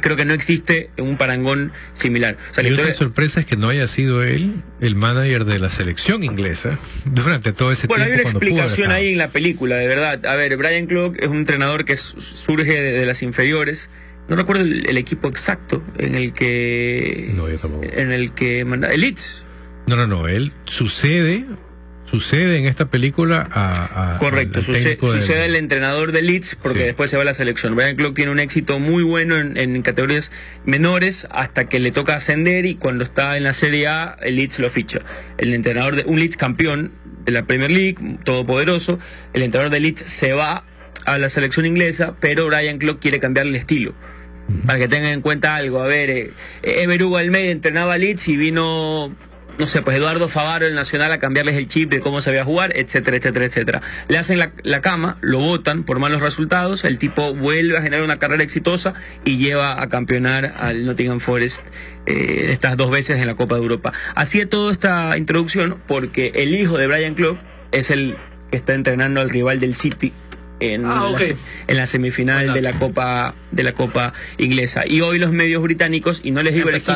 creo 0.00 0.16
que 0.16 0.24
no 0.24 0.34
existe 0.34 0.90
un 0.98 1.16
parangón 1.16 1.72
similar. 1.94 2.36
O 2.50 2.54
sea, 2.54 2.62
y 2.64 2.68
otra 2.68 2.88
historia- 2.90 2.92
sorpresa 2.94 3.40
es 3.40 3.46
que 3.46 3.56
no 3.56 3.68
haya 3.68 3.86
sido 3.86 4.22
él 4.22 4.62
el 4.80 4.94
manager 4.94 5.44
de 5.44 5.58
la 5.58 5.68
selección 5.70 6.22
inglesa 6.24 6.78
durante 7.04 7.52
todo 7.52 7.72
ese 7.72 7.86
Bueno, 7.86 8.04
hay 8.04 8.10
tiempo. 8.10 8.28
una 8.28 8.32
cuando 8.32 8.40
pudo 8.40 8.48
haber 8.60 8.64
explicación 8.66 8.92
ahí 8.92 9.12
en 9.12 9.18
la 9.18 9.28
película, 9.28 9.76
de 9.76 9.88
verdad. 9.88 10.24
A 10.26 10.36
ver, 10.36 10.56
Brian 10.56 10.86
Clough 10.86 11.14
es 11.18 11.28
un 11.28 11.38
entrenador 11.38 11.84
que 11.84 11.96
surge 11.96 12.72
de, 12.72 12.92
de 12.92 13.06
las 13.06 13.22
inferiores. 13.22 13.88
No 14.28 14.34
recuerdo 14.36 14.62
el, 14.62 14.88
el 14.88 14.96
equipo 14.96 15.28
exacto 15.28 15.82
en 15.98 16.14
el 16.16 16.32
que 16.32 17.30
No, 17.34 17.48
yo 17.48 17.58
tampoco. 17.58 17.84
en 17.84 18.10
el 18.12 18.32
que 18.34 18.64
manda 18.64 18.88
el 18.92 19.00
Leeds. 19.02 19.44
No, 19.86 19.94
no, 19.94 20.06
no, 20.08 20.26
él 20.26 20.52
sucede, 20.64 21.44
sucede 22.10 22.58
en 22.58 22.66
esta 22.66 22.86
película 22.86 23.48
a, 23.50 24.14
a- 24.14 24.18
Correcto, 24.18 24.60
al 24.60 24.64
sucede, 24.64 24.96
del- 25.40 25.50
el 25.50 25.56
entrenador 25.56 26.12
de 26.12 26.22
Leeds 26.22 26.56
porque 26.62 26.78
Sí. 26.80 26.84
después 26.84 27.10
se 27.10 27.16
va 27.16 27.22
a 27.22 27.26
la 27.26 27.34
selección. 27.34 27.74
Brian 27.74 27.96
Clough 27.96 28.14
tiene 28.14 28.30
un 28.32 28.38
éxito 28.40 28.78
muy 28.78 29.02
bueno 29.02 29.36
en, 29.36 29.56
en 29.56 29.82
categorías 29.82 30.30
menores 30.64 31.26
hasta 31.30 31.68
que 31.68 31.78
le 31.80 31.92
toca 31.92 32.14
ascender 32.16 32.66
y 32.66 32.76
cuando 32.76 33.04
está 33.04 33.36
en 33.36 33.44
la 33.44 33.52
Serie 33.52 33.88
A 33.88 34.16
el 34.22 34.36
Leeds 34.36 34.58
lo 34.60 34.70
ficha. 34.70 35.00
El 35.38 35.52
entrenador 35.54 35.96
de 35.96 36.04
un 36.04 36.18
Leeds 36.18 36.36
campeón 36.36 36.92
de 37.24 37.32
la 37.32 37.44
Premier 37.44 37.70
League, 37.70 37.96
todopoderoso, 38.24 38.98
el 39.32 39.42
entrenador 39.42 39.72
de 39.72 39.80
Leeds 39.80 40.02
se 40.20 40.32
va 40.32 40.62
a 41.04 41.18
la 41.18 41.28
selección 41.28 41.66
inglesa, 41.66 42.14
pero 42.20 42.46
Brian 42.46 42.78
Clough 42.78 42.98
quiere 43.00 43.18
cambiar 43.20 43.46
el 43.46 43.56
estilo. 43.56 43.94
Para 44.64 44.78
que 44.78 44.86
tengan 44.86 45.10
en 45.12 45.22
cuenta 45.22 45.56
algo, 45.56 45.80
a 45.82 45.88
ver, 45.88 46.08
eh, 46.08 46.30
Ever 46.62 47.02
Hugo 47.02 47.16
Almeida 47.16 47.50
entrenaba 47.50 47.94
a 47.94 47.98
Leeds 47.98 48.28
y 48.28 48.36
vino 48.36 49.12
no 49.58 49.66
sé, 49.66 49.82
pues 49.82 49.96
Eduardo 49.96 50.28
Favaro, 50.28 50.66
el 50.66 50.74
Nacional, 50.74 51.12
a 51.12 51.18
cambiarles 51.18 51.56
el 51.56 51.68
chip 51.68 51.90
de 51.90 52.00
cómo 52.00 52.20
sabía 52.20 52.44
jugar, 52.44 52.76
etcétera, 52.76 53.16
etcétera, 53.16 53.46
etcétera. 53.46 53.82
Le 54.08 54.18
hacen 54.18 54.38
la, 54.38 54.52
la 54.62 54.80
cama, 54.80 55.18
lo 55.20 55.38
votan 55.38 55.84
por 55.84 55.98
malos 55.98 56.20
resultados, 56.20 56.84
el 56.84 56.98
tipo 56.98 57.34
vuelve 57.34 57.76
a 57.76 57.82
generar 57.82 58.04
una 58.04 58.18
carrera 58.18 58.42
exitosa 58.42 58.94
y 59.24 59.38
lleva 59.38 59.82
a 59.82 59.88
campeonar 59.88 60.54
al 60.56 60.84
Nottingham 60.84 61.20
Forest 61.20 61.60
eh, 62.06 62.48
estas 62.50 62.76
dos 62.76 62.90
veces 62.90 63.18
en 63.18 63.26
la 63.26 63.34
Copa 63.34 63.56
de 63.56 63.62
Europa. 63.62 63.92
Así 64.14 64.40
es 64.40 64.48
toda 64.48 64.72
esta 64.72 65.16
introducción 65.16 65.78
porque 65.86 66.32
el 66.34 66.54
hijo 66.54 66.76
de 66.76 66.86
Brian 66.86 67.14
Clough 67.14 67.38
es 67.72 67.90
el 67.90 68.16
que 68.50 68.58
está 68.58 68.74
entrenando 68.74 69.20
al 69.20 69.30
rival 69.30 69.58
del 69.60 69.74
City 69.74 70.12
en, 70.60 70.84
Ah, 70.84 71.10
la, 71.10 71.26
en 71.66 71.76
la 71.76 71.86
semifinal 71.86 72.52
de 72.52 72.62
la 72.62 72.78
Copa 72.78 73.34
de 73.50 73.62
la 73.62 73.72
Copa 73.72 74.12
inglesa 74.38 74.86
y 74.86 75.00
hoy 75.00 75.18
los 75.18 75.32
medios 75.32 75.62
británicos 75.62 76.20
y 76.22 76.30
no 76.30 76.42
les 76.42 76.54
digo 76.54 76.68
el 76.68 76.76
equipo 76.76 76.92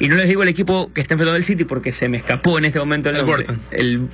y 0.00 0.08
no 0.08 0.16
les 0.16 0.28
digo 0.28 0.42
el 0.42 0.48
equipo 0.48 0.92
que 0.92 1.00
está 1.00 1.14
enfrentando 1.14 1.36
el 1.36 1.44
City 1.44 1.64
porque 1.64 1.92
se 1.92 2.08
me 2.08 2.18
escapó 2.18 2.58
en 2.58 2.66
este 2.66 2.78
momento 2.78 3.08
el, 3.10 3.16
El 3.16 3.26
nombre. 3.26 3.46
El, 3.70 4.08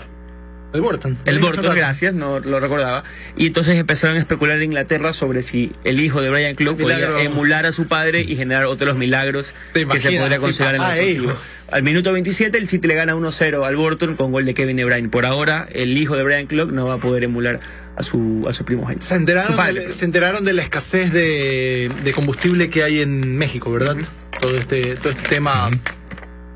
El 0.74 0.80
Borton. 0.80 1.18
el 1.24 1.40
rato. 1.40 1.72
gracias, 1.72 2.14
no 2.14 2.40
lo 2.40 2.58
recordaba. 2.58 3.04
Y 3.36 3.46
entonces 3.46 3.76
empezaron 3.78 4.16
a 4.16 4.20
especular 4.20 4.56
en 4.56 4.64
Inglaterra 4.64 5.12
sobre 5.12 5.44
si 5.44 5.70
el 5.84 6.00
hijo 6.00 6.20
de 6.20 6.30
Brian 6.30 6.56
Clough 6.56 6.76
podía 6.76 7.22
emular 7.22 7.64
a 7.64 7.70
su 7.70 7.86
padre 7.86 8.22
y 8.22 8.34
generar 8.34 8.64
otro 8.64 8.86
de 8.86 8.92
los 8.92 8.96
milagros 8.96 9.46
¿Te 9.72 9.86
que 9.86 10.00
se 10.00 10.18
podría 10.18 10.38
considerar 10.38 10.74
en 10.74 10.82
el 10.82 11.08
hijo. 11.10 11.34
Al 11.70 11.82
minuto 11.82 12.12
27 12.12 12.58
el 12.58 12.68
City 12.68 12.88
le 12.88 12.94
gana 12.94 13.14
1-0 13.14 13.64
al 13.64 13.76
Bolton 13.76 14.16
con 14.16 14.32
gol 14.32 14.44
de 14.44 14.54
Kevin 14.54 14.76
De 14.76 14.84
Bruyne. 14.84 15.08
Por 15.08 15.24
ahora 15.26 15.66
el 15.70 15.96
hijo 15.96 16.16
de 16.16 16.24
Brian 16.24 16.46
Clough 16.46 16.72
no 16.72 16.86
va 16.86 16.94
a 16.94 16.98
poder 16.98 17.24
emular 17.24 17.60
a 17.96 18.02
su 18.02 18.44
a 18.48 18.52
su 18.52 18.64
primogénito. 18.64 19.06
Se 19.06 19.14
enteraron, 19.14 19.56
padre, 19.56 19.86
de, 19.86 19.92
se 19.92 20.04
enteraron 20.04 20.44
de 20.44 20.52
la 20.52 20.62
escasez 20.62 21.12
de, 21.12 21.90
de 22.02 22.12
combustible 22.12 22.70
que 22.70 22.82
hay 22.82 23.00
en 23.00 23.36
México, 23.36 23.70
¿verdad? 23.72 23.96
Todo 24.40 24.56
este 24.56 24.96
todo 24.96 25.12
este 25.12 25.28
tema. 25.28 25.70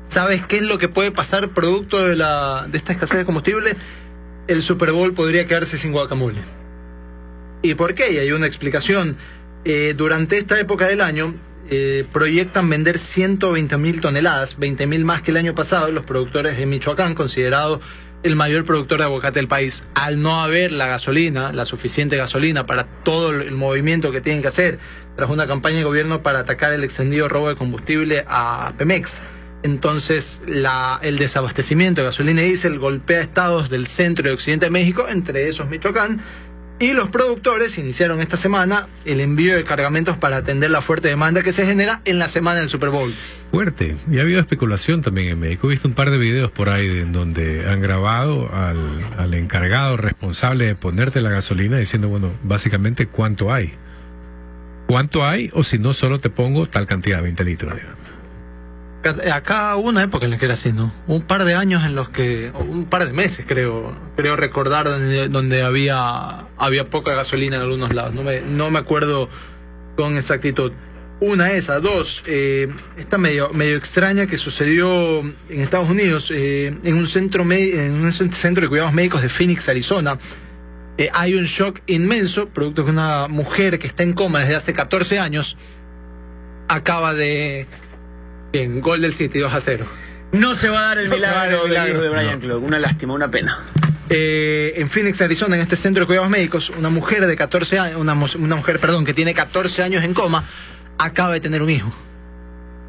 ¿Sabes 0.09 0.43
qué 0.47 0.57
es 0.57 0.63
lo 0.63 0.77
que 0.77 0.89
puede 0.89 1.11
pasar 1.11 1.49
producto 1.49 2.07
de 2.07 2.15
la 2.15 2.67
de 2.69 2.77
esta 2.77 2.93
escasez 2.93 3.19
de 3.19 3.25
combustible? 3.25 3.75
El 4.47 4.63
Super 4.63 4.91
Bowl 4.91 5.13
podría 5.13 5.45
quedarse 5.45 5.77
sin 5.77 5.91
guacamole. 5.91 6.41
¿Y 7.61 7.75
por 7.75 7.93
qué? 7.93 8.11
Y 8.13 8.17
hay 8.17 8.31
una 8.31 8.47
explicación. 8.47 9.17
Eh, 9.63 9.93
durante 9.95 10.37
esta 10.37 10.59
época 10.59 10.87
del 10.87 11.01
año, 11.01 11.35
eh, 11.69 12.05
proyectan 12.11 12.69
vender 12.69 12.97
120 12.97 13.77
mil 13.77 14.01
toneladas, 14.01 14.57
20 14.57 14.87
mil 14.87 15.05
más 15.05 15.21
que 15.21 15.31
el 15.31 15.37
año 15.37 15.53
pasado, 15.53 15.91
los 15.91 16.05
productores 16.05 16.57
de 16.57 16.65
Michoacán, 16.65 17.13
considerado 17.13 17.79
el 18.23 18.35
mayor 18.35 18.65
productor 18.65 18.99
de 18.99 19.05
aguacate 19.05 19.39
del 19.39 19.47
país, 19.47 19.83
al 19.93 20.21
no 20.21 20.41
haber 20.41 20.71
la 20.71 20.87
gasolina, 20.87 21.53
la 21.53 21.65
suficiente 21.65 22.17
gasolina 22.17 22.65
para 22.65 23.03
todo 23.03 23.31
el 23.31 23.51
movimiento 23.51 24.11
que 24.11 24.21
tienen 24.21 24.41
que 24.41 24.49
hacer, 24.49 24.79
tras 25.15 25.29
una 25.29 25.47
campaña 25.47 25.77
de 25.77 25.83
gobierno 25.83 26.21
para 26.21 26.39
atacar 26.39 26.73
el 26.73 26.83
extendido 26.83 27.29
robo 27.29 27.49
de 27.49 27.55
combustible 27.55 28.25
a 28.27 28.73
Pemex. 28.77 29.11
Entonces, 29.63 30.41
la, 30.45 30.99
el 31.01 31.17
desabastecimiento 31.17 32.01
de 32.01 32.07
gasolina 32.07 32.41
y 32.41 32.49
diésel 32.49 32.79
golpea 32.79 33.21
estados 33.21 33.69
del 33.69 33.87
centro 33.87 34.29
y 34.29 34.33
occidente 34.33 34.65
de 34.65 34.71
México, 34.71 35.07
entre 35.09 35.49
esos 35.49 35.69
Michoacán, 35.69 36.21
y 36.79 36.93
los 36.93 37.09
productores 37.09 37.77
iniciaron 37.77 38.21
esta 38.21 38.37
semana 38.37 38.87
el 39.05 39.19
envío 39.19 39.55
de 39.55 39.63
cargamentos 39.63 40.17
para 40.17 40.37
atender 40.37 40.71
la 40.71 40.81
fuerte 40.81 41.09
demanda 41.09 41.43
que 41.43 41.53
se 41.53 41.65
genera 41.65 42.01
en 42.05 42.19
la 42.19 42.29
semana 42.29 42.61
del 42.61 42.69
Super 42.69 42.89
Bowl. 42.89 43.13
Fuerte. 43.51 43.97
Y 44.09 44.17
ha 44.17 44.21
habido 44.21 44.39
especulación 44.39 45.01
también 45.01 45.29
en 45.29 45.39
México. 45.39 45.67
He 45.67 45.71
visto 45.71 45.87
un 45.87 45.93
par 45.93 46.09
de 46.09 46.17
videos 46.17 46.51
por 46.51 46.69
ahí 46.69 46.87
en 46.87 47.11
donde 47.11 47.69
han 47.69 47.81
grabado 47.81 48.49
al, 48.53 49.03
al 49.17 49.33
encargado 49.33 49.97
responsable 49.97 50.65
de 50.65 50.75
ponerte 50.75 51.19
la 51.19 51.31
gasolina 51.31 51.77
diciendo, 51.77 52.07
bueno, 52.07 52.31
básicamente 52.43 53.07
cuánto 53.07 53.51
hay. 53.51 53.73
¿Cuánto 54.87 55.25
hay? 55.25 55.49
O 55.53 55.63
si 55.63 55.77
no, 55.77 55.93
solo 55.93 56.19
te 56.19 56.29
pongo 56.29 56.67
tal 56.67 56.87
cantidad, 56.87 57.21
20 57.21 57.43
litros. 57.43 57.75
Digamos. 57.75 58.08
Acá 59.01 59.77
una 59.77 60.03
época 60.03 60.25
en 60.25 60.31
la 60.31 60.37
que 60.37 60.45
era 60.45 60.55
así, 60.55 60.73
¿no? 60.73 60.91
Un 61.07 61.21
par 61.21 61.45
de 61.45 61.55
años 61.55 61.85
en 61.85 61.95
los 61.95 62.09
que, 62.09 62.51
un 62.53 62.87
par 62.89 63.05
de 63.05 63.13
meses 63.13 63.45
creo, 63.47 63.95
creo 64.17 64.35
recordar 64.35 64.89
donde, 64.89 65.29
donde 65.29 65.61
había, 65.63 66.47
había 66.57 66.89
poca 66.89 67.15
gasolina 67.15 67.55
en 67.55 67.61
algunos 67.61 67.93
lados. 67.93 68.13
No 68.13 68.23
me, 68.23 68.41
no 68.41 68.69
me 68.69 68.79
acuerdo 68.79 69.29
con 69.95 70.17
exactitud. 70.17 70.73
Una 71.21 71.51
esa, 71.51 71.79
dos, 71.79 72.21
eh, 72.25 72.67
esta 72.97 73.17
medio, 73.17 73.51
medio 73.53 73.77
extraña 73.77 74.27
que 74.27 74.37
sucedió 74.37 75.19
en 75.21 75.61
Estados 75.61 75.89
Unidos, 75.89 76.29
eh, 76.33 76.67
en 76.83 76.95
un 76.95 77.07
centro 77.07 77.43
en 77.49 77.93
un 77.93 78.11
centro 78.11 78.63
de 78.63 78.67
cuidados 78.67 78.93
médicos 78.93 79.21
de 79.21 79.29
Phoenix, 79.29 79.67
Arizona. 79.69 80.17
Eh, 80.97 81.09
hay 81.13 81.35
un 81.35 81.45
shock 81.45 81.79
inmenso, 81.87 82.49
producto 82.49 82.83
de 82.83 82.91
una 82.91 83.29
mujer 83.29 83.79
que 83.79 83.87
está 83.87 84.03
en 84.03 84.13
coma 84.13 84.41
desde 84.41 84.55
hace 84.55 84.73
14 84.73 85.19
años 85.19 85.57
acaba 86.69 87.13
de 87.13 87.67
Bien, 88.51 88.81
gol 88.81 89.01
del 89.01 89.13
City, 89.13 89.39
2 89.39 89.53
a 89.53 89.61
0. 89.61 89.85
No 90.31 90.55
se 90.55 90.69
va 90.69 90.79
a 90.79 90.83
dar 90.89 90.99
el 90.99 91.09
milagro, 91.09 91.63
de, 91.63 92.09
Brian 92.09 92.39
no. 92.47 92.59
Una 92.59 92.79
lástima, 92.79 93.13
una 93.13 93.29
pena. 93.29 93.65
Eh, 94.09 94.73
en 94.75 94.89
Phoenix, 94.89 95.21
Arizona, 95.21 95.55
en 95.55 95.61
este 95.61 95.75
centro 95.75 96.01
de 96.01 96.07
cuidados 96.07 96.29
médicos, 96.29 96.69
una 96.71 96.89
mujer 96.89 97.25
de 97.25 97.35
14 97.35 97.79
años, 97.79 97.99
una, 97.99 98.13
una 98.13 98.55
mujer, 98.55 98.79
perdón, 98.79 99.05
que 99.05 99.13
tiene 99.13 99.33
14 99.33 99.83
años 99.83 100.03
en 100.03 100.13
coma, 100.13 100.43
acaba 100.97 101.33
de 101.33 101.41
tener 101.41 101.61
un 101.61 101.69
hijo. 101.69 101.91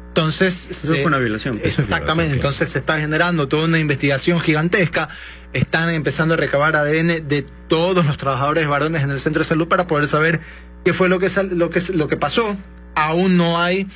Entonces, 0.09 0.67
eso 0.69 0.87
fue 0.87 1.05
una 1.05 1.19
violación. 1.19 1.61
Exactamente, 1.63 2.35
entonces 2.35 2.69
se 2.69 2.79
está 2.79 2.99
generando 2.99 3.47
toda 3.47 3.65
una 3.65 3.79
investigación 3.79 4.41
gigantesca. 4.41 5.07
Están 5.53 5.89
empezando 5.89 6.33
a 6.33 6.37
recabar 6.37 6.75
ADN 6.75 7.29
de 7.29 7.45
todos 7.69 8.05
los 8.05 8.17
trabajadores 8.17 8.67
varones 8.67 9.03
en 9.03 9.11
el 9.11 9.19
centro 9.19 9.43
de 9.43 9.47
salud 9.47 9.69
para 9.69 9.87
poder 9.87 10.09
saber 10.09 10.41
qué 10.83 10.93
fue 10.93 11.07
lo 11.07 11.17
que 11.17 11.29
lo 11.51 11.69
que 11.69 11.81
lo 11.93 12.09
que 12.09 12.17
pasó. 12.17 12.57
Aún 12.93 13.37
no 13.37 13.61
hay 13.61 13.87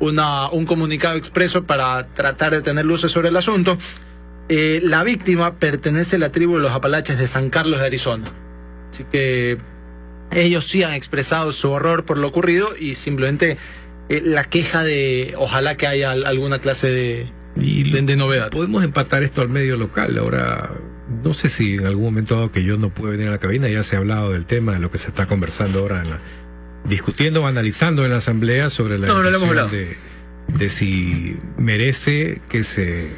una, 0.00 0.50
un 0.50 0.66
comunicado 0.66 1.16
expreso 1.16 1.64
para 1.64 2.08
tratar 2.14 2.52
de 2.52 2.62
tener 2.62 2.84
luces 2.84 3.10
sobre 3.10 3.28
el 3.28 3.36
asunto. 3.36 3.78
Eh, 4.48 4.80
la 4.82 5.04
víctima 5.04 5.58
pertenece 5.58 6.16
a 6.16 6.18
la 6.18 6.32
tribu 6.32 6.56
de 6.56 6.62
los 6.62 6.72
Apalaches 6.72 7.18
de 7.18 7.28
San 7.28 7.50
Carlos 7.50 7.80
de 7.80 7.86
Arizona. 7.86 8.32
Así 8.90 9.04
que 9.10 9.58
ellos 10.30 10.68
sí 10.68 10.82
han 10.82 10.94
expresado 10.94 11.52
su 11.52 11.70
horror 11.70 12.04
por 12.04 12.18
lo 12.18 12.28
ocurrido 12.28 12.76
y 12.76 12.94
simplemente 12.94 13.58
eh, 14.08 14.22
la 14.24 14.44
queja 14.44 14.84
de 14.84 15.34
ojalá 15.36 15.76
que 15.76 15.86
haya 15.86 16.12
alguna 16.12 16.60
clase 16.60 16.88
de, 16.88 17.32
de, 17.56 18.16
novedad. 18.16 18.50
Podemos 18.50 18.84
empatar 18.84 19.22
esto 19.22 19.42
al 19.42 19.48
medio 19.48 19.76
local. 19.76 20.16
Ahora, 20.18 20.70
no 21.22 21.34
sé 21.34 21.48
si 21.50 21.74
en 21.74 21.86
algún 21.86 22.04
momento 22.04 22.36
dado 22.36 22.50
que 22.50 22.64
yo 22.64 22.78
no 22.78 22.90
puedo 22.90 23.10
venir 23.10 23.28
a 23.28 23.32
la 23.32 23.38
cabina, 23.38 23.68
ya 23.68 23.82
se 23.82 23.96
ha 23.96 23.98
hablado 23.98 24.32
del 24.32 24.46
tema, 24.46 24.72
de 24.72 24.78
lo 24.80 24.90
que 24.90 24.98
se 24.98 25.08
está 25.08 25.26
conversando 25.26 25.80
ahora 25.80 26.02
en 26.02 26.10
la, 26.10 26.20
discutiendo 26.88 27.42
o 27.42 27.46
analizando 27.46 28.04
en 28.04 28.10
la 28.10 28.16
Asamblea 28.16 28.70
sobre 28.70 28.98
la 28.98 29.12
decisión 29.14 29.70
de, 29.70 29.96
de, 30.48 30.68
si 30.70 31.36
merece 31.56 32.40
que 32.48 32.62
se 32.64 33.16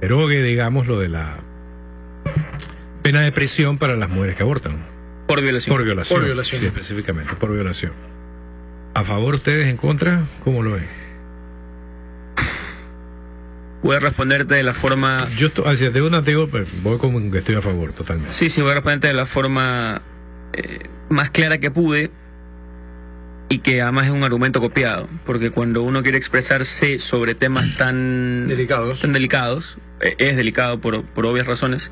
derogue, 0.00 0.42
digamos, 0.42 0.86
lo 0.86 0.98
de 0.98 1.08
la 1.08 1.38
pena 3.02 3.22
de 3.22 3.32
prisión 3.32 3.78
para 3.78 3.96
las 3.96 4.08
mujeres 4.08 4.36
que 4.36 4.42
abortan. 4.42 4.86
Por 5.26 5.40
violación. 5.40 5.74
Por 5.74 5.84
violación. 5.84 6.18
Por 6.18 6.26
violación. 6.26 6.60
Sí, 6.60 6.66
específicamente, 6.66 7.34
por 7.36 7.52
violación. 7.52 7.92
¿A 8.94 9.04
favor 9.04 9.34
ustedes, 9.34 9.66
en 9.66 9.76
contra? 9.76 10.24
¿Cómo 10.44 10.62
lo 10.62 10.72
ven? 10.72 10.86
Voy 13.82 13.96
a 13.96 14.00
responderte 14.00 14.54
de 14.54 14.62
la 14.62 14.74
forma... 14.74 15.28
Yo 15.36 15.48
estoy, 15.48 15.64
hacia 15.66 15.90
de 15.90 16.00
una 16.00 16.22
digo, 16.22 16.48
pues, 16.48 16.66
voy 16.82 16.96
como 16.98 17.30
que 17.30 17.38
estoy 17.38 17.54
a 17.54 17.60
favor 17.60 17.92
totalmente. 17.92 18.32
Sí, 18.32 18.48
sí, 18.48 18.62
voy 18.62 18.70
a 18.70 18.74
responderte 18.74 19.08
de 19.08 19.14
la 19.14 19.26
forma 19.26 20.00
eh, 20.54 20.88
más 21.10 21.30
clara 21.30 21.58
que 21.58 21.70
pude 21.70 22.10
y 23.54 23.60
que 23.60 23.80
además 23.80 24.06
es 24.06 24.12
un 24.12 24.24
argumento 24.24 24.60
copiado, 24.60 25.08
porque 25.24 25.50
cuando 25.50 25.84
uno 25.84 26.02
quiere 26.02 26.18
expresarse 26.18 26.98
sobre 26.98 27.36
temas 27.36 27.64
tan 27.78 28.48
delicados, 28.48 29.00
tan 29.00 29.12
delicados 29.12 29.78
eh, 30.00 30.16
es 30.18 30.36
delicado 30.36 30.80
por, 30.80 31.04
por 31.04 31.24
obvias 31.24 31.46
razones, 31.46 31.88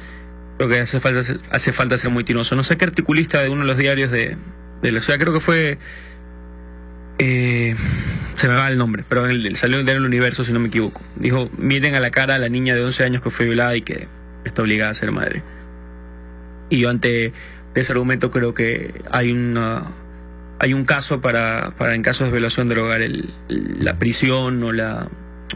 creo 0.56 0.68
que 0.68 0.80
hace 0.80 0.98
falta, 0.98 1.20
hace 1.52 1.72
falta 1.72 1.98
ser 1.98 2.10
muy 2.10 2.24
tinoso. 2.24 2.56
No 2.56 2.64
sé 2.64 2.76
qué 2.76 2.84
articulista 2.84 3.40
de 3.40 3.48
uno 3.48 3.60
de 3.60 3.68
los 3.68 3.78
diarios 3.78 4.10
de, 4.10 4.36
de 4.82 4.92
la 4.92 5.00
ciudad, 5.00 5.20
creo 5.20 5.32
que 5.32 5.40
fue... 5.40 5.78
Eh, 7.18 7.76
se 8.38 8.48
me 8.48 8.54
va 8.54 8.68
el 8.68 8.76
nombre, 8.76 9.04
pero 9.08 9.26
el, 9.26 9.54
salió 9.54 9.78
en 9.78 9.88
el 9.88 10.04
universo, 10.04 10.44
si 10.44 10.52
no 10.52 10.58
me 10.58 10.66
equivoco. 10.66 11.00
Dijo, 11.14 11.48
miren 11.56 11.94
a 11.94 12.00
la 12.00 12.10
cara 12.10 12.34
a 12.34 12.38
la 12.38 12.48
niña 12.48 12.74
de 12.74 12.82
11 12.82 13.04
años 13.04 13.22
que 13.22 13.30
fue 13.30 13.46
violada 13.46 13.76
y 13.76 13.82
que 13.82 14.08
está 14.44 14.62
obligada 14.62 14.90
a 14.90 14.94
ser 14.94 15.12
madre. 15.12 15.44
Y 16.70 16.80
yo 16.80 16.90
ante 16.90 17.32
ese 17.76 17.92
argumento 17.92 18.32
creo 18.32 18.52
que 18.52 19.00
hay 19.12 19.30
una 19.30 20.01
hay 20.62 20.74
un 20.74 20.84
caso 20.84 21.20
para, 21.20 21.72
para 21.76 21.96
en 21.96 22.02
casos 22.02 22.28
de 22.28 22.32
violación 22.32 22.68
derogar 22.68 23.00
el, 23.00 23.34
la 23.48 23.98
prisión 23.98 24.62
o, 24.62 24.72
la, 24.72 25.08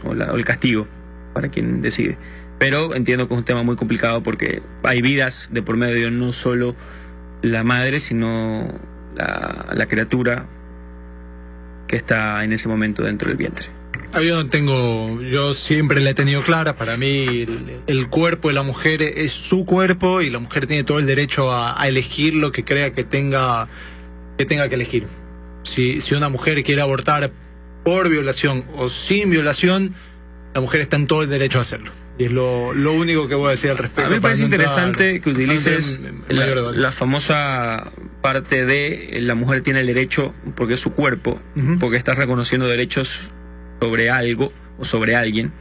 o, 0.03 0.13
la, 0.13 0.33
o 0.33 0.35
el 0.35 0.43
castigo 0.43 0.85
para 1.33 1.47
quien 1.47 1.81
decide. 1.81 2.17
Pero 2.59 2.93
entiendo 2.93 3.25
que 3.25 3.33
es 3.33 3.37
un 3.37 3.45
tema 3.45 3.63
muy 3.63 3.77
complicado 3.77 4.21
porque 4.21 4.61
hay 4.83 5.01
vidas 5.01 5.47
de 5.49 5.61
por 5.61 5.77
medio, 5.77 6.11
no 6.11 6.33
solo 6.33 6.75
la 7.41 7.63
madre, 7.63 8.01
sino 8.01 8.67
la, 9.15 9.67
la 9.71 9.85
criatura 9.85 10.45
que 11.87 11.95
está 11.95 12.43
en 12.43 12.51
ese 12.51 12.67
momento 12.67 13.01
dentro 13.01 13.29
del 13.29 13.37
vientre. 13.37 13.65
Ah, 14.11 14.21
yo 14.21 14.45
tengo, 14.47 15.21
yo 15.21 15.53
siempre 15.53 16.01
la 16.01 16.09
he 16.09 16.15
tenido 16.15 16.43
clara, 16.43 16.75
para 16.75 16.97
mí 16.97 17.45
el, 17.87 18.07
cuerpo 18.09 18.49
de 18.49 18.55
la 18.55 18.63
mujer 18.63 19.01
es 19.01 19.31
su 19.31 19.65
cuerpo 19.65 20.19
y 20.21 20.29
la 20.29 20.39
mujer 20.39 20.67
tiene 20.67 20.83
todo 20.83 20.99
el 20.99 21.05
derecho 21.05 21.49
a 21.53 21.81
elegir 21.87 22.33
lo 22.33 22.51
que 22.51 22.65
crea 22.65 22.91
que 22.91 23.05
tenga 23.05 23.69
que 24.37 24.45
tenga 24.45 24.69
que 24.69 24.75
elegir. 24.75 25.07
Si, 25.63 26.01
si 26.01 26.15
una 26.15 26.29
mujer 26.29 26.63
quiere 26.63 26.81
abortar 26.81 27.31
por 27.83 28.09
violación 28.09 28.65
o 28.75 28.89
sin 28.89 29.29
violación, 29.29 29.95
la 30.53 30.61
mujer 30.61 30.81
está 30.81 30.95
en 30.95 31.07
todo 31.07 31.23
el 31.23 31.29
derecho 31.29 31.59
a 31.59 31.61
hacerlo. 31.61 31.91
Y 32.17 32.25
es 32.25 32.31
lo, 32.31 32.73
lo 32.73 32.93
único 32.93 33.27
que 33.27 33.35
voy 33.35 33.47
a 33.47 33.51
decir 33.51 33.69
al 33.69 33.77
respecto. 33.77 34.05
A 34.05 34.09
mí 34.09 34.15
me 34.15 34.21
parece 34.21 34.43
interesante 34.43 35.21
que 35.21 35.29
utilices 35.29 35.99
la, 36.29 36.47
la, 36.47 36.91
famosa 36.93 37.91
parte 38.21 38.65
de 38.65 39.19
la 39.21 39.35
mujer 39.35 39.61
tiene 39.61 39.81
el 39.81 39.87
derecho, 39.87 40.33
porque 40.55 40.75
es 40.75 40.79
su 40.79 40.91
cuerpo, 40.93 41.39
uh 41.55 41.59
-huh. 41.59 41.79
porque 41.79 41.97
está 41.97 42.13
reconociendo 42.13 42.67
derechos 42.67 43.07
sobre 43.79 44.09
algo 44.09 44.51
o 44.79 44.85
sobre 44.85 45.15
alguien 45.15 45.51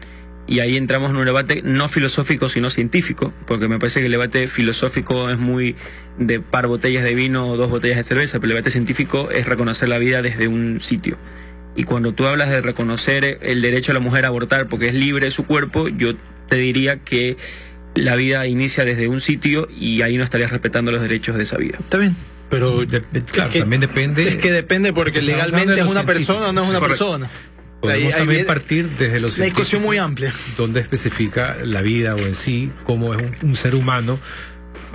y 0.46 0.60
ahí 0.60 0.76
entramos 0.76 1.10
en 1.10 1.16
un 1.16 1.24
debate 1.24 1.62
no 1.62 1.88
filosófico 1.88 2.48
sino 2.48 2.70
científico, 2.70 3.32
porque 3.46 3.68
me 3.68 3.78
parece 3.78 4.00
que 4.00 4.06
el 4.06 4.12
debate 4.12 4.48
filosófico 4.48 5.28
es 5.28 5.38
muy 5.38 5.74
de 6.18 6.40
par 6.40 6.66
botellas 6.66 7.04
de 7.04 7.14
vino 7.14 7.48
o 7.48 7.56
dos 7.56 7.70
botellas 7.70 7.98
de 7.98 8.04
cerveza, 8.04 8.38
pero 8.38 8.52
el 8.52 8.56
debate 8.56 8.70
científico 8.70 9.30
es 9.30 9.46
reconocer 9.46 9.88
la 9.88 9.98
vida 9.98 10.22
desde 10.22 10.48
un 10.48 10.80
sitio. 10.80 11.16
Y 11.74 11.84
cuando 11.84 12.12
tú 12.12 12.26
hablas 12.26 12.48
de 12.50 12.62
reconocer 12.62 13.38
el 13.42 13.60
derecho 13.60 13.90
a 13.90 13.94
la 13.94 14.00
mujer 14.00 14.24
a 14.24 14.28
abortar 14.28 14.68
porque 14.68 14.88
es 14.88 14.94
libre 14.94 15.30
su 15.30 15.44
cuerpo, 15.46 15.88
yo 15.88 16.14
te 16.48 16.56
diría 16.56 16.98
que 17.04 17.36
la 17.94 18.14
vida 18.14 18.46
inicia 18.46 18.84
desde 18.84 19.08
un 19.08 19.20
sitio 19.20 19.68
y 19.70 20.02
ahí 20.02 20.16
no 20.16 20.24
estarías 20.24 20.50
respetando 20.50 20.92
los 20.92 21.02
derechos 21.02 21.36
de 21.36 21.42
esa 21.42 21.56
vida. 21.58 21.78
Está 21.80 21.98
bien. 21.98 22.16
Pero 22.48 22.84
claro, 23.32 23.50
que, 23.50 23.60
también 23.60 23.80
depende. 23.80 24.28
Es 24.28 24.36
que 24.36 24.52
depende 24.52 24.92
porque 24.92 25.20
legalmente 25.20 25.80
es 25.80 25.86
una 25.86 26.06
persona 26.06 26.50
o 26.50 26.52
no 26.52 26.62
es 26.62 26.70
una 26.70 26.80
persona. 26.80 27.28
Podemos 27.80 28.12
ahí, 28.14 28.18
también 28.18 28.46
partir 28.46 28.88
desde 28.96 29.20
los 29.20 29.36
una 29.36 29.44
discusión 29.44 29.82
muy 29.82 29.98
amplia. 29.98 30.32
donde 30.56 30.80
especifica 30.80 31.56
la 31.62 31.82
vida 31.82 32.14
o 32.14 32.18
en 32.18 32.34
sí 32.34 32.72
cómo 32.84 33.14
es 33.14 33.22
un, 33.22 33.50
un, 33.50 33.56
ser 33.56 33.74
humano 33.74 34.18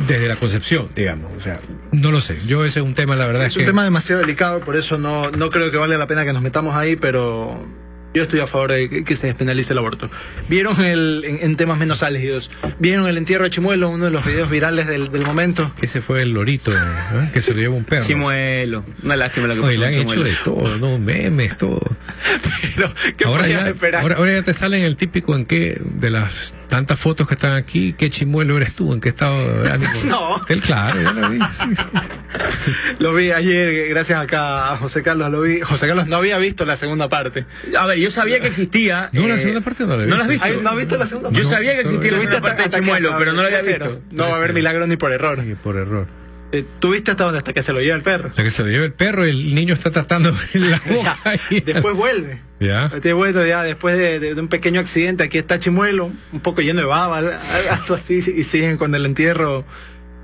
desde 0.08 0.28
la 0.28 0.38
concepción 0.38 0.90
digamos. 0.96 1.32
O 1.38 1.42
sea 1.42 1.60
no 1.92 2.12
lo 2.12 2.22
sé. 2.22 2.40
Yo 2.48 2.66
ese 2.66 2.80
es 2.80 2.86
un 2.86 2.96
tema 2.96 3.16
la 3.16 3.28
verdad 3.28 3.42
sí, 3.42 3.46
es, 3.46 3.52
es 3.52 3.58
un 3.58 3.62
que... 3.62 3.68
tema 3.68 3.84
demasiado 3.84 4.22
delicado 4.22 4.62
por 4.62 4.76
eso 4.76 4.98
no 4.98 5.32
no 5.32 5.52
creo 5.52 5.72
que 5.72 5.78
valga 5.78 5.98
la 5.98 6.08
pena 6.08 6.26
que 6.26 6.34
nos 6.34 6.42
metamos 6.42 6.76
ahí 6.76 6.96
pero 6.96 7.68
Yo 8.14 8.24
estoy 8.24 8.42
a 8.42 8.48
favor 8.48 8.72
de 8.72 8.90
que, 8.90 9.04
que 9.06 9.16
se 9.16 9.28
despenalice 9.28 9.72
el 9.72 9.80
aborto. 9.80 10.10
¿Vieron 10.50 10.80
el, 10.84 11.24
en, 11.26 11.40
en 11.42 11.56
temas 11.56 11.78
menos 11.78 12.04
álgidos? 12.04 12.50
¿Vieron 12.80 13.08
el 13.08 13.18
entierro 13.18 13.46
de 13.46 13.52
Chimuelo, 13.52 13.90
uno 13.90 14.06
de 14.06 14.12
los 14.12 14.26
videos 14.26 14.50
virales 14.50 14.86
del, 14.88 15.12
del 15.12 15.26
momento? 15.26 15.72
Ese 15.82 16.02
fue 16.02 16.22
el 16.24 16.32
lorito 16.32 16.72
¿eh? 16.72 17.30
que 17.34 17.42
se 17.42 17.54
lo 17.54 17.62
lleva 17.62 17.74
un 17.74 17.86
perro. 17.86 18.06
Chimuelo. 18.06 18.84
Una 19.04 19.16
lástima 19.16 19.48
la 19.48 19.54
que 19.54 19.62
Oye, 19.62 19.78
pasó 19.78 19.90
le 19.90 19.96
han 19.96 20.10
hecho 20.10 20.24
de 20.24 20.36
todo, 20.44 20.78
¿no? 20.78 20.98
Memes, 21.00 21.56
todo. 21.58 21.82
Pero, 22.76 22.94
¿qué 23.18 23.26
ahora, 23.26 23.44
podías 23.44 23.64
ya, 23.64 23.70
esperar? 23.70 24.02
ahora, 24.02 24.16
ahora 24.16 24.36
ya 24.36 24.44
te 24.44 24.54
salen 24.54 24.84
el 24.84 24.98
típico 24.98 25.36
en 25.36 25.46
qué, 25.46 25.80
de 25.82 26.10
las 26.10 26.54
tantas 26.68 27.00
fotos 27.00 27.28
que 27.28 27.34
están 27.34 27.54
aquí, 27.54 27.94
qué 27.98 28.10
chimuelo 28.10 28.56
eres 28.58 28.76
tú, 28.76 28.94
en 28.94 29.02
qué 29.02 29.10
estado 29.10 29.64
de 29.64 29.72
ánimo. 29.72 29.92
No. 30.12 30.42
Él, 30.50 30.62
claro, 30.62 31.02
ya 31.02 31.14
lo 31.14 31.30
vi. 31.30 31.40
sí. 31.40 31.70
Lo 33.00 33.14
vi 33.14 33.32
ayer, 33.32 33.90
gracias 33.90 34.20
acá 34.20 34.74
a 34.74 34.78
José 34.78 35.04
Carlos, 35.04 35.32
lo 35.32 35.42
vi. 35.42 35.62
José 35.62 35.88
Carlos 35.88 36.08
no 36.08 36.18
había 36.18 36.38
visto 36.38 36.66
la 36.66 36.78
segunda 36.78 37.08
parte. 37.08 37.46
A 37.78 37.86
ver, 37.86 37.98
yo 38.02 38.10
sabía 38.10 38.40
que 38.40 38.48
existía. 38.48 39.10
No, 39.14 39.28
la 39.28 39.36
eh, 39.36 39.38
segunda 39.40 39.62
parte 39.62 39.84
no 39.86 39.98
la 39.98 40.04
he 40.04 40.08
¿No 40.08 40.18
la 40.18 40.24
has 40.24 40.30
visto. 40.30 40.46
Ay, 40.46 40.60
¿No 40.62 40.70
has 40.70 40.78
visto 40.78 40.98
la 40.98 41.08
segunda 41.08 41.30
Yo 41.30 41.34
parte? 41.44 41.50
sabía 41.56 41.74
que 41.74 41.82
existía 41.82 42.12
la 42.12 42.18
¿Tuviste 42.18 42.32
segunda 42.36 42.42
parte 42.42 42.58
de 42.58 42.64
hasta- 42.66 42.78
hasta 42.78 42.86
Chimuelo, 42.86 43.16
pero 43.18 43.34
no 43.34 43.42
la 43.42 43.48
había 43.48 43.60
hasta 43.60 43.88
visto. 43.88 44.02
No 44.12 44.24
va 44.30 44.34
a 44.34 44.38
haber 44.38 44.54
milagro 44.54 44.88
ni 44.88 44.98
por 44.98 45.12
error. 45.12 45.40
Sí, 45.44 45.56
por 45.64 45.76
error. 45.78 46.08
Eh, 46.54 46.66
¿Tuviste 46.80 47.12
hasta 47.12 47.24
donde? 47.24 47.38
Hasta 47.38 47.54
que 47.54 47.64
se 47.64 47.72
lo 47.72 47.80
lleva 47.80 47.96
el 47.96 48.02
perro. 48.02 48.34
Sea, 48.34 48.44
que 48.44 48.52
se 48.52 48.62
lo 48.62 48.68
lleva 48.70 48.84
el 48.84 48.92
perro 48.94 49.26
y 49.26 49.30
el 49.30 49.56
niño 49.56 49.74
está 49.76 49.90
tratando 49.90 50.36
la 50.54 50.82
boca. 50.86 51.18
ahí. 51.24 51.62
Después 51.62 51.96
vuelve. 51.96 52.42
Ya. 52.60 52.92
Este 52.94 53.14
vuelto 53.14 53.46
ya 53.46 53.64
después 53.64 53.98
de, 53.98 54.20
de- 54.20 54.36
de 54.36 54.42
un 54.42 54.50
pequeño 54.50 54.82
accidente, 54.82 55.24
aquí 55.24 55.38
está 55.38 55.60
Chimuelo, 55.60 56.12
un 56.34 56.40
poco 56.42 56.62
lleno 56.62 56.82
de 56.82 56.86
baba, 56.88 57.20
algo 57.20 57.96
así, 57.96 58.16
y 58.36 58.44
siguen 58.44 58.76
con 58.78 58.94
el 58.94 59.06
entierro 59.06 59.64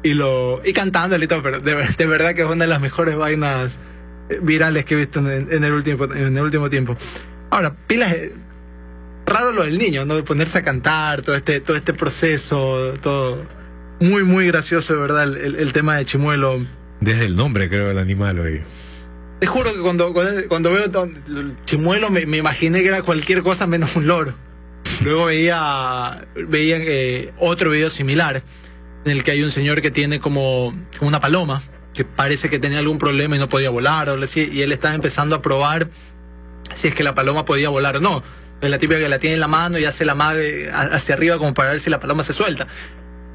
y 0.03 0.13
lo 0.13 0.61
y 0.65 0.73
cantándole 0.73 1.25
y 1.25 1.27
todo, 1.29 1.41
pero 1.41 1.59
de, 1.61 1.75
de 1.97 2.05
verdad 2.05 2.35
que 2.35 2.41
es 2.41 2.47
una 2.47 2.65
de 2.65 2.69
las 2.69 2.81
mejores 2.81 3.15
vainas 3.15 3.73
eh, 4.29 4.39
virales 4.43 4.83
que 4.85 4.93
he 4.93 4.97
visto 4.97 5.19
en, 5.19 5.47
en 5.51 5.63
el 5.63 5.71
último 5.71 6.03
en 6.13 6.37
el 6.37 6.43
último 6.43 6.69
tiempo. 6.69 6.97
Ahora, 7.49 7.75
pilas 7.87 8.13
eh, 8.13 8.33
raro 9.25 9.51
lo 9.51 9.63
del 9.63 9.77
niño, 9.77 10.05
¿no? 10.05 10.15
De 10.15 10.23
ponerse 10.23 10.57
a 10.57 10.63
cantar, 10.63 11.21
todo 11.21 11.35
este 11.35 11.61
todo 11.61 11.77
este 11.77 11.93
proceso, 11.93 12.93
todo 13.01 13.45
muy 13.99 14.23
muy 14.23 14.47
gracioso 14.47 14.93
de 14.93 14.99
verdad 14.99 15.23
el, 15.23 15.55
el- 15.55 15.73
tema 15.73 15.95
de 15.97 16.05
Chimuelo. 16.05 16.65
Desde 16.99 17.25
el 17.25 17.35
nombre, 17.35 17.69
creo, 17.69 17.89
del 17.89 17.99
animal 17.99 18.39
hoy. 18.39 18.61
Te 19.39 19.45
juro 19.45 19.71
que 19.73 19.81
cuando, 19.81 20.13
cuando, 20.13 20.47
cuando 20.47 20.71
veo 20.71 20.85
chimuelo 21.65 22.09
me, 22.09 22.25
me 22.25 22.37
imaginé 22.37 22.81
que 22.81 22.87
era 22.87 23.03
cualquier 23.03 23.43
cosa 23.43 23.67
menos 23.67 23.95
un 23.95 24.07
loro. 24.07 24.33
Luego 25.01 25.25
veía, 25.25 26.25
veía 26.47 26.77
eh, 26.79 27.33
otro 27.37 27.69
video 27.69 27.91
similar 27.91 28.41
en 29.05 29.11
el 29.11 29.23
que 29.23 29.31
hay 29.31 29.43
un 29.43 29.51
señor 29.51 29.81
que 29.81 29.91
tiene 29.91 30.19
como, 30.19 30.73
como 30.97 31.07
una 31.09 31.19
paloma 31.19 31.61
que 31.93 32.03
parece 32.03 32.49
que 32.49 32.57
tenía 32.59 32.79
algún 32.79 32.97
problema 32.97 33.35
y 33.35 33.39
no 33.39 33.47
podía 33.47 33.69
volar 33.69 34.09
o 34.09 34.13
algo 34.13 34.23
así, 34.25 34.49
y 34.51 34.61
él 34.61 34.71
está 34.71 34.93
empezando 34.95 35.35
a 35.35 35.41
probar 35.41 35.87
si 36.75 36.87
es 36.89 36.93
que 36.95 37.03
la 37.03 37.13
paloma 37.13 37.45
podía 37.45 37.69
volar 37.69 37.97
o 37.97 37.99
no. 37.99 38.23
Es 38.61 38.69
la 38.69 38.79
típica 38.79 38.99
que 38.99 39.07
la 39.09 39.19
tiene 39.19 39.35
en 39.35 39.39
la 39.39 39.47
mano 39.47 39.77
y 39.77 39.85
hace 39.85 40.03
la 40.05 40.15
madre 40.15 40.71
hacia 40.71 41.13
arriba 41.15 41.37
como 41.37 41.53
para 41.53 41.71
ver 41.71 41.79
si 41.79 41.89
la 41.89 41.99
paloma 41.99 42.23
se 42.23 42.33
suelta. 42.33 42.67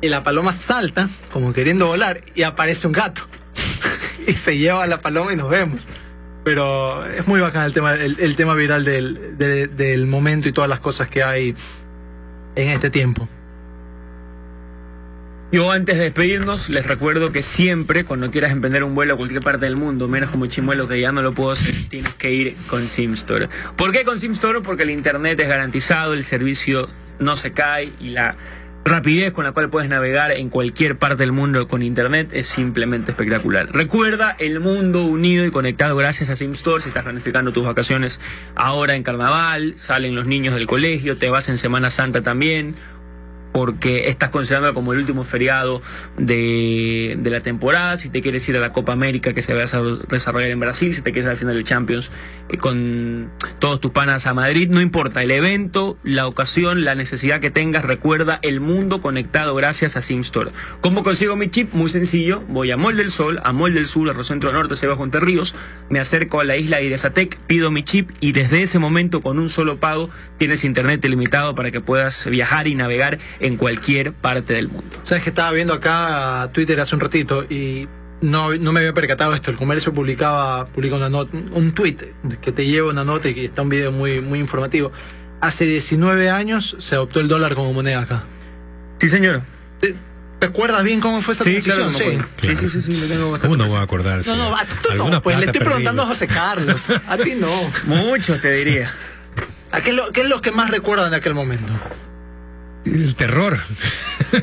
Y 0.01 0.09
la 0.09 0.23
paloma 0.25 0.57
salta 0.67 1.09
como 1.33 1.53
queriendo 1.53 1.87
volar 1.87 2.21
y 2.35 2.43
aparece 2.43 2.87
un 2.89 2.93
gato 2.93 3.23
y 4.27 4.33
se 4.33 4.59
lleva 4.59 4.83
a 4.83 4.87
la 4.87 5.01
paloma 5.01 5.33
y 5.33 5.37
nos 5.37 5.49
vemos. 5.49 5.87
Pero 6.45 7.07
es 7.07 7.25
muy 7.29 7.41
bacán 7.41 7.67
el 7.67 7.73
tema, 7.73 7.95
el, 7.95 8.19
el 8.19 8.35
tema 8.35 8.55
viral 8.55 8.85
del, 8.85 9.37
de- 9.39 9.69
del 9.69 10.07
momento 10.09 10.49
y 10.49 10.53
todas 10.53 10.69
las 10.69 10.81
cosas 10.81 11.09
que 11.09 11.23
hay 11.23 11.55
en 12.57 12.69
este 12.69 12.91
tiempo. 12.91 13.29
Yo 15.53 15.71
antes 15.71 15.99
de 15.99 16.05
despedirnos 16.05 16.71
les 16.71 16.87
recuerdo 16.87 17.31
que 17.31 17.43
siempre 17.43 18.07
cuando 18.07 18.31
quieras 18.31 18.53
emprender 18.53 18.83
un 18.85 18.95
vuelo 18.95 19.13
a 19.13 19.17
cualquier 19.19 19.43
parte 19.43 19.67
del 19.67 19.77
mundo, 19.77 20.09
menos 20.09 20.31
como 20.31 20.47
Chimuelo 20.47 20.89
que 20.89 20.99
ya 20.99 21.13
no 21.13 21.21
lo 21.21 21.35
puedo 21.35 21.51
hacer, 21.51 21.75
tienes 21.91 22.15
que 22.15 22.33
ir 22.33 22.57
con 22.71 22.89
Simstore. 22.89 23.51
¿Por 23.77 23.93
qué 23.93 24.03
con 24.03 24.19
Simstore? 24.19 24.63
Porque 24.63 24.85
el 24.85 24.91
internet 24.91 25.39
es 25.39 25.49
garantizado, 25.49 26.15
el 26.15 26.25
servicio 26.25 26.89
no 27.19 27.37
se 27.37 27.53
cae 27.53 27.93
y 28.01 28.09
la 28.09 28.35
rapidez 28.83 29.35
con 29.35 29.45
la 29.45 29.53
cual 29.53 29.69
puedes 29.69 29.91
navegar 29.91 30.33
en 30.33 30.49
cualquier 30.49 30.99
parte 30.99 31.19
del 31.19 31.33
mundo 31.33 31.69
con 31.69 31.83
internet 31.83 32.31
es 32.33 32.47
simplemente 32.47 33.11
espectacular. 33.11 33.69
Recuerda 33.73 34.35
el 34.39 34.59
mundo 34.59 35.05
unido 35.05 35.45
y 35.45 35.51
conectado 35.51 35.97
gracias 35.97 36.31
a 36.31 36.37
Simstore. 36.37 36.83
Si 36.83 36.89
estás 36.89 37.05
planificando 37.05 37.53
tus 37.53 37.65
vacaciones 37.65 38.19
ahora 38.55 38.95
en 38.95 39.03
carnaval, 39.03 39.75
salen 39.87 40.15
los 40.15 40.27
niños 40.27 40.55
del 40.55 40.67
colegio, 40.67 41.19
te 41.19 41.29
vas 41.29 41.47
en 41.51 41.59
Semana 41.59 41.91
Santa 41.91 42.23
también 42.23 42.75
porque 43.53 44.09
estás 44.09 44.31
considerando 44.31 44.75
como 44.75 44.93
el 44.93 45.01
último 45.01 45.25
feriado 45.25 45.83
de, 46.19 47.19
la 47.23 47.41
temporada, 47.41 47.97
si 47.97 48.11
te 48.11 48.21
quieres 48.21 48.49
ir 48.49 48.57
a 48.57 48.61
la 48.61 48.73
Copa 48.73 48.93
América 48.93 49.33
que 49.35 49.43
se 49.43 49.53
va 49.55 49.61
a 49.61 49.65
desarro- 49.65 50.07
desarrollar 50.09 50.51
en 50.51 50.61
Brasil, 50.61 50.95
si 50.95 51.03
te 51.03 51.13
quieres 51.13 51.27
ir 51.27 51.31
al 51.33 51.39
final 51.39 51.55
del 51.55 51.65
Champions 51.65 52.11
eh, 52.49 52.57
con 52.59 53.31
todos 53.59 53.81
tus 53.81 53.93
panas 53.93 54.27
a 54.27 54.35
Madrid, 54.35 54.69
no 54.71 54.81
importa, 54.81 55.23
el 55.23 55.31
evento, 55.31 55.97
la 56.03 56.27
ocasión, 56.27 56.85
la 56.85 56.95
necesidad 56.95 57.41
que 57.41 57.51
tengas, 57.51 57.85
recuerda 57.85 58.39
el 58.43 58.61
mundo 58.61 59.01
conectado 59.01 59.55
gracias 59.55 59.97
a 59.97 60.03
SimStore. 60.03 60.51
¿Cómo 60.81 61.03
consigo 61.03 61.37
mi 61.37 61.51
chip? 61.51 61.73
Muy 61.73 61.91
sencillo, 61.91 62.43
voy 62.49 62.71
a 62.71 62.77
Mall 62.77 62.97
del 62.97 63.11
Sol, 63.11 63.41
a 63.43 63.53
Mall 63.53 63.75
del 63.75 63.87
Sur, 63.87 64.11
a 64.11 64.23
Centro 64.25 64.53
Norte, 64.53 64.77
se 64.77 64.87
bajo 64.87 65.05
entre 65.05 65.21
ríos, 65.21 65.55
me 65.91 65.99
acerco 65.99 66.41
a 66.41 66.45
la 66.45 66.57
isla 66.57 66.79
de 66.79 66.87
Iresatec, 66.87 67.39
pido 67.47 67.71
mi 67.71 67.83
chip 67.83 68.11
y 68.21 68.33
desde 68.33 68.63
ese 68.63 68.79
momento 68.79 69.21
con 69.21 69.39
un 69.39 69.51
solo 69.51 69.77
pago 69.79 70.11
tienes 70.39 70.65
internet 70.65 71.05
ilimitado 71.05 71.55
para 71.55 71.71
que 71.71 71.81
puedas 71.81 72.29
viajar 72.31 72.67
y 72.69 72.75
navegar 72.75 73.19
en 73.43 73.57
cualquier 73.57 74.13
parte 74.15 74.55
del 74.55 74.69
mundo. 74.69 74.97
Sabes 75.03 75.25
que 75.25 75.31
estaba 75.31 75.53
viendo 75.53 75.75
acá 75.75 76.49
Twitter 76.53 76.79
hace 76.81 76.95
un 76.95 77.01
ratito 77.01 77.45
y 77.45 77.89
no, 78.23 78.55
no 78.55 78.73
me 78.73 78.81
había 78.81 78.93
percatado 78.93 79.35
esto. 79.35 79.51
El 79.51 79.57
comercio 79.57 79.93
publicaba, 79.93 80.67
publica 80.69 80.97
una 80.97 81.09
nota, 81.09 81.37
un 81.37 81.75
tweet 81.75 81.97
que 82.41 82.53
te 82.53 82.65
lleva 82.67 82.89
una 82.91 83.05
nota 83.05 83.29
y 83.29 83.35
que 83.35 83.45
está 83.47 83.63
un 83.63 83.69
video 83.69 83.93
muy, 83.93 84.21
muy 84.21 84.39
informativo. 84.39 84.93
Hace 85.41 85.65
19 85.67 86.31
años 86.31 86.77
se 86.79 86.95
adoptó 86.95 87.19
el 87.21 87.27
dólar 87.29 87.55
como 87.57 87.73
moneda 87.73 88.03
acá. 88.03 88.23
Sí, 89.01 89.09
señor. 89.09 89.43
¿Te, 89.81 89.97
te 90.39 90.47
acuerdas 90.47 90.85
bien 90.85 91.01
cómo 91.01 91.21
fue 91.23 91.35
esa 91.35 91.43
Sí, 91.43 91.51
transición? 91.51 91.93
claro, 91.93 91.97
acuerdo. 91.97 92.29
Claro. 92.37 92.61
Sí, 92.61 92.69
sí, 92.69 92.83
sí, 92.83 92.95
sí, 92.95 93.01
lo 93.01 93.09
tengo 93.09 93.31
bastante 93.33 93.49
¿Cómo 93.49 93.57
no 93.57 93.69
voy 93.69 93.81
a 93.81 93.83
acordarse? 93.83 94.31
No, 94.31 94.37
no, 94.37 94.57
a 94.57 94.65
tú 94.67 94.95
no, 95.11 95.21
pues 95.21 95.37
le 95.39 95.47
estoy 95.47 95.61
preguntando 95.61 96.03
a. 96.03 96.07
José 96.07 96.29
Carlos. 96.29 96.85
A 97.09 97.17
ti 97.19 97.35
no. 97.35 97.73
Mucho 97.87 98.41
te 98.41 98.53
diría. 98.53 98.95
¿A 99.73 99.81
qué, 99.81 99.91
es 99.91 99.97
lo, 99.97 100.13
qué 100.13 100.21
es 100.21 100.29
lo 100.29 100.41
que 100.41 100.53
más 100.53 100.71
recuerdan 100.71 101.11
de 101.11 101.17
aquel 101.17 101.35
momento? 101.35 101.73
El 102.85 103.15
terror. 103.15 103.59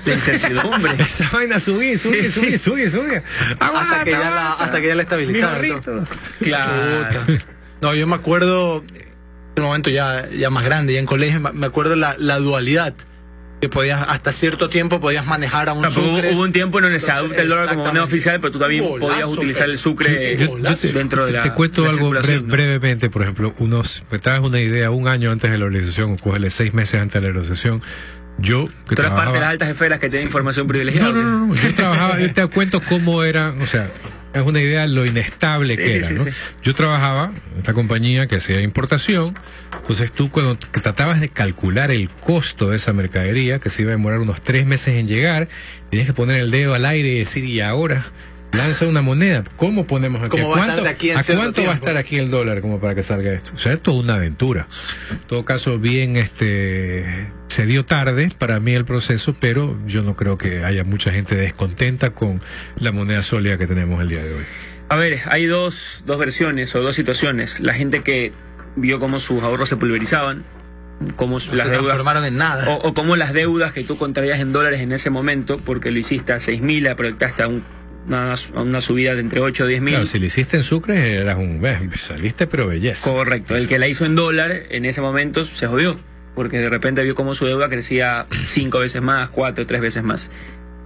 La 0.05 0.13
incertidumbre. 0.13 0.91
Esa 0.99 1.29
vaina 1.31 1.59
subí, 1.59 1.97
subí, 1.97 2.21
Sí, 2.27 2.29
subí, 2.31 2.51
sí. 2.51 2.57
subí, 2.59 2.89
subí. 2.89 3.15
hasta, 3.59 4.03
que 4.03 4.11
ya 4.11 4.19
la, 4.29 4.53
hasta 4.53 4.81
que 4.81 4.87
ya 4.87 4.95
la 4.95 5.01
estabilizaron. 5.03 5.55
Gorrito. 5.55 6.07
Claro. 6.39 7.37
No, 7.81 7.95
yo 7.95 8.07
me 8.07 8.15
acuerdo, 8.15 8.83
en 9.55 9.61
un 9.63 9.63
momento 9.63 9.89
ya, 9.89 10.29
ya 10.29 10.49
más 10.49 10.63
grande, 10.63 10.93
ya 10.93 10.99
en 10.99 11.05
colegio, 11.05 11.39
me- 11.39 11.65
acuerdo 11.65 11.95
la, 11.95 12.15
la 12.17 12.37
dualidad. 12.39 12.93
Que 13.61 13.67
podías, 13.67 14.01
hasta 14.07 14.31
cierto 14.31 14.69
tiempo 14.69 15.01
podías 15.01 15.25
manejar 15.25 15.67
a 15.67 15.73
un 15.73 15.81
No, 15.81 15.91
sucre. 15.91 16.33
hubo 16.33 16.43
un 16.43 16.53
tiempo 16.53 16.77
en 16.79 16.83
donde 16.83 16.99
se 17.01 17.11
adopta 17.11 17.41
el 17.41 17.49
dólar 17.49 17.67
como 17.67 17.83
moneda 17.83 18.05
oficial, 18.05 18.39
pero 18.39 18.53
tú 18.53 18.59
también 18.59 18.85
podías 18.97 19.25
utilizar 19.27 19.69
el 19.69 19.77
sucre 19.77 20.37
pero- 20.37 20.57
Yo- 20.59 20.63
yo 20.69 20.75
te, 20.77 20.93
dentro 20.93 21.25
de 21.25 21.33
la 21.33 21.41
te 21.43 21.51
cuento 21.53 21.83
la 21.83 21.89
algo 21.89 22.09
bre- 22.09 22.41
¿no? 22.41 22.47
brevemente, 22.53 23.09
por 23.09 23.21
ejemplo, 23.23 23.53
unos, 23.59 24.01
me 24.09 24.19
traes 24.19 24.39
una 24.39 24.61
idea 24.61 24.91
un 24.91 25.09
año 25.09 25.29
antes 25.29 25.51
de 25.51 25.57
la 25.57 25.65
organización, 25.65 26.13
o 26.13 26.17
cógele 26.17 26.49
seis 26.51 26.73
meses 26.73 27.01
antes 27.01 27.15
de 27.15 27.19
la 27.21 27.27
organización. 27.27 27.81
Yo, 28.41 28.67
que 28.87 28.95
Tú 28.95 29.01
eres 29.01 29.13
parte 29.13 29.33
de 29.33 29.39
las 29.39 29.49
altas 29.49 29.69
esferas 29.69 29.99
que 29.99 30.09
tienen 30.09 30.27
información 30.27 30.67
privilegiada. 30.67 31.11
no, 31.11 31.21
no, 31.21 31.47
no, 31.47 31.55
yo 31.55 31.75
trabajaba, 31.75 32.19
yo 32.19 32.33
te 32.33 32.47
cuento 32.47 32.81
cómo 32.87 33.23
era, 33.23 33.53
o 33.59 33.65
sea, 33.65 33.89
es 34.33 34.41
una 34.41 34.61
idea 34.61 34.81
de 34.81 34.89
lo 34.89 35.05
inestable 35.05 35.75
Sí, 35.75 35.81
que 35.81 35.95
era, 35.95 36.07
sí, 36.07 36.13
¿no? 36.13 36.25
Yo 36.61 36.75
trabajaba 36.75 37.31
en 37.53 37.59
esta 37.59 37.73
compañía 37.73 38.27
que 38.27 38.35
hacía 38.35 38.61
importación, 38.61 39.35
entonces 39.75 40.11
tú 40.11 40.29
cuando 40.29 40.57
tratabas 40.57 41.19
de 41.19 41.29
calcular 41.29 41.91
el 41.91 42.09
costo 42.09 42.69
de 42.69 42.77
esa 42.77 42.93
mercadería, 42.93 43.59
que 43.59 43.69
se 43.69 43.81
iba 43.81 43.91
a 43.91 43.95
demorar 43.95 44.19
unos 44.19 44.41
tres 44.41 44.65
meses 44.65 44.89
en 44.89 45.07
llegar, 45.07 45.47
tenías 45.89 46.07
que 46.07 46.13
poner 46.13 46.39
el 46.39 46.51
dedo 46.51 46.73
al 46.73 46.85
aire 46.85 47.09
y 47.09 47.19
decir, 47.19 47.43
y 47.43 47.61
ahora 47.61 48.05
lanza 48.51 48.85
una 48.87 49.01
moneda, 49.01 49.43
¿cómo 49.57 49.85
ponemos 49.85 50.21
aquí? 50.21 50.31
¿Cómo 50.41 50.53
¿A 50.55 50.57
va 50.57 50.63
a 50.63 50.67
estar 50.67 50.75
cuánto, 50.83 50.89
aquí 50.89 51.11
¿a 51.11 51.23
cuánto 51.35 51.63
va 51.63 51.71
a 51.71 51.75
estar 51.75 51.97
aquí 51.97 52.17
el 52.17 52.31
dólar 52.31 52.61
como 52.61 52.79
para 52.79 52.95
que 52.95 53.03
salga 53.03 53.31
esto? 53.33 53.51
O 53.53 53.57
sea, 53.57 53.73
es 53.73 53.81
toda 53.81 53.99
una 53.99 54.15
aventura. 54.15 54.67
En 55.11 55.19
todo 55.27 55.45
caso, 55.45 55.77
bien, 55.79 56.17
este, 56.17 57.05
se 57.47 57.65
dio 57.65 57.85
tarde 57.85 58.31
para 58.37 58.59
mí 58.59 58.73
el 58.73 58.85
proceso, 58.85 59.35
pero 59.39 59.77
yo 59.85 60.01
no 60.01 60.15
creo 60.15 60.37
que 60.37 60.63
haya 60.63 60.83
mucha 60.83 61.11
gente 61.11 61.35
descontenta 61.35 62.11
con 62.11 62.41
la 62.77 62.91
moneda 62.91 63.21
sólida 63.21 63.57
que 63.57 63.67
tenemos 63.67 64.01
el 64.01 64.09
día 64.09 64.23
de 64.23 64.33
hoy. 64.33 64.43
A 64.89 64.95
ver, 64.95 65.19
hay 65.29 65.45
dos, 65.45 66.01
dos 66.05 66.17
versiones 66.17 66.73
o 66.73 66.81
dos 66.81 66.95
situaciones. 66.95 67.59
La 67.59 67.73
gente 67.75 68.01
que 68.01 68.31
vio 68.75 68.99
cómo 68.99 69.19
sus 69.19 69.43
ahorros 69.43 69.69
se 69.69 69.77
pulverizaban, 69.77 70.43
cómo 71.15 71.37
No 71.39 71.53
las 71.53 71.65
se 71.67 71.71
deudas 71.71 71.85
transformaron 71.85 72.25
en 72.25 72.37
nada. 72.37 72.67
o, 72.69 72.87
o 72.89 72.93
cómo 72.95 73.15
las 73.15 73.31
deudas 73.33 73.71
que 73.73 73.83
tú 73.83 73.97
contraías 73.97 74.39
en 74.39 74.51
dólares 74.51 74.81
en 74.81 74.91
ese 74.91 75.11
momento, 75.11 75.59
porque 75.63 75.91
lo 75.91 75.99
hiciste 75.99 76.33
a 76.33 76.39
6 76.39 76.61
mil, 76.61 76.83
la 76.85 76.95
proyectaste 76.95 77.43
a, 77.43 77.47
un- 77.47 77.63
una, 78.09 78.81
subida 78.81 79.13
de 79.13 79.21
entre 79.21 79.39
8 79.39 79.63
o 79.63 79.67
10 79.67 79.81
mil. 79.81 79.93
Claro, 79.93 80.05
si 80.07 80.19
lo 80.19 80.25
hiciste 80.25 80.57
en 80.57 80.63
Sucre, 80.63 81.15
eras 81.15 81.37
un... 81.37 81.61
saliste 81.97 82.47
pero 82.47 82.67
belleza. 82.67 83.09
Correcto, 83.09 83.55
el 83.55 83.67
que 83.67 83.77
la 83.77 83.87
hizo 83.87 84.05
en 84.05 84.15
dólar 84.15 84.51
en 84.69 84.85
ese 84.85 85.01
momento 85.01 85.45
se 85.45 85.67
jodió, 85.67 85.91
porque 86.35 86.57
de 86.57 86.69
repente 86.69 87.03
vio 87.03 87.15
cómo 87.15 87.35
su 87.35 87.45
deuda 87.45 87.69
crecía 87.69 88.25
cinco 88.53 88.79
veces 88.79 89.01
más, 89.01 89.29
cuatro, 89.29 89.65
tres 89.65 89.81
veces 89.81 90.03
más. 90.03 90.29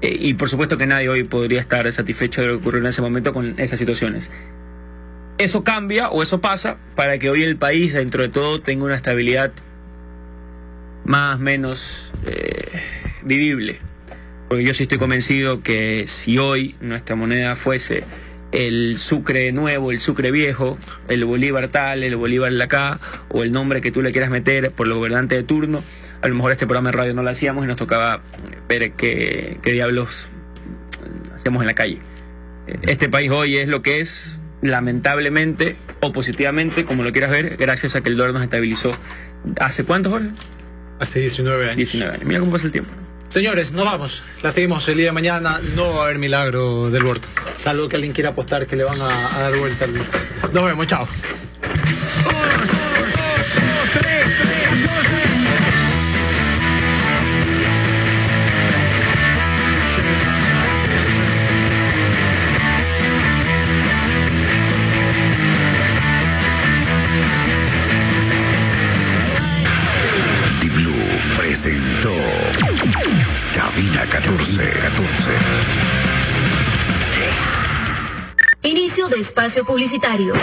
Eh, 0.02 0.18
y 0.20 0.34
por 0.34 0.50
supuesto 0.50 0.78
que 0.78 0.86
nadie 0.86 1.08
hoy 1.08 1.24
podría 1.24 1.62
estar 1.62 1.92
satisfecho 1.94 2.42
de 2.42 2.48
lo 2.48 2.54
que 2.54 2.60
ocurrió 2.60 2.82
en 2.82 2.88
ese 2.88 3.02
momento 3.02 3.34
con 3.34 3.58
esas 3.58 3.80
situaciones. 3.80 4.30
eso 5.38 5.64
cambia 5.64 6.10
o 6.10 6.22
eso 6.22 6.42
pasa 6.42 6.78
para 6.96 7.18
que 7.18 7.30
hoy 7.30 7.44
el 7.44 7.58
país, 7.58 7.94
dentro 7.94 8.22
de 8.22 8.30
todo, 8.30 8.62
tenga 8.62 8.86
una 8.86 8.96
estabilidad 8.96 9.52
más 11.06 11.38
o 11.38 11.44
menos 11.44 12.12
eh, 12.26 12.82
vivible. 13.24 13.80
Porque 14.54 14.66
yo 14.66 14.76
sí 14.76 14.84
estoy 14.84 15.00
convencido 15.00 15.64
que 15.64 16.06
si 16.06 16.38
hoy 16.38 16.76
nuestra 16.80 17.16
moneda 17.16 17.56
fuese 17.56 18.04
el 18.52 19.00
sucre 19.00 19.52
nuevo, 19.52 19.92
el 19.92 20.00
sucre 20.00 20.30
viejo, 20.30 20.78
el 21.08 21.26
bolívar 21.26 21.70
tal, 21.70 22.04
el 22.04 22.16
bolívar 22.16 22.52
la 22.52 22.66
acá, 22.66 23.00
o 23.30 23.42
el 23.42 23.52
nombre 23.52 23.82
que 23.82 23.92
tú 23.92 24.04
le 24.04 24.12
quieras 24.12 24.30
meter 24.30 24.70
por 24.74 24.86
los 24.88 25.00
gobernantes 25.00 25.40
de 25.40 25.44
turno, 25.44 25.84
a 26.22 26.28
lo 26.28 26.36
mejor 26.36 26.52
este 26.52 26.68
programa 26.68 26.92
de 26.92 26.98
radio 26.98 27.14
no 27.16 27.24
lo 27.24 27.32
hacíamos 27.32 27.64
y 27.64 27.68
nos 27.68 27.78
tocaba 27.78 28.22
ver 28.70 28.92
qué, 28.92 29.58
qué 29.64 29.72
diablos 29.72 30.10
hacíamos 31.34 31.64
en 31.64 31.68
la 31.68 31.74
calle. 31.74 31.98
Este 32.84 33.10
país 33.10 33.32
hoy 33.32 33.58
es 33.58 33.68
lo 33.68 33.82
que 33.82 34.02
es, 34.02 34.40
lamentablemente 34.62 35.78
o 36.00 36.14
positivamente, 36.14 36.86
como 36.86 37.02
lo 37.02 37.12
quieras 37.12 37.32
ver, 37.32 37.58
gracias 37.58 37.96
a 37.96 38.02
que 38.02 38.10
el 38.10 38.18
dólar 38.18 38.36
nos 38.36 38.44
estabilizó. 38.44 38.92
¿Hace 39.60 39.84
cuántos 39.84 40.14
horas? 40.14 40.30
Hace 41.00 41.22
19 41.22 41.66
años. 41.66 41.78
19 41.78 42.14
años. 42.14 42.28
Mira 42.28 42.40
cómo 42.40 42.52
pasa 42.52 42.68
el 42.68 42.72
tiempo. 42.72 43.03
Señores, 43.34 43.72
nos 43.72 43.86
vamos. 43.86 44.22
La 44.44 44.52
seguimos 44.52 44.88
el 44.88 44.98
día 44.98 45.08
de 45.08 45.12
mañana. 45.12 45.60
No 45.76 45.96
va 45.96 46.02
a 46.02 46.04
haber 46.06 46.20
milagro 46.20 46.90
del 46.92 47.04
huerto. 47.04 47.28
Salvo 47.64 47.90
que 47.90 47.96
alguien 47.96 48.14
quiera 48.14 48.30
apostar 48.30 48.68
que 48.68 48.76
le 48.76 48.84
van 48.84 49.02
a, 49.02 49.36
a 49.36 49.40
dar 49.50 49.58
vuelta. 49.58 49.86
al- 49.86 50.54
Nos 50.54 50.66
vemos, 50.66 50.86
chao. 50.88 51.08
Cabina 74.04 74.10
14, 74.10 74.58
14. 74.58 75.30
Inicio 78.64 79.08
de 79.08 79.22
espacio 79.22 79.66
publicitario. 79.66 80.34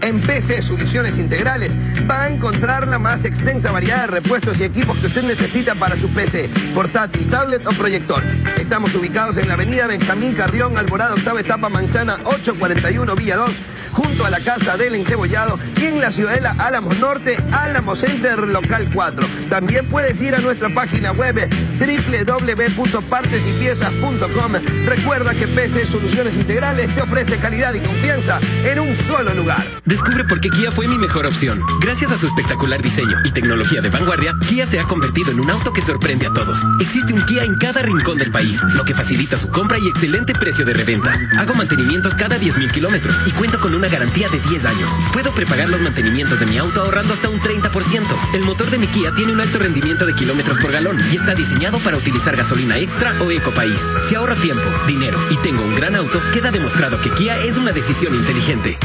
En 0.00 0.20
PC 0.20 0.62
Soluciones 0.62 1.16
Integrales 1.16 1.72
va 2.10 2.24
a 2.24 2.28
encontrar 2.28 2.86
la 2.88 2.98
más 2.98 3.24
extensa 3.24 3.70
variedad 3.72 4.02
de 4.02 4.06
repuestos 4.08 4.60
y 4.60 4.64
equipos 4.64 4.98
que 4.98 5.06
usted 5.06 5.22
necesita 5.22 5.74
para 5.74 5.98
su 5.98 6.08
PC, 6.12 6.50
portátil, 6.74 7.30
tablet 7.30 7.66
o 7.66 7.70
proyector. 7.72 8.22
Estamos 8.58 8.94
ubicados 8.94 9.36
en 9.38 9.48
la 9.48 9.54
avenida 9.54 9.86
Benjamín 9.86 10.34
Carrión, 10.34 10.76
Alborada, 10.76 11.14
octava 11.14 11.40
etapa, 11.40 11.68
manzana 11.68 12.18
841, 12.24 13.14
Villa 13.14 13.36
2, 13.36 13.50
junto 13.94 14.26
a 14.26 14.30
la 14.30 14.40
Casa 14.40 14.76
del 14.76 14.96
Encebollado 14.96 15.58
y 15.76 15.86
en 15.86 16.00
la 16.00 16.10
Ciudadela 16.10 16.56
Álamos 16.58 16.98
Norte, 16.98 17.36
Álamos 17.52 18.00
Center 18.00 18.48
Local 18.48 18.90
4. 18.92 19.26
También 19.48 19.88
puedes 19.88 20.20
ir 20.20 20.34
a 20.34 20.40
nuestra 20.40 20.68
página 20.74 21.12
web 21.12 21.48
www.partesypiezas.com. 21.78 24.52
Recuerda 24.86 25.34
que 25.34 25.46
PC 25.48 25.86
Soluciones 25.86 26.36
Integrales 26.36 26.94
te 26.94 27.00
ofrece 27.02 27.38
calidad 27.38 27.74
y 27.74 27.80
confianza 27.80 28.38
en 28.40 28.78
un 28.80 28.96
solo 29.06 29.34
lugar. 29.34 29.64
Descubre 29.84 30.24
por 30.24 30.40
qué 30.40 30.48
Kia 30.50 30.72
fue 30.72 30.88
mi 30.88 30.98
mejor 30.98 31.26
opción. 31.26 31.60
Gracias 31.80 32.10
a 32.10 32.18
su 32.18 32.26
espectacular 32.26 32.82
diseño 32.82 33.16
y 33.24 33.32
tecnología 33.32 33.80
de 33.80 33.90
vanguardia, 33.90 34.34
Kia 34.48 34.66
se 34.66 34.80
ha 34.80 34.84
convertido 34.84 35.30
en 35.30 35.38
un 35.40 35.50
auto 35.50 35.72
que 35.72 35.82
sorprende 35.82 36.26
a 36.26 36.32
todos. 36.32 36.58
Existe 36.80 37.12
un 37.12 37.24
Kia 37.26 37.44
en 37.44 37.56
cada 37.58 37.82
rincón 37.82 38.16
del 38.18 38.32
país, 38.32 38.60
lo 38.74 38.84
que 38.84 38.94
facilita 38.94 39.36
su 39.36 39.48
compra 39.50 39.78
y 39.78 39.86
excelente 39.88 40.32
precio 40.34 40.64
de 40.64 40.72
reventa. 40.74 41.16
Hago 41.38 41.54
mantenimientos 41.54 42.14
cada 42.14 42.38
10.000 42.38 42.72
kilómetros 42.72 43.16
y 43.26 43.32
cuento 43.32 43.60
con 43.60 43.74
una 43.84 43.92
garantía 43.92 44.30
de 44.30 44.40
10 44.40 44.64
años. 44.64 44.90
Puedo 45.12 45.34
prepagar 45.34 45.68
los 45.68 45.78
mantenimientos 45.82 46.40
de 46.40 46.46
mi 46.46 46.56
auto 46.56 46.80
ahorrando 46.80 47.12
hasta 47.12 47.28
un 47.28 47.38
30%. 47.38 48.16
El 48.32 48.42
motor 48.42 48.70
de 48.70 48.78
mi 48.78 48.86
Kia 48.86 49.12
tiene 49.14 49.32
un 49.32 49.40
alto 49.42 49.58
rendimiento 49.58 50.06
de 50.06 50.14
kilómetros 50.14 50.56
por 50.56 50.72
galón 50.72 50.98
y 51.12 51.16
está 51.16 51.34
diseñado 51.34 51.78
para 51.80 51.98
utilizar 51.98 52.34
gasolina 52.34 52.78
extra 52.78 53.14
o 53.20 53.30
ecopaís. 53.30 53.78
Si 54.08 54.14
ahorro 54.14 54.36
tiempo, 54.36 54.64
dinero 54.86 55.18
y 55.30 55.36
tengo 55.42 55.62
un 55.62 55.74
gran 55.74 55.96
auto, 55.96 56.18
queda 56.32 56.50
demostrado 56.50 56.98
que 57.02 57.10
Kia 57.10 57.36
es 57.44 57.58
una 57.58 57.72
decisión 57.72 58.14
inteligente. 58.14 58.78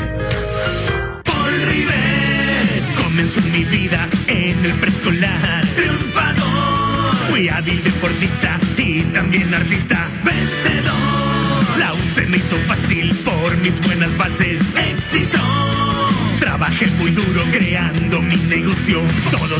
Paul 1.23 1.61
Rivet 1.69 2.95
comenzó 3.01 3.39
mi 3.39 3.63
vida 3.63 4.09
en 4.27 4.65
el 4.65 4.73
preescolar. 4.79 5.65
Triunfador. 5.75 7.29
Fui 7.29 7.47
hábil 7.47 7.81
deportista 7.85 8.59
y 8.75 9.03
también 9.13 9.53
artista. 9.53 10.09
Vencedor. 10.25 11.77
La 11.77 11.93
UC 11.93 12.27
me 12.27 12.37
hizo 12.37 12.57
fácil 12.67 13.15
por 13.23 13.55
mis 13.57 13.79
buenas 13.81 14.17
bases. 14.17 14.48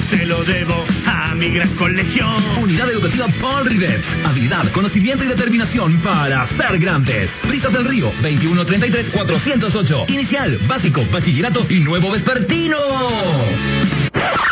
Se 0.10 0.26
lo 0.26 0.44
debo 0.44 0.86
a 1.06 1.36
mi 1.36 1.52
gran 1.52 1.70
colegio. 1.76 2.26
Unidad 2.62 2.90
Educativa 2.90 3.28
Paul 3.40 3.66
Rivet. 3.66 4.04
Habilidad, 4.26 4.72
conocimiento 4.72 5.24
y 5.24 5.28
determinación 5.28 6.00
para 6.02 6.48
ser 6.48 6.80
grandes. 6.80 7.30
Brisas 7.48 7.72
del 7.72 7.86
Río, 7.86 8.12
2133-408. 8.22 10.10
Inicial, 10.10 10.58
básico, 10.68 11.06
bachillerato 11.12 11.66
y 11.70 11.80
nuevo 11.80 12.12
vespertino. 12.12 12.78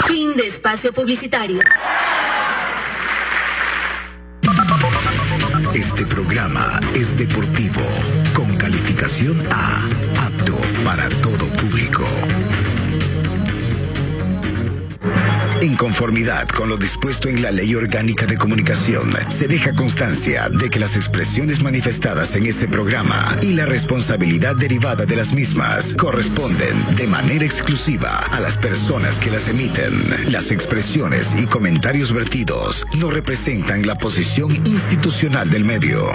Fin 0.07 0.35
de 0.35 0.47
espacio 0.47 0.93
publicitario. 0.93 1.61
Este 5.73 6.05
programa 6.05 6.79
es 6.93 7.15
deportivo, 7.17 7.81
con 8.35 8.55
calificación 8.57 9.45
A, 9.51 9.85
apto 10.25 10.57
para 10.83 11.09
todo 11.21 11.47
público. 11.53 12.05
En 15.61 15.75
conformidad 15.75 16.47
con 16.49 16.69
lo 16.69 16.77
dispuesto 16.77 17.29
en 17.29 17.41
la 17.41 17.51
Ley 17.51 17.73
Orgánica 17.73 18.27
de 18.27 18.37
Comunicación, 18.37 19.11
se 19.39 19.47
deja 19.47 19.73
constancia 19.73 20.49
de 20.49 20.69
que 20.69 20.79
las 20.79 20.95
expresiones 20.95 21.59
manifestadas 21.61 22.35
en 22.35 22.45
este 22.45 22.67
programa 22.67 23.37
y 23.41 23.53
la 23.53 23.65
responsabilidad 23.65 24.55
derivada 24.55 25.05
de 25.05 25.15
las 25.15 25.33
mismas 25.33 25.83
corresponden 25.95 26.95
de 26.95 27.07
manera 27.07 27.43
exclusiva 27.43 28.27
a 28.27 28.39
las 28.39 28.55
personas 28.59 29.17
que 29.17 29.31
las 29.31 29.47
emiten. 29.47 30.31
Las 30.31 30.51
expresiones 30.51 31.27
y 31.35 31.47
comentarios 31.47 32.13
vertidos 32.13 32.85
no 32.95 33.09
representan 33.09 33.85
la 33.85 33.95
posición 33.95 34.55
institucional 34.63 35.49
del 35.49 35.65
medio. 35.65 36.07